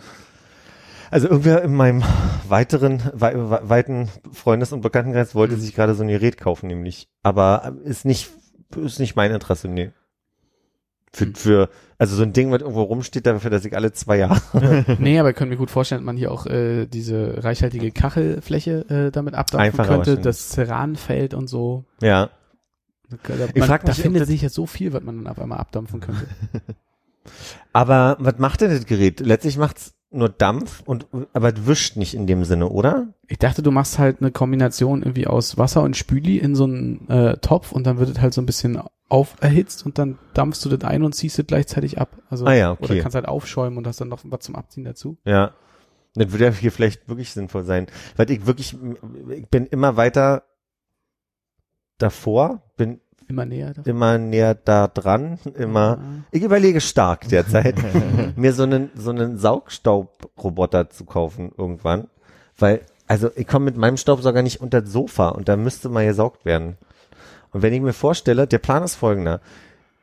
Also 1.13 1.29
irgendwer 1.29 1.63
in 1.63 1.75
meinem 1.75 2.03
weiteren, 2.49 3.03
wei 3.15 3.33
wei- 3.37 3.61
weiten 3.69 4.09
Freundes- 4.33 4.73
und 4.73 4.81
Bekanntenkreis 4.81 5.35
wollte 5.35 5.57
sich 5.57 5.75
gerade 5.75 5.95
so 5.95 6.03
ein 6.03 6.09
Gerät 6.09 6.37
kaufen, 6.37 6.69
nämlich. 6.69 7.09
Aber 7.23 7.75
ist 7.85 8.05
nicht, 8.05 8.31
ist 8.77 9.01
nicht 9.01 9.17
mein 9.17 9.33
Interesse, 9.33 9.69
nee. 9.69 9.91
Für, 11.13 11.33
für, 11.35 11.69
also 12.01 12.17
so 12.17 12.23
ein 12.23 12.33
Ding, 12.33 12.51
was 12.51 12.63
irgendwo 12.63 12.83
rumsteht, 12.83 13.27
dafür, 13.27 13.51
dass 13.51 13.65
ich 13.67 13.77
alle 13.77 13.93
zwei 13.93 14.17
Jahre. 14.17 14.41
Nee, 14.99 15.19
aber 15.19 15.31
ich 15.31 15.37
könnte 15.37 15.51
mir 15.51 15.59
gut 15.59 15.71
vorstellen, 15.71 16.01
dass 16.01 16.07
man 16.07 16.17
hier 16.17 16.33
auch 16.33 16.47
äh, 16.47 16.87
diese 16.87 17.45
reichhaltige 17.45 17.91
Kachelfläche 17.93 18.89
äh, 18.89 19.11
damit 19.11 19.35
abdampfen 19.35 19.85
könnte, 19.85 20.17
das 20.17 20.49
Ceranfeld 20.49 21.35
und 21.35 21.47
so. 21.49 21.85
ja. 22.01 22.31
Da, 23.11 23.17
Ich 23.53 23.57
man, 23.57 23.69
frag 23.69 23.85
da 23.85 23.93
mich, 23.93 24.01
findet 24.01 24.27
sich 24.29 24.41
ja 24.41 24.49
so 24.49 24.67
viel, 24.67 24.93
was 24.93 25.03
man 25.03 25.17
dann 25.17 25.27
auf 25.27 25.41
einmal 25.41 25.59
abdampfen 25.59 26.01
könnte. 26.01 26.27
Aber 27.73 28.17
was 28.19 28.39
macht 28.39 28.61
denn 28.63 28.71
das 28.71 28.87
Gerät? 28.87 29.21
Letztlich 29.21 29.59
macht's 29.59 29.95
nur 30.13 30.29
Dampf 30.29 30.83
und, 30.87 31.07
aber 31.33 31.55
es 31.55 31.67
wischt 31.67 31.97
nicht 31.97 32.15
in 32.15 32.27
dem 32.27 32.45
Sinne, 32.45 32.69
oder? 32.69 33.09
Ich 33.29 33.39
dachte, 33.39 33.63
du 33.63 33.71
machst 33.71 33.99
halt 33.99 34.21
eine 34.21 34.33
Kombination 34.33 35.03
irgendwie 35.03 35.27
aus 35.27 35.59
Wasser 35.59 35.83
und 35.83 35.97
Spüli 35.97 36.39
in 36.39 36.55
so 36.55 36.65
einen 36.65 37.09
äh, 37.09 37.37
Topf 37.39 37.73
und 37.73 37.87
dann 37.87 37.99
wird 37.99 38.11
es 38.11 38.21
halt 38.21 38.35
so 38.35 38.41
ein 38.41 38.47
bisschen 38.47 38.81
auf 39.11 39.35
erhitzt 39.41 39.85
und 39.85 39.99
dann 39.99 40.19
dampfst 40.35 40.65
du 40.65 40.69
das 40.75 40.89
ein 40.89 41.03
und 41.03 41.15
ziehst 41.15 41.39
es 41.39 41.47
gleichzeitig 41.47 41.99
ab. 42.01 42.17
Also 42.31 42.47
Ah 42.47 42.55
ja, 42.55 42.71
okay. 42.73 42.85
oder 42.85 43.01
kannst 43.01 43.15
halt 43.17 43.29
aufschäumen 43.29 43.77
und 43.77 43.87
hast 43.87 44.01
dann 44.01 44.09
noch 44.09 44.21
was 44.25 44.41
zum 44.41 44.55
Abziehen 44.57 44.85
dazu. 44.85 45.19
Ja. 45.25 45.53
Das 46.15 46.33
würde 46.33 46.47
ja 46.47 46.51
hier 46.53 46.73
vielleicht 46.73 47.09
wirklich 47.09 47.31
sinnvoll 47.33 47.65
sein. 47.65 47.87
Weil 48.17 48.31
ich 48.31 48.47
wirklich, 48.47 48.77
ich 49.29 49.49
bin 49.49 49.67
immer 49.67 49.97
weiter 49.97 50.45
davor, 51.99 52.63
bin 52.77 53.01
Immer 53.29 53.45
näher. 53.47 53.69
davon. 53.75 53.85
immer 53.91 54.19
näher 54.19 54.55
da 54.55 54.89
dran, 54.89 55.39
immer. 55.57 56.25
Ich 56.33 56.43
überlege 56.43 56.81
stark 56.81 57.29
derzeit, 57.29 57.77
mir 58.37 58.53
so 58.53 58.65
einen, 58.65 58.91
so 58.97 59.11
einen 59.11 59.39
Saugstaubroboter 59.39 60.91
zu 60.91 61.05
kaufen 61.05 61.53
irgendwann. 61.57 62.09
Weil, 62.59 62.81
also 63.07 63.31
ich 63.37 63.47
komme 63.47 63.67
mit 63.67 63.77
meinem 63.77 63.97
Staubsauger 63.97 64.43
nicht 64.43 64.61
unter 64.61 64.83
das 64.83 64.91
Sofa 64.91 65.29
und 65.29 65.49
da 65.49 65.57
müsste 65.57 65.89
mal 65.89 66.07
gesaugt 66.07 66.45
werden. 66.45 66.77
Und 67.53 67.63
wenn 67.63 67.73
ich 67.73 67.81
mir 67.81 67.93
vorstelle, 67.93 68.47
der 68.47 68.59
Plan 68.59 68.83
ist 68.83 68.95
folgender. 68.97 69.41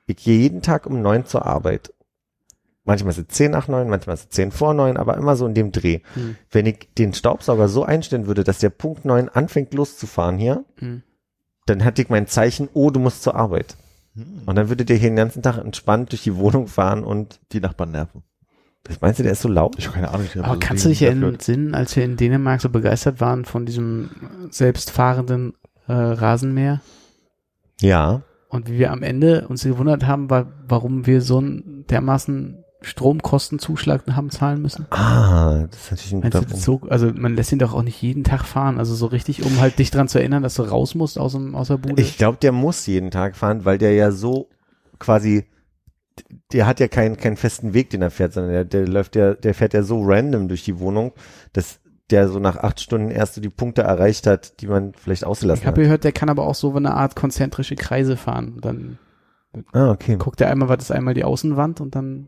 Ich 0.05 0.17
gehe 0.17 0.39
jeden 0.39 0.61
Tag 0.61 0.85
um 0.85 1.01
neun 1.01 1.25
zur 1.25 1.45
Arbeit. 1.45 1.93
Manchmal 2.85 3.11
ist 3.11 3.17
es 3.17 3.27
zehn 3.27 3.51
nach 3.51 3.67
neun, 3.67 3.89
manchmal 3.89 4.13
ist 4.13 4.23
es 4.23 4.29
zehn 4.29 4.51
vor 4.51 4.73
neun, 4.73 4.95
aber 4.95 5.17
immer 5.17 5.35
so 5.35 5.45
in 5.45 5.53
dem 5.53 5.73
Dreh. 5.73 5.99
Hm. 6.13 6.37
Wenn 6.49 6.65
ich 6.65 6.87
den 6.97 7.13
Staubsauger 7.13 7.67
so 7.67 7.83
einstellen 7.83 8.27
würde, 8.27 8.45
dass 8.45 8.59
der 8.59 8.69
Punkt 8.69 9.03
neun 9.03 9.27
anfängt 9.27 9.73
loszufahren 9.73 10.37
hier, 10.37 10.63
Hm. 10.79 11.03
dann 11.65 11.83
hatte 11.83 12.01
ich 12.01 12.09
mein 12.09 12.27
Zeichen, 12.27 12.69
oh, 12.73 12.89
du 12.89 13.01
musst 13.01 13.23
zur 13.23 13.35
Arbeit. 13.35 13.75
Hm. 14.15 14.43
Und 14.45 14.55
dann 14.55 14.69
würde 14.69 14.85
der 14.85 14.95
hier 14.95 15.09
den 15.09 15.17
ganzen 15.17 15.41
Tag 15.43 15.57
entspannt 15.57 16.13
durch 16.13 16.23
die 16.23 16.37
Wohnung 16.37 16.67
fahren 16.67 17.03
und, 17.03 17.41
Die 17.51 17.59
Nachbarn 17.59 17.91
nerven. 17.91 18.23
was 18.87 19.01
meinst 19.01 19.19
du, 19.19 19.23
der 19.23 19.33
ist 19.33 19.41
so 19.41 19.49
laut? 19.49 19.75
Ich 19.77 19.87
habe 19.87 19.95
keine 19.95 20.09
Ahnung. 20.09 20.25
Ich 20.25 20.41
Aber 20.41 20.53
so 20.53 20.59
kannst 20.61 20.85
du 20.85 20.89
dich 20.89 21.01
entsinnen, 21.01 21.75
als 21.75 21.93
wir 21.97 22.05
in 22.05 22.15
Dänemark 22.15 22.61
so 22.61 22.69
begeistert 22.69 23.19
waren 23.19 23.43
von 23.43 23.65
diesem 23.65 24.11
selbstfahrenden 24.49 25.55
äh, 25.87 25.91
Rasenmäher? 25.93 26.79
Ja. 27.81 28.23
Und 28.49 28.69
wie 28.69 28.79
wir 28.79 28.91
am 28.91 29.03
Ende 29.03 29.47
uns 29.47 29.63
gewundert 29.63 30.05
haben, 30.05 30.29
war, 30.29 30.47
warum 30.67 31.05
wir 31.05 31.21
so 31.21 31.37
einen 31.37 31.85
dermaßen 31.89 32.63
Stromkostenzuschlag 32.81 34.03
haben 34.11 34.29
zahlen 34.29 34.61
müssen. 34.61 34.85
Ah, 34.91 35.65
das 35.69 35.79
ist 35.79 35.91
natürlich 35.91 36.13
ein 36.13 36.21
guter 36.21 36.43
so, 36.55 36.81
also 36.89 37.11
man 37.13 37.35
lässt 37.35 37.51
ihn 37.51 37.59
doch 37.59 37.73
auch 37.73 37.81
nicht 37.81 38.01
jeden 38.01 38.23
Tag 38.23 38.45
fahren, 38.45 38.77
also 38.77 38.93
so 38.93 39.07
richtig, 39.07 39.43
um 39.43 39.59
halt 39.59 39.79
dich 39.79 39.89
dran 39.89 40.07
zu 40.07 40.19
erinnern, 40.19 40.43
dass 40.43 40.55
du 40.55 40.63
raus 40.63 40.93
musst 40.93 41.17
aus, 41.17 41.33
dem, 41.33 41.55
aus 41.55 41.69
der 41.69 41.77
Bude. 41.77 42.01
Ich 42.01 42.17
glaube, 42.17 42.37
der 42.39 42.51
muss 42.51 42.85
jeden 42.85 43.09
Tag 43.11 43.35
fahren, 43.35 43.65
weil 43.65 43.77
der 43.77 43.93
ja 43.93 44.11
so 44.11 44.49
quasi, 44.99 45.45
der 46.53 46.67
hat 46.67 46.79
ja 46.79 46.87
keinen, 46.87 47.17
keinen 47.17 47.37
festen 47.37 47.73
Weg, 47.73 47.89
den 47.89 48.03
er 48.03 48.11
fährt, 48.11 48.33
sondern 48.33 48.53
der, 48.53 48.65
der 48.65 48.87
läuft 48.87 49.15
ja, 49.15 49.33
der 49.33 49.55
fährt 49.55 49.73
ja 49.73 49.81
so 49.81 50.01
random 50.03 50.47
durch 50.47 50.63
die 50.63 50.79
Wohnung, 50.79 51.13
dass 51.53 51.79
der 52.09 52.29
so 52.29 52.39
nach 52.39 52.55
acht 52.57 52.79
Stunden 52.79 53.11
erst 53.11 53.33
so 53.35 53.41
die 53.41 53.49
Punkte 53.49 53.81
erreicht 53.81 54.27
hat, 54.27 54.61
die 54.61 54.67
man 54.67 54.93
vielleicht 54.93 55.25
ausgelassen 55.25 55.61
ich 55.63 55.67
habe 55.67 55.81
hat. 55.81 55.83
gehört, 55.85 56.03
der 56.03 56.11
kann 56.13 56.29
aber 56.29 56.45
auch 56.47 56.55
so 56.55 56.73
eine 56.75 56.93
Art 56.93 57.15
konzentrische 57.15 57.75
Kreise 57.75 58.15
fahren. 58.17 58.59
Dann 58.61 58.97
Ah, 59.73 59.91
okay. 59.91 60.17
guckt 60.17 60.39
er 60.41 60.49
einmal, 60.51 60.69
was 60.69 60.83
ist 60.83 60.91
einmal 60.91 61.13
die 61.13 61.23
Außenwand 61.23 61.81
und 61.81 61.95
dann 61.95 62.27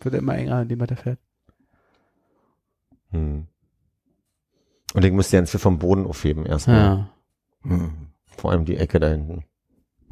wird 0.00 0.14
er 0.14 0.18
immer 0.20 0.34
enger, 0.36 0.62
indem 0.62 0.80
er 0.80 0.86
da 0.86 0.94
fährt. 0.96 1.18
Hm. 3.10 3.46
Und 4.94 5.04
ich 5.04 5.12
müsste 5.12 5.36
jetzt 5.36 5.54
vom 5.56 5.78
Boden 5.78 6.06
aufheben 6.06 6.46
erstmal. 6.46 6.76
Ja. 6.76 7.08
Hm. 7.64 7.90
Vor 8.26 8.50
allem 8.50 8.64
die 8.64 8.76
Ecke 8.76 8.98
da 9.00 9.08
hinten. 9.08 9.44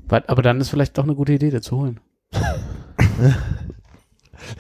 Was- 0.07 0.29
Aber 0.29 0.43
dann 0.43 0.61
ist 0.61 0.69
vielleicht 0.71 0.97
doch 0.99 1.05
eine 1.05 1.15
gute 1.15 1.33
Idee, 1.33 1.51
das 1.51 1.63
zu 1.63 1.77
holen. 1.77 2.01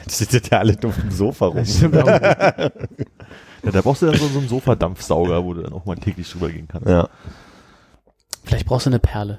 Das 0.05 0.18
sitzt 0.18 0.51
ja 0.51 0.59
alle 0.59 0.76
auf 0.84 0.97
dem 1.01 1.11
Sofa 1.11 1.47
rum. 1.47 1.59
Ja, 3.62 3.72
da 3.72 3.82
brauchst 3.82 4.01
du 4.01 4.07
dann 4.07 4.14
so, 4.16 4.26
so 4.28 4.38
einen 4.38 4.49
Sofadampfsauger, 4.49 5.45
wo 5.45 5.53
du 5.53 5.61
dann 5.62 5.74
auch 5.74 5.84
mal 5.84 5.95
täglich 5.97 6.30
drüber 6.32 6.49
gehen 6.49 6.66
kannst. 6.66 6.88
Ja. 6.88 7.11
Vielleicht 8.45 8.64
brauchst 8.66 8.86
du 8.86 8.91
eine 8.91 8.99
Perle. 8.99 9.38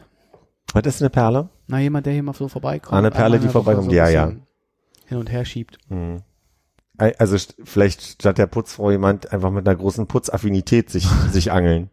Was 0.74 0.86
ist 0.86 1.02
eine 1.02 1.10
Perle? 1.10 1.50
Na, 1.68 1.80
jemand, 1.80 2.06
der 2.06 2.14
hier 2.14 2.22
mal 2.22 2.36
so 2.36 2.48
vorbeikommt. 2.48 2.94
Ah, 2.94 3.00
eine 3.00 3.10
Perle, 3.10 3.40
die 3.40 3.48
vorbeikommt, 3.48 3.90
so 3.90 3.92
ja, 3.96 4.10
ja. 4.10 4.32
Hin 5.08 5.18
und 5.18 5.32
her 5.32 5.44
schiebt. 5.44 5.80
Hm. 5.90 6.22
Ei- 7.00 7.18
Also 7.18 7.36
vielleicht 7.64 8.04
statt 8.04 8.38
der 8.38 8.46
Putzfrau 8.46 8.92
jemand 8.92 9.34
einfach 9.34 9.50
mit 9.50 9.68
einer 9.68 9.76
großen 9.76 10.06
Putzaffinität 10.06 10.92
sich, 10.92 11.08
sich 11.32 11.52
angeln. 11.52 11.90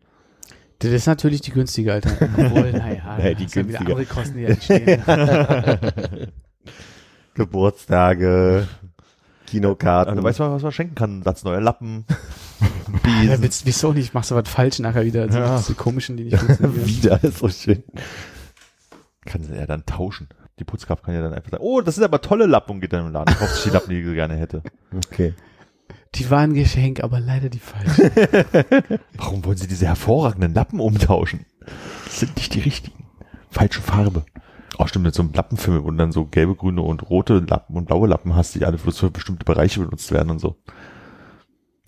Das 0.80 0.90
ist 0.92 1.06
natürlich 1.06 1.40
die 1.40 1.50
günstige 1.52 1.94
Alternative. 1.94 2.30
Obwohl, 2.46 2.72
naja, 2.72 3.16
Nee, 3.16 3.34
die 3.36 3.46
günstige. 3.46 3.78
andere 3.78 4.04
Kosten, 4.04 4.36
die 4.36 4.44
entstehen. 4.44 5.02
Geburtstage, 7.38 8.66
Ja, 8.68 9.50
Kinokarten. 9.50 10.16
du 10.16 10.22
weißt 10.22 10.40
mal, 10.40 10.52
was 10.52 10.62
man 10.62 10.72
schenken 10.72 10.94
kann. 10.94 11.22
Satz 11.22 11.44
neuer 11.44 11.60
Lappen. 11.60 12.04
ja, 13.24 13.40
willst, 13.40 13.64
wieso 13.64 13.92
nicht? 13.92 14.12
Machst 14.12 14.30
du 14.30 14.34
was 14.34 14.48
falsch 14.48 14.78
nachher 14.80 15.04
wieder? 15.06 15.22
Also 15.22 15.38
Ja. 15.38 15.56
Diese 15.56 15.74
komischen, 15.74 16.16
die 16.16 16.24
nicht 16.24 16.38
funktionieren. 16.38 16.86
wieder, 16.86 17.24
ist 17.24 17.38
so 17.38 17.48
schön. 17.48 17.82
Kann 19.24 19.42
sie 19.42 19.54
ja 19.54 19.66
dann 19.66 19.86
tauschen. 19.86 20.28
Die 20.58 20.64
Putzkraft 20.64 21.04
kann 21.04 21.14
ja 21.14 21.22
dann 21.22 21.32
einfach 21.32 21.50
sagen, 21.50 21.62
oh, 21.62 21.80
das 21.80 21.94
sind 21.94 22.04
aber 22.04 22.20
tolle 22.20 22.46
Lappen 22.46 22.72
und 22.72 22.80
geht 22.80 22.92
dann 22.92 23.06
im 23.06 23.12
Laden, 23.12 23.34
kauft 23.36 23.54
sich 23.54 23.64
die 23.64 23.70
Lappen, 23.70 23.90
die 23.90 24.02
sie 24.02 24.14
gerne 24.14 24.34
hätte. 24.36 24.62
Okay. 25.08 25.34
Die 26.16 26.30
waren 26.30 26.54
Geschenk, 26.54 27.04
aber 27.04 27.20
leider 27.20 27.48
die 27.48 27.60
falschen. 27.60 28.10
Warum 29.16 29.44
wollen 29.44 29.56
sie 29.56 29.68
diese 29.68 29.86
hervorragenden 29.86 30.52
Lappen 30.54 30.80
umtauschen? 30.80 31.46
Das 32.06 32.20
sind 32.20 32.36
nicht 32.36 32.54
die 32.54 32.60
richtigen. 32.60 33.04
Falsche 33.50 33.80
Farbe. 33.80 34.24
Oh, 34.76 34.86
stimmt, 34.86 35.06
mit 35.06 35.14
so 35.14 35.22
einem 35.22 35.32
Lappenfilm, 35.32 35.82
wo 35.84 35.90
du 35.90 35.96
dann 35.96 36.12
so 36.12 36.26
gelbe, 36.26 36.54
grüne 36.54 36.82
und 36.82 37.08
rote 37.08 37.38
Lappen 37.38 37.76
und 37.76 37.86
blaue 37.86 38.06
Lappen 38.06 38.36
hast, 38.36 38.54
die 38.54 38.64
alle 38.64 38.76
bloß 38.76 38.98
für 38.98 39.10
bestimmte 39.10 39.44
Bereiche 39.44 39.80
benutzt 39.80 40.12
werden 40.12 40.30
und 40.30 40.38
so. 40.38 40.56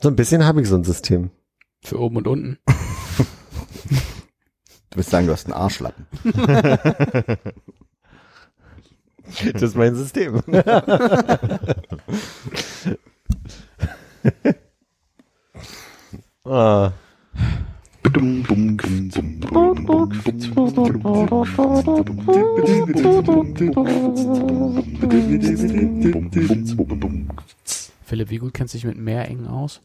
So 0.00 0.08
ein 0.08 0.16
bisschen 0.16 0.44
habe 0.44 0.62
ich 0.62 0.68
so 0.68 0.76
ein 0.76 0.84
System. 0.84 1.30
Für 1.82 2.00
oben 2.00 2.16
und 2.16 2.26
unten. 2.26 2.58
Du 4.90 4.96
willst 4.96 5.10
sagen, 5.10 5.26
du 5.26 5.32
hast 5.32 5.46
einen 5.46 5.54
Arschlappen. 5.54 6.06
Das 9.52 9.62
ist 9.62 9.76
mein 9.76 9.94
System. 9.94 10.42
ah. 16.44 16.90
Philipp, 28.04 28.30
wie 28.30 28.38
gut 28.38 28.54
kennst 28.54 28.74
du 28.74 28.78
dich 28.78 28.84
mit 28.86 28.96
Meerengen 28.98 29.46
aus? 29.46 29.80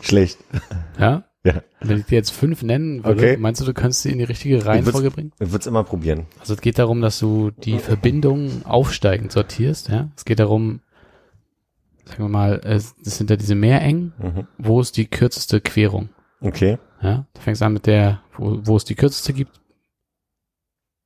Schlecht. 0.00 0.38
Ja? 0.98 1.24
Ja. 1.44 1.62
Wenn 1.80 1.98
ich 2.00 2.06
dir 2.06 2.16
jetzt 2.16 2.30
fünf 2.30 2.62
nennen 2.62 3.04
würde, 3.04 3.20
Okay. 3.32 3.36
meinst 3.36 3.60
du, 3.60 3.64
du 3.66 3.74
könntest 3.74 4.02
sie 4.02 4.10
in 4.10 4.18
die 4.18 4.24
richtige 4.24 4.64
Reihenfolge 4.64 5.10
bringen? 5.10 5.32
Ich 5.38 5.48
würde 5.50 5.58
es 5.60 5.66
immer 5.66 5.84
probieren. 5.84 6.26
Also 6.40 6.54
es 6.54 6.60
geht 6.60 6.78
darum, 6.78 7.00
dass 7.02 7.18
du 7.18 7.50
die 7.50 7.78
Verbindungen 7.78 8.64
aufsteigend 8.64 9.30
sortierst, 9.32 9.88
ja. 9.88 10.08
Es 10.16 10.24
geht 10.24 10.38
darum, 10.38 10.80
sagen 12.04 12.24
wir 12.24 12.28
mal, 12.28 12.60
es, 12.64 12.94
das 13.02 13.16
sind 13.16 13.30
ja 13.30 13.36
diese 13.36 13.54
Meerengen, 13.54 14.12
Mhm. 14.18 14.46
wo 14.58 14.80
ist 14.80 14.96
die 14.96 15.06
kürzeste 15.06 15.60
Querung, 15.60 16.08
Okay. 16.40 16.78
ja. 17.02 17.26
Du 17.34 17.40
fängst 17.40 17.62
an 17.62 17.72
mit 17.72 17.86
der, 17.86 18.22
wo, 18.36 18.58
wo 18.64 18.76
es 18.76 18.84
die 18.84 18.94
kürzeste 18.94 19.32
gibt 19.32 19.60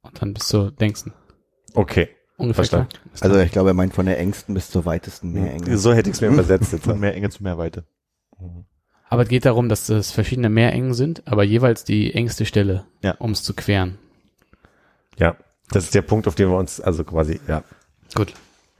und 0.02 0.20
dann 0.20 0.34
bis 0.34 0.48
zur 0.48 0.72
längsten. 0.78 1.12
Okay. 1.74 2.08
Ungefähr 2.36 2.64
klar. 2.66 2.86
Verstanden. 3.10 3.10
Also 3.20 3.40
ich 3.44 3.50
glaube, 3.52 3.70
er 3.70 3.74
meint 3.74 3.94
von 3.94 4.06
der 4.06 4.18
engsten 4.18 4.54
bis 4.54 4.70
zur 4.70 4.84
weitesten 4.84 5.32
Meerenge. 5.32 5.76
So 5.76 5.92
hätte 5.92 6.08
ich 6.10 6.14
es 6.16 6.20
mir 6.20 6.28
übersetzt 6.28 6.72
jetzt. 6.72 6.84
Von 6.84 7.00
mehr 7.00 7.14
Enge 7.14 7.30
zu 7.30 7.42
mehr 7.42 7.58
Weite. 7.58 7.84
Aber 9.08 9.22
es 9.22 9.28
geht 9.28 9.44
darum, 9.44 9.68
dass 9.68 9.88
es 9.88 10.12
verschiedene 10.12 10.48
Meerengen 10.48 10.94
sind, 10.94 11.26
aber 11.26 11.42
jeweils 11.42 11.82
die 11.84 12.14
engste 12.14 12.46
Stelle, 12.46 12.86
Ja. 13.02 13.12
um 13.18 13.32
es 13.32 13.42
zu 13.42 13.54
queren. 13.54 13.98
Ja. 15.18 15.36
Das 15.70 15.84
ist 15.84 15.94
der 15.94 16.02
Punkt, 16.02 16.28
auf 16.28 16.34
den 16.36 16.48
wir 16.48 16.56
uns, 16.56 16.80
also 16.80 17.02
quasi, 17.04 17.40
ja. 17.48 17.62
Gut. 18.14 18.32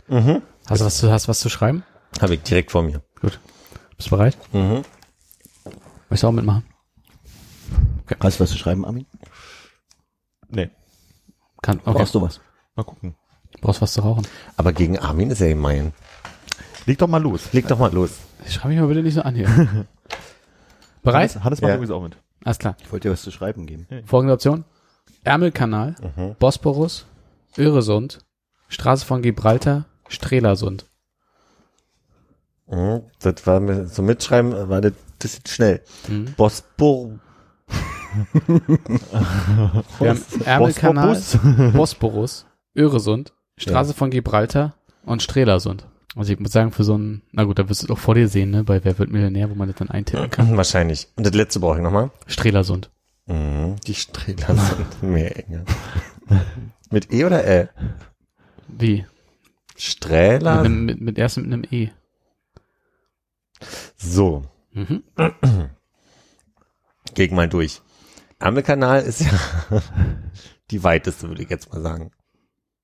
Mhm. 0.06 0.40
Hast 0.68 0.80
du 0.80 0.84
was, 0.86 0.98
zu- 0.98 1.10
hast 1.10 1.26
du 1.26 1.28
was 1.30 1.40
zu 1.40 1.48
schreiben? 1.48 1.82
Habe 2.20 2.34
ich 2.34 2.42
direkt 2.42 2.70
vor 2.70 2.82
mir. 2.82 3.02
Bist 3.20 4.06
du 4.06 4.10
bereit? 4.10 4.36
Mhm. 4.52 4.82
Möchtest 6.08 6.22
du 6.22 6.26
auch 6.28 6.32
mitmachen? 6.32 6.64
Hast 8.20 8.38
du 8.40 8.44
was 8.44 8.50
zu 8.50 8.56
schreiben, 8.58 8.84
Armin? 8.84 9.06
Nee, 10.48 10.70
Kann, 11.60 11.80
okay. 11.84 11.92
Brauchst 11.98 12.14
du 12.14 12.22
was? 12.22 12.40
mal 12.74 12.84
gucken. 12.84 13.14
Brauchst 13.60 13.82
was 13.82 13.92
zu 13.92 14.00
rauchen? 14.00 14.26
Aber 14.56 14.72
gegen 14.72 14.98
Armin 14.98 15.30
ist 15.30 15.40
er 15.40 15.48
gemein. 15.48 15.92
Leg 16.86 16.98
doch 16.98 17.08
mal 17.08 17.20
los. 17.22 17.52
Leg 17.52 17.66
doch 17.68 17.78
mal 17.78 17.92
los. 17.92 18.12
Schreib 18.48 18.70
mich 18.70 18.78
mal 18.78 18.86
bitte 18.86 19.02
nicht 19.02 19.14
so 19.14 19.22
an 19.22 19.34
hier. 19.34 19.46
Bereit? 21.02 21.30
Hannes, 21.34 21.44
Hannes 21.44 21.60
macht 21.60 21.68
Ja. 21.68 21.74
übrigens 21.74 21.90
auch 21.90 22.02
mit. 22.02 22.16
Alles 22.44 22.58
klar. 22.58 22.76
Ich 22.80 22.90
wollte 22.92 23.08
dir 23.08 23.12
was 23.12 23.22
zu 23.22 23.30
schreiben 23.30 23.66
geben. 23.66 23.86
Folgende 24.06 24.32
Option. 24.34 24.64
Ärmelkanal, 25.24 25.96
Mhm. 26.16 26.36
Bosporus, 26.38 27.06
Öresund, 27.58 28.20
Straße 28.68 29.04
von 29.04 29.20
Gibraltar, 29.22 29.86
Strelasund. 30.08 30.86
Mhm. 32.70 33.02
Das 33.20 33.46
war 33.46 33.60
mir 33.60 33.86
zum 33.86 34.06
Mitschreiben, 34.06 34.68
war 34.68 34.80
das, 34.80 34.92
das 35.18 35.34
ist 35.34 35.48
schnell. 35.48 35.80
Mhm. 36.08 36.34
Bospor. 36.36 37.18
Wir 39.98 40.10
haben 40.10 40.22
Ärmelkanal, 40.44 41.08
Bosporus. 41.08 41.72
Bosporus, 41.74 42.46
Öresund, 42.76 43.32
Straße 43.56 43.94
von 43.94 44.10
Gibraltar 44.10 44.74
und 45.04 45.22
Strelasund. 45.22 45.86
Also 46.16 46.32
ich 46.32 46.40
muss 46.40 46.52
sagen, 46.52 46.72
für 46.72 46.84
so 46.84 46.96
ein, 46.96 47.22
na 47.32 47.44
gut, 47.44 47.58
da 47.58 47.68
wirst 47.68 47.82
du 47.82 47.86
doch 47.86 47.98
vor 47.98 48.14
dir 48.14 48.28
sehen, 48.28 48.50
ne, 48.50 48.64
bei 48.64 48.82
Wer 48.82 48.98
wird 48.98 49.10
Millionär, 49.10 49.50
wo 49.50 49.54
man 49.54 49.68
das 49.68 49.76
dann 49.76 49.90
eintippen 49.90 50.30
kann. 50.30 50.56
Wahrscheinlich. 50.56 51.08
Und 51.16 51.26
das 51.26 51.34
letzte 51.34 51.60
brauche 51.60 51.76
ich 51.76 51.82
nochmal. 51.82 52.10
Strelasund. 52.26 52.90
Mhm. 53.26 53.76
Die 53.86 53.94
Strehler 53.94 54.54
sind 54.56 55.02
mehr 55.02 55.36
enger. 55.36 55.64
Mit 56.90 57.12
E 57.12 57.24
oder 57.24 57.44
L? 57.44 57.70
Wie? 58.66 59.04
Strähler? 59.76 60.56
Mit, 60.56 60.64
einem, 60.64 60.84
mit, 60.86 61.00
mit 61.00 61.18
erst 61.18 61.36
mit 61.36 61.46
einem 61.46 61.64
E. 61.70 61.90
So. 63.96 64.44
Mhm. 64.72 65.02
Geh 67.14 67.28
mal 67.30 67.48
durch. 67.48 67.82
Ärmelkanal 68.38 69.02
ist 69.02 69.22
ja 69.22 69.30
die 70.70 70.84
weiteste, 70.84 71.28
würde 71.28 71.42
ich 71.42 71.50
jetzt 71.50 71.72
mal 71.72 71.80
sagen. 71.82 72.12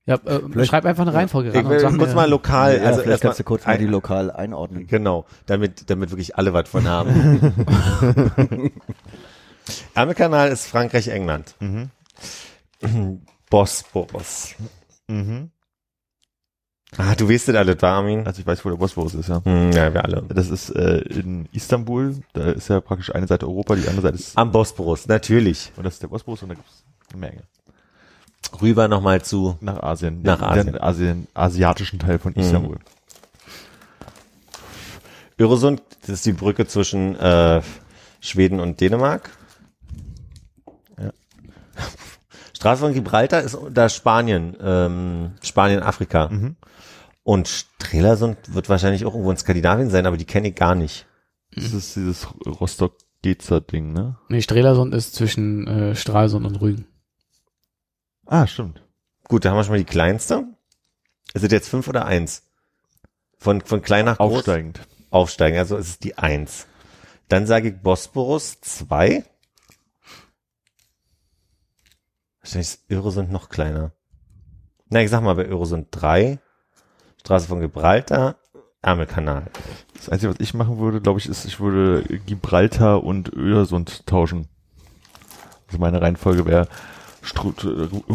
Ja, 0.06 0.16
äh, 0.16 0.64
schreib 0.66 0.84
einfach 0.84 1.02
eine 1.02 1.14
Reihenfolge 1.14 1.50
Ich 1.50 1.56
und 1.56 1.70
will 1.70 1.80
sag 1.80 1.96
kurz 1.96 2.10
mir, 2.10 2.16
mal 2.16 2.28
lokal, 2.28 2.76
ja, 2.76 2.82
also 2.82 3.00
vielleicht 3.00 3.08
erstmal 3.08 3.30
kannst 3.30 3.40
du 3.40 3.44
kurz 3.44 3.66
mal 3.66 3.78
die 3.78 3.86
lokal 3.86 4.30
einordnen. 4.30 4.86
Genau, 4.86 5.24
damit, 5.46 5.88
damit 5.88 6.10
wirklich 6.10 6.36
alle 6.36 6.52
was 6.52 6.68
von 6.68 6.86
haben. 6.86 7.54
Ärmelkanal 9.94 10.50
ist 10.50 10.66
Frankreich, 10.66 11.08
England. 11.08 11.54
Mhm. 11.60 11.90
Bosporus. 13.50 14.54
Mhm. 15.08 15.50
Ah, 16.96 17.14
du 17.16 17.28
weißt 17.28 17.48
das 17.48 17.56
alles, 17.56 17.82
war 17.82 17.92
Armin? 17.94 18.26
Also 18.26 18.40
ich 18.40 18.46
weiß, 18.46 18.64
wo 18.64 18.70
der 18.70 18.76
Bosporus 18.76 19.14
ist, 19.14 19.28
ja. 19.28 19.42
Hm, 19.44 19.72
ja, 19.72 19.92
wir 19.92 20.04
alle. 20.04 20.22
Das 20.28 20.48
ist 20.48 20.70
äh, 20.70 20.98
in 20.98 21.48
Istanbul, 21.52 22.16
da 22.34 22.50
ist 22.50 22.68
ja 22.68 22.80
praktisch 22.80 23.12
eine 23.14 23.26
Seite 23.26 23.46
Europa, 23.46 23.74
die 23.74 23.88
andere 23.88 24.02
Seite 24.02 24.16
ist, 24.16 24.38
Am 24.38 24.52
Bosporus, 24.52 25.08
natürlich. 25.08 25.72
und 25.76 25.84
das 25.84 25.94
ist 25.94 26.02
der 26.02 26.08
Bosporus 26.08 26.42
und 26.42 26.50
da 26.50 26.54
gibt's 26.54 26.84
eine 27.10 27.20
Menge. 27.20 27.42
Rüber 28.62 28.86
nochmal 28.88 29.22
zu. 29.22 29.56
Nach 29.60 29.82
Asien. 29.82 30.22
Nach 30.22 30.38
den, 30.38 30.44
Asien. 30.44 30.66
Den 30.66 30.80
Asien, 30.80 31.26
asiatischen 31.34 31.98
Teil 31.98 32.18
von 32.18 32.34
Istanbul. 32.34 32.78
Öresund, 35.38 35.82
das 36.02 36.10
ist 36.10 36.26
die 36.26 36.32
Brücke 36.32 36.66
zwischen 36.66 37.16
äh, 37.18 37.60
Schweden 38.20 38.60
und 38.60 38.80
Dänemark. 38.80 39.30
Ja. 40.96 41.10
Straße 42.56 42.80
von 42.82 42.92
Gibraltar 42.92 43.40
ist 43.40 43.58
da 43.72 43.88
Spanien, 43.88 44.56
ähm, 44.62 45.32
Spanien, 45.42 45.82
Afrika. 45.82 46.30
Und 47.24 47.48
Strelasund 47.48 48.54
wird 48.54 48.68
wahrscheinlich 48.68 49.04
auch 49.04 49.12
irgendwo 49.12 49.30
in 49.30 49.36
Skandinavien 49.38 49.90
sein, 49.90 50.06
aber 50.06 50.18
die 50.18 50.26
kenne 50.26 50.48
ich 50.48 50.54
gar 50.54 50.74
nicht. 50.74 51.06
Das 51.54 51.72
ist 51.72 51.96
dieses 51.96 52.28
Rostock-Gezer-Ding, 52.46 53.92
ne? 53.92 54.18
Nee, 54.28 54.42
Strelasund 54.42 54.94
ist 54.94 55.14
zwischen 55.14 55.66
äh, 55.66 55.94
Stralsund 55.96 56.46
und 56.46 56.60
Rügen. 56.60 56.86
Ah, 58.26 58.46
stimmt. 58.46 58.82
Gut, 59.26 59.44
da 59.44 59.50
haben 59.50 59.56
wir 59.56 59.64
schon 59.64 59.72
mal 59.72 59.78
die 59.78 59.84
kleinste. 59.84 60.44
Ist 61.32 61.44
es 61.44 61.50
jetzt 61.50 61.68
fünf 61.68 61.88
oder 61.88 62.04
eins? 62.04 62.42
Von, 63.38 63.62
von 63.62 63.80
klein 63.82 64.04
nach 64.04 64.18
groß? 64.18 64.38
Aufsteigend. 64.38 64.80
Aufsteigen, 65.10 65.58
also 65.58 65.76
ist 65.76 65.88
es 65.88 65.98
die 65.98 66.18
eins. 66.18 66.66
Dann 67.28 67.46
sage 67.46 67.68
ich 67.68 67.82
Bosporus 67.82 68.60
zwei. 68.60 69.24
Wahrscheinlich 72.40 72.68
ist 72.68 72.90
Öresund 72.90 73.32
noch 73.32 73.48
kleiner. 73.48 73.92
Na, 74.90 75.00
ich 75.02 75.10
sag 75.10 75.22
mal 75.22 75.34
bei 75.34 75.46
Öresund 75.46 75.88
drei. 75.90 76.40
Straße 77.24 77.48
von 77.48 77.60
Gibraltar, 77.60 78.36
Ärmelkanal. 78.82 79.44
Das 79.94 80.10
Einzige, 80.10 80.32
was 80.32 80.40
ich 80.40 80.52
machen 80.52 80.78
würde, 80.78 81.00
glaube 81.00 81.18
ich, 81.18 81.26
ist, 81.26 81.46
ich 81.46 81.58
würde 81.58 82.02
Gibraltar 82.26 83.02
und 83.02 83.32
Öresund 83.32 84.06
tauschen. 84.06 84.48
Also 85.66 85.78
meine 85.78 86.02
Reihenfolge 86.02 86.44
wäre 86.44 86.68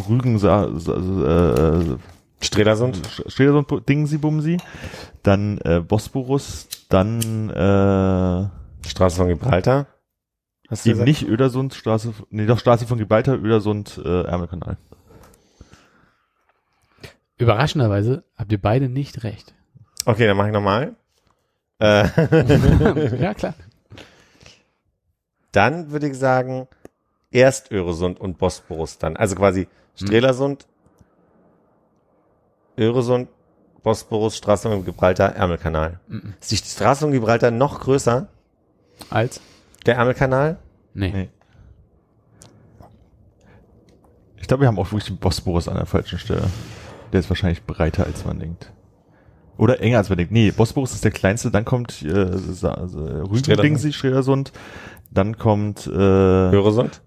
Rügen, 0.07 0.37
Sa 0.37 0.65
äh, 0.65 1.97
Strelasund? 2.39 3.01
Strelasund, 3.25 3.89
Dingsi 3.89 4.19
Bumsi, 4.19 4.57
dann 5.23 5.57
äh, 5.59 5.79
Bosporus, 5.79 6.67
dann 6.89 7.49
äh, 7.49 8.87
Straße 8.87 9.17
von 9.17 9.27
Gibraltar. 9.27 9.87
Hast 10.69 10.85
du 10.85 10.91
eben 10.91 10.99
gesagt? 10.99 11.07
nicht 11.07 11.27
Ödersund, 11.27 11.73
Straße, 11.73 12.13
nee, 12.29 12.45
doch 12.45 12.59
Straße 12.59 12.85
von 12.85 12.99
Gibraltar, 12.99 13.39
Ödersund, 13.39 13.99
äh, 14.05 14.21
Ärmelkanal. 14.25 14.77
Überraschenderweise 17.39 18.23
habt 18.35 18.51
ihr 18.51 18.61
beide 18.61 18.89
nicht 18.89 19.23
recht. 19.23 19.55
Okay, 20.05 20.27
dann 20.27 20.35
mache 20.37 20.49
ich 20.49 20.53
nochmal. 20.53 20.95
Äh, 21.79 22.03
ja, 23.21 23.33
klar. 23.33 23.53
dann 25.53 25.91
würde 25.91 26.09
ich 26.09 26.17
sagen, 26.17 26.67
erst 27.31 27.71
Öresund 27.71 28.19
und 28.19 28.37
Bosporus 28.37 28.97
dann. 28.97 29.15
Also 29.15 29.35
quasi 29.35 29.69
Strelasund, 29.95 30.67
Öresund, 32.77 33.29
Bosporus, 33.83 34.35
Straße 34.35 34.69
von 34.69 34.83
Gibraltar, 34.83 35.33
Ärmelkanal. 35.33 36.01
Mhm. 36.09 36.33
Ist 36.41 36.51
die 36.51 36.57
Straße 36.57 37.01
von 37.01 37.11
Gibraltar 37.13 37.51
noch 37.51 37.79
größer, 37.79 38.27
Als? 39.09 39.39
der 39.85 39.95
Ärmelkanal? 39.95 40.57
Nee. 40.93 41.11
Nee. 41.11 41.29
Ich 44.35 44.47
glaube, 44.47 44.61
wir 44.61 44.67
haben 44.67 44.79
auch 44.79 44.87
wirklich 44.87 45.05
den 45.05 45.17
Bosporus 45.17 45.69
an 45.69 45.75
der 45.75 45.85
falschen 45.85 46.19
Stelle. 46.19 46.49
Der 47.11 47.19
ist 47.19 47.29
wahrscheinlich 47.29 47.63
breiter, 47.65 48.05
als 48.05 48.25
man 48.25 48.39
denkt. 48.39 48.71
Oder 49.57 49.81
enger, 49.81 49.97
als 49.97 50.09
man 50.09 50.17
denkt. 50.17 50.31
Nee, 50.31 50.51
Bosporus 50.51 50.93
ist 50.93 51.03
der 51.03 51.11
kleinste, 51.11 51.51
dann 51.51 51.65
kommt 51.65 52.01
äh, 52.03 52.11
also, 52.11 52.69
Rügen-Dingsy, 52.69 53.91
Strelersund, 53.93 54.53
dann 55.11 55.37
kommt 55.37 55.85
äh, 55.87 55.89
Öresund? 55.91 57.01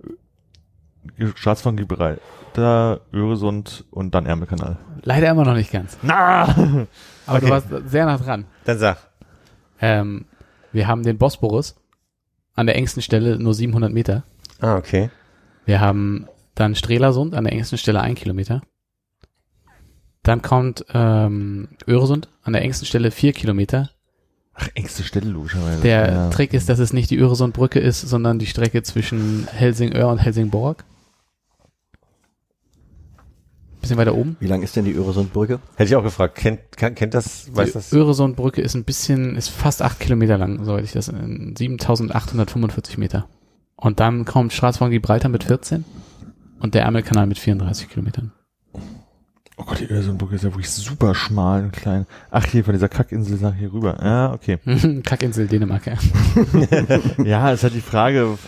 Straße 1.35 1.63
von 1.63 1.77
Gibraltar, 1.77 3.01
Öresund 3.13 3.85
und 3.91 4.15
dann 4.15 4.27
Ärmelkanal. 4.27 4.77
Leider 5.03 5.31
immer 5.31 5.45
noch 5.45 5.55
nicht 5.55 5.73
ganz. 5.73 5.97
Na! 6.03 6.43
Aber 7.27 7.37
Okay. 7.39 7.47
du 7.47 7.51
warst 7.51 7.69
sehr 7.87 8.05
nah 8.05 8.19
dran. 8.19 8.45
Dann 8.65 8.79
sag. 8.79 8.99
Ähm, 9.81 10.27
wir 10.73 10.87
haben 10.87 11.03
den 11.03 11.19
Bosporus 11.19 11.77
an 12.55 12.67
der 12.67 12.77
engsten 12.77 13.03
Stelle 13.03 13.39
nur 13.39 13.55
700 13.55 13.93
Meter. 13.93 14.25
Ah, 14.61 14.77
okay. 14.77 15.11
Wir 15.65 15.81
haben 15.81 16.27
dann 16.55 16.75
Strelasund 16.75 17.35
an 17.35 17.45
der 17.45 17.53
engsten 17.53 17.79
Stelle 17.79 18.01
ein 18.01 18.15
Kilometer. 18.15 18.63
Dann 20.23 20.41
kommt 20.41 20.85
ähm, 20.95 21.69
Öresund 21.89 22.29
an 22.43 22.53
der 22.53 22.63
engsten 22.63 22.87
Stelle 22.87 23.11
vier 23.11 23.33
Kilometer. 23.33 23.91
Ach, 24.55 24.69
engste 24.75 25.03
Stelle, 25.03 25.31
logischerweise. 25.31 25.83
Der 25.83 26.13
ja. 26.13 26.31
Trick 26.31 26.53
ist, 26.53 26.69
dass 26.69 26.79
es 26.79 26.93
nicht 26.93 27.11
die 27.11 27.19
Öresundbrücke 27.19 27.81
ist, 27.81 28.03
sondern 28.03 28.39
die 28.39 28.47
Strecke 28.47 28.83
zwischen 28.83 29.49
Helsingör 29.51 30.09
und 30.09 30.19
Helsingborg. 30.19 30.85
Bisschen 33.81 33.97
weiter 33.97 34.15
oben. 34.15 34.37
Wie 34.39 34.47
lang 34.47 34.63
ist 34.63 34.77
denn 34.77 34.85
die 34.85 34.93
Öresundbrücke? 34.93 35.59
Hätte 35.75 35.89
ich 35.89 35.97
auch 35.97 36.05
gefragt. 36.05 36.37
Kennt, 36.37 36.61
kennt, 36.77 36.97
kennt 36.97 37.15
das, 37.15 37.53
weiß 37.53 37.71
die 37.71 37.73
das? 37.73 37.93
Öresundbrücke 37.93 38.61
ist 38.61 38.75
ein 38.75 38.85
bisschen, 38.85 39.35
ist 39.35 39.49
fast 39.49 39.83
acht 39.83 39.99
Kilometer 39.99 40.39
lang, 40.39 40.65
soweit 40.65 40.85
ich 40.85 40.93
das, 40.93 41.09
in 41.09 41.57
7845 41.57 42.97
Meter. 42.97 43.27
Und 43.75 43.99
dann 43.99 44.25
kommt 44.25 44.53
Straße 44.53 44.79
von 44.79 44.93
Gibraltar 44.93 45.29
mit 45.29 45.43
14 45.43 45.85
und 46.61 46.75
der 46.75 46.83
Ärmelkanal 46.83 47.27
mit 47.27 47.41
34 47.41 47.89
Kilometern. 47.89 48.31
Oh 49.59 49.65
Gott, 49.65 49.81
die 49.81 49.91
Öresundbrücke 49.91 50.35
ist 50.35 50.45
ja 50.45 50.51
wirklich 50.51 50.71
super 50.71 51.15
schmal 51.15 51.65
und 51.65 51.73
klein. 51.73 52.07
Ach, 52.31 52.45
hier 52.47 52.65
von 52.65 52.73
dieser 52.73 52.89
Kackinsel 52.89 53.39
nach 53.39 53.55
hier 53.55 53.73
rüber. 53.73 53.99
Ja, 54.03 54.33
okay. 54.33 54.59
Kackinsel 55.05 55.47
Dänemark, 55.47 55.87
ja. 55.87 55.95
Ja, 57.25 57.51
es 57.53 57.61
ist 57.61 57.65
halt 57.65 57.75
die 57.75 57.81
Frage, 57.83 58.39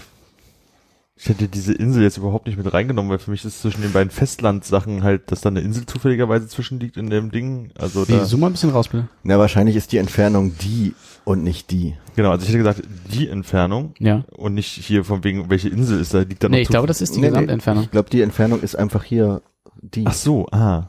ich 1.17 1.29
hätte 1.29 1.47
diese 1.47 1.75
Insel 1.75 2.03
jetzt 2.03 2.17
überhaupt 2.17 2.47
nicht 2.47 2.57
mit 2.57 2.73
reingenommen, 2.73 3.11
weil 3.11 3.19
für 3.19 3.31
mich 3.31 3.45
ist 3.45 3.61
zwischen 3.61 3.83
den 3.83 3.93
beiden 3.93 4.11
Festlandsachen 4.11 5.05
halt, 5.05 5.31
dass 5.31 5.43
da 5.43 5.51
eine 5.51 5.61
Insel 5.61 5.87
zufälligerweise 5.87 6.49
zwischen 6.49 6.81
liegt 6.81 6.97
in 6.97 7.11
dem 7.11 7.31
Ding. 7.31 7.71
Also 7.79 8.05
da, 8.05 8.25
zoom 8.25 8.41
mal 8.41 8.47
ein 8.49 8.53
bisschen 8.53 8.71
raus, 8.71 8.89
bitte. 8.89 9.09
Na, 9.23 9.39
wahrscheinlich 9.39 9.77
ist 9.77 9.93
die 9.93 9.99
Entfernung 9.99 10.57
die 10.59 10.95
und 11.25 11.45
nicht 11.45 11.71
die. 11.71 11.95
genau, 12.17 12.31
also 12.31 12.43
ich 12.43 12.49
hätte 12.49 12.59
gesagt, 12.59 12.83
die 13.13 13.29
Entfernung 13.29 13.95
Ja. 13.99 14.25
und 14.37 14.55
nicht 14.55 14.69
hier 14.73 15.05
von 15.05 15.23
wegen, 15.23 15.51
welche 15.51 15.69
Insel 15.69 16.01
ist 16.01 16.15
da, 16.15 16.21
liegt 16.21 16.43
da 16.43 16.49
noch 16.49 16.57
Nee, 16.57 16.63
ich 16.63 16.69
glaube, 16.69 16.87
das 16.89 17.01
ist 17.01 17.15
die 17.15 17.21
Nee, 17.21 17.27
nee, 17.27 17.33
Gesamtentfernung. 17.33 17.85
Ich 17.85 17.91
glaube, 17.91 18.11
die 18.11 18.23
Entfernung 18.23 18.61
ist 18.63 18.75
einfach 18.75 19.05
hier 19.05 19.43
die. 19.83 20.07
Ach 20.07 20.15
so, 20.15 20.47
ah. 20.51 20.89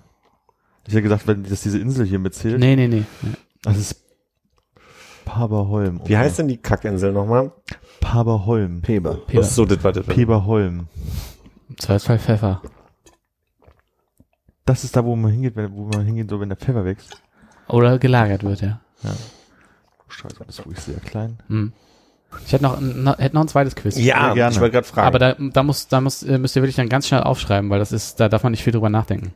Ich 0.88 0.94
hätte 0.94 1.04
gesagt, 1.04 1.28
wenn 1.28 1.44
das 1.44 1.62
diese 1.62 1.80
Insel 1.80 2.06
hier 2.06 2.20
mitzählt. 2.20 2.60
Nee, 2.60 2.76
nee, 2.76 2.88
nee. 2.88 3.04
nee. 3.22 3.30
Das 3.64 3.78
ist 3.78 4.04
Paberholm. 5.26 6.00
Wie 6.06 6.16
heißt 6.18 6.40
denn 6.40 6.48
die 6.48 6.58
Kackinsel 6.58 7.12
nochmal? 7.12 7.52
Paberholm. 8.00 8.82
Peber. 8.82 9.16
Peter. 9.26 9.42
Ach 9.44 9.50
So, 9.50 9.66
das 9.66 9.84
war 9.84 9.92
das. 9.92 10.06
Peberholm. 10.06 10.88
Zweifelsfall 11.80 12.20
Pfeffer. 12.20 12.62
Das 14.66 14.84
ist 14.84 14.96
da, 14.96 15.04
wo 15.04 15.16
man 15.16 15.32
hingeht, 15.32 15.56
wenn, 15.56 15.74
wo 15.76 15.86
man 15.86 16.06
hingehen 16.06 16.28
soll, 16.30 16.40
wenn 16.40 16.50
der 16.50 16.58
Pfeffer 16.58 16.86
wächst. 16.86 17.22
Oder 17.68 17.98
gelagert 18.00 18.44
wird, 18.44 18.62
ja. 18.62 18.80
Scheiße, 20.08 20.36
das 20.46 20.60
ist 20.60 20.66
ruhig 20.66 20.80
sehr 20.80 21.00
klein. 21.00 21.38
Hm. 21.48 21.74
Ich 22.46 22.54
hätte 22.54 22.64
noch, 22.64 22.78
ein- 22.80 23.08
hätte 23.18 23.36
noch 23.36 23.42
ein 23.44 23.48
zweites 23.48 23.76
Quiz. 23.76 23.98
Ja, 23.98 24.34
gerne. 24.34 24.54
ich 24.54 24.60
wollte 24.60 24.74
gerade 24.74 24.88
fragen. 24.88 25.08
Aber 25.08 25.20
da, 25.20 25.34
da 25.40 25.64
muss, 25.64 25.88
da 25.88 26.02
muss, 26.02 26.22
äh, 26.24 26.38
müsst 26.38 26.56
ihr 26.56 26.62
wirklich 26.62 26.76
dann 26.76 26.90
ganz 26.90 27.08
schnell 27.08 27.22
aufschreiben, 27.24 27.70
weil 27.70 27.80
das 27.80 27.92
ist, 27.92 28.20
da 28.20 28.28
darf 28.30 28.44
man 28.44 28.52
nicht 28.52 28.64
viel 28.64 28.74
drüber 28.74 28.90
nachdenken. 28.90 29.34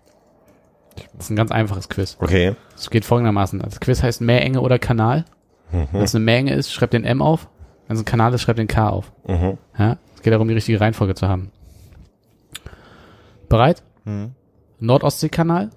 Das 1.15 1.25
ist 1.25 1.29
ein 1.31 1.35
ganz 1.35 1.51
einfaches 1.51 1.89
Quiz. 1.89 2.17
okay. 2.19 2.55
Es 2.75 2.89
geht 2.89 3.05
folgendermaßen. 3.05 3.59
Das 3.59 3.79
Quiz 3.79 4.01
heißt 4.03 4.21
Meerenge 4.21 4.61
oder 4.61 4.79
Kanal. 4.79 5.25
Wenn 5.71 6.01
es 6.01 6.15
eine 6.15 6.25
Meerenge 6.25 6.53
ist, 6.55 6.71
schreibt 6.71 6.93
den 6.93 7.03
M 7.03 7.21
auf. 7.21 7.47
Wenn 7.87 7.95
es 7.95 8.01
ein 8.01 8.05
Kanal 8.05 8.33
ist, 8.33 8.41
schreibt 8.41 8.59
den 8.59 8.67
K 8.67 8.89
auf. 8.89 9.11
Mhm. 9.27 9.57
Ja? 9.77 9.97
Es 10.15 10.21
geht 10.21 10.33
darum, 10.33 10.47
die 10.47 10.53
richtige 10.55 10.81
Reihenfolge 10.81 11.15
zu 11.15 11.27
haben. 11.27 11.51
Bereit? 13.49 13.83
Hm. 14.05 14.31
Nordostseekanal, 14.79 15.69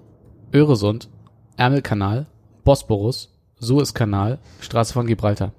Öresund, 0.53 1.09
Ärmelkanal, 1.57 2.27
Bosporus, 2.63 3.35
Suezkanal, 3.59 4.39
Straße 4.61 4.93
von 4.93 5.05
Gibraltar. 5.07 5.53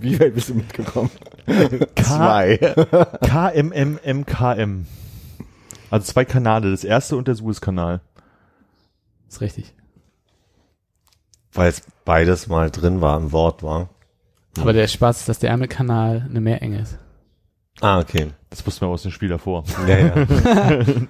Wie 0.00 0.18
weit 0.20 0.34
bist 0.34 0.50
du 0.50 0.54
mitgekommen? 0.54 1.10
Zwei. 1.96 2.58
KMMMKM. 3.22 4.86
Also 5.90 6.12
zwei 6.12 6.24
Kanäle, 6.24 6.70
das 6.70 6.84
erste 6.84 7.16
und 7.16 7.28
der 7.28 7.34
Suezkanal. 7.34 8.00
Ist 9.28 9.40
richtig. 9.40 9.74
Weil 11.52 11.68
es 11.70 11.82
beides 12.04 12.48
mal 12.48 12.70
drin 12.70 13.00
war 13.00 13.16
im 13.16 13.32
Wort 13.32 13.62
war. 13.62 13.88
Aber 14.58 14.72
der 14.72 14.88
Spaß 14.88 15.20
ist, 15.20 15.28
dass 15.28 15.38
der 15.38 15.50
Ärmelkanal 15.50 16.26
eine 16.28 16.40
Meerenge 16.40 16.80
ist. 16.80 16.98
Ah, 17.80 18.00
okay. 18.00 18.30
Das 18.50 18.66
wussten 18.66 18.82
wir 18.82 18.88
aus 18.88 19.02
dem 19.02 19.10
Spiel 19.10 19.28
davor. 19.28 19.64
Ja, 19.86 19.98
ja. 19.98 20.84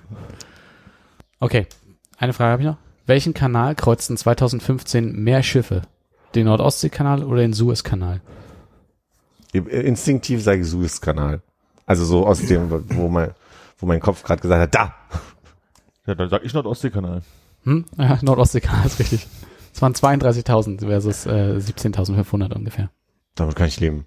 Okay, 1.39 1.67
eine 2.17 2.33
Frage 2.33 2.53
habe 2.53 2.63
ich 2.63 2.69
noch. 2.69 2.79
Welchen 3.05 3.35
Kanal 3.35 3.75
kreuzten 3.75 4.17
2015 4.17 5.13
mehr 5.23 5.43
Schiffe? 5.43 5.83
Den 6.35 6.47
Nord-Ostsee-Kanal 6.47 7.25
oder 7.25 7.43
den 7.43 7.53
Suez-Kanal? 7.53 8.21
Instinktiv 9.53 10.43
sage 10.43 10.63
ich 10.63 10.67
Suezkanal. 10.67 11.43
Also 11.85 12.05
so 12.05 12.27
aus 12.27 12.41
dem, 12.41 12.71
wo 12.97 13.09
mein, 13.09 13.33
wo 13.79 13.87
mein 13.87 14.01
Kopf 14.01 14.23
gerade 14.23 14.41
gesagt 14.43 14.63
hat, 14.63 14.75
da. 14.75 14.95
Ja, 16.07 16.15
dann 16.15 16.29
sag 16.29 16.45
ich 16.45 16.55
Nord-Ostsee-Kanal. 16.55 17.23
Hm? 17.65 17.85
Ja, 17.99 18.19
Nord-Ostsee-Kanal 18.23 18.87
ist 18.87 18.99
richtig. 18.99 19.27
Es 19.75 19.83
waren 19.83 19.93
32.000 19.93 20.81
versus 20.87 21.27
äh, 21.27 21.59
17.500 21.59 22.55
ungefähr. 22.55 22.91
Damit 23.35 23.57
kann 23.57 23.69
ich 23.69 23.79
leben. 23.81 24.07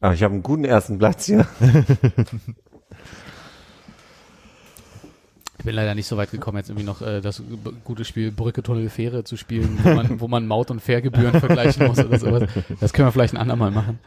Aber 0.00 0.14
ich 0.14 0.22
habe 0.22 0.34
einen 0.34 0.42
guten 0.42 0.64
ersten 0.64 0.98
Platz 0.98 1.26
hier. 1.26 1.46
Ich 5.58 5.64
bin 5.64 5.74
leider 5.76 5.94
nicht 5.94 6.08
so 6.08 6.16
weit 6.16 6.32
gekommen, 6.32 6.58
jetzt 6.58 6.70
irgendwie 6.70 6.86
noch 6.86 7.02
äh, 7.02 7.20
das 7.20 7.40
gute 7.84 8.04
Spiel 8.04 8.32
Brücke, 8.32 8.64
Tunnel, 8.64 8.88
Fähre 8.90 9.22
zu 9.22 9.36
spielen, 9.36 9.78
wo 9.82 9.94
man, 9.94 10.20
wo 10.20 10.26
man 10.28 10.46
Maut- 10.48 10.72
und 10.72 10.80
Fährgebühren 10.80 11.38
vergleichen 11.38 11.86
muss 11.86 11.98
oder 12.00 12.18
sowas. 12.18 12.48
Das 12.80 12.92
können 12.92 13.06
wir 13.06 13.12
vielleicht 13.12 13.34
ein 13.34 13.40
andermal 13.40 13.70
machen. 13.70 14.00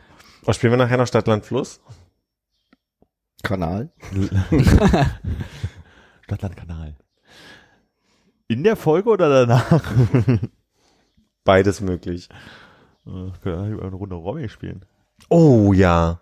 Was 0.44 0.50
Oh, 0.50 0.60
spielen 0.60 0.74
wir 0.74 0.78
nachher 0.78 0.98
noch 0.98 1.08
Stadtland 1.08 1.46
Fluss? 1.46 1.80
Kanal. 3.44 3.91
Stadtlandkanal. 6.24 6.95
In 8.48 8.64
der 8.64 8.76
Folge 8.76 9.10
oder 9.10 9.45
danach? 9.45 9.82
Beides 11.44 11.82
möglich. 11.82 12.30
Äh, 13.06 13.32
können 13.41 13.78
wir 13.78 13.84
eine 13.84 13.95
Runde 13.95 14.16
Romy 14.16 14.49
spielen. 14.49 14.86
Oh 15.30 15.74
ja. 15.74 16.20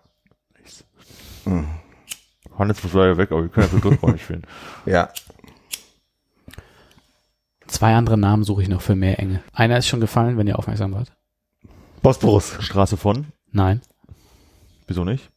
Hannes 2.58 2.82
muss 2.82 2.92
leider 2.92 3.16
weg, 3.16 3.32
aber 3.32 3.42
wir 3.42 3.48
können 3.48 3.68
ja 3.72 3.80
für 3.80 3.94
Romy 4.00 4.18
spielen. 4.18 4.46
Ja. 4.86 5.10
Zwei 7.66 7.94
andere 7.94 8.16
Namen 8.18 8.44
suche 8.44 8.62
ich 8.62 8.68
noch 8.68 8.82
für 8.82 8.94
mehr 8.94 9.18
Enge. 9.18 9.42
Einer 9.52 9.78
ist 9.78 9.88
schon 9.88 10.00
gefallen, 10.00 10.36
wenn 10.36 10.46
ihr 10.46 10.58
aufmerksam 10.58 10.92
wart. 10.92 11.12
Bosporus. 12.02 12.56
Straße 12.60 12.96
von? 12.96 13.26
Nein. 13.50 13.80
Wieso 14.86 15.04
nicht? 15.04 15.30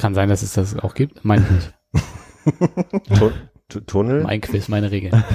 Kann 0.00 0.14
sein, 0.14 0.30
dass 0.30 0.40
es 0.42 0.54
das 0.54 0.76
auch 0.78 0.94
gibt. 0.94 1.24
Mein 1.26 1.42
nicht. 1.42 1.74
Tu 3.18 3.30
Tu- 3.68 3.80
Tunnel. 3.80 4.22
Mein 4.22 4.40
Quiz, 4.40 4.68
meine 4.68 4.90
Regeln. 4.90 5.22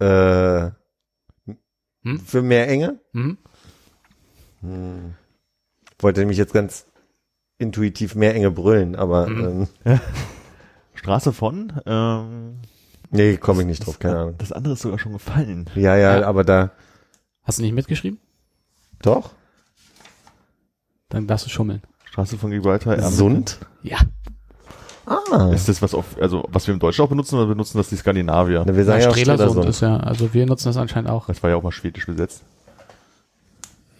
Äh, 0.00 0.70
Hm? 2.02 2.18
Für 2.20 2.40
mehr 2.40 2.66
Enge. 2.68 2.98
Mhm. 3.12 3.36
Hm. 4.62 5.14
Wollte 5.98 6.20
nämlich 6.20 6.38
jetzt 6.38 6.54
ganz 6.54 6.86
intuitiv 7.58 8.14
mehr 8.14 8.34
Enge 8.34 8.50
brüllen, 8.50 8.96
aber 8.96 9.26
Mhm. 9.28 9.68
ähm, 9.84 9.98
Straße 10.94 11.34
von? 11.34 11.78
Ähm, 11.84 12.60
nee, 13.10 13.36
komme 13.36 13.60
ich 13.62 13.66
nicht 13.66 13.84
drauf, 13.86 13.98
keine 13.98 14.18
Ahnung. 14.18 14.34
das 14.38 14.52
andere 14.52 14.72
ist 14.74 14.80
sogar 14.80 14.98
schon 14.98 15.12
gefallen. 15.12 15.68
Ja, 15.74 15.94
ja, 15.96 16.20
Ja. 16.20 16.26
aber 16.26 16.42
da 16.44 16.70
Hast 17.42 17.58
du 17.58 17.62
nicht 17.62 17.74
mitgeschrieben? 17.74 18.18
doch. 19.02 19.34
Dann 21.10 21.26
darfst 21.26 21.46
du 21.46 21.50
schummeln. 21.50 21.82
Straße 22.04 22.38
von 22.38 22.50
Gibraltar. 22.50 22.94
Ermelo. 22.94 23.10
Sund. 23.10 23.58
Ja. 23.82 23.98
Ah. 25.06 25.50
Ist 25.52 25.68
das 25.68 25.82
was 25.82 25.92
auf, 25.94 26.04
also 26.20 26.44
was 26.52 26.66
wir 26.66 26.74
im 26.74 26.80
Deutschen 26.80 27.04
auch 27.04 27.08
benutzen 27.08 27.36
oder 27.36 27.46
benutzen 27.46 27.78
das 27.78 27.88
die 27.88 27.96
Skandinavier? 27.96 28.62
Na, 28.66 28.76
wir 28.76 28.84
sagen 28.84 29.00
Ja, 29.00 29.08
ja 29.08 29.12
Strelasund 29.12 29.50
Strelasund. 29.50 29.68
ist 29.68 29.80
ja, 29.80 29.96
also 29.98 30.32
wir 30.34 30.46
nutzen 30.46 30.68
das 30.68 30.76
anscheinend 30.76 31.10
auch. 31.10 31.26
Das 31.26 31.42
war 31.42 31.50
ja 31.50 31.56
auch 31.56 31.62
mal 31.62 31.72
schwedisch 31.72 32.06
besetzt. 32.06 32.42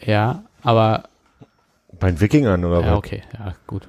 Ja, 0.04 0.44
aber, 0.62 1.04
Bei 1.98 2.10
den 2.10 2.20
Wikingern 2.20 2.64
oder 2.64 2.80
ja, 2.80 2.90
was? 2.92 2.98
okay, 2.98 3.22
ja, 3.38 3.54
gut. 3.66 3.88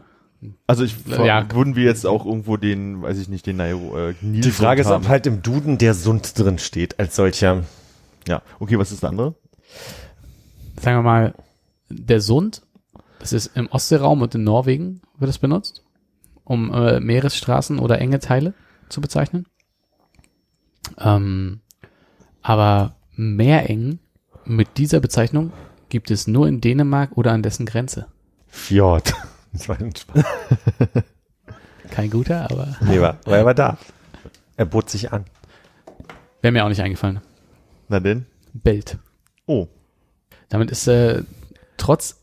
Also 0.65 0.83
ich 0.83 0.95
Ja. 1.05 1.45
würden 1.53 1.75
wir 1.75 1.83
jetzt 1.83 2.05
auch 2.07 2.25
irgendwo 2.25 2.57
den, 2.57 3.03
weiß 3.03 3.19
ich 3.19 3.29
nicht, 3.29 3.45
den 3.45 3.57
Nairo, 3.57 3.95
äh, 3.97 4.13
Nilsund 4.21 4.45
Die 4.45 4.51
Frage 4.51 4.81
ist, 4.81 4.87
ob 4.89 5.07
halt 5.07 5.27
im 5.27 5.43
Duden 5.43 5.77
der 5.77 5.93
Sund 5.93 6.37
drin 6.39 6.57
steht 6.57 6.99
als 6.99 7.15
solcher. 7.15 7.63
Ja, 8.27 8.41
okay, 8.59 8.79
was 8.79 8.91
ist 8.91 9.03
das 9.03 9.09
andere? 9.09 9.35
Sagen 10.81 10.97
wir 10.97 11.03
mal, 11.03 11.33
der 11.89 12.21
Sund, 12.21 12.63
das 13.21 13.33
ist 13.33 13.55
im 13.55 13.67
Ostseeraum 13.67 14.21
und 14.21 14.33
in 14.35 14.43
Norwegen 14.43 15.01
wird 15.17 15.29
es 15.29 15.37
benutzt, 15.37 15.83
um 16.43 16.73
äh, 16.73 16.99
Meeresstraßen 16.99 17.77
oder 17.79 17.99
enge 17.99 18.19
Teile 18.19 18.53
zu 18.89 18.99
bezeichnen. 18.99 19.45
Ähm, 20.97 21.61
aber 22.41 22.95
Meerengen 23.15 23.99
mit 24.45 24.77
dieser 24.77 24.99
Bezeichnung 24.99 25.53
gibt 25.89 26.09
es 26.09 26.25
nur 26.25 26.47
in 26.47 26.61
Dänemark 26.61 27.11
oder 27.15 27.31
an 27.31 27.43
dessen 27.43 27.65
Grenze. 27.65 28.07
Fjord. 28.47 29.13
Das 29.53 29.67
war. 29.67 29.77
Kein 31.89 32.09
guter, 32.09 32.49
aber 32.49 32.77
Nee, 32.79 33.01
war, 33.01 33.17
war 33.25 33.39
aber 33.39 33.53
da. 33.53 33.77
Er 34.55 34.63
bot 34.65 34.89
sich 34.89 35.11
an. 35.11 35.25
wäre 36.41 36.53
mir 36.53 36.63
auch 36.63 36.69
nicht 36.69 36.81
eingefallen. 36.81 37.19
Na 37.89 37.99
denn? 37.99 38.25
Belt. 38.53 38.97
Oh, 39.47 39.67
Damit 40.47 40.71
ist 40.71 40.87
äh, 40.87 41.23
trotz, 41.75 42.20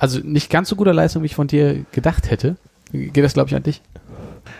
also 0.00 0.18
nicht 0.20 0.50
ganz 0.50 0.68
so 0.68 0.76
guter 0.76 0.94
Leistung, 0.94 1.22
wie 1.22 1.26
ich 1.26 1.34
von 1.34 1.46
dir 1.46 1.84
gedacht 1.92 2.30
hätte, 2.30 2.56
geht 2.92 3.22
das, 3.22 3.34
glaube 3.34 3.50
ich, 3.50 3.54
an 3.54 3.62
dich. 3.62 3.82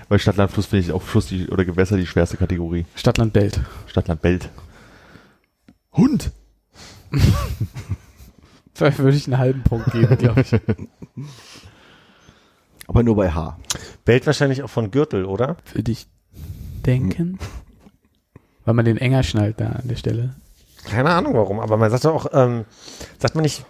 weil 0.09 0.19
Stadtland 0.19 0.53
Fluss 0.53 0.67
finde 0.67 0.85
ich 0.85 0.93
auch 0.93 1.03
Fluss 1.03 1.27
die, 1.27 1.49
oder 1.49 1.65
Gewässer 1.65 1.97
die 1.97 2.07
schwerste 2.07 2.37
Kategorie. 2.37 2.85
Stadtland 2.95 3.33
Belt. 3.33 3.59
Stadtland 3.87 4.23
Belt. 4.23 4.49
Hund! 5.93 6.31
Da 8.75 8.97
würde 8.97 9.15
ich 9.15 9.27
einen 9.27 9.37
halben 9.37 9.63
Punkt 9.63 9.93
geben, 9.93 10.17
glaube 10.17 10.41
ich. 10.41 10.55
Aber 12.87 13.03
nur 13.03 13.15
bei 13.15 13.31
H. 13.31 13.59
Bellt 14.07 14.27
wahrscheinlich 14.27 14.63
auch 14.63 14.71
von 14.71 14.91
Gürtel, 14.91 15.27
oder? 15.27 15.59
Würde 15.75 15.93
ich 15.93 16.07
denken. 16.87 17.39
Weil 18.65 18.73
man 18.73 18.87
den 18.87 18.97
enger 18.97 19.23
schnallt 19.23 19.61
da 19.61 19.67
an 19.67 19.87
der 19.87 19.97
Stelle. 19.97 20.35
Keine 20.87 21.11
Ahnung 21.11 21.35
warum, 21.35 21.61
aber 21.61 21.77
man 21.77 21.91
sagt 21.91 22.07
doch 22.07 22.15
auch, 22.15 22.27
ähm, 22.33 22.65
sagt 23.19 23.35
man 23.35 23.43
nicht 23.43 23.67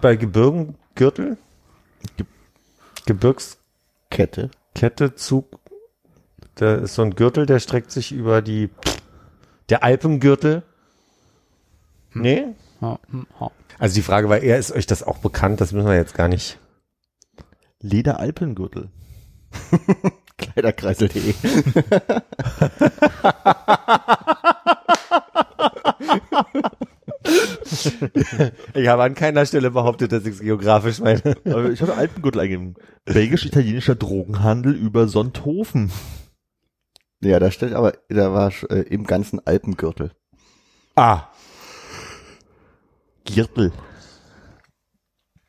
bei 0.00 0.14
Gebirgen 0.14 0.76
Gürtel? 0.98 1.38
Ge 2.16 2.26
Gebirgskette, 3.06 4.50
Kette. 4.74 5.14
Zug. 5.14 5.46
Da 6.56 6.74
ist 6.74 6.96
so 6.96 7.02
ein 7.02 7.14
Gürtel, 7.14 7.46
der 7.46 7.60
streckt 7.60 7.92
sich 7.92 8.10
über 8.10 8.42
die, 8.42 8.68
der 9.68 9.84
Alpengürtel. 9.84 10.64
Nee? 12.12 12.48
Ja, 12.80 12.98
hm. 13.10 13.28
Also 13.78 13.94
die 13.94 14.02
Frage 14.02 14.28
war 14.28 14.40
eher, 14.40 14.58
ist 14.58 14.72
euch 14.72 14.86
das 14.86 15.04
auch 15.04 15.18
bekannt? 15.18 15.60
Das 15.60 15.70
müssen 15.72 15.86
wir 15.86 15.94
jetzt 15.94 16.14
gar 16.14 16.26
nicht. 16.26 16.58
Lederalpengürtel. 17.80 18.90
Kleiderkreisel.de. 20.36 21.34
Ich 28.74 28.88
habe 28.88 29.02
an 29.02 29.14
keiner 29.14 29.46
Stelle 29.46 29.70
behauptet, 29.70 30.12
dass 30.12 30.24
ich 30.24 30.34
es 30.34 30.40
geografisch 30.40 31.00
meine. 31.00 31.22
Aber 31.44 31.70
ich 31.70 31.80
habe 31.82 31.94
Alpengürtel 31.94 32.40
eingegeben. 32.40 32.74
Belgisch-italienischer 33.04 33.94
Drogenhandel 33.94 34.74
über 34.74 35.08
Sonthofen. 35.08 35.90
Ja, 37.20 37.38
da 37.40 37.50
steht 37.50 37.72
aber, 37.72 37.94
da 38.08 38.32
war 38.32 38.52
äh, 38.70 38.82
im 38.82 39.04
ganzen 39.04 39.44
Alpengürtel. 39.44 40.12
Ah, 40.94 41.28
Gürtel. 43.24 43.72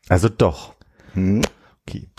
also 0.07 0.30
doch. 0.30 0.76
Hm? 1.14 1.41
Okay. 1.88 2.10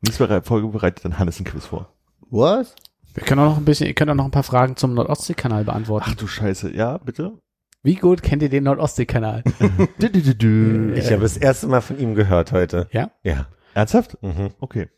Nächste 0.00 0.42
Folge 0.42 0.68
bereitet 0.68 1.04
dann 1.04 1.18
Hannes 1.18 1.40
ein 1.40 1.44
Quiz 1.44 1.66
vor. 1.66 1.94
Was? 2.30 2.74
Wir 3.14 3.22
können 3.24 3.40
auch 3.40 3.50
noch 3.50 3.56
ein 3.56 3.64
bisschen, 3.64 3.86
ihr 3.86 3.94
könnt 3.94 4.10
auch 4.10 4.14
noch 4.14 4.24
ein 4.24 4.30
paar 4.30 4.42
Fragen 4.42 4.76
zum 4.76 4.94
Nordostseekanal 4.94 5.64
beantworten. 5.64 6.10
Ach 6.10 6.14
du 6.14 6.26
Scheiße. 6.26 6.74
Ja, 6.74 6.98
bitte? 6.98 7.38
Wie 7.82 7.94
gut 7.94 8.22
kennt 8.22 8.42
ihr 8.42 8.48
den 8.48 8.64
Nordostseekanal? 8.64 9.42
Ich 10.00 11.10
habe 11.12 11.20
das 11.22 11.36
erste 11.36 11.66
Mal 11.68 11.80
von 11.80 11.98
ihm 11.98 12.14
gehört 12.14 12.52
heute. 12.52 12.88
Ja? 12.92 13.10
Ja. 13.22 13.46
Ernsthaft? 13.74 14.20
Mhm. 14.22 14.50
Okay. 14.60 14.88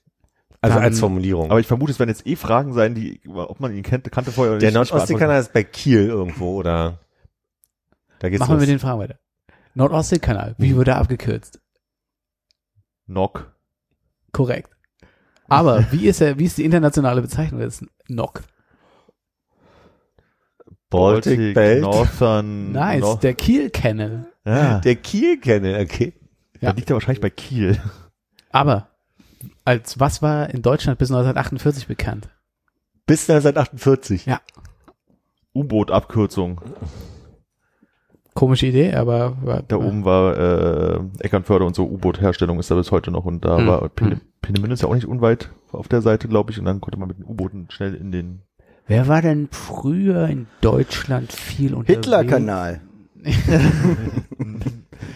Also 0.63 0.75
Dann- 0.77 0.85
als 0.85 1.01
Formulierung. 1.01 1.51
Aber 1.51 1.61
ich 1.61 1.67
vermute, 1.67 1.93
es 1.93 1.99
werden 1.99 2.11
jetzt 2.11 2.27
eh 2.27 2.37
Fragen 2.37 2.73
sein, 2.75 2.95
die, 2.95 3.21
ob 3.29 3.61
man 3.61 3.75
ihn 3.75 3.83
kennt, 3.83 4.11
kannte 4.11 4.31
vorher 4.33 4.53
oder 4.53 4.61
der 4.61 4.71
nicht. 4.71 4.79
nicht 4.81 4.91
Nordostseekanal 4.93 5.41
ist 5.41 5.53
bei 5.53 5.65
Kiel 5.65 6.07
irgendwo, 6.07 6.57
oder? 6.57 6.99
Da 8.19 8.29
geht's 8.29 8.41
Machen 8.41 8.51
wir 8.51 8.55
los. 8.57 8.61
mit 8.63 8.69
den 8.71 8.79
Fragen 8.79 8.99
weiter. 9.01 9.19
Nordostseekanal, 9.75 10.55
wie 10.59 10.77
wird 10.77 10.89
er 10.89 10.97
abgekürzt? 10.99 11.61
Nock. 13.07 13.55
Korrekt. 14.33 14.71
Aber 15.49 15.91
wie 15.91 16.07
ist 16.07 16.21
er, 16.21 16.39
wie 16.39 16.45
ist 16.45 16.59
die 16.59 16.65
internationale 16.65 17.23
Bezeichnung 17.23 17.61
des 17.61 17.85
NOC? 18.09 18.45
Baltic 20.91 21.55
Belt. 21.55 21.83
Northern. 21.83 22.73
Nice, 22.73 23.01
Nor- 23.01 23.19
der 23.21 23.35
Kiel 23.35 23.71
Canal. 23.71 24.27
ja, 24.45 24.79
Der 24.81 24.97
Kiel-Kennel, 24.97 25.81
okay. 25.83 26.13
Ja. 26.61 26.71
Da 26.71 26.77
liegt 26.77 26.91
er 26.91 26.95
wahrscheinlich 26.95 27.21
bei 27.21 27.31
Kiel. 27.31 27.81
Aber 28.51 28.89
als 29.65 29.99
was 30.01 30.21
war 30.23 30.51
in 30.51 30.63
Deutschland 30.63 30.99
bis 30.99 31.11
1948 31.11 31.87
bekannt? 31.87 32.29
Bis 33.07 33.29
1948. 33.31 34.27
Ja. 34.27 34.41
U-Boot-Abkürzung. 35.55 36.61
Komische 38.35 38.67
Idee, 38.67 38.95
aber 38.95 39.37
war, 39.43 39.63
Da 39.63 39.77
oben 39.77 40.05
war 40.05 40.37
äh, 40.39 41.01
Eckernförde 41.19 41.65
und 41.65 41.75
so 41.75 41.85
U-Boot-Herstellung 41.89 42.59
ist 42.61 42.71
da 42.71 42.77
bis 42.77 42.91
heute 42.93 43.11
noch 43.11 43.25
und 43.25 43.45
da 43.45 43.59
Hm. 43.59 43.67
war 43.67 43.89
Pene, 43.89 44.13
Hm. 44.13 44.21
Peenemünde 44.41 44.75
ist 44.75 44.83
ja 44.83 44.89
auch 44.89 44.95
nicht 44.95 45.07
unweit 45.09 45.51
auf 45.73 45.89
der 45.89 46.01
Seite, 46.01 46.29
glaube 46.29 46.53
ich, 46.53 46.59
und 46.59 46.65
dann 46.65 46.81
konnte 46.81 46.99
man 46.99 47.09
mit 47.09 47.19
den 47.19 47.25
U-Booten 47.27 47.69
schnell 47.71 47.95
in 47.95 48.13
den 48.13 48.43
Wer 48.91 49.07
war 49.07 49.23
denn 49.23 49.49
früher 49.53 50.27
in 50.27 50.49
Deutschland 50.61 51.33
viel 51.33 51.75
unterwegs? 51.75 52.07
Hitler-Kanal. 52.07 52.81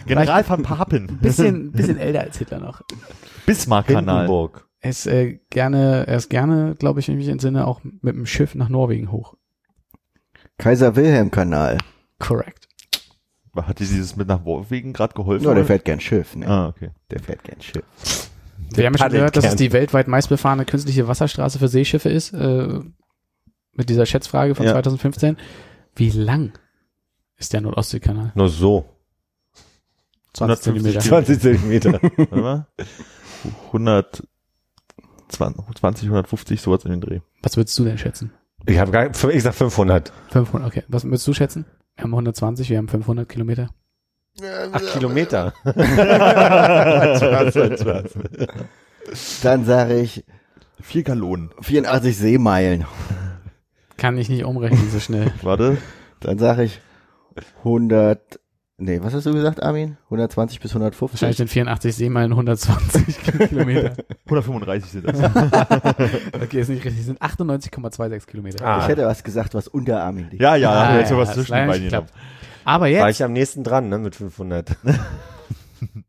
General 0.07 0.47
van 0.47 0.63
Papen, 0.63 1.19
Bisschen, 1.21 1.73
bisschen 1.73 1.97
älter 1.97 2.21
als 2.21 2.37
Hitler 2.37 2.61
noch. 2.61 2.83
Bismarck-Kanal. 3.45 4.19
Hindenburg. 4.19 4.65
Er 4.79 4.89
ist 4.91 5.07
äh, 5.07 5.39
gerne, 5.49 6.07
er 6.07 6.15
ist 6.15 6.29
gerne, 6.29 6.75
glaube 6.79 7.01
ich, 7.01 7.09
wenn 7.09 7.15
ich 7.15 7.25
mich 7.25 7.27
entsinne, 7.27 7.67
auch 7.67 7.81
mit 7.83 8.15
dem 8.15 8.25
Schiff 8.25 8.55
nach 8.55 8.69
Norwegen 8.69 9.11
hoch. 9.11 9.35
Kaiser-Wilhelm-Kanal. 10.57 11.79
Correct. 12.19 12.69
Hat 13.57 13.79
dir 13.81 13.85
dieses 13.85 14.15
mit 14.15 14.29
nach 14.29 14.45
Norwegen 14.45 14.93
gerade 14.93 15.13
geholfen? 15.15 15.43
Nur 15.43 15.55
der 15.55 15.65
fährt 15.65 15.83
gern 15.83 15.99
Schiff, 15.99 16.33
ne? 16.37 16.47
Ah, 16.47 16.67
okay. 16.69 16.91
Der 17.11 17.19
fährt 17.19 17.43
gern 17.43 17.59
Schiff. 17.61 17.83
Wir 18.73 18.85
haben 18.85 18.93
ja 18.93 18.99
schon 18.99 19.11
gehört, 19.11 19.35
dass 19.35 19.43
es 19.43 19.55
die 19.57 19.73
weltweit 19.73 20.07
meistbefahrene 20.07 20.63
künstliche 20.63 21.09
Wasserstraße 21.09 21.59
für 21.59 21.67
Seeschiffe 21.67 22.07
ist, 22.07 22.31
äh, 22.33 22.79
mit 23.75 23.89
dieser 23.89 24.05
Schätzfrage 24.05 24.55
von 24.55 24.65
Ja. 24.65 24.73
2015. 24.73 25.37
Wie 25.95 26.09
lang 26.09 26.53
ist 27.37 27.53
der 27.53 27.61
Nord-Ostsee-Kanal? 27.61 28.31
Nur 28.35 28.49
so. 28.49 28.85
20 30.33 30.63
Zentimeter. 30.63 30.99
20 30.99 31.39
Zentimeter. 31.39 31.93
Warte 32.17 32.35
mal. 32.35 32.67
120, 33.67 36.09
150, 36.09 36.61
sowas 36.61 36.83
in 36.85 36.91
den 36.91 37.01
Dreh. 37.01 37.19
Was 37.41 37.57
würdest 37.57 37.77
du 37.79 37.83
denn 37.85 37.97
schätzen? 37.97 38.31
Ich 38.65 38.79
habe 38.79 38.91
gar, 38.91 39.09
ich 39.29 39.43
sag 39.43 39.53
500. 39.53 40.11
500, 40.29 40.67
okay. 40.67 40.83
Was 40.87 41.03
würdest 41.03 41.27
du 41.27 41.33
schätzen? 41.33 41.65
Wir 41.95 42.03
haben 42.03 42.13
120, 42.13 42.69
wir 42.69 42.77
haben 42.77 42.87
500 42.87 43.27
Kilometer. 43.29 43.69
Ach, 44.73 44.81
Kilometer. 44.93 45.53
Dann 49.43 49.65
sage 49.65 49.99
ich 50.01 50.25
Vier 50.81 51.03
Gallonen. 51.03 51.51
84 51.61 52.17
Seemeilen. 52.17 52.85
Kann 53.97 54.17
ich 54.17 54.29
nicht 54.29 54.43
umrechnen 54.45 54.89
so 54.91 54.99
schnell. 54.99 55.31
Warte. 55.41 55.77
Dann 56.19 56.37
sage 56.37 56.63
ich 56.63 56.79
100, 57.59 58.39
nee, 58.77 58.99
was 59.01 59.13
hast 59.13 59.25
du 59.25 59.33
gesagt, 59.33 59.61
Armin? 59.61 59.97
120 60.05 60.59
bis 60.59 60.73
Wahrscheinlich 60.73 61.01
150? 61.01 61.37
sind 61.37 61.49
84 61.49 61.95
Seemeilen 61.95 62.31
120 62.31 63.17
Kilometer. 63.49 63.93
135 64.25 64.91
sind 64.91 65.07
das. 65.07 65.19
Okay, 66.41 66.61
ist 66.61 66.69
nicht 66.69 66.83
richtig. 66.85 67.05
sind 67.05 67.21
98,26 67.21 68.25
Kilometer. 68.27 68.65
Ah. 68.65 68.79
Ich 68.81 68.87
hätte 68.87 69.05
was 69.05 69.23
gesagt, 69.23 69.53
was 69.53 69.67
unter 69.67 70.01
Armin 70.03 70.29
liegt. 70.29 70.41
ja, 70.41 70.55
ja, 70.55 70.69
Ah, 70.71 70.91
ja, 70.93 70.99
jetzt 70.99 71.09
ja, 71.11 71.15
sowas 71.15 71.29
das 71.29 71.35
zwischen 71.35 71.51
war 71.51 71.59
den 71.59 71.65
ja 71.67 71.71
beiden 71.73 71.89
genommen. 71.89 72.07
Aber 72.63 72.81
War 72.81 72.89
jetzt, 72.89 73.09
ich 73.19 73.23
am 73.23 73.33
nächsten 73.33 73.63
dran, 73.63 73.89
ne, 73.89 73.97
mit 73.99 74.15
500. 74.15 74.75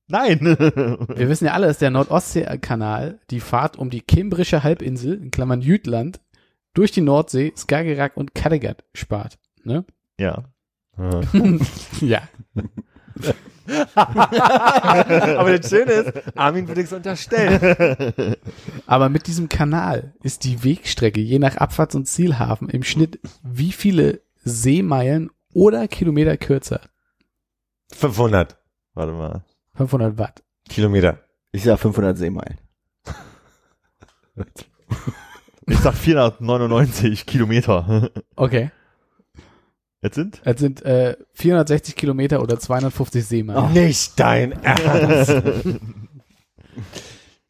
Nein. 0.08 0.38
wir 0.40 1.28
wissen 1.28 1.46
ja 1.46 1.52
alle, 1.52 1.66
dass 1.66 1.78
der 1.78 1.90
Nord-Ostsee-Kanal 1.90 3.18
die 3.30 3.40
Fahrt 3.40 3.76
um 3.76 3.90
die 3.90 4.00
Kimbrische 4.00 4.62
Halbinsel, 4.62 5.14
in 5.20 5.30
Klammern 5.30 5.60
Jütland, 5.60 6.20
durch 6.76 6.92
die 6.92 7.00
Nordsee, 7.00 7.52
Skagerrak 7.56 8.16
und 8.16 8.34
Kattegat 8.34 8.84
spart. 8.94 9.38
Ne? 9.64 9.84
ja. 10.18 10.44
ja. 12.00 12.22
Aber 13.96 15.58
das 15.58 15.68
Schöne 15.68 15.92
ist, 15.92 16.36
Armin 16.36 16.68
würde 16.68 16.82
es 16.82 16.92
unterstellen. 16.92 18.36
Aber 18.86 19.08
mit 19.08 19.26
diesem 19.26 19.48
Kanal 19.48 20.14
ist 20.22 20.44
die 20.44 20.62
Wegstrecke 20.62 21.20
je 21.20 21.38
nach 21.38 21.56
Abfahrts- 21.56 21.96
und 21.96 22.06
Zielhafen 22.06 22.68
im 22.68 22.82
Schnitt 22.82 23.18
wie 23.42 23.72
viele 23.72 24.22
Seemeilen 24.44 25.30
oder 25.52 25.88
Kilometer 25.88 26.36
kürzer? 26.36 26.80
500 27.92 28.56
Warte 28.94 29.12
mal. 29.12 29.44
500 29.74 30.16
Watt. 30.16 30.42
Kilometer. 30.68 31.18
Ich 31.52 31.64
sage 31.64 31.78
500 31.78 32.16
Seemeilen. 32.16 32.58
Ich 35.66 35.78
sag 35.78 35.94
499 35.94 37.26
Kilometer. 37.26 38.10
Okay. 38.36 38.70
Jetzt 40.02 40.14
sind? 40.14 40.40
Das 40.44 40.60
sind 40.60 40.82
äh, 40.82 41.16
460 41.34 41.96
Kilometer 41.96 42.40
oder 42.40 42.58
250 42.58 43.24
Seemeilen. 43.26 43.72
Nicht 43.72 44.18
dein 44.20 44.52
Ernst. 44.62 45.42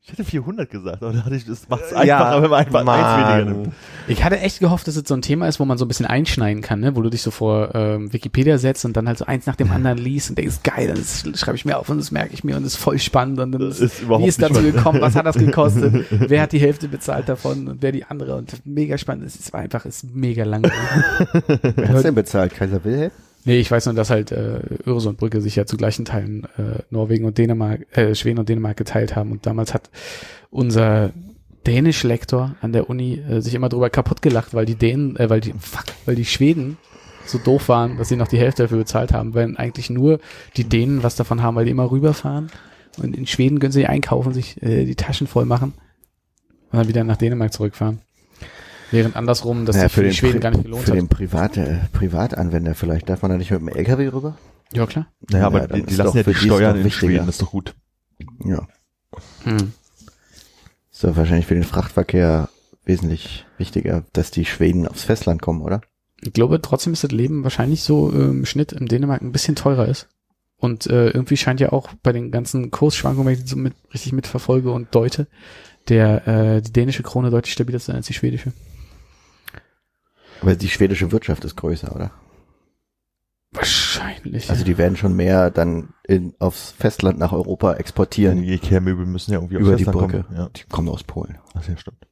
Ich 0.08 0.12
hätte 0.12 0.22
400 0.22 0.70
gesagt, 0.70 1.02
aber 1.02 1.12
da 1.12 1.24
hatte 1.24 1.34
ich, 1.34 1.44
das 1.46 1.68
macht's 1.68 1.90
Ja, 1.90 1.98
einfacher, 1.98 2.42
wenn 2.42 2.50
man 2.50 2.58
einfach 2.64 2.86
eins 2.86 3.28
weniger 3.28 3.44
Mann. 3.50 3.62
nimmt. 3.64 3.74
Ich 4.06 4.22
hatte 4.22 4.38
echt 4.38 4.60
gehofft, 4.60 4.86
dass 4.86 4.94
es 4.94 5.02
so 5.08 5.14
ein 5.14 5.20
Thema 5.22 5.48
ist, 5.48 5.58
wo 5.58 5.64
man 5.64 5.78
so 5.78 5.84
ein 5.84 5.88
bisschen 5.88 6.06
einschneiden 6.06 6.62
kann, 6.62 6.78
ne? 6.78 6.94
wo 6.94 7.02
du 7.02 7.10
dich 7.10 7.22
so 7.22 7.32
vor 7.32 7.74
ähm, 7.74 8.12
Wikipedia 8.12 8.56
setzt 8.58 8.84
und 8.84 8.96
dann 8.96 9.08
halt 9.08 9.18
so 9.18 9.24
eins 9.26 9.46
nach 9.46 9.56
dem 9.56 9.72
anderen 9.72 9.98
liest 9.98 10.30
und 10.30 10.38
denkst, 10.38 10.58
geil, 10.62 10.94
das 10.94 11.24
schreibe 11.34 11.56
ich 11.56 11.64
mir 11.64 11.76
auf 11.76 11.88
und 11.88 11.98
das 11.98 12.12
merke 12.12 12.34
ich 12.34 12.44
mir 12.44 12.56
und 12.56 12.62
das 12.62 12.74
ist 12.74 12.78
voll 12.78 13.00
spannend 13.00 13.40
und 13.40 13.50
dann 13.50 13.60
Das 13.60 13.80
ist, 13.80 13.94
ist 13.94 14.02
überhaupt 14.02 14.22
wie 14.24 14.28
ist 14.28 14.40
dazu 14.40 14.54
spannend. 14.54 14.76
gekommen, 14.76 15.00
was 15.00 15.16
hat 15.16 15.26
das 15.26 15.38
gekostet, 15.38 16.06
wer 16.10 16.40
hat 16.40 16.52
die 16.52 16.60
Hälfte 16.60 16.86
bezahlt 16.86 17.28
davon 17.28 17.66
und 17.66 17.82
wer 17.82 17.90
die 17.90 18.04
andere 18.04 18.36
und 18.36 18.64
mega 18.64 18.98
spannend, 18.98 19.26
es 19.26 19.52
war 19.52 19.58
einfach, 19.58 19.84
es 19.86 20.04
ist 20.04 20.14
mega 20.14 20.44
langweilig. 20.44 20.76
Wer 21.74 21.88
hat's 21.88 22.02
denn 22.02 22.14
bezahlt? 22.14 22.54
Kaiser 22.54 22.84
Wilhelm? 22.84 23.10
Nee, 23.46 23.58
ich 23.58 23.70
weiß 23.70 23.86
nur, 23.86 23.94
dass 23.94 24.10
halt 24.10 24.32
äh, 24.32 24.60
Öresundbrücke 24.86 25.40
sich 25.40 25.56
ja 25.56 25.64
zu 25.64 25.76
gleichen 25.76 26.04
Teilen 26.04 26.44
äh, 26.58 26.82
Norwegen 26.90 27.24
und 27.24 27.38
Dänemark, 27.38 27.86
äh, 27.96 28.14
Schweden 28.14 28.38
und 28.38 28.48
Dänemark 28.48 28.76
geteilt 28.76 29.16
haben 29.16 29.32
und 29.32 29.46
damals 29.46 29.72
hat 29.72 29.88
unser 30.50 31.12
Dänisch-Lektor 31.66 32.56
an 32.60 32.72
der 32.72 32.90
Uni 32.90 33.18
äh, 33.18 33.40
sich 33.40 33.54
immer 33.54 33.68
drüber 33.68 33.90
kaputt 33.90 34.22
gelacht, 34.22 34.54
weil 34.54 34.66
die 34.66 34.76
Dänen, 34.76 35.16
äh, 35.16 35.30
weil 35.30 35.40
die, 35.40 35.52
fuck, 35.58 35.86
weil 36.04 36.14
die 36.14 36.24
Schweden 36.24 36.76
so 37.24 37.38
doof 37.38 37.68
waren, 37.68 37.98
dass 37.98 38.08
sie 38.08 38.16
noch 38.16 38.28
die 38.28 38.38
Hälfte 38.38 38.64
dafür 38.64 38.78
bezahlt 38.78 39.12
haben, 39.12 39.34
wenn 39.34 39.56
eigentlich 39.56 39.90
nur 39.90 40.20
die 40.56 40.64
Dänen 40.64 41.02
was 41.02 41.16
davon 41.16 41.42
haben, 41.42 41.56
weil 41.56 41.64
die 41.64 41.72
immer 41.72 41.90
rüberfahren 41.90 42.50
und 42.98 43.16
in 43.16 43.26
Schweden 43.26 43.58
können 43.58 43.72
sie 43.72 43.86
einkaufen, 43.86 44.32
sich 44.32 44.62
äh, 44.62 44.84
die 44.84 44.94
Taschen 44.94 45.26
voll 45.26 45.44
machen 45.44 45.72
und 46.70 46.78
dann 46.78 46.88
wieder 46.88 47.04
nach 47.04 47.16
Dänemark 47.16 47.52
zurückfahren. 47.52 48.00
Während 48.90 49.16
andersrum, 49.16 49.66
dass 49.66 49.76
Naja, 49.76 49.88
sich 49.88 49.94
für 49.94 50.04
die 50.04 50.12
Schweden 50.14 50.38
Pri- 50.38 50.42
gar 50.42 50.50
nicht 50.52 50.62
gelohnt 50.64 50.84
Für 50.84 50.92
hat. 50.92 50.98
den 50.98 51.08
Private, 51.08 51.60
äh, 51.66 51.78
Privatanwender 51.92 52.74
vielleicht. 52.74 53.08
Darf 53.08 53.22
man 53.22 53.30
da 53.32 53.36
nicht 53.36 53.50
mit 53.50 53.60
dem 53.60 53.68
LKW 53.68 54.08
rüber? 54.08 54.36
Ja, 54.72 54.86
klar. 54.86 55.06
Naja, 55.30 55.42
Ja, 55.42 55.46
aber 55.46 55.66
die, 55.66 55.82
die 55.82 55.94
lassen 55.96 56.16
ja 56.18 56.22
für 56.24 56.30
die 56.32 56.36
Steuern 56.38 56.78
in 56.78 56.84
wichtiger. 56.84 57.08
Schweden, 57.08 57.26
das 57.26 57.36
ist 57.36 57.42
doch 57.42 57.50
gut. 57.50 57.74
Ja. 58.44 58.66
Hm. 59.44 59.72
Ist 60.92 61.04
doch 61.04 61.16
wahrscheinlich 61.16 61.46
für 61.46 61.54
den 61.54 61.64
Frachtverkehr 61.64 62.48
wesentlich 62.84 63.44
wichtiger, 63.58 64.04
dass 64.12 64.30
die 64.30 64.44
Schweden 64.44 64.86
aufs 64.86 65.02
Festland 65.04 65.42
kommen, 65.42 65.62
oder? 65.62 65.80
Ich 66.22 66.32
glaube, 66.32 66.62
trotzdem 66.62 66.92
ist 66.92 67.04
das 67.04 67.10
Leben 67.10 67.42
wahrscheinlich 67.44 67.82
so 67.82 68.10
äh, 68.12 68.16
im 68.16 68.46
Schnitt 68.46 68.72
in 68.72 68.86
Dänemark 68.86 69.20
ein 69.22 69.32
bisschen 69.32 69.56
teurer 69.56 69.86
ist. 69.88 70.08
Und 70.58 70.86
äh, 70.86 71.10
irgendwie 71.10 71.36
scheint 71.36 71.60
ja 71.60 71.72
auch 71.72 71.90
bei 72.02 72.12
den 72.12 72.30
ganzen 72.30 72.70
Kursschwankungen, 72.70 73.26
wenn 73.26 73.34
ich 73.34 73.44
die 73.44 73.50
so 73.50 73.56
mit, 73.56 73.74
richtig 73.92 74.12
mitverfolge 74.12 74.72
und 74.72 74.94
deute, 74.94 75.26
der 75.88 76.26
äh, 76.26 76.62
die 76.62 76.72
dänische 76.72 77.02
Krone 77.02 77.30
deutlich 77.30 77.52
stabiler 77.52 77.78
zu 77.78 77.86
sein 77.86 77.96
als 77.96 78.06
die 78.06 78.14
schwedische. 78.14 78.52
Aber 80.42 80.54
die 80.54 80.68
schwedische 80.68 81.12
Wirtschaft 81.12 81.44
ist 81.44 81.56
größer, 81.56 81.94
oder? 81.94 82.10
Wahrscheinlich. 83.52 84.50
Also 84.50 84.64
die 84.64 84.76
werden 84.76 84.96
schon 84.96 85.14
mehr 85.14 85.50
dann 85.50 85.94
in, 86.04 86.34
aufs 86.38 86.72
Festland 86.72 87.18
nach 87.18 87.32
Europa 87.32 87.74
exportieren. 87.74 88.42
Die 88.42 88.52
Ikea-Möbel 88.54 89.06
müssen 89.06 89.32
ja 89.32 89.38
irgendwie 89.38 89.56
aufs 89.56 89.66
Über 89.66 89.76
die 89.76 89.84
Festland 89.84 90.08
Brücke. 90.10 90.24
kommen. 90.24 90.38
Ja, 90.38 90.48
Die 90.54 90.64
kommen 90.64 90.88
aus 90.88 91.04
Polen. 91.04 91.38
Ach, 91.54 91.66
ja, 91.66 91.76
stimmt. 91.76 92.06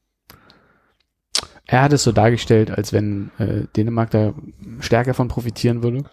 er 1.67 1.83
hat 1.83 1.93
es 1.93 2.03
so 2.03 2.13
dargestellt, 2.13 2.71
als 2.71 2.93
wenn 2.93 3.31
äh, 3.39 3.67
Dänemark 3.77 4.11
da 4.11 4.33
stärker 4.81 5.13
von 5.13 5.29
profitieren 5.29 5.83
würde. 5.83 6.05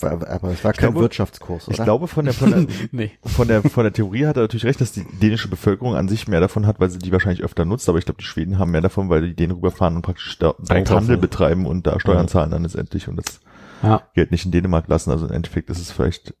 War, 0.00 0.12
aber 0.28 0.50
es 0.50 0.64
war 0.64 0.72
kein 0.72 0.90
glaube- 0.90 1.00
Wirtschaftskurs, 1.02 1.68
oder? 1.68 1.76
Ich 1.78 1.84
glaube, 1.84 2.08
von 2.08 2.24
der, 2.24 2.34
von 2.34 2.50
der, 2.50 2.66
nee. 2.92 3.12
von 3.24 3.46
der, 3.46 3.62
von 3.62 3.84
der 3.84 3.92
Theorie 3.92 4.26
hat 4.26 4.36
er 4.36 4.42
natürlich 4.42 4.64
recht, 4.64 4.80
dass 4.80 4.92
die 4.92 5.04
dänische 5.04 5.48
Bevölkerung 5.48 5.94
an 5.96 6.08
sich 6.08 6.26
mehr 6.28 6.40
davon 6.40 6.66
hat, 6.66 6.80
weil 6.80 6.90
sie 6.90 6.98
die 6.98 7.12
wahrscheinlich 7.12 7.44
öfter 7.44 7.64
nutzt, 7.64 7.88
aber 7.88 7.98
ich 7.98 8.04
glaube, 8.04 8.18
die 8.18 8.24
Schweden 8.26 8.58
haben 8.58 8.70
mehr 8.70 8.80
davon, 8.80 9.08
weil 9.10 9.22
die 9.22 9.34
Dänen 9.36 9.52
rüberfahren 9.56 9.94
und 9.96 10.02
praktisch 10.02 10.38
da. 10.38 10.54
Handel 10.68 11.18
betreiben 11.18 11.66
und 11.66 11.86
da 11.86 12.00
Steuern 12.00 12.22
Ja. 12.22 12.26
zahlen 12.26 12.50
dann 12.50 12.62
letztendlich 12.62 13.06
und 13.08 13.16
das 13.16 13.40
Ja. 13.82 14.02
Geld 14.14 14.30
nicht 14.30 14.44
in 14.44 14.50
Dänemark 14.50 14.88
lassen. 14.88 15.10
Also 15.10 15.26
im 15.26 15.32
Endeffekt 15.32 15.68
ist 15.70 15.78
es 15.80 15.90
vielleicht 15.90 16.34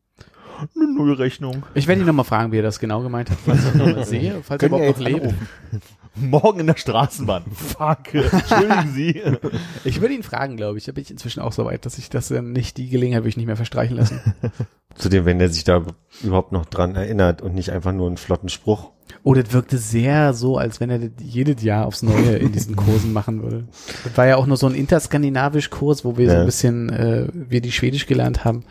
eine 0.76 0.94
Nullrechnung. 0.94 1.64
Ich 1.74 1.88
werde 1.88 2.00
ihn 2.02 2.06
nochmal 2.06 2.24
fragen, 2.24 2.52
wie 2.52 2.58
er 2.58 2.62
das 2.62 2.78
genau 2.78 3.02
gemeint 3.02 3.30
hat, 3.30 3.38
falls 3.44 3.66
ich 3.66 3.72
ihn 3.74 3.78
noch 3.78 3.96
mal 3.96 4.04
sehe, 4.06 4.34
falls 4.42 4.62
er 4.62 4.68
überhaupt 4.68 4.98
noch 5.00 5.06
lebt. 5.06 5.34
Morgen 6.14 6.60
in 6.60 6.66
der 6.66 6.76
Straßenbahn. 6.76 7.44
Fuck. 7.52 8.14
Entschuldigen 8.14 8.92
Sie. 8.94 9.22
Ich 9.84 10.00
würde 10.00 10.14
ihn 10.14 10.22
fragen, 10.22 10.56
glaube 10.56 10.78
ich. 10.78 10.84
Da 10.84 10.92
bin 10.92 11.02
ich 11.02 11.10
inzwischen 11.10 11.40
auch 11.40 11.52
so 11.52 11.64
weit, 11.64 11.86
dass 11.86 11.98
ich 11.98 12.08
das 12.10 12.28
dann 12.28 12.52
nicht, 12.52 12.76
die 12.76 12.88
Gelegenheit 12.88 13.22
würde 13.22 13.30
ich 13.30 13.36
nicht 13.36 13.46
mehr 13.46 13.56
verstreichen 13.56 13.96
lassen. 13.96 14.20
Zudem, 14.94 15.24
wenn 15.24 15.38
der 15.38 15.48
sich 15.48 15.64
da 15.64 15.84
überhaupt 16.22 16.52
noch 16.52 16.66
dran 16.66 16.94
erinnert 16.94 17.40
und 17.42 17.54
nicht 17.54 17.70
einfach 17.70 17.92
nur 17.92 18.06
einen 18.06 18.18
flotten 18.18 18.48
Spruch. 18.48 18.90
Oh, 19.24 19.34
das 19.34 19.52
wirkte 19.52 19.78
sehr 19.78 20.34
so, 20.34 20.56
als 20.58 20.80
wenn 20.80 20.90
er 20.90 20.98
das 20.98 21.10
jedes 21.20 21.62
Jahr 21.62 21.86
aufs 21.86 22.02
Neue 22.02 22.36
in 22.36 22.52
diesen 22.52 22.76
Kursen 22.76 23.12
machen 23.12 23.42
würde. 23.42 23.64
Das 24.04 24.16
war 24.16 24.26
ja 24.26 24.36
auch 24.36 24.46
nur 24.46 24.56
so 24.56 24.66
ein 24.66 24.74
interskandinavisch 24.74 25.70
Kurs, 25.70 26.04
wo 26.04 26.16
wir 26.18 26.28
so 26.28 26.34
Ja. 26.34 26.40
ein 26.40 26.46
bisschen, 26.46 26.90
äh, 26.90 27.28
wir 27.32 27.60
die 27.60 27.72
Schwedisch 27.72 28.06
gelernt 28.06 28.44
haben, 28.44 28.64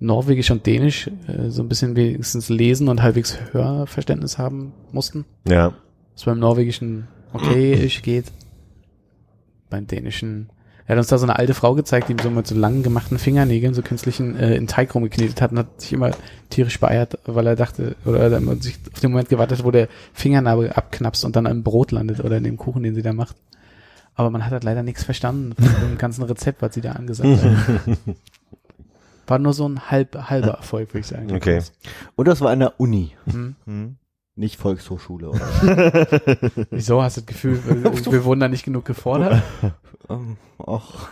Norwegisch 0.00 0.50
und 0.50 0.66
Dänisch, 0.66 1.08
äh, 1.26 1.48
so 1.50 1.62
ein 1.62 1.68
bisschen 1.68 1.96
wenigstens 1.96 2.48
lesen 2.48 2.88
und 2.88 3.02
halbwegs 3.02 3.38
Hörverständnis 3.52 4.38
haben 4.38 4.72
mussten. 4.92 5.24
Ja. 5.48 5.72
Was 6.18 6.24
beim 6.24 6.40
Norwegischen 6.40 7.06
okay 7.32 7.72
ist, 7.86 8.02
geht. 8.02 8.24
Beim 9.70 9.86
Dänischen, 9.86 10.48
Er 10.86 10.96
hat 10.96 10.98
uns 10.98 11.06
da 11.06 11.18
so 11.18 11.26
eine 11.26 11.36
alte 11.36 11.54
Frau 11.54 11.74
gezeigt, 11.74 12.08
die 12.08 12.12
ihm 12.12 12.18
so 12.18 12.28
mit 12.28 12.46
so 12.48 12.56
langen 12.56 12.82
gemachten 12.82 13.18
Fingernägeln, 13.18 13.72
so 13.72 13.82
künstlichen, 13.82 14.34
äh, 14.34 14.56
in 14.56 14.66
Teig 14.66 14.92
rumgeknetet 14.94 15.40
hat 15.40 15.52
und 15.52 15.58
hat 15.58 15.80
sich 15.80 15.92
immer 15.92 16.10
tierisch 16.50 16.80
beeiert, 16.80 17.18
weil 17.26 17.46
er 17.46 17.54
dachte, 17.54 17.94
oder 18.04 18.18
er 18.18 18.30
hat 18.44 18.62
sich 18.64 18.78
auf 18.92 18.98
den 18.98 19.12
Moment 19.12 19.28
gewartet, 19.28 19.62
wo 19.62 19.70
der 19.70 19.86
Fingernagel 20.12 20.72
abknapst 20.72 21.24
und 21.24 21.36
dann 21.36 21.46
im 21.46 21.62
Brot 21.62 21.92
landet 21.92 22.20
oder 22.20 22.38
in 22.38 22.44
dem 22.44 22.56
Kuchen, 22.56 22.82
den 22.82 22.94
sie 22.96 23.02
da 23.02 23.12
macht. 23.12 23.36
Aber 24.16 24.30
man 24.30 24.44
hat 24.44 24.50
halt 24.50 24.64
leider 24.64 24.82
nichts 24.82 25.04
verstanden 25.04 25.52
von 25.54 25.80
dem 25.90 25.98
ganzen 25.98 26.24
Rezept, 26.24 26.62
was 26.62 26.74
sie 26.74 26.80
da 26.80 26.92
angesagt 26.92 27.42
hat. 27.44 27.98
War 29.28 29.38
nur 29.38 29.52
so 29.52 29.68
ein 29.68 29.90
halb, 29.90 30.16
halber 30.30 30.52
Erfolg, 30.54 30.88
würde 30.94 31.00
ich 31.00 31.06
sagen. 31.06 31.30
Okay. 31.32 31.60
Und 32.16 32.26
das 32.26 32.40
war 32.40 32.50
an 32.50 32.60
der 32.60 32.80
Uni, 32.80 33.14
Hm. 33.30 33.54
Hm. 33.66 33.96
Nicht 34.38 34.56
Volkshochschule. 34.56 35.30
Oder? 35.30 35.40
Wieso 36.70 37.02
hast 37.02 37.16
du 37.16 37.20
das 37.20 37.26
Gefühl, 37.26 37.60
wir, 37.82 38.12
wir 38.12 38.24
wurden 38.24 38.40
da 38.40 38.48
nicht 38.48 38.64
genug 38.64 38.84
gefordert? 38.84 39.42
ähm, 40.08 40.36
ach, 40.64 41.08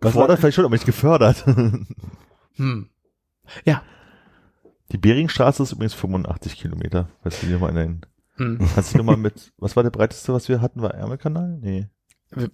Gefordert 0.00 0.40
vielleicht 0.40 0.56
schon, 0.56 0.64
aber 0.64 0.74
nicht 0.74 0.86
gefördert. 0.86 1.44
Hm. 2.56 2.88
Die 4.92 4.98
Beringstraße 4.98 5.62
ist 5.62 5.72
übrigens 5.72 5.94
85 5.94 6.56
Kilometer. 6.56 7.08
Weißt 7.22 7.42
du, 7.42 7.46
dir 7.46 7.58
mal 7.58 7.70
einen. 7.70 8.02
Hm. 8.36 8.58
Kannst 8.74 8.94
du 8.94 8.98
nochmal 8.98 9.16
mit, 9.16 9.52
was 9.58 9.76
war 9.76 9.82
der 9.82 9.90
breiteste, 9.90 10.32
was 10.32 10.48
wir 10.48 10.60
hatten? 10.60 10.82
War 10.82 10.94
Ärmelkanal? 10.94 11.58
Nee. 11.60 11.88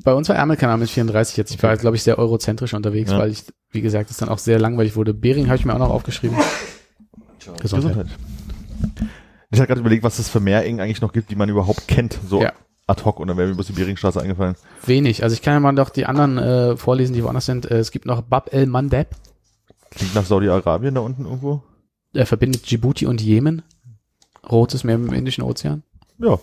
Bei 0.05 0.12
uns 0.12 0.29
war 0.29 0.37
Ärmelkanal 0.37 0.79
mit 0.79 0.91
34 0.91 1.37
jetzt. 1.37 1.55
Ich 1.55 1.62
war, 1.62 1.77
glaube 1.77 1.97
ich, 1.97 2.03
sehr 2.03 2.19
eurozentrisch 2.19 2.74
unterwegs, 2.74 3.11
Ja. 3.11 3.19
weil 3.19 3.31
ich, 3.31 3.45
wie 3.70 3.81
gesagt, 3.81 4.11
es 4.11 4.19
dann 4.19 4.29
auch 4.29 4.39
sehr 4.39 4.59
langweilig 4.61 4.97
wurde. 4.97 5.15
Bering 5.15 5.47
habe 5.47 5.57
ich 5.57 5.65
mir 5.65 5.74
auch 5.74 5.79
noch 5.79 5.91
aufgeschrieben. 5.91 6.37
Gesundheit. 7.61 8.07
Ich 9.53 9.59
habe 9.61 9.66
gerade 9.69 9.81
überlegt, 9.81 10.03
was 10.03 10.19
es 10.19 10.29
für 10.29 10.41
Meerengen 10.41 10.81
eigentlich 10.81 11.01
noch 11.03 11.12
gibt, 11.12 11.31
die 11.31 11.37
man 11.37 11.49
überhaupt 11.49 11.87
kennt, 11.87 12.19
so 12.27 12.41
Ja. 12.43 12.53
ad 12.87 13.05
hoc. 13.05 13.20
Und 13.20 13.29
dann 13.29 13.37
wäre 13.37 13.49
mir 13.49 13.55
bloß 13.55 13.66
die 13.66 13.73
Beringstraße 13.74 14.20
eingefallen. 14.20 14.57
Wenig. 14.87 15.23
Also 15.23 15.35
ich 15.35 15.43
kann 15.43 15.55
ja 15.55 15.61
mal 15.61 15.74
doch 15.74 15.91
die 15.91 16.07
anderen 16.07 16.39
äh, 16.39 16.77
vorlesen, 16.77 17.12
die 17.15 17.23
woanders 17.23 17.47
sind. 17.47 17.70
Äh, 17.70 17.79
es 17.79 17.91
gibt 17.91 18.07
noch 18.07 18.23
Bab 18.23 18.53
el 18.53 18.66
Mandeb. 18.66 19.09
Klingt 19.91 20.15
nach 20.15 20.24
Saudi-Arabien 20.24 20.95
da 20.95 21.03
unten 21.03 21.24
irgendwo. 21.27 21.62
Er 22.15 22.27
verbindet 22.27 22.70
Djibouti 22.70 23.07
und 23.07 23.20
Jemen. 23.20 23.62
Rotes 24.51 24.85
Meer 24.85 24.99
mit 24.99 25.11
dem 25.11 25.15
Indischen 25.19 25.45
Ozean. 25.45 25.83
Ja. 26.19 26.39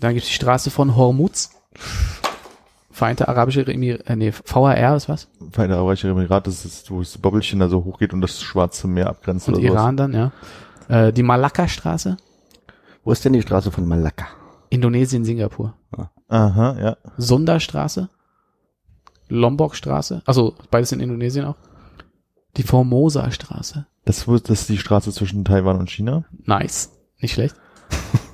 Dann 0.00 0.14
gibt 0.14 0.22
es 0.24 0.28
die 0.28 0.34
Straße 0.34 0.70
von 0.70 0.96
Hormuz. 0.96 1.50
Vereinte 2.90 3.28
Arabische 3.28 3.66
Emir 3.66 4.06
äh, 4.08 4.16
nee, 4.16 4.32
VAR 4.46 4.96
ist 4.96 5.08
was? 5.08 5.28
Feine 5.52 5.76
Arabische 5.76 6.08
Emirat, 6.08 6.46
das 6.46 6.64
ist, 6.64 6.90
wo 6.90 7.00
das 7.00 7.16
Bobbelchen 7.18 7.60
da 7.60 7.68
so 7.68 7.84
hochgeht 7.84 8.12
und 8.12 8.20
das 8.20 8.40
Schwarze 8.42 8.88
Meer 8.88 9.08
abgrenzt 9.08 9.48
Und. 9.48 9.58
Iran 9.58 9.96
dann, 9.96 10.12
ja. 10.12 10.32
Äh, 10.88 11.12
die 11.12 11.22
Malakka-Straße. 11.22 12.16
Wo 13.04 13.12
ist 13.12 13.24
denn 13.24 13.32
die 13.32 13.42
Straße 13.42 13.70
von 13.70 13.86
Malakka? 13.86 14.26
Indonesien, 14.68 15.24
Singapur. 15.24 15.74
Aha, 16.28 16.78
ja. 16.80 16.96
Sunda-Straße. 17.16 18.08
Lombok-Straße. 19.28 20.22
Also 20.26 20.54
beides 20.70 20.92
in 20.92 21.00
Indonesien 21.00 21.44
auch. 21.44 21.56
Die 22.56 22.62
Formosa-Straße. 22.62 23.86
Das, 24.04 24.26
das 24.26 24.60
ist 24.60 24.68
die 24.68 24.78
Straße 24.78 25.12
zwischen 25.12 25.44
Taiwan 25.44 25.78
und 25.78 25.90
China. 25.90 26.24
Nice. 26.44 26.90
Nicht 27.20 27.34
schlecht. 27.34 27.56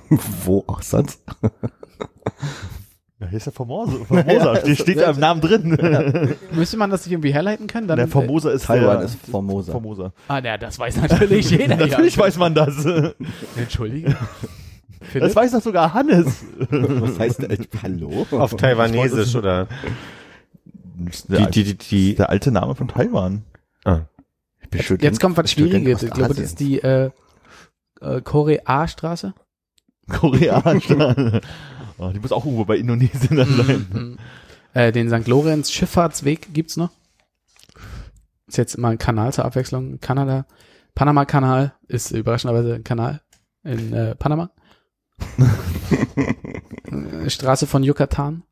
wo 0.45 0.65
auch 0.67 0.83
sonst? 0.83 1.23
Ja, 3.19 3.29
hier 3.29 3.39
ist 3.39 3.47
ja 3.47 3.53
Formosa. 3.53 4.05
Formosa. 4.05 4.57
steht, 4.57 4.79
steht 4.81 4.97
ja 4.99 5.11
im 5.11 5.19
Namen 5.21 5.41
drin. 5.41 6.37
Müsste 6.53 6.77
man 6.77 6.91
das 6.91 7.05
nicht 7.07 7.13
irgendwie 7.13 7.33
herleiten 7.33 7.67
können? 7.67 7.89
Dann, 7.89 7.97
Der 7.97 8.09
Formosa 8.09 8.51
ist 8.51 8.67
Taiwan 8.67 8.99
der, 8.99 9.07
ist 9.07 9.17
Formosa. 9.31 9.73
Formosa. 9.73 10.07
Äh, 10.07 10.11
ah, 10.29 10.39
ja, 10.45 10.59
das 10.59 10.79
weiß 10.79 10.97
natürlich 10.97 11.51
jeder. 11.51 11.77
Natürlich 11.77 12.17
ja. 12.17 12.23
weiß 12.23 12.37
man 12.39 12.55
das. 12.55 12.75
Entschuldige. 13.57 14.15
Philipp? 15.01 15.29
Das 15.29 15.37
weiß 15.37 15.53
doch 15.53 15.63
sogar 15.63 15.95
Hannes. 15.95 16.45
Was 16.71 17.19
heißt 17.19 17.43
denn? 17.43 17.67
Hallo? 17.83 18.27
Auf 18.33 18.55
Taiwanesisch 18.57 19.35
oder 19.37 19.67
Der, 21.29 21.47
die, 21.47 21.51
die, 21.51 21.65
die, 21.65 21.75
die, 21.77 22.15
der 22.17 22.29
alte 22.31 22.51
Name 22.51 22.75
von 22.75 22.89
Taiwan. 22.89 23.45
ah. 23.85 24.01
Student- 24.79 25.03
Jetzt 25.05 25.21
kommt 25.21 25.37
was 25.37 25.53
Schwieriges. 25.53 26.03
Ich 26.03 26.11
glaube, 26.11 26.35
das 26.35 26.39
ist 26.45 26.61
die 26.61 26.83
äh, 26.83 27.11
äh, 28.01 28.21
Korea-Straße. 28.21 29.33
Koreanisch. 30.11 30.89
Oh, 31.99 32.11
die 32.11 32.21
muss 32.21 32.33
auch 32.33 32.45
irgendwo 32.45 32.65
bei 32.65 32.77
Indonesien 32.77 33.37
dann 33.37 33.57
sein. 33.57 33.87
Mhm. 33.93 34.19
Äh, 34.75 34.93
den 34.93 35.09
St. 35.09 35.27
Lorenz 35.27 35.71
Schifffahrtsweg 35.71 36.53
gibt's 36.53 36.77
noch. 36.77 36.91
Ist 38.47 38.59
jetzt 38.59 38.79
mal 38.79 38.91
ein 38.91 38.99
Kanal 38.99 39.33
zur 39.33 39.45
Abwechslung. 39.45 40.01
Kanada. 40.01 40.47
Panama-Kanal 40.95 41.75
ist 41.89 42.11
überraschenderweise 42.11 42.75
ein 42.75 42.85
Kanal 42.85 43.21
in 43.65 43.93
äh, 43.93 44.15
Panama. 44.15 44.51
Äh, 46.87 47.29
Straße 47.29 47.67
von 47.67 47.83
Yucatan. 47.83 48.45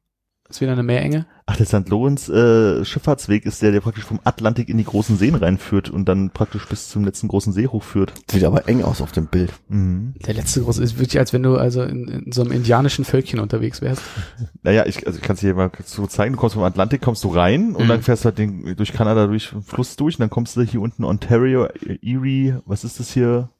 Ist 0.50 0.60
wieder 0.60 0.72
eine 0.72 0.82
Meerenge. 0.82 1.24
Ach, 1.46 1.56
der 1.56 1.64
St. 1.64 1.88
Lorenz 1.88 2.28
äh, 2.28 2.84
Schifffahrtsweg 2.84 3.46
ist 3.46 3.62
der, 3.62 3.72
der 3.72 3.80
praktisch 3.80 4.04
vom 4.04 4.20
Atlantik 4.24 4.68
in 4.68 4.76
die 4.76 4.84
großen 4.84 5.16
Seen 5.16 5.34
reinführt 5.34 5.88
und 5.88 6.06
dann 6.06 6.30
praktisch 6.30 6.66
bis 6.68 6.88
zum 6.90 7.02
letzten 7.04 7.28
großen 7.28 7.52
See 7.54 7.66
hochführt. 7.66 8.12
Sieht 8.30 8.44
aber 8.44 8.68
eng 8.68 8.82
aus 8.82 9.00
auf 9.00 9.10
dem 9.10 9.26
Bild. 9.26 9.52
Mhm. 9.68 10.14
Der 10.26 10.34
letzte 10.34 10.60
große 10.62 10.82
ist 10.82 10.98
wirklich, 10.98 11.18
als 11.18 11.32
wenn 11.32 11.42
du 11.42 11.56
also 11.56 11.82
in, 11.82 12.08
in 12.08 12.32
so 12.32 12.42
einem 12.42 12.52
indianischen 12.52 13.06
Völkchen 13.06 13.40
unterwegs 13.40 13.80
wärst. 13.80 14.02
Naja, 14.62 14.86
ich, 14.86 15.06
also 15.06 15.18
ich 15.18 15.22
kann 15.24 15.34
es 15.34 15.40
dir 15.40 15.54
mal 15.54 15.70
so 15.84 16.06
zeigen. 16.06 16.34
Du 16.34 16.40
kommst 16.40 16.54
vom 16.54 16.62
Atlantik, 16.62 17.02
kommst 17.02 17.22
du 17.24 17.28
rein 17.28 17.74
und 17.74 17.84
Mhm. 17.84 17.88
dann 17.88 18.02
fährst 18.02 18.24
du 18.24 18.26
halt 18.26 18.38
den, 18.38 18.76
durch 18.76 18.92
Kanada 18.92 19.26
durch 19.26 19.50
den 19.50 19.62
Fluss 19.62 19.96
durch 19.96 20.16
und 20.16 20.20
dann 20.20 20.30
kommst 20.30 20.56
du 20.56 20.62
hier 20.62 20.80
unten 20.80 21.04
Ontario, 21.04 21.66
Erie, 22.02 22.56
was 22.64 22.84
ist 22.84 22.98
das 23.00 23.12
hier? 23.12 23.50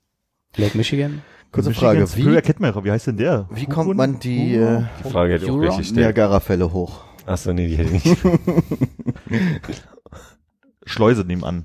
Lake 0.56 0.76
Michigan. 0.78 1.22
Kurze 1.54 1.72
Frage, 1.72 2.04
wie, 2.16 2.40
Kettmeyer, 2.40 2.84
wie 2.84 2.90
heißt 2.90 3.06
denn 3.06 3.16
der? 3.16 3.48
wie 3.52 3.66
kommt 3.66 3.96
man 3.96 4.18
die 4.18 4.56
äh, 4.56 4.82
die 5.04 5.08
Frage 5.08 5.34
hätte 5.34 5.44
ich 5.44 5.50
auch 5.52 5.76
gestellt. 5.78 6.00
Niagara-Fälle 6.00 6.72
hoch? 6.72 7.04
Achso, 7.26 7.52
nee, 7.52 7.68
die 7.68 7.76
hätte 7.76 7.94
ich 7.94 8.04
nicht. 8.04 8.22
Schleuse 10.84 11.22
nebenan. 11.22 11.64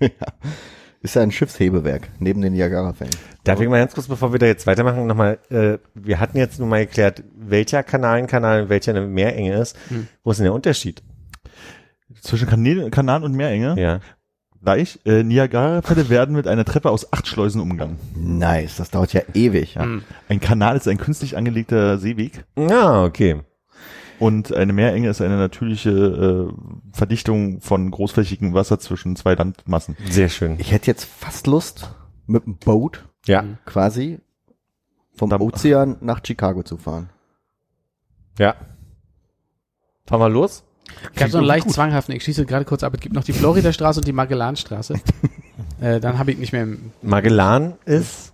Ist 1.02 1.14
ja 1.14 1.22
ein 1.22 1.30
Schiffshebewerk 1.30 2.08
neben 2.18 2.42
den 2.42 2.52
Niagara-Fällen. 2.54 3.14
Darf 3.44 3.60
ich 3.60 3.68
mal 3.68 3.78
ganz 3.78 3.94
kurz, 3.94 4.08
bevor 4.08 4.32
wir 4.32 4.40
da 4.40 4.46
jetzt 4.46 4.66
weitermachen, 4.66 5.06
nochmal, 5.06 5.38
äh, 5.50 5.78
wir 5.94 6.18
hatten 6.18 6.36
jetzt 6.36 6.58
nun 6.58 6.68
mal 6.68 6.84
geklärt, 6.84 7.22
welcher 7.36 7.84
Kanal 7.84 8.18
ein 8.18 8.26
Kanal 8.26 8.62
und 8.62 8.70
welcher 8.70 8.90
eine 8.90 9.02
Meerenge 9.02 9.56
ist. 9.56 9.76
Hm. 9.88 10.08
Wo 10.24 10.32
ist 10.32 10.38
denn 10.38 10.46
der 10.46 10.52
Unterschied? 10.52 11.04
Zwischen 12.22 12.48
Kanäle, 12.48 12.90
Kanal 12.90 13.22
und 13.22 13.36
Meerenge. 13.36 13.80
Ja. 13.80 14.00
Gleich. 14.62 14.98
Äh, 15.04 15.22
Niagara-Fälle 15.22 16.08
werden 16.08 16.34
mit 16.34 16.46
einer 16.46 16.64
Treppe 16.64 16.90
aus 16.90 17.12
acht 17.12 17.26
Schleusen 17.26 17.60
umgangen. 17.60 17.96
Nice, 18.16 18.76
das 18.76 18.90
dauert 18.90 19.12
ja 19.12 19.22
ewig. 19.34 19.74
Ja. 19.74 19.82
Hm. 19.82 20.02
Ein 20.28 20.40
Kanal 20.40 20.76
ist 20.76 20.88
ein 20.88 20.98
künstlich 20.98 21.36
angelegter 21.36 21.98
Seeweg 21.98 22.44
Ah, 22.56 23.04
okay. 23.04 23.40
und 24.18 24.52
eine 24.52 24.72
Meerenge 24.72 25.08
ist 25.08 25.20
eine 25.22 25.36
natürliche 25.36 25.90
äh, 25.90 26.52
Verdichtung 26.96 27.60
von 27.60 27.90
großflächigem 27.90 28.52
Wasser 28.52 28.78
zwischen 28.80 29.14
zwei 29.16 29.34
Landmassen. 29.34 29.96
Sehr 30.10 30.28
schön. 30.28 30.56
Ich 30.58 30.72
hätte 30.72 30.88
jetzt 30.88 31.04
fast 31.04 31.46
Lust, 31.46 31.90
mit 32.26 32.44
dem 32.44 32.56
Boot 32.58 33.04
Ja, 33.26 33.44
quasi 33.64 34.18
vom 35.14 35.30
Da- 35.30 35.38
Ozean 35.40 35.96
nach 36.00 36.20
Chicago 36.26 36.62
zu 36.64 36.76
fahren. 36.76 37.10
ja. 38.38 38.54
Fahren 40.06 40.20
wir 40.20 40.28
los? 40.30 40.64
Ich 41.14 41.20
habe 41.22 41.30
so 41.30 41.38
einen 41.38 41.46
leicht 41.46 41.64
gut. 41.64 41.74
zwanghaften, 41.74 42.14
ich 42.14 42.24
schieße 42.24 42.46
gerade 42.46 42.64
kurz 42.64 42.82
ab, 42.82 42.92
es 42.94 43.00
gibt 43.00 43.14
noch 43.14 43.24
die 43.24 43.32
Florida-Straße 43.32 44.00
und 44.00 44.06
die 44.06 44.12
Magellanstraße. 44.12 44.94
äh, 45.80 46.00
dann 46.00 46.18
habe 46.18 46.32
ich 46.32 46.38
nicht 46.38 46.52
mehr, 46.52 46.62
im- 46.64 46.92
Magellan 47.02 47.74
ist, 47.84 48.32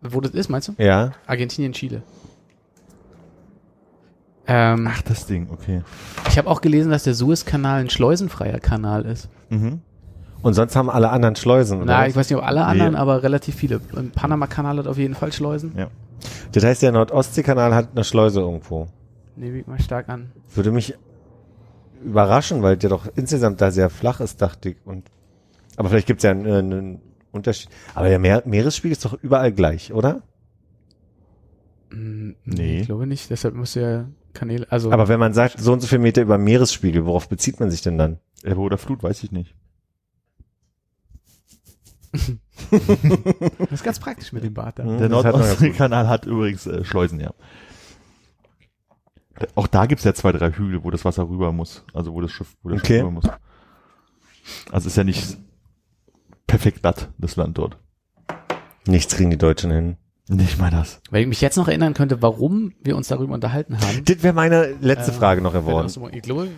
wo 0.00 0.20
das 0.20 0.32
ist, 0.32 0.48
meinst 0.48 0.68
du? 0.68 0.74
ja. 0.78 1.12
Argentinien, 1.26 1.72
Chile. 1.72 2.02
Ähm, 4.46 4.88
Ach, 4.90 5.02
das 5.02 5.26
Ding, 5.26 5.48
okay. 5.52 5.82
ich 6.28 6.36
habe 6.38 6.48
auch 6.48 6.60
gelesen, 6.60 6.90
dass 6.90 7.04
der 7.04 7.14
Suezkanal 7.14 7.80
ein 7.82 7.90
schleusenfreier 7.90 8.58
Kanal 8.58 9.04
ist. 9.04 9.28
Mhm. 9.50 9.80
Und 10.42 10.54
sonst 10.54 10.74
haben 10.74 10.88
alle 10.90 11.10
anderen 11.10 11.36
Schleusen, 11.36 11.78
oder? 11.82 11.86
Na, 11.86 12.00
was? 12.00 12.08
ich 12.08 12.16
weiß 12.16 12.30
nicht, 12.30 12.38
ob 12.38 12.44
alle 12.44 12.60
Nee. 12.60 12.66
anderen, 12.66 12.96
aber 12.96 13.22
relativ 13.22 13.54
viele. 13.54 13.80
Im 13.94 14.10
Panama-Kanal 14.10 14.78
hat 14.78 14.86
auf 14.86 14.96
jeden 14.98 15.14
Fall 15.14 15.32
Schleusen. 15.32 15.72
Ja. 15.76 15.88
Das 16.52 16.64
heißt, 16.64 16.82
der 16.82 16.92
Nordostseekanal 16.92 17.74
hat 17.74 17.88
eine 17.94 18.04
Schleuse 18.04 18.40
irgendwo. 18.40 18.88
Nehme 19.40 19.58
ich 19.58 19.66
mal 19.66 19.80
stark 19.80 20.10
an. 20.10 20.32
Würde 20.54 20.70
mich 20.70 20.94
überraschen, 22.04 22.62
weil 22.62 22.76
der 22.76 22.90
doch 22.90 23.06
insgesamt 23.16 23.62
da 23.62 23.70
sehr 23.70 23.88
flach 23.88 24.20
ist, 24.20 24.42
dachte 24.42 24.68
ich. 24.70 24.76
Und, 24.84 25.10
aber 25.76 25.88
vielleicht 25.88 26.06
gibt's 26.06 26.24
ja 26.24 26.30
einen, 26.32 26.46
einen 26.72 27.00
Unterschied. 27.32 27.70
Aber 27.94 28.10
der 28.10 28.18
Meer, 28.18 28.42
Meeresspiegel 28.44 28.92
ist 28.92 29.02
doch 29.06 29.14
überall 29.14 29.50
gleich, 29.50 29.94
oder? 29.94 30.22
Hm, 31.90 32.36
Nee. 32.44 32.80
Ich 32.80 32.86
glaube 32.86 33.06
nicht, 33.06 33.30
deshalb 33.30 33.54
muss 33.54 33.74
ja 33.74 34.10
Kanäle, 34.34 34.70
also 34.70 34.92
Aber 34.92 35.08
wenn 35.08 35.18
man 35.18 35.32
sagt, 35.32 35.58
so 35.58 35.72
und 35.72 35.80
so 35.80 35.86
viel 35.86 35.98
Meter 36.00 36.20
über 36.20 36.36
Meeresspiegel, 36.36 37.06
worauf 37.06 37.26
bezieht 37.30 37.60
man 37.60 37.70
sich 37.70 37.80
denn 37.80 37.96
dann? 37.96 38.18
Ebbe 38.44 38.60
oder 38.60 38.76
Flut, 38.76 39.02
weiß 39.02 39.22
ich 39.24 39.32
nicht. 39.32 39.54
das 42.70 43.70
ist 43.72 43.84
ganz 43.84 44.00
praktisch 44.00 44.34
mit 44.34 44.44
dem 44.44 44.52
Bad 44.52 44.78
da. 44.78 44.84
Hm, 44.84 44.98
Der. 44.98 45.08
Nordostseekanal 45.08 46.08
hat 46.10 46.26
übrigens 46.26 46.66
äh, 46.66 46.84
Schleusen, 46.84 47.20
ja. 47.20 47.32
Auch 49.54 49.66
da 49.66 49.86
gibt's 49.86 50.04
ja 50.04 50.14
zwei, 50.14 50.32
drei 50.32 50.50
Hügel, 50.52 50.84
wo 50.84 50.90
das 50.90 51.04
Wasser 51.04 51.28
rüber 51.28 51.52
muss. 51.52 51.84
Also 51.94 52.12
wo 52.12 52.20
das 52.20 52.30
Schiff, 52.30 52.56
wo 52.62 52.68
das 52.70 52.80
Okay. 52.80 52.94
Schiff 52.94 53.02
rüber 53.02 53.10
muss. 53.12 53.24
Also 54.72 54.88
ist 54.88 54.96
ja 54.96 55.04
nicht 55.04 55.36
perfekt 56.46 56.82
glatt, 56.82 57.08
das 57.18 57.36
Land 57.36 57.58
dort. 57.58 57.76
Nichts 58.86 59.14
kriegen 59.14 59.30
die 59.30 59.38
Deutschen 59.38 59.70
hin. 59.70 59.96
Nicht 60.28 60.58
mal 60.58 60.70
das. 60.70 61.00
Weil 61.10 61.22
ich 61.22 61.28
mich 61.28 61.40
jetzt 61.40 61.56
noch 61.56 61.68
erinnern 61.68 61.92
könnte, 61.94 62.22
warum 62.22 62.72
wir 62.82 62.96
uns 62.96 63.08
darüber 63.08 63.34
unterhalten 63.34 63.76
haben. 63.80 64.04
Das 64.04 64.22
wäre 64.22 64.34
meine 64.34 64.74
letzte 64.80 65.10
Äh, 65.10 65.14
Frage 65.14 65.40
noch 65.42 65.52
geworden. 65.52 65.90
Ich 66.12 66.22
glaube, 66.22 66.48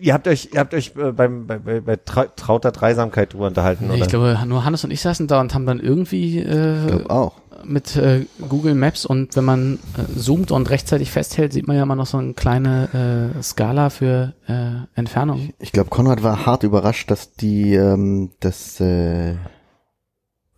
Ihr 0.00 0.14
habt 0.14 0.26
euch, 0.28 0.48
ihr 0.50 0.60
habt 0.60 0.72
euch 0.72 0.92
äh, 0.96 1.12
beim, 1.12 1.46
bei, 1.46 1.58
bei, 1.58 1.80
bei 1.80 1.96
Trau- 1.96 2.28
trauter 2.36 2.72
Dreisamkeit 2.72 3.34
drüber 3.34 3.48
unterhalten, 3.48 3.86
nee, 3.88 3.94
oder? 3.96 4.02
ich 4.04 4.08
glaube, 4.08 4.38
nur 4.46 4.64
Hannes 4.64 4.82
und 4.82 4.90
ich 4.90 5.02
saßen 5.02 5.26
da 5.26 5.42
und 5.42 5.52
haben 5.52 5.66
dann 5.66 5.78
irgendwie 5.78 6.38
Ich 6.38 6.46
äh, 6.46 6.86
glaube 6.86 7.10
auch. 7.10 7.34
Mit 7.66 7.96
äh, 7.96 8.26
Google 8.48 8.74
Maps 8.74 9.04
und 9.06 9.36
wenn 9.36 9.44
man 9.44 9.78
äh, 9.96 10.18
zoomt 10.18 10.50
und 10.50 10.70
rechtzeitig 10.70 11.10
festhält, 11.10 11.52
sieht 11.52 11.66
man 11.66 11.76
ja 11.76 11.82
immer 11.82 11.96
noch 11.96 12.06
so 12.06 12.18
eine 12.18 12.34
kleine 12.34 13.32
äh, 13.38 13.42
Skala 13.42 13.90
für 13.90 14.34
äh, 14.46 14.86
Entfernung. 14.98 15.50
Ich 15.58 15.72
glaube, 15.72 15.90
Konrad 15.90 16.22
war 16.22 16.46
hart 16.46 16.62
überrascht, 16.62 17.10
dass 17.10 17.32
die, 17.34 17.74
ähm, 17.74 18.30
das, 18.40 18.80
äh, 18.80 19.34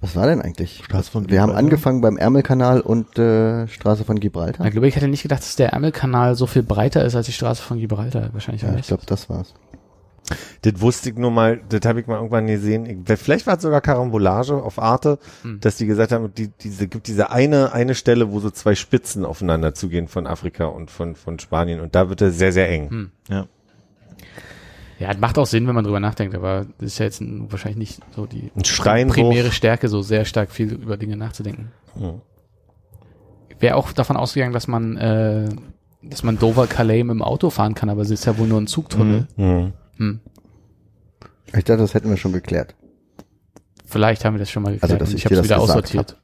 was 0.00 0.14
war 0.14 0.26
denn 0.26 0.42
eigentlich? 0.42 0.82
Straße 0.84 1.10
von 1.10 1.30
Wir 1.30 1.40
haben 1.40 1.52
angefangen 1.52 2.00
beim 2.02 2.16
Ärmelkanal 2.18 2.80
und 2.80 3.18
äh, 3.18 3.66
Straße 3.66 4.04
von 4.04 4.20
Gibraltar. 4.20 4.66
Ich 4.66 4.72
glaube, 4.72 4.88
ich 4.88 4.96
hätte 4.96 5.08
nicht 5.08 5.22
gedacht, 5.22 5.40
dass 5.40 5.56
der 5.56 5.70
Ärmelkanal 5.72 6.34
so 6.34 6.46
viel 6.46 6.62
breiter 6.62 7.04
ist 7.04 7.14
als 7.16 7.26
die 7.26 7.32
Straße 7.32 7.62
von 7.62 7.78
Gibraltar. 7.78 8.28
Wahrscheinlich 8.32 8.62
Ja, 8.62 8.70
ich 8.70 8.76
nicht. 8.76 8.88
glaube, 8.88 9.04
das 9.06 9.30
war's. 9.30 9.54
Das 10.62 10.81
wusste 10.81 11.11
ich 11.11 11.16
nur 11.16 11.31
mal, 11.31 11.61
das 11.69 11.81
habe 11.85 12.01
ich 12.01 12.07
mal 12.07 12.16
irgendwann 12.16 12.47
gesehen. 12.47 13.05
Ich, 13.07 13.19
vielleicht 13.19 13.47
war 13.47 13.57
es 13.57 13.62
sogar 13.62 13.81
Karambolage 13.81 14.55
auf 14.55 14.78
Arte, 14.78 15.19
Hm. 15.43 15.61
dass 15.61 15.77
die 15.77 15.86
gesagt 15.86 16.12
haben, 16.12 16.32
die, 16.35 16.48
diese, 16.48 16.89
gibt 16.89 17.07
diese 17.07 17.31
eine, 17.31 17.73
eine 17.73 17.94
Stelle, 17.94 18.32
wo 18.32 18.40
so 18.40 18.51
zwei 18.51 18.74
Spitzen 18.74 19.24
aufeinander 19.24 19.74
zugehen 19.74 20.09
von 20.09 20.27
Afrika 20.27 20.65
und 20.66 20.90
von, 20.90 21.15
von 21.15 21.39
Spanien 21.39 21.81
und 21.81 21.94
da 21.94 22.09
wird 22.09 22.20
er 22.20 22.31
sehr, 22.32 22.53
sehr 22.53 22.69
eng. 22.69 22.90
Hm. 22.90 23.11
Ja. 23.28 23.47
Ja, 24.98 25.09
das 25.09 25.19
macht 25.20 25.36
auch 25.39 25.47
Sinn, 25.47 25.66
wenn 25.66 25.74
man 25.74 25.85
drüber 25.85 26.01
nachdenkt, 26.01 26.35
aber 26.35 26.66
das 26.78 26.86
ist 26.93 26.98
ja 26.98 27.05
jetzt 27.05 27.20
ein, 27.20 27.53
wahrscheinlich 27.53 27.78
nicht 27.78 28.01
so 28.15 28.27
die 28.27 28.51
primäre 29.12 29.53
Stärke, 29.53 29.89
so 29.89 30.01
sehr 30.01 30.24
stark 30.24 30.51
viel 30.51 30.73
über 30.73 30.97
Dinge 30.97 31.16
nachzudenken. 31.16 31.70
Hm. 31.98 32.23
Ich 33.51 33.61
wäre 33.61 33.77
auch 33.77 33.93
davon 33.93 34.16
ausgegangen, 34.16 34.55
dass 34.55 34.69
man, 34.69 34.97
äh, 34.97 35.48
dass 36.03 36.23
man 36.23 36.39
Dover 36.39 36.66
Calais 36.66 37.05
mit 37.05 37.15
dem 37.15 37.23
Auto 37.23 37.51
fahren 37.51 37.74
kann, 37.74 37.90
aber 37.90 38.03
es 38.03 38.11
ist 38.11 38.24
ja 38.24 38.39
wohl 38.39 38.48
nur 38.48 38.61
ein 38.61 38.66
Zugtunnel. 38.66 39.28
Hm. 39.36 39.73
Hm. 39.97 40.20
Ich 41.48 41.64
dachte, 41.64 41.78
das 41.78 41.94
hätten 41.94 42.10
wir 42.10 42.16
schon 42.16 42.32
geklärt. 42.32 42.74
Vielleicht 43.85 44.24
haben 44.24 44.35
wir 44.35 44.39
das 44.40 44.51
schon 44.51 44.62
mal 44.62 44.73
geklärt 44.73 44.90
Also, 44.93 44.97
dass 44.98 45.10
ich 45.10 45.16
ich 45.16 45.24
habe 45.27 45.35
es 45.35 45.40
das 45.40 45.47
wieder 45.47 45.60
aussortiert. 45.60 46.20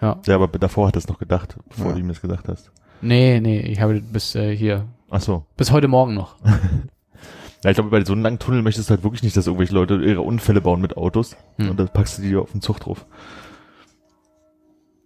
Ja. 0.00 0.20
Ja, 0.26 0.34
aber 0.34 0.48
davor 0.58 0.88
hat 0.88 0.96
er 0.96 0.98
es 0.98 1.08
noch 1.08 1.18
gedacht, 1.18 1.56
bevor 1.68 1.86
Ja. 1.88 1.92
du 1.92 2.00
ihm 2.00 2.08
das 2.08 2.20
gesagt 2.20 2.48
hast. 2.48 2.70
Nee, 3.00 3.40
nee, 3.40 3.60
ich 3.60 3.80
habe 3.80 4.00
bis 4.00 4.34
äh, 4.34 4.54
hier, 4.56 4.86
Ach 5.10 5.20
so. 5.20 5.46
bis 5.56 5.70
heute 5.70 5.88
Morgen 5.88 6.14
noch. 6.14 6.36
Ja, 7.62 7.70
ich 7.70 7.76
glaube, 7.76 7.88
bei 7.88 8.04
so 8.04 8.12
einem 8.12 8.20
langen 8.22 8.38
Tunnel 8.38 8.60
möchtest 8.60 8.90
du 8.90 8.94
halt 8.94 9.04
wirklich 9.04 9.22
nicht, 9.22 9.34
dass 9.38 9.46
irgendwelche 9.46 9.72
Leute 9.72 9.94
ihre 9.94 10.20
Unfälle 10.20 10.60
bauen 10.60 10.82
mit 10.82 10.98
Autos. 10.98 11.34
Hm. 11.56 11.70
Und 11.70 11.80
dann 11.80 11.88
packst 11.88 12.18
du 12.18 12.22
die 12.22 12.36
auf 12.36 12.52
den 12.52 12.60
Zug 12.60 12.78
drauf. 12.78 13.06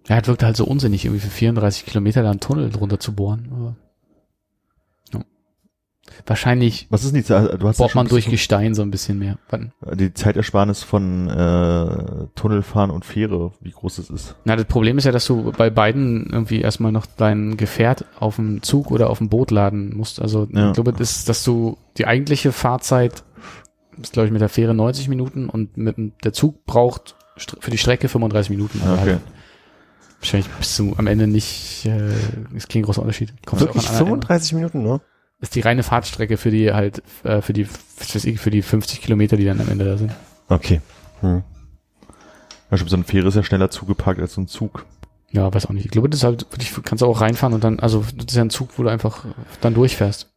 Ja, 0.09 0.19
es 0.19 0.27
wirkte 0.27 0.45
halt 0.45 0.57
so 0.57 0.65
unsinnig, 0.65 1.05
irgendwie 1.05 1.21
für 1.21 1.31
34 1.31 1.87
Kilometer 1.87 2.25
da 2.25 2.31
einen 2.33 2.41
Tunnel 2.41 2.71
drunter 2.71 2.99
zu 2.99 3.15
bohren. 3.15 3.77
Ja. 6.19 6.23
Wahrscheinlich 6.27 6.87
Was 6.91 7.05
ist 7.05 7.13
denn 7.15 7.21
die 7.23 7.27
Zeit? 7.27 7.61
Du 7.61 7.67
hast 7.69 7.79
ja 7.79 7.83
bohrt 7.85 7.91
schon 7.93 7.99
man 8.01 8.09
durch 8.09 8.27
Gestein 8.29 8.75
so 8.75 8.83
ein 8.83 8.91
bisschen 8.91 9.19
mehr. 9.19 9.39
Wann? 9.51 9.73
die 9.95 10.13
Zeitersparnis 10.13 10.83
von 10.83 11.29
äh, 11.29 12.27
Tunnelfahren 12.35 12.91
und 12.91 13.05
Fähre, 13.05 13.53
wie 13.61 13.71
groß 13.71 13.97
das 13.97 14.11
ist. 14.11 14.35
Na, 14.45 14.57
das 14.57 14.67
Problem 14.67 14.99
ist 14.99 15.05
ja, 15.05 15.13
dass 15.13 15.27
du 15.27 15.53
bei 15.53 15.71
beiden 15.71 16.29
irgendwie 16.31 16.61
erstmal 16.61 16.93
noch 16.93 17.07
dein 17.07 17.57
Gefährt 17.57 18.05
auf 18.19 18.37
dem 18.37 18.63
Zug 18.63 18.91
oder 18.91 19.11
auf 19.11 19.19
dem 19.19 19.29
Boot 19.29 19.51
laden 19.51 19.97
musst. 19.97 20.21
Also 20.21 20.47
Ja. 20.53 20.69
ich 20.69 20.75
glaube, 20.75 20.93
das 20.93 21.17
ist, 21.19 21.29
dass 21.29 21.45
du 21.45 21.79
die 21.97 22.07
eigentliche 22.07 22.53
Fahrzeit 22.53 23.25
ist, 24.01 24.13
glaube 24.13 24.27
ich, 24.27 24.33
mit 24.33 24.41
der 24.41 24.49
Fähre 24.49 24.75
90 24.75 25.09
Minuten 25.09 25.49
und 25.49 25.77
mit 25.77 25.97
dem, 25.97 26.13
der 26.23 26.33
Zug 26.33 26.65
braucht 26.67 27.17
für 27.61 27.71
die 27.71 27.79
Strecke 27.79 28.09
35 28.09 28.51
Minuten. 28.51 28.81
Aber 28.85 28.95
Okay. 28.95 29.11
halt 29.13 29.21
wahrscheinlich 30.21 30.49
bist 30.51 30.79
du 30.79 30.95
am 30.97 31.07
Ende 31.07 31.27
nicht, 31.27 31.87
äh, 31.87 32.11
ist 32.57 32.69
kein 32.69 32.83
großer 32.83 33.01
Unterschied. 33.03 33.33
Kommst 33.47 33.65
Wirklich 33.65 33.85
an 33.89 33.91
einer- 33.97 33.99
35 34.07 34.53
Minuten 34.55 34.83
nur? 34.83 35.01
Ist 35.41 35.55
die 35.55 35.61
reine 35.61 35.83
Fahrtstrecke 35.83 36.37
für 36.37 36.51
die 36.51 36.73
halt, 36.73 37.03
äh, 37.25 37.41
für 37.41 37.53
die, 37.53 37.67
ich, 38.15 38.41
für 38.41 38.51
die 38.51 38.63
50 38.63 39.01
Kilometer, 39.01 39.37
die 39.37 39.45
dann 39.45 39.61
am 39.61 39.69
Ende 39.69 39.85
da 39.85 39.97
sind. 39.97 40.13
Okay. 40.49 40.81
Hm. 41.21 41.43
Ja, 42.71 42.77
stimmt, 42.77 42.91
so 42.91 42.97
eine 42.97 43.05
Fähre 43.05 43.29
ist 43.29 43.35
ja 43.35 43.43
schneller 43.43 43.71
zugepackt 43.71 44.21
als 44.21 44.35
so 44.35 44.41
ein 44.41 44.49
Zug. 44.49 44.85
Ja, 45.31 45.53
weiß 45.53 45.67
auch 45.67 45.73
nicht. 45.73 45.85
Ich 45.85 45.91
glaube, 45.91 46.09
das 46.09 46.21
ist 46.21 46.25
halt, 46.25 46.47
wirklich, 46.51 46.73
kannst 46.85 47.03
du 47.03 47.07
auch 47.07 47.21
reinfahren 47.21 47.55
und 47.55 47.63
dann, 47.63 47.81
also 47.81 48.05
das 48.17 48.27
ist 48.27 48.37
ja 48.37 48.43
ein 48.43 48.51
Zug, 48.51 48.71
wo 48.77 48.83
du 48.83 48.89
einfach 48.89 49.25
dann 49.61 49.75
durchfährst. 49.75 50.31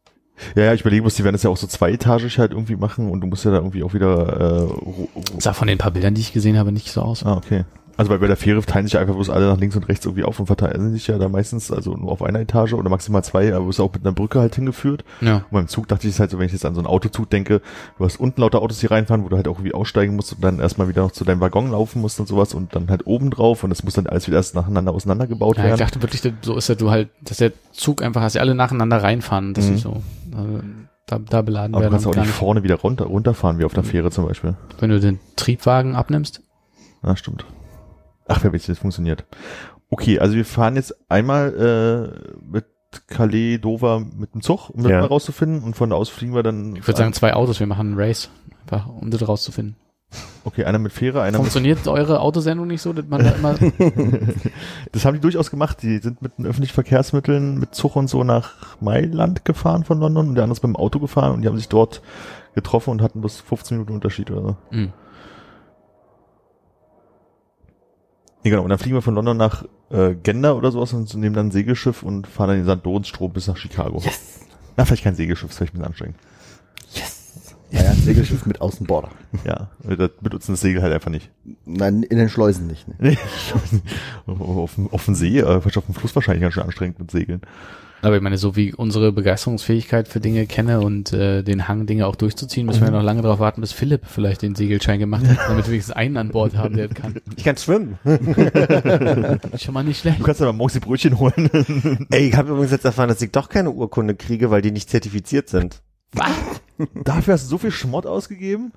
Ja, 0.54 0.64
ja, 0.64 0.74
ich 0.74 0.80
überlege, 0.80 1.02
muss 1.02 1.14
die 1.14 1.24
werden 1.24 1.34
das 1.34 1.42
ja 1.42 1.50
auch 1.50 1.56
so 1.56 1.66
zweietagig 1.66 2.38
halt 2.38 2.52
irgendwie 2.52 2.76
machen 2.76 3.10
und 3.10 3.20
du 3.20 3.26
musst 3.26 3.44
ja 3.44 3.50
da 3.50 3.58
irgendwie 3.58 3.82
auch 3.82 3.94
wieder 3.94 4.68
äh, 4.68 5.40
Sah 5.40 5.52
von 5.52 5.68
den 5.68 5.78
paar 5.78 5.90
Bildern, 5.90 6.14
die 6.14 6.20
ich 6.20 6.32
gesehen 6.32 6.58
habe, 6.58 6.72
nicht 6.72 6.90
so 6.90 7.02
aus. 7.02 7.24
Ah, 7.24 7.36
okay. 7.36 7.64
Also 7.96 8.10
bei, 8.10 8.18
bei 8.18 8.26
der 8.26 8.36
Fähre 8.36 8.60
teilen 8.62 8.86
sich 8.86 8.94
ja 8.94 9.00
einfach 9.00 9.14
bloß 9.14 9.28
alle 9.30 9.46
nach 9.48 9.58
links 9.58 9.76
und 9.76 9.88
rechts 9.88 10.04
irgendwie 10.06 10.24
auf 10.24 10.40
und 10.40 10.46
verteilen 10.46 10.92
sich 10.92 11.06
ja 11.08 11.18
da 11.18 11.28
meistens 11.28 11.70
also 11.70 11.94
nur 11.94 12.10
auf 12.10 12.22
einer 12.22 12.40
Etage 12.40 12.72
oder 12.72 12.88
maximal 12.88 13.22
zwei, 13.22 13.48
aber 13.50 13.60
du 13.60 13.66
bist 13.66 13.80
auch 13.80 13.92
mit 13.92 14.02
einer 14.04 14.12
Brücke 14.14 14.40
halt 14.40 14.54
hingeführt. 14.54 15.04
Ja. 15.20 15.36
Und 15.36 15.50
beim 15.50 15.68
Zug 15.68 15.88
dachte 15.88 16.06
ich 16.08 16.14
es 16.14 16.20
halt 16.20 16.30
so, 16.30 16.38
wenn 16.38 16.46
ich 16.46 16.52
jetzt 16.52 16.64
an 16.64 16.74
so 16.74 16.80
einen 16.80 16.86
Autozug 16.86 17.28
denke, 17.30 17.60
du 17.98 18.04
hast 18.04 18.18
unten 18.18 18.40
lauter 18.40 18.62
Autos, 18.62 18.78
die 18.78 18.86
reinfahren, 18.86 19.24
wo 19.24 19.28
du 19.28 19.36
halt 19.36 19.46
auch 19.48 19.56
irgendwie 19.58 19.74
aussteigen 19.74 20.16
musst 20.16 20.32
und 20.32 20.42
dann 20.42 20.58
erstmal 20.58 20.88
wieder 20.88 21.02
noch 21.02 21.12
zu 21.12 21.24
deinem 21.24 21.40
Waggon 21.40 21.70
laufen 21.70 22.00
musst 22.00 22.18
und 22.18 22.26
sowas 22.28 22.54
und 22.54 22.74
dann 22.74 22.88
halt 22.88 23.06
oben 23.06 23.30
drauf 23.30 23.62
und 23.64 23.70
das 23.70 23.84
muss 23.84 23.94
dann 23.94 24.06
alles 24.06 24.26
wieder 24.26 24.38
erst 24.38 24.54
nacheinander 24.54 24.92
auseinandergebaut 24.94 25.56
Ja, 25.58 25.64
ich 25.64 25.68
werden. 25.70 25.78
dachte 25.80 26.02
wirklich, 26.02 26.22
dass- 26.22 26.32
so 26.42 26.56
ist 26.56 26.68
ja 26.68 26.74
du 26.74 26.90
halt, 26.90 27.10
dass 27.22 27.36
der 27.38 27.52
Zug 27.72 28.02
einfach, 28.02 28.22
dass 28.22 28.32
sie 28.32 28.40
alle 28.40 28.54
nacheinander 28.54 29.02
reinfahren, 29.02 29.54
dass 29.54 29.66
Mhm. 29.68 29.76
sie 29.76 29.78
so 29.82 30.02
äh, 30.32 30.62
da, 31.06 31.18
da 31.18 31.42
beladen 31.42 31.74
Aber 31.74 31.80
du 31.80 31.84
werden. 31.84 31.92
kannst 31.92 32.06
auch 32.06 32.10
und 32.10 32.16
gar 32.16 32.22
nicht 32.24 32.34
vorne 32.34 32.62
wieder 32.62 32.76
runter, 32.76 33.04
runterfahren, 33.04 33.58
wie 33.58 33.64
auf 33.64 33.74
der 33.74 33.84
Fähre 33.84 34.10
zum 34.10 34.26
Beispiel. 34.26 34.54
wenn 34.80 34.90
du 34.90 34.98
den 34.98 35.20
Triebwagen 35.36 35.94
abnimmst. 35.94 36.40
Ah, 37.02 37.16
stimmt. 37.16 37.44
Ach, 38.28 38.42
wer 38.42 38.52
weiß, 38.52 38.66
das 38.66 38.78
funktioniert. 38.78 39.24
Okay, 39.90 40.18
also 40.18 40.34
wir 40.34 40.44
fahren 40.44 40.76
jetzt 40.76 40.94
einmal 41.10 41.52
äh, 41.54 42.40
mit 42.50 42.64
Calais, 43.06 43.58
Dover 43.58 44.00
mit 44.00 44.34
dem 44.34 44.42
Zug, 44.42 44.70
um 44.70 44.82
das 44.82 44.92
Ja. 44.92 45.00
mal 45.00 45.06
rauszufinden 45.06 45.62
und 45.62 45.76
von 45.76 45.90
da 45.90 45.96
aus 45.96 46.08
fliegen 46.08 46.34
wir 46.34 46.42
dann. 46.42 46.76
Ich 46.76 46.86
würde 46.86 46.98
sagen, 46.98 47.12
zwei 47.12 47.34
Autos, 47.34 47.58
wir 47.60 47.66
machen 47.66 47.88
einen 47.88 47.98
Race. 48.00 48.30
Einfach, 48.62 48.86
um 48.88 49.10
das 49.10 49.26
rauszufinden. 49.26 49.76
Okay, 50.44 50.64
einer 50.64 50.78
mit 50.78 50.92
Fähre, 50.92 51.20
einer 51.22 51.38
mit 51.38 51.46
Funktioniert 51.52 51.86
eure 51.88 52.20
Autosendung 52.20 52.66
nicht 52.66 52.82
so, 52.82 52.92
dass 52.92 53.06
man 53.06 53.24
da 53.24 53.30
immer, 53.30 53.54
Das 54.92 55.04
haben 55.04 55.14
die 55.14 55.20
durchaus 55.20 55.50
gemacht. 55.50 55.82
Die 55.82 55.98
sind 55.98 56.20
mit 56.20 56.36
den 56.36 56.46
öffentlichen 56.46 56.74
Verkehrsmitteln, 56.74 57.58
mit 57.58 57.74
Zug 57.74 57.96
und 57.96 58.08
so 58.08 58.22
nach 58.24 58.76
Mailand 58.80 59.44
gefahren 59.44 59.84
von 59.84 60.00
London 60.00 60.28
und 60.28 60.34
der 60.34 60.44
andere 60.44 60.56
ist 60.56 60.60
beim 60.60 60.76
Auto 60.76 60.98
gefahren 60.98 61.32
und 61.32 61.42
die 61.42 61.48
haben 61.48 61.56
sich 61.56 61.68
dort 61.68 62.02
getroffen 62.54 62.90
und 62.90 63.02
hatten 63.02 63.20
bloß 63.20 63.40
15 63.40 63.78
Minuten 63.78 63.94
Unterschied 63.94 64.30
oder 64.30 64.42
so. 64.42 64.56
Hm. 64.70 64.92
Nee, 68.44 68.50
genau. 68.50 68.62
Und 68.62 68.70
dann 68.70 68.78
fliegen 68.78 68.96
wir 68.96 69.02
von 69.02 69.14
London 69.14 69.36
nach 69.36 69.64
äh, 69.90 70.14
Gender 70.14 70.56
oder 70.56 70.72
sowas 70.72 70.92
und 70.92 71.12
nehmen 71.14 71.34
dann 71.34 71.48
ein 71.48 71.50
Segelschiff 71.52 72.02
und 72.02 72.26
fahren 72.26 72.48
dann 72.48 72.64
den 72.66 72.78
St. 72.78 72.84
Lorenz-Strom 72.84 73.32
bis 73.32 73.46
nach 73.46 73.56
Chicago. 73.56 73.98
Yes. 74.04 74.40
Na, 74.76 74.84
vielleicht 74.84 75.04
kein 75.04 75.14
Segelschiff, 75.14 75.48
das 75.48 75.52
ist 75.54 75.58
vielleicht 75.58 75.74
ein 75.74 75.78
bisschen 75.78 75.86
anstrengend. 75.88 76.16
Ja, 77.70 77.82
ja, 77.84 77.90
ein 77.90 77.96
Segelschiff 78.02 78.44
mit 78.46 78.60
Außenborder. 78.60 79.08
Ja, 79.44 79.70
wir 79.82 80.08
benutzen 80.20 80.52
das 80.52 80.60
Segel 80.60 80.82
halt 80.82 80.92
einfach 80.92 81.10
nicht. 81.10 81.30
Nein, 81.64 82.02
in 82.02 82.18
den 82.18 82.28
Schleusen 82.28 82.66
nicht. 82.66 82.86
Ne? 82.88 82.94
Nee, 82.98 83.18
auf, 84.26 84.74
dem- 84.74 84.88
auf 84.92 85.04
dem 85.06 85.14
See, 85.14 85.38
äh, 85.38 85.60
vielleicht 85.60 85.78
auf 85.78 85.86
dem 85.86 85.94
Fluss 85.94 86.14
wahrscheinlich 86.14 86.42
ganz 86.42 86.54
schön 86.54 86.64
anstrengend 86.64 86.98
mit 86.98 87.10
Segeln. 87.10 87.40
Aber 88.02 88.16
ich 88.16 88.22
meine, 88.22 88.36
so 88.36 88.56
wie 88.56 88.74
unsere 88.74 89.12
Begeisterungsfähigkeit 89.12 90.08
für 90.08 90.20
Dinge 90.20 90.46
kenne 90.46 90.80
und 90.80 91.12
äh, 91.12 91.42
den 91.42 91.68
Hang, 91.68 91.86
Dinge 91.86 92.06
auch 92.06 92.16
durchzuziehen, 92.16 92.66
müssen 92.66 92.80
wir 92.80 92.88
ja 92.88 92.92
noch 92.92 93.02
lange 93.02 93.22
darauf 93.22 93.38
warten, 93.38 93.60
bis 93.60 93.72
Philipp 93.72 94.02
vielleicht 94.06 94.42
den 94.42 94.56
Segelschein 94.56 94.98
gemacht 94.98 95.26
hat, 95.26 95.38
damit 95.48 95.66
wir 95.66 95.72
wenigstens 95.72 95.94
einen 95.94 96.16
an 96.16 96.30
Bord 96.30 96.56
haben, 96.56 96.76
der 96.76 96.88
kann. 96.88 97.20
Ich 97.36 97.44
kann 97.44 97.56
schwimmen. 97.56 97.98
Schon 99.58 99.74
mal 99.74 99.84
nicht 99.84 100.00
schlecht. 100.00 100.20
Du 100.20 100.24
kannst 100.24 100.42
aber 100.42 100.52
morgens 100.52 100.74
die 100.74 100.80
Brötchen 100.80 101.18
holen. 101.18 102.06
Ey, 102.10 102.28
ich 102.28 102.36
habe 102.36 102.50
übrigens 102.50 102.72
jetzt 102.72 102.84
erfahren, 102.84 103.08
dass 103.08 103.22
ich 103.22 103.30
doch 103.30 103.48
keine 103.48 103.70
Urkunde 103.70 104.14
kriege, 104.14 104.50
weil 104.50 104.62
die 104.62 104.70
nicht 104.70 104.90
zertifiziert 104.90 105.48
sind. 105.48 105.82
Dafür 107.04 107.34
hast 107.34 107.44
du 107.44 107.48
so 107.48 107.58
viel 107.58 107.70
Schmott 107.70 108.06
ausgegeben? 108.06 108.72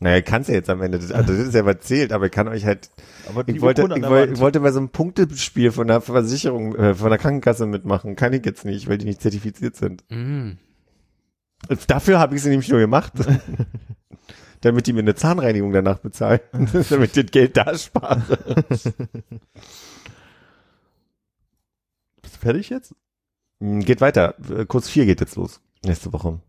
Naja, 0.00 0.22
kannst 0.22 0.48
ja 0.48 0.54
jetzt 0.54 0.70
am 0.70 0.80
Ende. 0.80 0.98
Das, 0.98 1.10
also 1.10 1.32
das 1.32 1.48
ist 1.48 1.54
ja 1.54 1.66
erzählt, 1.66 2.12
aber 2.12 2.26
ich 2.26 2.32
kann 2.32 2.46
euch 2.46 2.64
halt. 2.64 2.90
Aber 3.28 3.42
die 3.42 3.56
Ich 3.56 3.60
wollte, 3.60 3.82
ich, 3.82 3.88
der 3.88 4.02
wollte, 4.08 4.28
Wand. 4.28 4.32
ich 4.36 4.40
wollte 4.40 4.60
bei 4.60 4.70
so 4.70 4.78
einem 4.78 4.90
Punktespiel 4.90 5.72
von 5.72 5.88
der 5.88 6.00
Versicherung, 6.00 6.76
äh, 6.76 6.94
von 6.94 7.10
der 7.10 7.18
Krankenkasse 7.18 7.66
mitmachen. 7.66 8.14
Kann 8.14 8.32
ich 8.32 8.46
jetzt 8.46 8.64
nicht, 8.64 8.88
weil 8.88 8.98
die 8.98 9.06
nicht 9.06 9.20
zertifiziert 9.20 9.74
sind. 9.74 10.04
Mm. 10.08 10.52
Dafür 11.88 12.20
habe 12.20 12.36
ich 12.36 12.42
sie 12.42 12.50
nämlich 12.50 12.68
nur 12.68 12.78
gemacht. 12.78 13.12
damit 14.60 14.86
die 14.86 14.92
mir 14.92 15.00
eine 15.00 15.16
Zahnreinigung 15.16 15.72
danach 15.72 15.98
bezahlen. 15.98 16.40
damit 16.90 17.16
ich 17.16 17.24
das 17.24 17.32
Geld 17.32 17.56
da 17.56 17.76
spare. 17.76 18.22
Bist 22.22 22.36
du 22.36 22.40
fertig 22.40 22.70
jetzt? 22.70 22.94
Hm, 23.60 23.80
Geht 23.80 24.00
weiter. 24.00 24.36
Äh, 24.50 24.64
Kurs 24.66 24.88
4 24.88 25.06
geht 25.06 25.20
jetzt 25.20 25.34
los. 25.36 25.60
Nächste 25.84 26.12
Woche. 26.12 26.40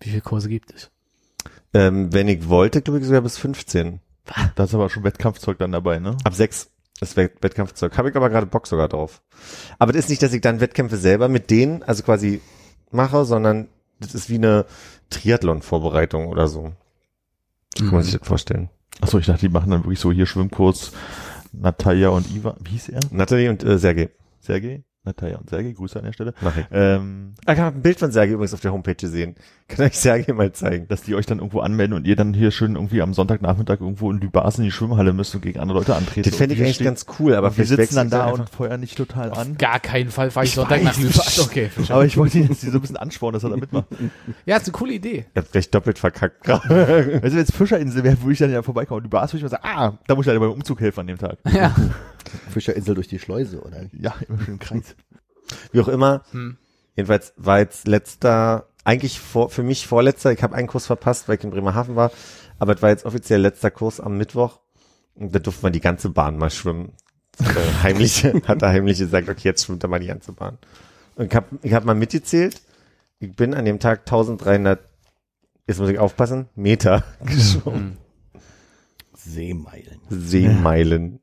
Wie 0.00 0.10
viele 0.10 0.22
Kurse 0.22 0.48
gibt 0.48 0.72
es? 0.72 0.90
Ähm, 1.74 2.12
wenn 2.12 2.28
ich 2.28 2.48
wollte, 2.48 2.82
glaube 2.82 3.00
ich 3.00 3.06
sogar 3.06 3.22
bis 3.22 3.38
15. 3.38 4.00
Da 4.54 4.64
ist 4.64 4.74
aber 4.74 4.88
schon 4.90 5.04
Wettkampfzeug 5.04 5.58
dann 5.58 5.72
dabei, 5.72 5.98
ne? 5.98 6.16
Ab 6.24 6.34
6 6.34 6.70
ist 7.00 7.16
Wett- 7.16 7.42
Wettkampfzeug. 7.42 7.96
Habe 7.98 8.10
ich 8.10 8.16
aber 8.16 8.30
gerade 8.30 8.46
Bock 8.46 8.66
sogar 8.66 8.88
drauf. 8.88 9.22
Aber 9.78 9.92
das 9.92 10.04
ist 10.04 10.10
nicht, 10.10 10.22
dass 10.22 10.32
ich 10.32 10.40
dann 10.40 10.60
Wettkämpfe 10.60 10.96
selber 10.96 11.28
mit 11.28 11.50
denen, 11.50 11.82
also 11.82 12.02
quasi 12.02 12.40
mache, 12.90 13.24
sondern 13.24 13.68
das 13.98 14.14
ist 14.14 14.28
wie 14.30 14.36
eine 14.36 14.66
Triathlon-Vorbereitung 15.10 16.26
oder 16.28 16.46
so. 16.48 16.72
So 17.76 17.84
kann 17.86 17.94
man 17.94 18.02
sich 18.02 18.18
das 18.18 18.26
vorstellen. 18.28 18.68
Achso, 19.00 19.18
ich 19.18 19.26
dachte, 19.26 19.40
die 19.46 19.52
machen 19.52 19.70
dann 19.70 19.82
wirklich 19.84 19.98
so 20.00 20.12
hier 20.12 20.26
Schwimmkurs 20.26 20.92
Natalia 21.52 22.08
und 22.10 22.30
Ivan, 22.34 22.56
wie 22.64 22.70
hieß 22.72 22.90
er? 22.90 23.00
Nathalie 23.10 23.50
und 23.50 23.64
äh, 23.64 23.78
Sergej. 23.78 24.10
Sergej? 24.40 24.84
Natalia 25.04 25.38
und 25.38 25.50
Sergej, 25.50 25.74
Grüße 25.74 25.98
an 25.98 26.04
der 26.04 26.12
Stelle. 26.12 26.32
Mach 26.42 26.56
ich. 26.56 26.64
Ähm, 26.70 27.34
Ah, 27.44 27.54
Ich 27.54 27.58
habe 27.58 27.76
ein 27.76 27.82
Bild 27.82 27.98
von 27.98 28.12
Sergej 28.12 28.34
übrigens 28.34 28.54
auf 28.54 28.60
der 28.60 28.72
Homepage 28.72 28.94
gesehen. 28.94 29.34
Kann 29.68 29.86
euch 29.86 29.98
Sergej 29.98 30.32
mal 30.34 30.52
zeigen. 30.52 30.86
dass 30.86 31.02
die 31.02 31.16
euch 31.16 31.26
dann 31.26 31.38
irgendwo 31.38 31.58
anmelden 31.60 31.96
und 31.96 32.06
ihr 32.06 32.14
dann 32.14 32.34
hier 32.34 32.52
schön 32.52 32.76
irgendwie 32.76 33.02
am 33.02 33.12
Sonntagnachmittag 33.12 33.80
irgendwo 33.80 34.12
in 34.12 34.20
Lübars 34.20 34.58
in 34.58 34.64
die 34.64 34.70
Schwimmhalle 34.70 35.12
müsst 35.12 35.34
und 35.34 35.40
gegen 35.40 35.58
andere 35.58 35.78
Leute 35.78 35.96
antreten. 35.96 36.28
Das 36.28 36.38
fände 36.38 36.54
ich 36.54 36.60
Und 36.60 36.66
eigentlich 36.66 36.78
ganz 36.84 37.06
cool, 37.18 37.34
aber 37.34 37.48
und 37.48 37.58
wir 37.58 37.64
sitzen 37.66 37.96
dann 37.96 38.10
da 38.10 38.26
und 38.28 38.48
feuern 38.48 38.78
nicht 38.80 38.96
total 38.96 39.32
an. 39.32 39.56
Gar 39.56 39.80
keinen 39.80 40.10
Fall 40.10 40.30
fahre 40.30 40.44
ich 40.44 40.50
Ich 40.50 40.54
Sonntag 40.54 40.82
nach. 40.84 40.96
Lübars. 40.96 41.38
Okay, 41.52 41.66
verstanden. 41.68 41.92
Aber 41.92 42.04
ich 42.04 42.16
wollte 42.16 42.38
ihn 42.38 42.48
jetzt 42.48 42.60
so 42.60 42.70
ein 42.70 42.80
bisschen 42.80 42.96
anspornen, 42.96 43.34
dass 43.34 43.42
er 43.44 43.50
da 43.50 43.56
mitmacht. 43.56 43.86
Ja, 44.46 44.56
ist 44.58 44.66
eine 44.66 44.72
coole 44.72 44.92
Idee. 44.94 45.26
Ihr 45.34 45.42
habt 45.42 45.48
vielleicht 45.48 45.74
doppelt 45.74 45.98
verkackt 45.98 46.44
gerade. 46.44 47.20
Also 47.22 47.36
wenn 47.36 47.42
es 47.42 47.50
Fischerinsel 47.50 48.04
wäre, 48.04 48.20
würde 48.20 48.32
ich 48.34 48.38
dann 48.38 48.50
ja 48.52 48.62
vorbeikommen. 48.62 49.02
Lübars 49.02 49.32
würde 49.32 49.38
ich 49.46 49.50
mal 49.52 49.60
sagen, 49.60 49.64
ah, 49.66 49.98
da 50.06 50.14
muss 50.14 50.24
ich 50.24 50.28
leider 50.28 50.38
beim 50.40 50.52
Umzug 50.52 50.80
helfen 50.80 51.00
an 51.00 51.06
dem 51.08 51.18
Tag. 51.18 51.38
Ja. 51.52 51.74
Fischerinsel 52.50 52.94
durch 52.94 53.08
die 53.08 53.18
Schleuse, 53.18 53.60
oder? 53.60 53.86
Ja, 53.92 54.14
immer 54.28 54.38
schön 54.44 54.58
Kreis. 54.58 54.91
Wie 55.72 55.80
auch 55.80 55.88
immer. 55.88 56.22
Hm. 56.32 56.56
Jedenfalls 56.96 57.32
war 57.36 57.58
jetzt 57.58 57.86
letzter, 57.88 58.68
eigentlich 58.84 59.20
vor, 59.20 59.50
für 59.50 59.62
mich 59.62 59.86
vorletzter, 59.86 60.32
ich 60.32 60.42
habe 60.42 60.54
einen 60.54 60.68
Kurs 60.68 60.86
verpasst, 60.86 61.28
weil 61.28 61.38
ich 61.38 61.44
in 61.44 61.50
Bremerhaven 61.50 61.96
war, 61.96 62.10
aber 62.58 62.74
es 62.74 62.82
war 62.82 62.90
jetzt 62.90 63.06
offiziell 63.06 63.40
letzter 63.40 63.70
Kurs 63.70 64.00
am 64.00 64.18
Mittwoch. 64.18 64.60
Und 65.14 65.34
da 65.34 65.38
durfte 65.38 65.62
man 65.62 65.72
die 65.72 65.80
ganze 65.80 66.10
Bahn 66.10 66.38
mal 66.38 66.50
schwimmen. 66.50 66.92
äh, 67.38 67.44
heimlich, 67.82 68.24
hat 68.24 68.62
er 68.62 68.68
heimlich 68.68 68.98
gesagt, 68.98 69.28
okay, 69.28 69.48
jetzt 69.48 69.64
schwimmt 69.64 69.82
er 69.82 69.88
mal 69.88 70.00
die 70.00 70.06
ganze 70.06 70.32
Bahn. 70.32 70.58
Und 71.16 71.26
ich 71.26 71.34
habe 71.34 71.58
ich 71.62 71.72
hab 71.74 71.84
mal 71.84 71.94
mitgezählt. 71.94 72.60
Ich 73.18 73.34
bin 73.36 73.54
an 73.54 73.64
dem 73.64 73.78
Tag 73.78 74.00
1300, 74.00 74.80
jetzt 75.66 75.78
muss 75.78 75.88
ich 75.88 75.98
aufpassen, 75.98 76.48
Meter 76.54 77.04
geschwommen. 77.24 77.98
Seemeilen. 79.14 80.00
Seemeilen. 80.08 81.20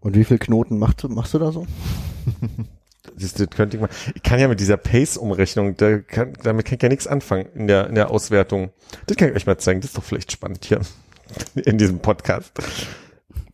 Und 0.00 0.14
wie 0.14 0.24
viel 0.24 0.38
Knoten 0.38 0.78
machst 0.78 1.02
du, 1.02 1.08
machst 1.08 1.34
du 1.34 1.38
da 1.38 1.50
so? 1.50 1.66
Das 3.18 3.34
könnte 3.50 3.76
ich 3.76 3.80
mal. 3.80 3.88
Ich 4.14 4.22
kann 4.22 4.38
ja 4.38 4.48
mit 4.48 4.60
dieser 4.60 4.76
Pace-Umrechnung, 4.76 5.76
da 5.76 5.98
kann, 5.98 6.34
damit 6.42 6.66
kann 6.66 6.76
ich 6.76 6.82
ja 6.82 6.88
nichts 6.88 7.06
anfangen 7.06 7.46
in 7.54 7.66
der, 7.66 7.88
in 7.88 7.94
der 7.94 8.10
Auswertung. 8.10 8.70
Das 9.06 9.16
kann 9.16 9.30
ich 9.30 9.36
euch 9.36 9.46
mal 9.46 9.58
zeigen. 9.58 9.80
Das 9.80 9.90
ist 9.90 9.98
doch 9.98 10.04
vielleicht 10.04 10.32
spannend 10.32 10.64
hier 10.64 10.80
in 11.54 11.78
diesem 11.78 12.00
Podcast. 12.00 12.52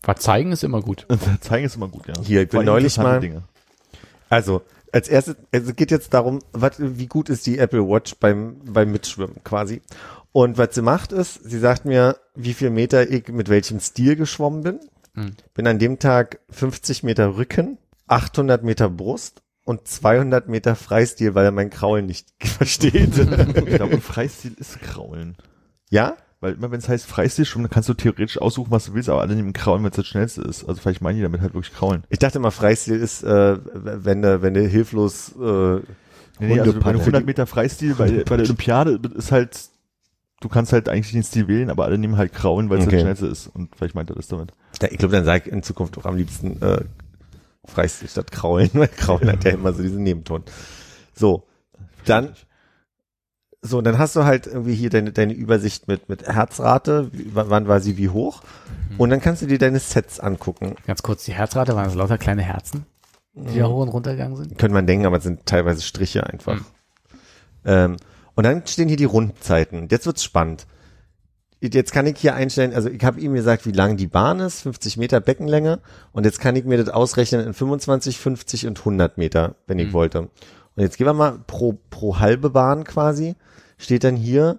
Was 0.03 0.21
zeigen 0.21 0.51
ist 0.53 0.65
immer 0.65 0.83
gut. 0.83 1.07
Zeigen 1.41 1.65
ist 1.67 1.77
immer 1.77 1.89
gut, 1.89 2.09
ja. 2.09 2.15
Hier, 2.23 2.43
ich 2.43 2.49
bin 2.49 2.65
neulich 2.65 2.97
mal- 2.99 3.21
Dinge. 3.21 3.45
Also, 4.29 4.63
als 4.91 5.09
erstes, 5.09 5.37
also 5.53 5.71
es 5.71 5.77
geht 5.77 5.91
jetzt 5.91 6.13
darum, 6.13 6.41
was, 6.53 6.75
wie 6.79 7.07
gut 7.07 7.29
ist 7.29 7.47
die 7.47 7.59
Apple 7.59 7.87
Watch 7.87 8.17
beim, 8.17 8.57
beim 8.65 8.91
Mitschwimmen 8.91 9.45
quasi. 9.45 9.81
Und 10.33 10.59
was 10.59 10.75
sie 10.75 10.83
macht 10.83 11.13
ist, 11.13 11.35
sie 11.45 11.59
sagt 11.59 11.85
mir, 11.85 12.17
wie 12.35 12.55
viel 12.55 12.71
Meter 12.71 13.09
ich 13.09 13.29
mit 13.29 13.49
welchem 13.49 13.79
Stil 13.79 14.17
geschwommen 14.17 14.63
bin. 14.63 14.81
Hm. 15.15 15.33
Bin 15.55 15.67
an 15.67 15.79
dem 15.79 15.99
Tag 15.99 16.41
50 16.51 17.03
Meter 17.03 17.37
Rücken, 17.37 17.79
800 18.07 18.65
Meter 18.65 18.89
Brust 18.89 19.42
und 19.65 19.87
200 19.87 20.49
Meter 20.49 20.75
Freistil, 20.75 21.35
weil 21.35 21.45
er 21.45 21.51
mein 21.53 21.71
Kraulen 21.71 22.07
nicht 22.07 22.29
versteht. 22.43 23.17
Ich 23.19 23.75
glaube, 23.77 24.01
Freistil 24.01 24.55
ist 24.59 24.81
Kraulen. 24.81 25.37
ja? 25.91 26.17
Weil 26.41 26.55
immer 26.55 26.73
wenn 26.73 26.81
es 26.81 26.89
heißt 26.89 27.07
Freistil 27.07 27.45
schwimmen, 27.45 27.67
dann 27.67 27.71
kannst 27.71 27.89
du 27.89 27.95
theoretisch 27.95 28.37
aussuchen, 28.37 28.73
was 28.73 28.87
du 28.87 28.95
willst, 28.95 29.09
aber 29.09 29.21
alle 29.21 29.37
nehmen 29.37 29.53
Kraulen, 29.53 29.85
wenn 29.85 29.91
es 29.93 29.97
das 29.97 30.09
schnellste 30.09 30.43
ist. 30.43 30.65
Also 30.69 30.81
vielleicht 30.81 31.01
meinen 31.01 31.15
die 31.15 31.23
damit 31.23 31.41
halt 31.41 31.55
wirklich 31.55 31.73
Kraulen. 31.73 32.03
Ich 32.09 32.19
dachte 32.19 32.39
immer, 32.39 32.51
Freistil 32.51 32.97
ist, 32.97 33.23
äh, 33.23 33.59
wenn 33.63 34.23
du, 34.23 34.43
wenn 34.43 34.53
du 34.55 34.67
hilflos, 34.67 35.37
äh, 35.41 35.81
Nee, 36.41 36.59
also 36.59 36.73
bei 36.73 36.91
Hundepaddel. 36.95 37.01
100 37.01 37.27
Meter 37.27 37.47
Freistil 37.47 37.95
bei, 37.95 38.11
bei 38.25 38.37
der 38.39 38.47
Olympiade 38.47 38.99
ist 39.15 39.31
halt, 39.31 39.57
du 40.41 40.49
kannst 40.49 40.73
halt 40.73 40.89
eigentlich 40.89 41.13
den 41.13 41.23
Stil 41.23 41.47
wählen, 41.47 41.71
aber 41.71 41.85
alle 41.85 41.97
nehmen 41.97 42.17
halt 42.17 42.33
Kraulen, 42.33 42.69
weil 42.71 42.79
es 42.79 42.87
Okay. 42.87 42.97
das 42.97 43.03
schnellste 43.03 43.27
ist. 43.29 43.47
Und 43.47 43.77
vielleicht 43.77 43.95
meint 43.95 44.11
er 44.11 44.17
das 44.17 44.27
damit. 44.27 44.51
Ja, 44.81 44.89
ich 44.91 44.99
glaube, 44.99 45.15
dann 45.15 45.25
sage 45.25 45.45
ich 45.47 45.53
in 45.53 45.63
Zukunft 45.63 45.97
auch 45.97 46.07
am 46.07 46.17
liebsten 46.17 46.61
äh, 46.61 46.81
Freistil 47.65 48.09
statt 48.09 48.33
Kraulen, 48.33 48.71
weil 48.75 48.89
Kraulen 48.89 49.31
hat 49.31 49.45
ja 49.45 49.53
immer 49.53 49.73
so 49.73 49.83
diesen 49.83 50.03
Nebenton. 50.03 50.45
So, 51.15 51.45
dann, 52.05 52.35
so, 53.61 53.81
dann 53.81 53.99
hast 53.99 54.17
du 54.17 54.25
halt 54.25 54.47
irgendwie 54.47 54.75
hier 54.75 54.91
deine, 54.91 55.13
deine 55.13 55.33
Übersicht 55.33 55.89
mit, 55.89 56.09
mit 56.09 56.27
Herzrate, 56.27 57.11
wann 57.13 57.69
war 57.69 57.81
sie 57.81 57.97
wie 57.97 58.09
hoch. 58.09 58.43
Und 58.99 59.11
dann 59.11 59.21
kannst 59.21 59.43
du 59.43 59.47
dir 59.47 59.59
deine 59.59 59.79
Sets 59.79 60.21
angucken. 60.21 60.77
Ganz 60.87 61.03
kurz, 61.03 61.25
die 61.25 61.33
Herzrate 61.33 61.75
waren 61.75 61.85
das 61.85 61.95
lauter 61.95 62.19
kleine 62.19 62.43
Herzen, 62.43 62.87
die 63.35 63.59
da 63.59 63.69
hoch 63.69 63.83
und 63.83 63.89
runter 63.89 64.13
gegangen 64.13 64.37
sind. 64.37 64.59
Könnte 64.59 64.75
man 64.75 64.87
denken, 64.87 65.07
aber 65.07 65.19
es 65.19 65.23
sind 65.23 65.47
teilweise 65.47 65.83
Striche 65.83 66.27
einfach. 66.27 66.61
Ähm, 67.65 67.97
und 68.35 68.45
dann 68.45 68.67
stehen 68.67 68.89
hier 68.89 68.97
die 68.97 69.05
Rundenzeiten. 69.05 69.89
Jetzt 69.91 70.07
wird's 70.07 70.25
spannend. 70.25 70.67
Jetzt 71.63 71.93
kann 71.93 72.07
ich 72.07 72.19
hier 72.19 72.35
einstellen, 72.35 72.75
also 72.75 72.89
ich 72.89 73.05
habe 73.05 73.21
ihm 73.21 73.35
gesagt, 73.35 73.67
wie 73.67 73.73
lang 73.73 73.97
die 73.97 74.09
Bahn 74.09 74.41
ist, 74.41 74.63
50 74.63 74.97
Meter 74.97 75.21
Beckenlänge. 75.21 75.79
Und 76.11 76.25
jetzt 76.25 76.41
kann 76.41 76.57
ich 76.57 76.65
mir 76.65 76.77
das 76.77 76.89
ausrechnen 76.89 77.47
in 77.47 77.55
25, 77.55 78.19
50 78.19 78.67
und 78.67 78.81
100 78.81 79.17
Meter, 79.17 79.55
wenn 79.69 79.79
ich 79.79 79.93
wollte. 79.93 80.23
Und 80.23 80.83
jetzt 80.83 80.99
gehen 80.99 81.07
wir 81.07 81.13
mal 81.13 81.39
pro, 81.47 81.79
pro 81.89 82.19
halbe 82.19 82.51
Bahn 82.51 82.83
quasi, 82.83 83.37
steht 83.79 84.03
dann 84.03 84.17
hier 84.17 84.59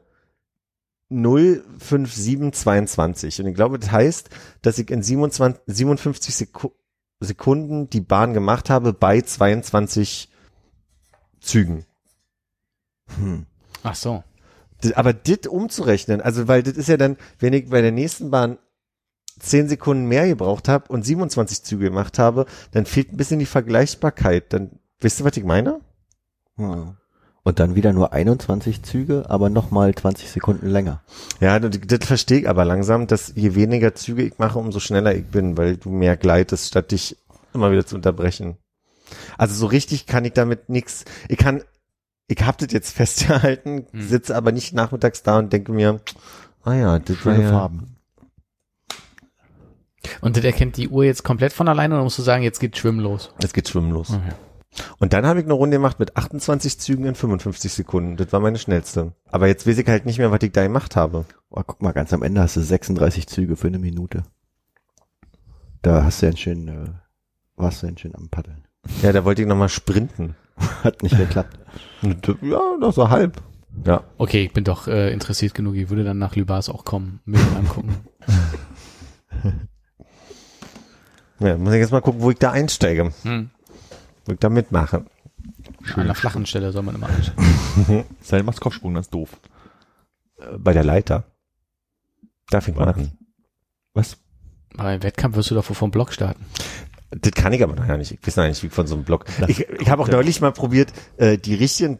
05722. 1.10 3.42
Und 3.42 3.48
ich 3.48 3.56
glaube, 3.56 3.80
das 3.80 3.92
heißt, 3.92 4.30
dass 4.62 4.80
ich 4.80 4.90
in 4.90 5.04
27, 5.04 5.62
57 5.68 6.34
Seku 6.34 6.70
Sekunden 7.20 7.90
die 7.90 8.00
Bahn 8.02 8.34
gemacht 8.34 8.70
habe 8.70 8.94
bei 8.94 9.22
22 9.22 10.30
Zügen. 11.40 11.86
Hm. 13.18 13.46
Ach 13.84 13.96
so. 13.96 14.24
Aber 14.96 15.14
dit 15.14 15.48
umzurechnen, 15.48 16.22
also 16.22 16.48
weil 16.48 16.64
das 16.64 16.74
ist 16.74 16.90
ja 16.90 16.98
dann, 16.98 17.18
wenn 17.40 17.54
ich 17.54 17.70
bei 17.70 17.82
der 17.82 17.92
nächsten 17.92 18.32
Bahn 18.32 18.58
10 19.40 19.68
Sekunden 19.68 20.06
mehr 20.06 20.28
gebraucht 20.28 20.68
habe 20.68 20.92
und 20.92 21.06
27 21.06 21.64
Züge 21.64 21.86
gemacht 21.86 22.20
habe, 22.20 22.46
dann 22.72 22.86
fehlt 22.86 23.12
ein 23.12 23.18
bisschen 23.18 23.40
die 23.40 23.46
Vergleichbarkeit. 23.46 24.54
Dann, 24.54 24.80
wisst 25.00 25.20
ihr, 25.20 25.26
was 25.26 25.38
ich 25.38 25.44
meine? 25.44 25.80
Ja. 26.58 26.96
Und 27.46 27.60
dann 27.60 27.76
wieder 27.76 27.92
nur 27.92 28.14
21 28.14 28.84
Züge, 28.84 29.26
aber 29.28 29.50
nochmal 29.50 29.94
20 29.94 30.30
Sekunden 30.30 30.68
länger. 30.68 31.02
Ja, 31.42 31.60
das, 31.60 31.78
das 31.86 32.08
verstehe 32.08 32.40
ich 32.40 32.50
aber 32.50 32.64
langsam, 32.64 33.06
dass 33.06 33.34
je 33.36 33.54
weniger 33.54 33.96
Züge 33.96 34.24
ich 34.24 34.38
mache, 34.38 34.60
umso 34.60 34.80
schneller 34.80 35.14
ich 35.14 35.26
bin, 35.26 35.58
weil 35.58 35.76
du 35.76 35.90
mehr 35.90 36.16
gleitest, 36.16 36.70
statt 36.70 36.92
dich 36.92 37.18
immer 37.54 37.72
wieder 37.72 37.86
zu 37.86 37.96
unterbrechen. 37.96 38.58
Also 39.38 39.56
so 39.56 39.66
richtig 39.66 40.06
kann 40.06 40.24
ich 40.24 40.34
damit 40.34 40.70
nix. 40.70 41.04
Ich 41.28 41.38
kann, 41.38 41.64
ich 42.28 42.41
hab 42.45 42.58
das 42.58 42.72
jetzt 42.72 42.91
festgehalten, 42.95 43.88
Hm. 43.91 44.02
sitze 44.08 44.36
aber 44.36 44.52
nicht 44.52 44.74
nachmittags 44.74 45.24
da 45.24 45.40
und 45.40 45.52
denke 45.54 45.72
mir, 45.72 46.00
ah 46.64 46.74
ja, 46.74 47.00
das 47.00 47.26
war 47.26 47.34
Schöne 47.36 47.44
ja, 47.45 47.52
Farben. 47.52 47.95
Und 50.22 50.36
das 50.38 50.44
erkennt 50.44 50.78
die 50.78 50.90
Uhr 50.90 51.06
jetzt 51.06 51.24
komplett 51.24 51.54
von 51.54 51.68
alleine 51.68 51.95
oder 51.95 52.04
musst 52.04 52.18
du 52.18 52.24
sagen, 52.24 52.44
jetzt 52.44 52.60
geht 52.60 52.78
Schwimmen 52.78 53.00
los? 53.00 53.32
Es 53.41 53.54
geht 53.54 53.70
schwimmen 53.70 53.91
los. 53.91 54.10
Okay. 54.10 54.34
Und 55.00 55.14
dann 55.14 55.26
habe 55.26 55.40
ich 55.40 55.45
eine 55.45 55.54
Runde 55.54 55.78
gemacht 55.78 56.00
mit 56.00 56.18
28 56.18 56.80
Zügen 56.80 57.06
in 57.06 57.16
55 57.16 57.72
Sekunden. 57.72 58.18
Das 58.18 58.34
war 58.34 58.40
meine 58.40 58.58
schnellste. 58.58 59.14
Aber 59.32 59.48
jetzt 59.48 59.68
weiß 59.68 59.78
ich 59.78 59.88
halt 59.88 60.06
nicht 60.06 60.18
mehr, 60.18 60.32
was 60.32 60.41
ich 60.41 60.52
da 60.52 60.64
gemacht 60.64 60.95
habe. 60.95 61.26
Oh, 61.52 61.62
guck 61.66 61.82
mal, 61.82 61.91
ganz 61.91 62.12
am 62.12 62.24
Ende 62.24 62.41
hast 62.41 62.56
du 62.56 62.62
36 62.62 63.28
Züge 63.28 63.56
für 63.56 63.68
eine 63.68 63.80
Minute. 63.80 64.24
Da 65.84 66.04
hast 66.04 66.22
du 66.22 66.26
ja 66.26 66.36
schön, 66.36 66.68
äh, 66.68 66.90
warst 67.56 67.84
du 67.84 67.88
ja 67.88 67.98
schön 67.98 68.16
am 68.16 68.30
Paddeln. 68.30 68.66
Ja, 69.04 69.12
da 69.12 69.24
wollte 69.26 69.44
ich 69.44 69.48
nochmal 69.48 69.70
sprinten. 69.70 70.36
Hat 70.84 71.02
nicht 71.04 71.18
geklappt. 71.18 71.58
Ja, 72.42 72.78
noch 72.80 72.94
so 72.94 73.10
halb. 73.10 73.42
Ja. 73.86 74.04
Okay, 74.18 74.44
ich 74.46 74.54
bin 74.54 74.64
doch 74.64 74.88
äh, 74.88 75.12
interessiert 75.12 75.54
genug. 75.54 75.76
Ich 75.76 75.90
würde 75.90 76.04
dann 76.04 76.20
nach 76.20 76.36
Lübars 76.36 76.70
auch 76.70 76.86
kommen, 76.86 77.22
mir 77.26 77.40
angucken. 77.58 77.96
ja. 81.40 81.58
Muss 81.58 81.74
ich 81.74 81.80
jetzt 81.80 81.92
mal 81.92 82.02
gucken, 82.02 82.22
wo 82.22 82.32
ich 82.32 82.38
da 82.38 82.52
einsteige. 82.52 83.12
Hm. 83.24 83.50
Wo 84.26 84.34
ich 84.34 84.40
da 84.40 84.50
mitmache. 84.50 85.06
An 85.94 86.02
einer 86.02 86.16
flachen 86.16 86.46
Stelle 86.46 86.72
soll 86.72 86.84
man 86.84 86.96
immer 86.96 87.10
anschauen. 87.10 88.06
Sei 88.22 88.42
machst 88.44 88.62
Kopfsprung, 88.62 88.94
das 88.94 89.08
ist 89.08 89.14
doof. 89.14 89.30
Äh, 90.38 90.58
Bei 90.58 90.74
der 90.74 90.84
Leiter. 90.84 91.26
Da 92.50 92.62
fängt 92.62 92.78
man 92.78 92.90
an. 92.90 93.12
Was? 93.94 94.18
Aber 94.78 94.94
im 94.94 95.04
Wettkampf 95.04 95.36
wirst 95.36 95.52
du 95.52 95.56
doch 95.56 95.68
wohl 95.70 95.76
vom 95.76 95.92
Block 95.92 96.14
starten. 96.14 96.46
Das 97.22 97.31
kann 97.34 97.53
ich 97.53 97.64
aber 97.64 97.76
noch 97.76 97.88
gar 97.88 97.98
nicht. 97.98 98.11
Ich 98.11 98.26
weiß 98.27 98.35
noch 98.38 98.48
nicht, 98.48 98.61
wie 98.64 98.69
von 98.69 98.88
so 98.88 98.95
einem 98.95 99.03
Block. 99.03 99.26
Ich, 99.48 99.68
ich 99.80 99.90
habe 99.90 100.02
auch 100.02 100.07
neulich 100.10 100.41
mal 100.41 100.52
probiert, 100.52 100.91
äh, 101.18 101.38
die 101.38 101.56
richtigen 101.56 101.99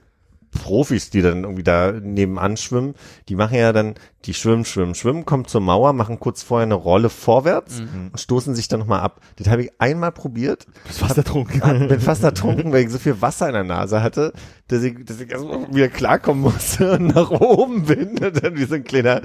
Profis, 0.52 1.10
die 1.10 1.24
dann 1.24 1.44
irgendwie 1.46 1.64
da 1.64 1.92
nebenan 1.92 2.58
schwimmen, 2.58 2.94
die 3.28 3.36
machen 3.36 3.58
ja 3.58 3.74
dann, 3.74 3.96
die 4.26 4.36
schwimmen, 4.36 4.66
schwimmen, 4.66 4.94
schwimmen, 4.94 5.26
kommen 5.26 5.46
zur 5.46 5.62
Mauer, 5.62 5.94
machen 5.94 6.20
kurz 6.20 6.44
vorher 6.44 6.66
eine 6.68 6.76
Rolle 6.76 7.10
vorwärts 7.10 7.80
und 8.12 8.20
stoßen 8.20 8.54
sich 8.54 8.68
dann 8.68 8.80
nochmal 8.80 9.00
ab. 9.00 9.20
Das 9.38 9.48
habe 9.48 9.64
ich 9.64 9.72
einmal 9.80 10.12
probiert, 10.12 10.68
Bist 10.86 11.00
fast 11.00 11.18
ertrunken. 11.18 11.60
hab- 11.64 11.88
bin 11.88 12.00
fast 12.00 12.24
ertrunken, 12.24 12.72
weil 12.72 12.84
ich 12.84 12.92
so 12.92 13.00
viel 13.00 13.20
Wasser 13.20 13.48
in 13.48 13.54
der 13.54 13.64
Nase 13.64 14.04
hatte, 14.04 14.32
dass 14.68 14.84
ich, 14.84 15.04
dass 15.06 15.20
ich 15.20 15.32
erstmal 15.32 15.74
wieder 15.74 15.88
klarkommen 15.90 16.44
musste 16.44 17.00
und 17.00 17.08
nach 17.16 17.32
oben 17.32 17.86
bin 17.86 18.10
und 18.24 18.44
dann 18.44 18.56
wie 18.56 18.66
so 18.66 18.76
ein 18.76 18.84
kleiner, 18.84 19.22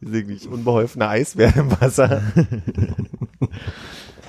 wie 0.00 0.38
so 0.38 0.48
ein 0.48 0.54
unbeholfener 0.54 1.10
Eisbär 1.10 1.54
im 1.56 1.78
Wasser. 1.78 2.22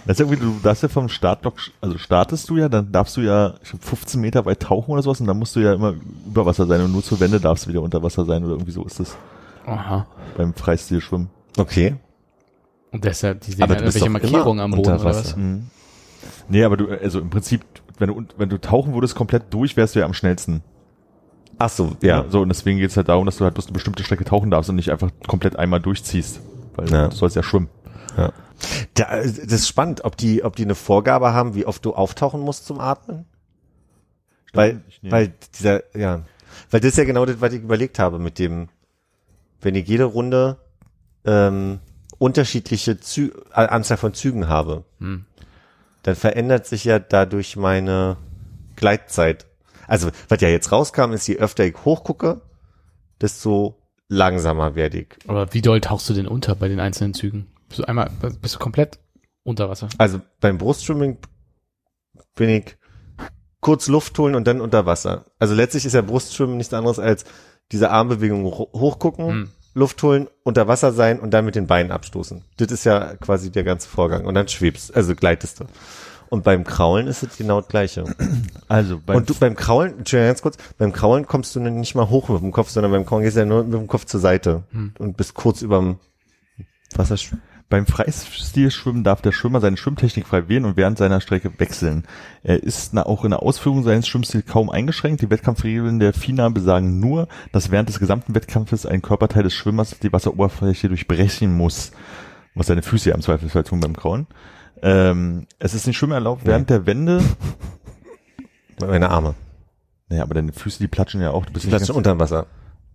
Das 0.06 0.19
ist 0.19 0.26
irgendwie, 0.27 0.40
du 0.40 0.60
darfst 0.61 0.84
ja 0.84 0.90
vom 0.90 1.10
Startblock, 1.10 1.56
also 1.82 1.98
startest 1.98 2.48
du 2.49 2.57
ja, 2.57 2.69
dann 2.69 2.91
darfst 2.91 3.18
du 3.18 3.22
ja 3.22 3.56
ich 3.64 3.69
glaub, 3.69 3.84
15 3.84 4.22
Meter 4.22 4.45
weit 4.45 4.60
tauchen 4.61 4.91
oder 4.91 5.02
sowas 5.02 5.19
und 5.19 5.27
dann 5.27 5.40
musst 5.40 5.56
du 5.56 5.61
ja 5.61 5.73
immer 5.73 5.95
über 6.27 6.45
Wasser 6.45 6.68
sein 6.68 6.82
und 6.82 6.91
nur 6.91 7.03
zur 7.03 7.19
Wende 7.19 7.40
darfst 7.40 7.65
du 7.65 7.69
wieder 7.69 7.82
unter 7.82 8.03
Wasser 8.03 8.23
sein 8.26 8.44
oder 8.44 8.53
irgendwie 8.53 8.72
so 8.72 8.84
ist 8.84 8.99
das 8.99 9.18
Aha. 9.65 10.06
beim 10.38 10.53
Freistilschwimmen. 10.53 11.30
Okay. 11.57 11.95
Und 12.91 13.03
deshalb, 13.03 13.41
die 13.41 13.52
sehen 13.52 13.64
Aber 13.64 13.73
ja 13.73 13.82
irgendwelche 13.82 14.10
Markierungen 14.10 14.60
am 14.60 14.72
Boden 14.72 14.94
oder 14.94 15.03
Wasser. 15.03 15.19
was? 15.19 15.36
Mhm. 15.36 15.68
Nee, 16.49 16.64
aber 16.64 16.77
du, 16.77 16.88
also 16.90 17.19
im 17.19 17.30
Prinzip, 17.32 17.65
wenn 17.98 18.07
du, 18.10 18.23
wenn 18.38 18.49
du 18.49 18.60
tauchen 18.61 18.94
würdest 18.94 19.15
komplett 19.15 19.52
durch, 19.52 19.76
wärst 19.76 19.95
du 19.95 19.99
ja 19.99 20.06
am 20.06 20.14
schnellsten. 20.14 20.61
Ach 21.57 21.69
so, 21.69 21.95
ja. 22.02 22.26
So, 22.30 22.41
und 22.41 22.49
deswegen 22.49 22.77
geht's 22.80 22.95
halt 22.98 23.10
darum, 23.10 23.26
dass 23.26 23.38
du 23.38 23.44
halt 23.44 23.53
bloß 23.53 23.65
eine 23.68 23.73
bestimmte 23.73 24.03
Strecke 24.03 24.26
tauchen 24.26 24.52
darfst 24.52 24.69
und 24.69 24.76
nicht 24.76 24.91
einfach 24.91 25.10
komplett 25.27 25.56
einmal 25.57 25.80
durchziehst. 25.80 26.41
Weil 26.76 26.91
Ja. 26.91 27.07
du 27.07 27.15
sollst 27.15 27.36
ja 27.36 27.44
schwimmen. 27.44 27.69
Ja. 28.18 28.32
Da, 28.94 29.18
das 29.18 29.38
ist 29.38 29.68
spannend, 29.68 30.06
ob 30.06 30.16
die, 30.18 30.44
ob 30.44 30.56
die 30.56 30.64
eine 30.64 30.76
Vorgabe 30.76 31.34
haben, 31.34 31.54
wie 31.56 31.66
oft 31.66 31.84
du 31.86 31.94
auftauchen 31.94 32.42
musst 32.42 32.66
zum 32.66 32.80
Atmen. 32.80 33.26
Weil, 34.54 34.82
Ich 34.88 35.04
nehme- 35.04 35.12
weil 35.16 35.34
dieser, 35.58 35.84
ja, 35.98 36.22
weil 36.72 36.80
das 36.80 36.92
ist 36.92 36.98
ja 36.98 37.04
genau 37.04 37.26
das, 37.26 37.42
was 37.42 37.52
ich 37.54 37.62
überlegt 37.62 38.00
habe 38.00 38.20
mit 38.20 38.40
dem, 38.40 38.70
wenn 39.62 39.76
ich 39.76 39.88
jede 39.88 40.06
Runde 40.06 40.58
ähm, 41.26 41.80
unterschiedliche 42.18 43.00
Zü 43.00 43.32
äh, 43.52 43.66
Anzahl 43.68 43.98
von 43.98 44.14
Zügen 44.14 44.48
habe, 44.48 44.86
Hm. 45.00 45.26
dann 46.04 46.16
verändert 46.16 46.66
sich 46.68 46.86
ja 46.86 47.00
dadurch 47.00 47.58
meine 47.58 48.16
Gleitzeit. 48.78 49.46
Also, 49.88 50.10
was 50.30 50.40
ja 50.42 50.48
jetzt 50.50 50.72
rauskam, 50.72 51.12
ist, 51.12 51.28
je 51.28 51.38
öfter 51.38 51.66
ich 51.66 51.76
hochgucke, 51.84 52.42
desto 53.22 53.76
langsamer 54.08 54.76
werde 54.76 55.00
ich. 55.00 55.08
Aber 55.28 55.54
wie 55.54 55.62
doll 55.62 55.82
tauchst 55.82 56.10
du 56.10 56.14
denn 56.14 56.28
unter 56.28 56.56
bei 56.56 56.68
den 56.70 56.80
einzelnen 56.80 57.14
Zügen? 57.14 57.48
Bist 57.68 57.80
du 57.80 57.84
einmal, 57.86 58.10
bist 58.42 58.56
du 58.56 58.60
komplett 58.60 59.00
unter 59.44 59.70
Wasser? 59.70 59.90
Also 59.98 60.22
beim 60.40 60.58
Brustschwimmen 60.58 61.18
bin 62.36 62.50
ich 62.50 62.78
kurz 63.62 63.88
Luft 63.88 64.18
holen 64.20 64.36
und 64.36 64.46
dann 64.48 64.62
unter 64.62 64.86
Wasser. 64.86 65.26
Also 65.40 65.54
letztlich 65.56 65.86
ist 65.86 65.94
ja 65.94 66.02
Brustschwimmen 66.02 66.58
nichts 66.58 66.74
anderes 66.74 67.00
als 67.00 67.26
diese 67.72 67.90
Armbewegung 67.90 68.46
ho- 68.46 68.70
hochgucken, 68.74 69.28
Hm. 69.30 69.50
Luft 69.74 70.02
holen, 70.04 70.28
unter 70.44 70.68
Wasser 70.68 70.94
sein 70.94 71.20
und 71.20 71.32
dann 71.32 71.44
mit 71.46 71.56
den 71.56 71.68
Beinen 71.68 71.92
abstoßen. 71.92 72.44
Das 72.58 72.72
ist 72.72 72.86
ja 72.86 73.16
quasi 73.18 73.52
der 73.52 73.64
ganze 73.66 73.90
Vorgang. 73.90 74.26
Und 74.26 74.36
dann 74.36 74.48
schwebst, 74.48 74.96
also 74.96 75.16
gleitest 75.16 75.60
du. 75.60 75.66
Und 76.30 76.44
beim 76.44 76.64
Kraulen 76.64 77.08
ist 77.08 77.24
es 77.24 77.36
genau 77.38 77.60
das 77.62 77.70
Gleiche. 77.70 78.04
Also 78.68 79.00
beim, 79.06 79.18
und 79.18 79.30
du 79.30 79.36
beim 79.36 79.56
Kraulen, 79.56 80.00
Entschuldigung, 80.00 80.30
ganz 80.30 80.42
kurz, 80.42 80.58
beim 80.80 80.92
Kraulen 80.92 81.28
kommst 81.28 81.56
du 81.56 81.60
nicht 81.60 81.94
mal 81.94 82.10
hoch 82.10 82.30
mit 82.30 82.42
dem 82.42 82.52
Kopf, 82.52 82.70
sondern 82.70 82.92
beim 82.92 83.06
Kraulen 83.06 83.24
gehst 83.24 83.36
du 83.36 83.42
ja 83.42 83.46
nur 83.46 83.64
mit 83.64 83.74
dem 83.74 83.88
Kopf 83.88 84.06
zur 84.06 84.20
Seite 84.20 84.64
Hm. 84.72 84.94
und 84.98 85.18
bist 85.18 85.34
kurz 85.36 85.62
überm 85.62 86.00
Wasser. 86.96 87.16
Beim 87.68 87.88
Freistilschwimmen 87.88 89.04
darf 89.04 89.22
der 89.22 89.32
Schwimmer 89.32 89.60
seine 89.60 89.78
Schwimmtechnik 89.78 90.28
frei 90.28 90.48
wählen 90.48 90.66
und 90.66 90.78
während 90.78 90.98
seiner 90.98 91.20
Strecke 91.20 91.60
wechseln. 91.60 92.04
Er 92.44 92.62
ist 92.62 92.96
auch 92.96 93.24
in 93.24 93.32
der 93.32 93.42
Ausführung 93.42 93.84
seines 93.84 94.08
Schwimmstils 94.08 94.46
kaum 94.46 94.70
eingeschränkt. 94.70 95.22
Die 95.22 95.30
Wettkampfregeln 95.30 96.00
der 96.00 96.14
FINA 96.14 96.50
besagen 96.50 97.00
nur, 97.00 97.28
dass 97.52 97.72
während 97.72 97.90
des 97.90 98.00
gesamten 98.00 98.36
Wettkampfes 98.36 98.86
ein 98.86 99.02
Körperteil 99.02 99.44
des 99.44 99.56
Schwimmers 99.56 99.98
die 100.00 100.14
Wasseroberfläche 100.14 100.90
durchbrechen 100.90 101.56
muss. 101.58 101.92
Was 102.54 102.68
seine 102.68 102.84
Füße 102.84 103.10
ja 103.10 103.16
im 103.16 103.22
Zweifelsfall 103.22 103.64
tun 103.64 103.80
beim 103.80 103.96
Kraulen. 103.96 104.28
Ähm, 104.82 105.48
es 105.58 105.74
ist 105.74 105.88
nicht 105.88 105.98
Schwimmen 105.98 106.14
erlaubt 106.14 106.46
während 106.46 106.70
der 106.70 106.86
Wende. 106.86 107.22
Meine 108.80 109.10
Arme. 109.10 109.34
Naja, 110.10 110.22
aber 110.22 110.36
deine 110.36 110.54
Füße, 110.54 110.80
die 110.80 110.88
platschen 110.88 111.22
ja 111.22 111.32
auch. 111.32 111.46
Du 111.46 111.54
bist 111.54 111.66
Die 111.66 111.70
platschen 111.70 111.88
ganz, 111.88 111.98
unterm 111.98 112.20
Wasser. 112.20 112.46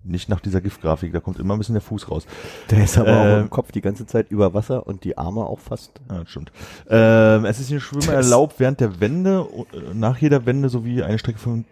Nicht 0.02 0.28
nach 0.28 0.40
dieser 0.40 0.60
Giftgrafik. 0.60 1.12
Da 1.12 1.20
kommt 1.20 1.38
immer 1.38 1.54
ein 1.54 1.58
bisschen 1.58 1.74
der 1.74 1.82
Fuß 1.82 2.10
raus. 2.10 2.26
Der 2.70 2.82
ist 2.84 2.96
aber 2.96 3.20
auch 3.20 3.24
Äh, 3.24 3.40
im 3.40 3.50
Kopf 3.50 3.70
die 3.72 3.80
ganze 3.82 4.06
Zeit 4.06 4.30
über 4.30 4.54
Wasser 4.54 4.86
und 4.86 5.04
die 5.04 5.18
Arme 5.18 5.42
auch 5.44 5.58
fast. 5.60 5.92
Ja, 6.08 6.20
das 6.20 6.30
stimmt. 6.30 6.52
Ähm, 6.88 7.44
es 7.44 7.60
ist 7.60 7.70
den 7.70 7.80
Schwimmer 7.80 8.14
erlaubt, 8.14 8.54
während 8.58 8.80
der 8.80 9.00
Wende, 9.00 9.46
äh, 9.72 9.94
nach 9.94 10.16
jeder 10.18 10.46
Wende 10.46 10.68
sowie 10.70 11.02
eine 11.02 11.18
Strecke 11.18 11.38
von, 11.38 11.64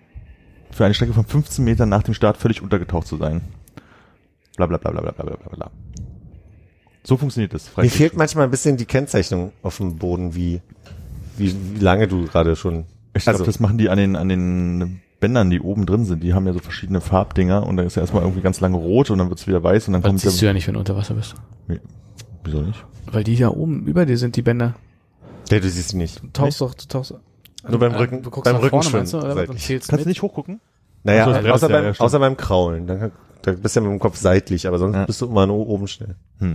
für 0.70 0.84
eine 0.84 0.92
Strecke 0.94 1.14
von 1.14 1.24
15 1.24 1.64
Metern 1.64 1.88
nach 1.88 2.02
dem 2.02 2.12
Start 2.14 2.36
völlig 2.36 2.60
untergetaucht 2.62 3.06
zu 3.06 3.16
sein. 3.16 3.40
Bla 4.56 4.66
bla 4.66 4.76
bla 4.76 4.90
bla 4.90 5.00
bla 5.00 5.12
bla 5.12 5.24
bla 5.24 5.36
bla, 5.36 5.56
bla. 5.56 5.70
So 7.04 7.16
funktioniert 7.16 7.54
das. 7.54 7.74
Mir 7.76 7.88
fehlt 7.90 8.16
manchmal 8.16 8.44
ein 8.44 8.50
bisschen 8.50 8.76
die 8.76 8.84
Kennzeichnung 8.84 9.52
auf 9.62 9.78
dem 9.78 9.96
Boden, 9.96 10.34
wie, 10.34 10.60
wie, 11.38 11.54
wie 11.74 11.78
lange 11.80 12.06
du 12.08 12.26
gerade 12.26 12.54
schon. 12.56 12.84
Ich 13.14 13.22
glaube, 13.22 13.38
also- 13.38 13.46
das 13.46 13.58
machen 13.60 13.78
die 13.78 13.88
an 13.88 13.96
den, 13.96 14.16
an 14.16 14.28
den 14.28 15.00
Bändern, 15.20 15.50
die 15.50 15.60
oben 15.60 15.84
drin 15.86 16.04
sind. 16.04 16.22
Die 16.22 16.32
haben 16.34 16.46
ja 16.46 16.52
so 16.52 16.60
verschiedene 16.60 17.00
Farbdinger 17.00 17.66
und 17.66 17.76
dann 17.76 17.86
ist 17.86 17.96
ja 17.96 18.02
erstmal 18.02 18.22
irgendwie 18.22 18.40
ganz 18.42 18.60
lange 18.60 18.76
rot 18.76 19.10
und 19.10 19.18
dann 19.18 19.28
wird's 19.30 19.46
wieder 19.46 19.62
weiß 19.62 19.88
und 19.88 19.94
dann 19.94 20.02
Das 20.02 20.08
kommt 20.08 20.20
siehst 20.20 20.40
du 20.40 20.46
ja 20.46 20.52
nicht, 20.52 20.66
wenn 20.66 20.74
du 20.74 20.80
unter 20.80 20.96
Wasser 20.96 21.14
bist. 21.14 21.34
Wieso 22.44 22.60
nicht? 22.62 22.84
Weil 23.10 23.24
die 23.24 23.36
da 23.36 23.48
oben 23.48 23.86
über 23.86 24.06
dir 24.06 24.16
sind, 24.16 24.36
die 24.36 24.42
Bänder. 24.42 24.74
Ja, 25.50 25.58
du 25.58 25.68
siehst 25.68 25.88
sie 25.90 25.96
nicht. 25.96 26.22
Du 26.22 26.28
tauchst 26.32 26.60
doch, 26.60 26.74
du 26.74 26.86
tauchst. 26.86 27.14
Nur 27.68 27.78
beim 27.80 27.92
Äh, 27.94 27.96
Rücken- 27.96 28.22
du 28.22 28.30
guckst 28.30 28.44
beim 28.52 28.62
nach 28.62 28.70
vorne, 28.70 28.90
meinst 28.92 29.12
du, 29.12 29.18
oder? 29.18 29.34
zählst 29.56 29.88
Kannst 29.88 29.92
du 29.92 29.96
mit. 29.96 30.06
nicht 30.06 30.22
hochgucken? 30.22 30.60
Naja, 31.02 31.22
Ach 31.22 31.26
so, 31.28 31.32
das 31.32 31.42
bremst 31.42 31.54
außer, 31.64 31.70
ja, 31.74 31.80
beim, 31.82 31.92
ja, 31.94 32.00
außer 32.00 32.18
beim 32.20 32.36
Kraulen. 32.36 32.86
Dann, 32.86 33.12
da 33.42 33.52
bist 33.52 33.74
du 33.76 33.80
ja 33.80 33.86
mit 33.86 33.92
dem 33.98 34.00
Kopf 34.00 34.16
seitlich, 34.16 34.66
aber 34.68 34.78
sonst 34.78 34.94
Ja. 34.94 35.04
bist 35.06 35.20
du 35.20 35.26
immer 35.26 35.46
nur 35.46 35.66
oben 35.66 35.88
schnell. 35.88 36.14
Das 36.38 36.48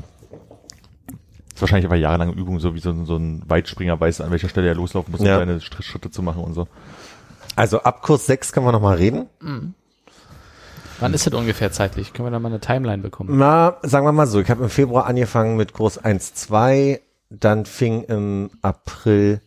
ist 1.55 1.61
wahrscheinlich 1.61 1.85
aber 1.85 1.95
jahrelange 1.95 2.33
Übung, 2.33 2.59
so 2.59 2.73
wie 2.73 2.79
so, 2.79 2.89
ein- 2.89 3.05
so 3.05 3.15
ein 3.17 3.43
Weitspringer 3.47 3.99
weiß, 3.99 4.21
an 4.21 4.31
welcher 4.31 4.49
Stelle 4.49 4.67
er 4.67 4.75
loslaufen 4.75 5.11
muss, 5.11 5.21
um 5.21 5.27
Ja. 5.27 5.37
seine 5.37 5.59
Schritt- 5.61 5.83
Schritte 5.83 6.09
zu 6.11 6.21
machen 6.23 6.43
und 6.43 6.53
so. 6.53 6.67
Also 7.55 7.81
ab 7.81 8.01
Kurs 8.01 8.25
6 8.25 8.51
können 8.51 8.65
wir 8.65 8.71
noch 8.71 8.81
mal 8.81 8.95
reden. 8.97 9.27
Wann 10.99 11.13
ist 11.13 11.25
das 11.27 11.33
ungefähr 11.33 11.71
zeitlich? 11.71 12.13
Können 12.13 12.27
wir 12.27 12.31
da 12.31 12.39
mal 12.39 12.49
eine 12.49 12.59
Timeline 12.59 13.01
bekommen? 13.01 13.37
Na, 13.37 13.77
sagen 13.83 14.05
wir 14.05 14.11
mal 14.11 14.27
so, 14.27 14.39
ich 14.39 14.49
habe 14.49 14.63
im 14.63 14.69
Februar 14.69 15.05
angefangen 15.05 15.57
mit 15.57 15.73
Kurs 15.73 15.97
1, 15.97 16.33
2, 16.33 17.01
dann 17.29 17.65
fing 17.65 18.03
im 18.03 18.49
April, 18.61 19.41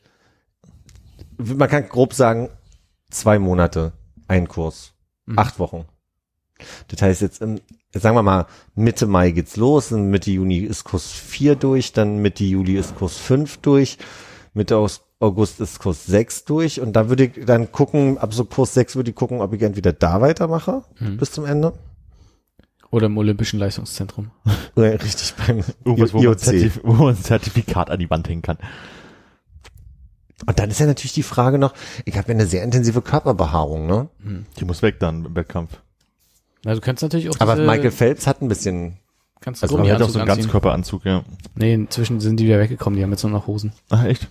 man 1.38 1.68
kann 1.68 1.88
grob 1.88 2.14
sagen, 2.14 2.50
zwei 3.10 3.38
Monate 3.38 3.92
ein 4.28 4.48
Kurs, 4.48 4.92
Mhm. 5.26 5.38
acht 5.38 5.58
Wochen. 5.58 5.86
Das 6.88 7.02
heißt 7.02 7.20
jetzt, 7.22 7.42
im, 7.42 7.60
sagen 7.92 8.16
wir 8.16 8.22
mal, 8.22 8.46
Mitte 8.74 9.06
Mai 9.06 9.30
geht's 9.30 9.56
los, 9.56 9.92
und 9.92 10.10
Mitte 10.10 10.30
Juni 10.30 10.58
ist 10.58 10.84
Kurs 10.84 11.10
4 11.12 11.54
durch, 11.56 11.92
dann 11.92 12.18
Mitte 12.18 12.44
Juli 12.44 12.76
ist 12.76 12.96
Kurs 12.96 13.16
5 13.16 13.58
durch, 13.58 13.98
Mitte 14.54 14.76
Aus- 14.76 15.02
August 15.18 15.60
ist 15.60 15.78
Kurs 15.78 16.04
6 16.06 16.44
durch 16.44 16.80
und 16.80 16.92
da 16.94 17.08
würde 17.08 17.24
ich 17.24 17.44
dann 17.46 17.72
gucken, 17.72 18.18
ab 18.18 18.34
so 18.34 18.44
Kurs 18.44 18.74
6 18.74 18.96
würde 18.96 19.10
ich 19.10 19.16
gucken, 19.16 19.40
ob 19.40 19.52
ich 19.54 19.62
entweder 19.62 19.92
da 19.92 20.20
weitermache 20.20 20.82
Mhm. 21.00 21.16
bis 21.16 21.32
zum 21.32 21.46
Ende 21.46 21.72
Oder 22.90 23.06
im 23.06 23.16
Olympischen 23.18 23.58
Leistungszentrum. 23.58 24.30
oder 24.76 24.92
richtig 24.92 25.34
beim 25.34 25.64
Irgendwas, 25.84 26.12
wo 26.12 26.18
man, 26.18 26.24
IOC. 26.26 26.38
Zertif 26.38 26.80
wo 26.84 26.92
man 26.92 27.14
ein 27.14 27.22
Zertifikat 27.22 27.90
an 27.90 27.98
die 27.98 28.10
Wand 28.10 28.28
hängen 28.28 28.42
kann. 28.42 28.58
Und 30.46 30.58
dann 30.58 30.70
ist 30.70 30.80
ja 30.80 30.86
natürlich 30.86 31.14
die 31.14 31.22
Frage 31.22 31.58
noch, 31.58 31.72
ich 32.04 32.18
habe 32.18 32.28
ja 32.28 32.34
eine 32.34 32.46
sehr 32.46 32.62
intensive 32.62 33.00
Körperbehaarung, 33.00 33.86
ne? 33.86 34.08
Die 34.60 34.64
muss 34.66 34.82
weg 34.82 35.00
dann 35.00 35.24
im 35.24 35.34
Wettkampf. 35.34 35.80
Na, 36.62 36.74
du 36.74 36.80
kannst 36.80 37.02
natürlich 37.02 37.30
auch 37.30 37.36
Aber 37.40 37.54
diese, 37.54 37.66
Michael 37.66 37.90
Phelps 37.90 38.26
hat 38.26 38.42
ein 38.42 38.48
bisschen, 38.48 38.98
kannst 39.40 39.62
Also 39.62 39.78
man 39.78 39.90
hat 39.90 40.02
auch 40.02 40.10
so 40.10 40.18
einen. 40.18 40.28
Ganzkörperanzug, 40.28 41.06
ja. 41.06 41.24
Nee, 41.54 41.72
inzwischen 41.72 42.20
sind 42.20 42.38
die 42.38 42.44
wieder 42.44 42.58
weggekommen, 42.60 42.98
die 42.98 43.02
haben 43.02 43.10
jetzt 43.12 43.22
nur 43.22 43.32
noch 43.32 43.46
Hosen. 43.46 43.72
Ach, 43.88 44.04
echt? 44.04 44.28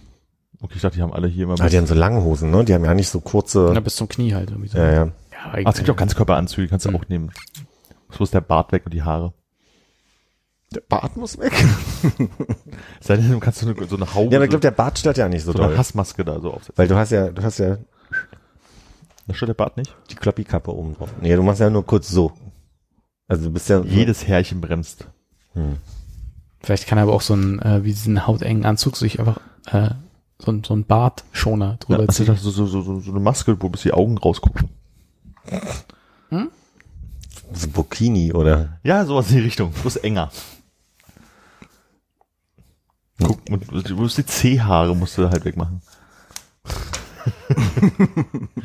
Okay, 0.62 0.74
ich 0.76 0.82
dachte, 0.82 0.96
die 0.98 1.02
haben 1.02 1.14
alle 1.14 1.28
hier 1.28 1.44
immer. 1.44 1.60
ah, 1.60 1.70
die 1.70 1.78
haben 1.78 1.88
so 1.88 1.94
lange 1.96 2.24
Hosen, 2.24 2.50
ne? 2.52 2.64
Die 2.66 2.74
haben 2.74 2.86
ja 2.86 2.94
nicht 2.94 3.10
so 3.10 3.20
kurze, 3.20 3.72
Na, 3.74 3.80
bis 3.80 3.96
zum 3.96 4.08
Knie 4.08 4.34
halt. 4.34 4.50
Irgendwie 4.52 4.70
so. 4.70 4.78
ja, 4.78 4.86
ja. 4.86 4.94
ja 5.06 5.12
aber 5.52 5.58
Ah, 5.66 5.70
es 5.70 5.78
gibt 5.78 5.90
auch. 5.90 5.96
Ganzkörperanzüge, 5.96 6.68
kannst 6.70 6.86
du 6.86 6.90
Mhm. 6.92 6.96
auch 6.96 7.08
nehmen. 7.10 7.32
So 8.10 8.24
ist 8.24 8.34
der 8.34 8.42
Bart 8.42 8.72
weg 8.72 8.84
und 8.86 8.94
die 8.94 9.04
Haare. 9.04 9.34
Der 10.74 10.82
Bart 10.82 11.16
muss 11.18 11.38
weg. 11.38 11.54
Sei 13.00 13.18
denn, 13.18 13.32
du 13.32 13.40
kannst 13.40 13.60
so 13.60 13.68
eine, 13.68 13.88
so 13.88 13.96
eine 13.96 14.14
Haube, 14.14 14.32
Ja, 14.32 14.38
aber 14.40 14.46
ich 14.46 14.50
glaube, 14.50 14.62
der 14.62 14.72
Bart 14.72 14.98
stört 15.00 15.18
ja 15.18 15.28
nicht 15.30 15.44
so, 15.44 15.52
so 15.52 15.60
eine 15.60 15.68
doll. 15.70 15.78
Hassmaske 15.78 16.26
da 16.26 16.40
so 16.40 16.52
aufsetzen. 16.52 16.74
Weil 16.78 16.88
du 16.88 16.96
hast 16.96 17.12
ja, 17.12 17.30
du 17.30 17.44
hast 17.44 17.60
ja 17.60 17.78
Da 19.28 19.34
steht 19.34 19.50
der 19.50 19.54
Bart 19.54 19.78
nicht. 19.78 19.96
die 20.12 20.16
Kloppi-Kappe 20.16 20.72
oben 20.74 20.96
drauf. 20.96 21.10
Nee, 21.22 21.36
du 21.36 21.44
machst 21.44 21.60
ja 21.62 21.70
nur 21.70 21.86
kurz 21.86 22.10
so. 22.10 22.32
Also 23.28 23.46
du 23.46 23.52
bist 23.52 23.70
ja 23.70 23.82
Jedes 23.82 24.28
Härchen 24.28 24.62
bremst. 24.62 25.08
Hm. 25.54 25.78
Vielleicht 26.62 26.88
kann 26.88 26.98
er 26.98 27.04
aber 27.04 27.14
auch 27.14 27.22
so 27.22 27.34
einen, 27.34 27.60
äh, 27.60 27.84
wie 27.84 27.90
diesen 27.90 28.26
hautengen 28.28 28.66
Anzug 28.66 28.98
sich 28.98 29.20
einfach 29.20 29.40
äh, 29.68 29.90
so, 30.40 30.52
ein- 30.52 30.64
so 30.64 30.74
ein 30.76 30.86
Bartschoner 30.86 31.72
Ja, 31.72 31.78
drüber 31.78 32.00
also 32.08 32.24
ziehen. 32.26 32.36
so, 32.36 32.52
so, 32.52 32.66
so, 32.66 33.00
so 33.00 33.12
eine 33.12 33.20
Maske, 33.20 33.56
wo 33.62 33.70
bis 33.70 33.82
die 33.84 33.94
Augen 33.94 34.18
rausgucken. 34.18 34.70
so 37.54 37.68
Burkini 37.70 38.34
oder 38.34 38.80
Ja, 38.84 39.06
sowas 39.06 39.30
in 39.30 39.38
die 39.38 39.44
Richtung. 39.44 39.72
Bloß 39.72 39.98
enger. 39.98 40.30
Guck, 43.24 43.46
du 43.46 43.96
musst 43.96 44.18
die 44.18 44.26
C-Haare 44.26 44.94
musst 44.96 45.18
du 45.18 45.30
halt 45.30 45.46
wegmachen. 45.46 45.82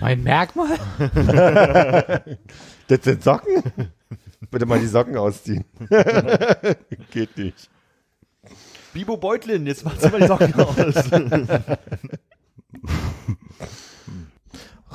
Mein 0.01 0.23
Merkmal? 0.23 0.79
Das 2.89 3.05
sind 3.05 3.23
Socken? 3.23 3.63
Bitte 4.51 4.67
mal 4.67 4.81
die 4.81 4.89
Socken 4.89 5.17
ausziehen. 5.17 5.65
Geht 7.13 7.37
nicht. 7.39 7.71
Bibo 8.93 9.17
Beutlin, 9.17 9.67
jetzt 9.67 9.85
macht 9.85 10.01
sie 10.01 10.09
mal 10.09 10.21
die 10.21 10.27
Socken 10.27 10.55
aus. 10.55 10.95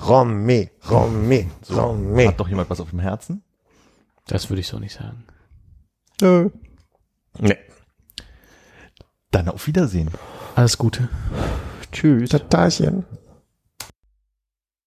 Romme, 0.08 0.70
Romme, 0.90 1.46
Romme. 1.70 2.28
Hat 2.28 2.40
doch 2.40 2.48
jemand 2.48 2.70
was 2.70 2.80
auf 2.80 2.90
dem 2.90 3.00
Herzen? 3.00 3.44
Das 4.28 4.50
würde 4.50 4.60
ich 4.60 4.68
so 4.68 4.80
nicht 4.80 4.94
sagen. 4.94 5.26
Nee. 7.40 7.58
Dann 9.32 9.50
auf 9.50 9.68
Wiedersehen. 9.68 10.10
Alles 10.56 10.78
Gute. 10.78 11.10
Tschüss. 11.92 12.30
Tatarchen. 12.30 13.06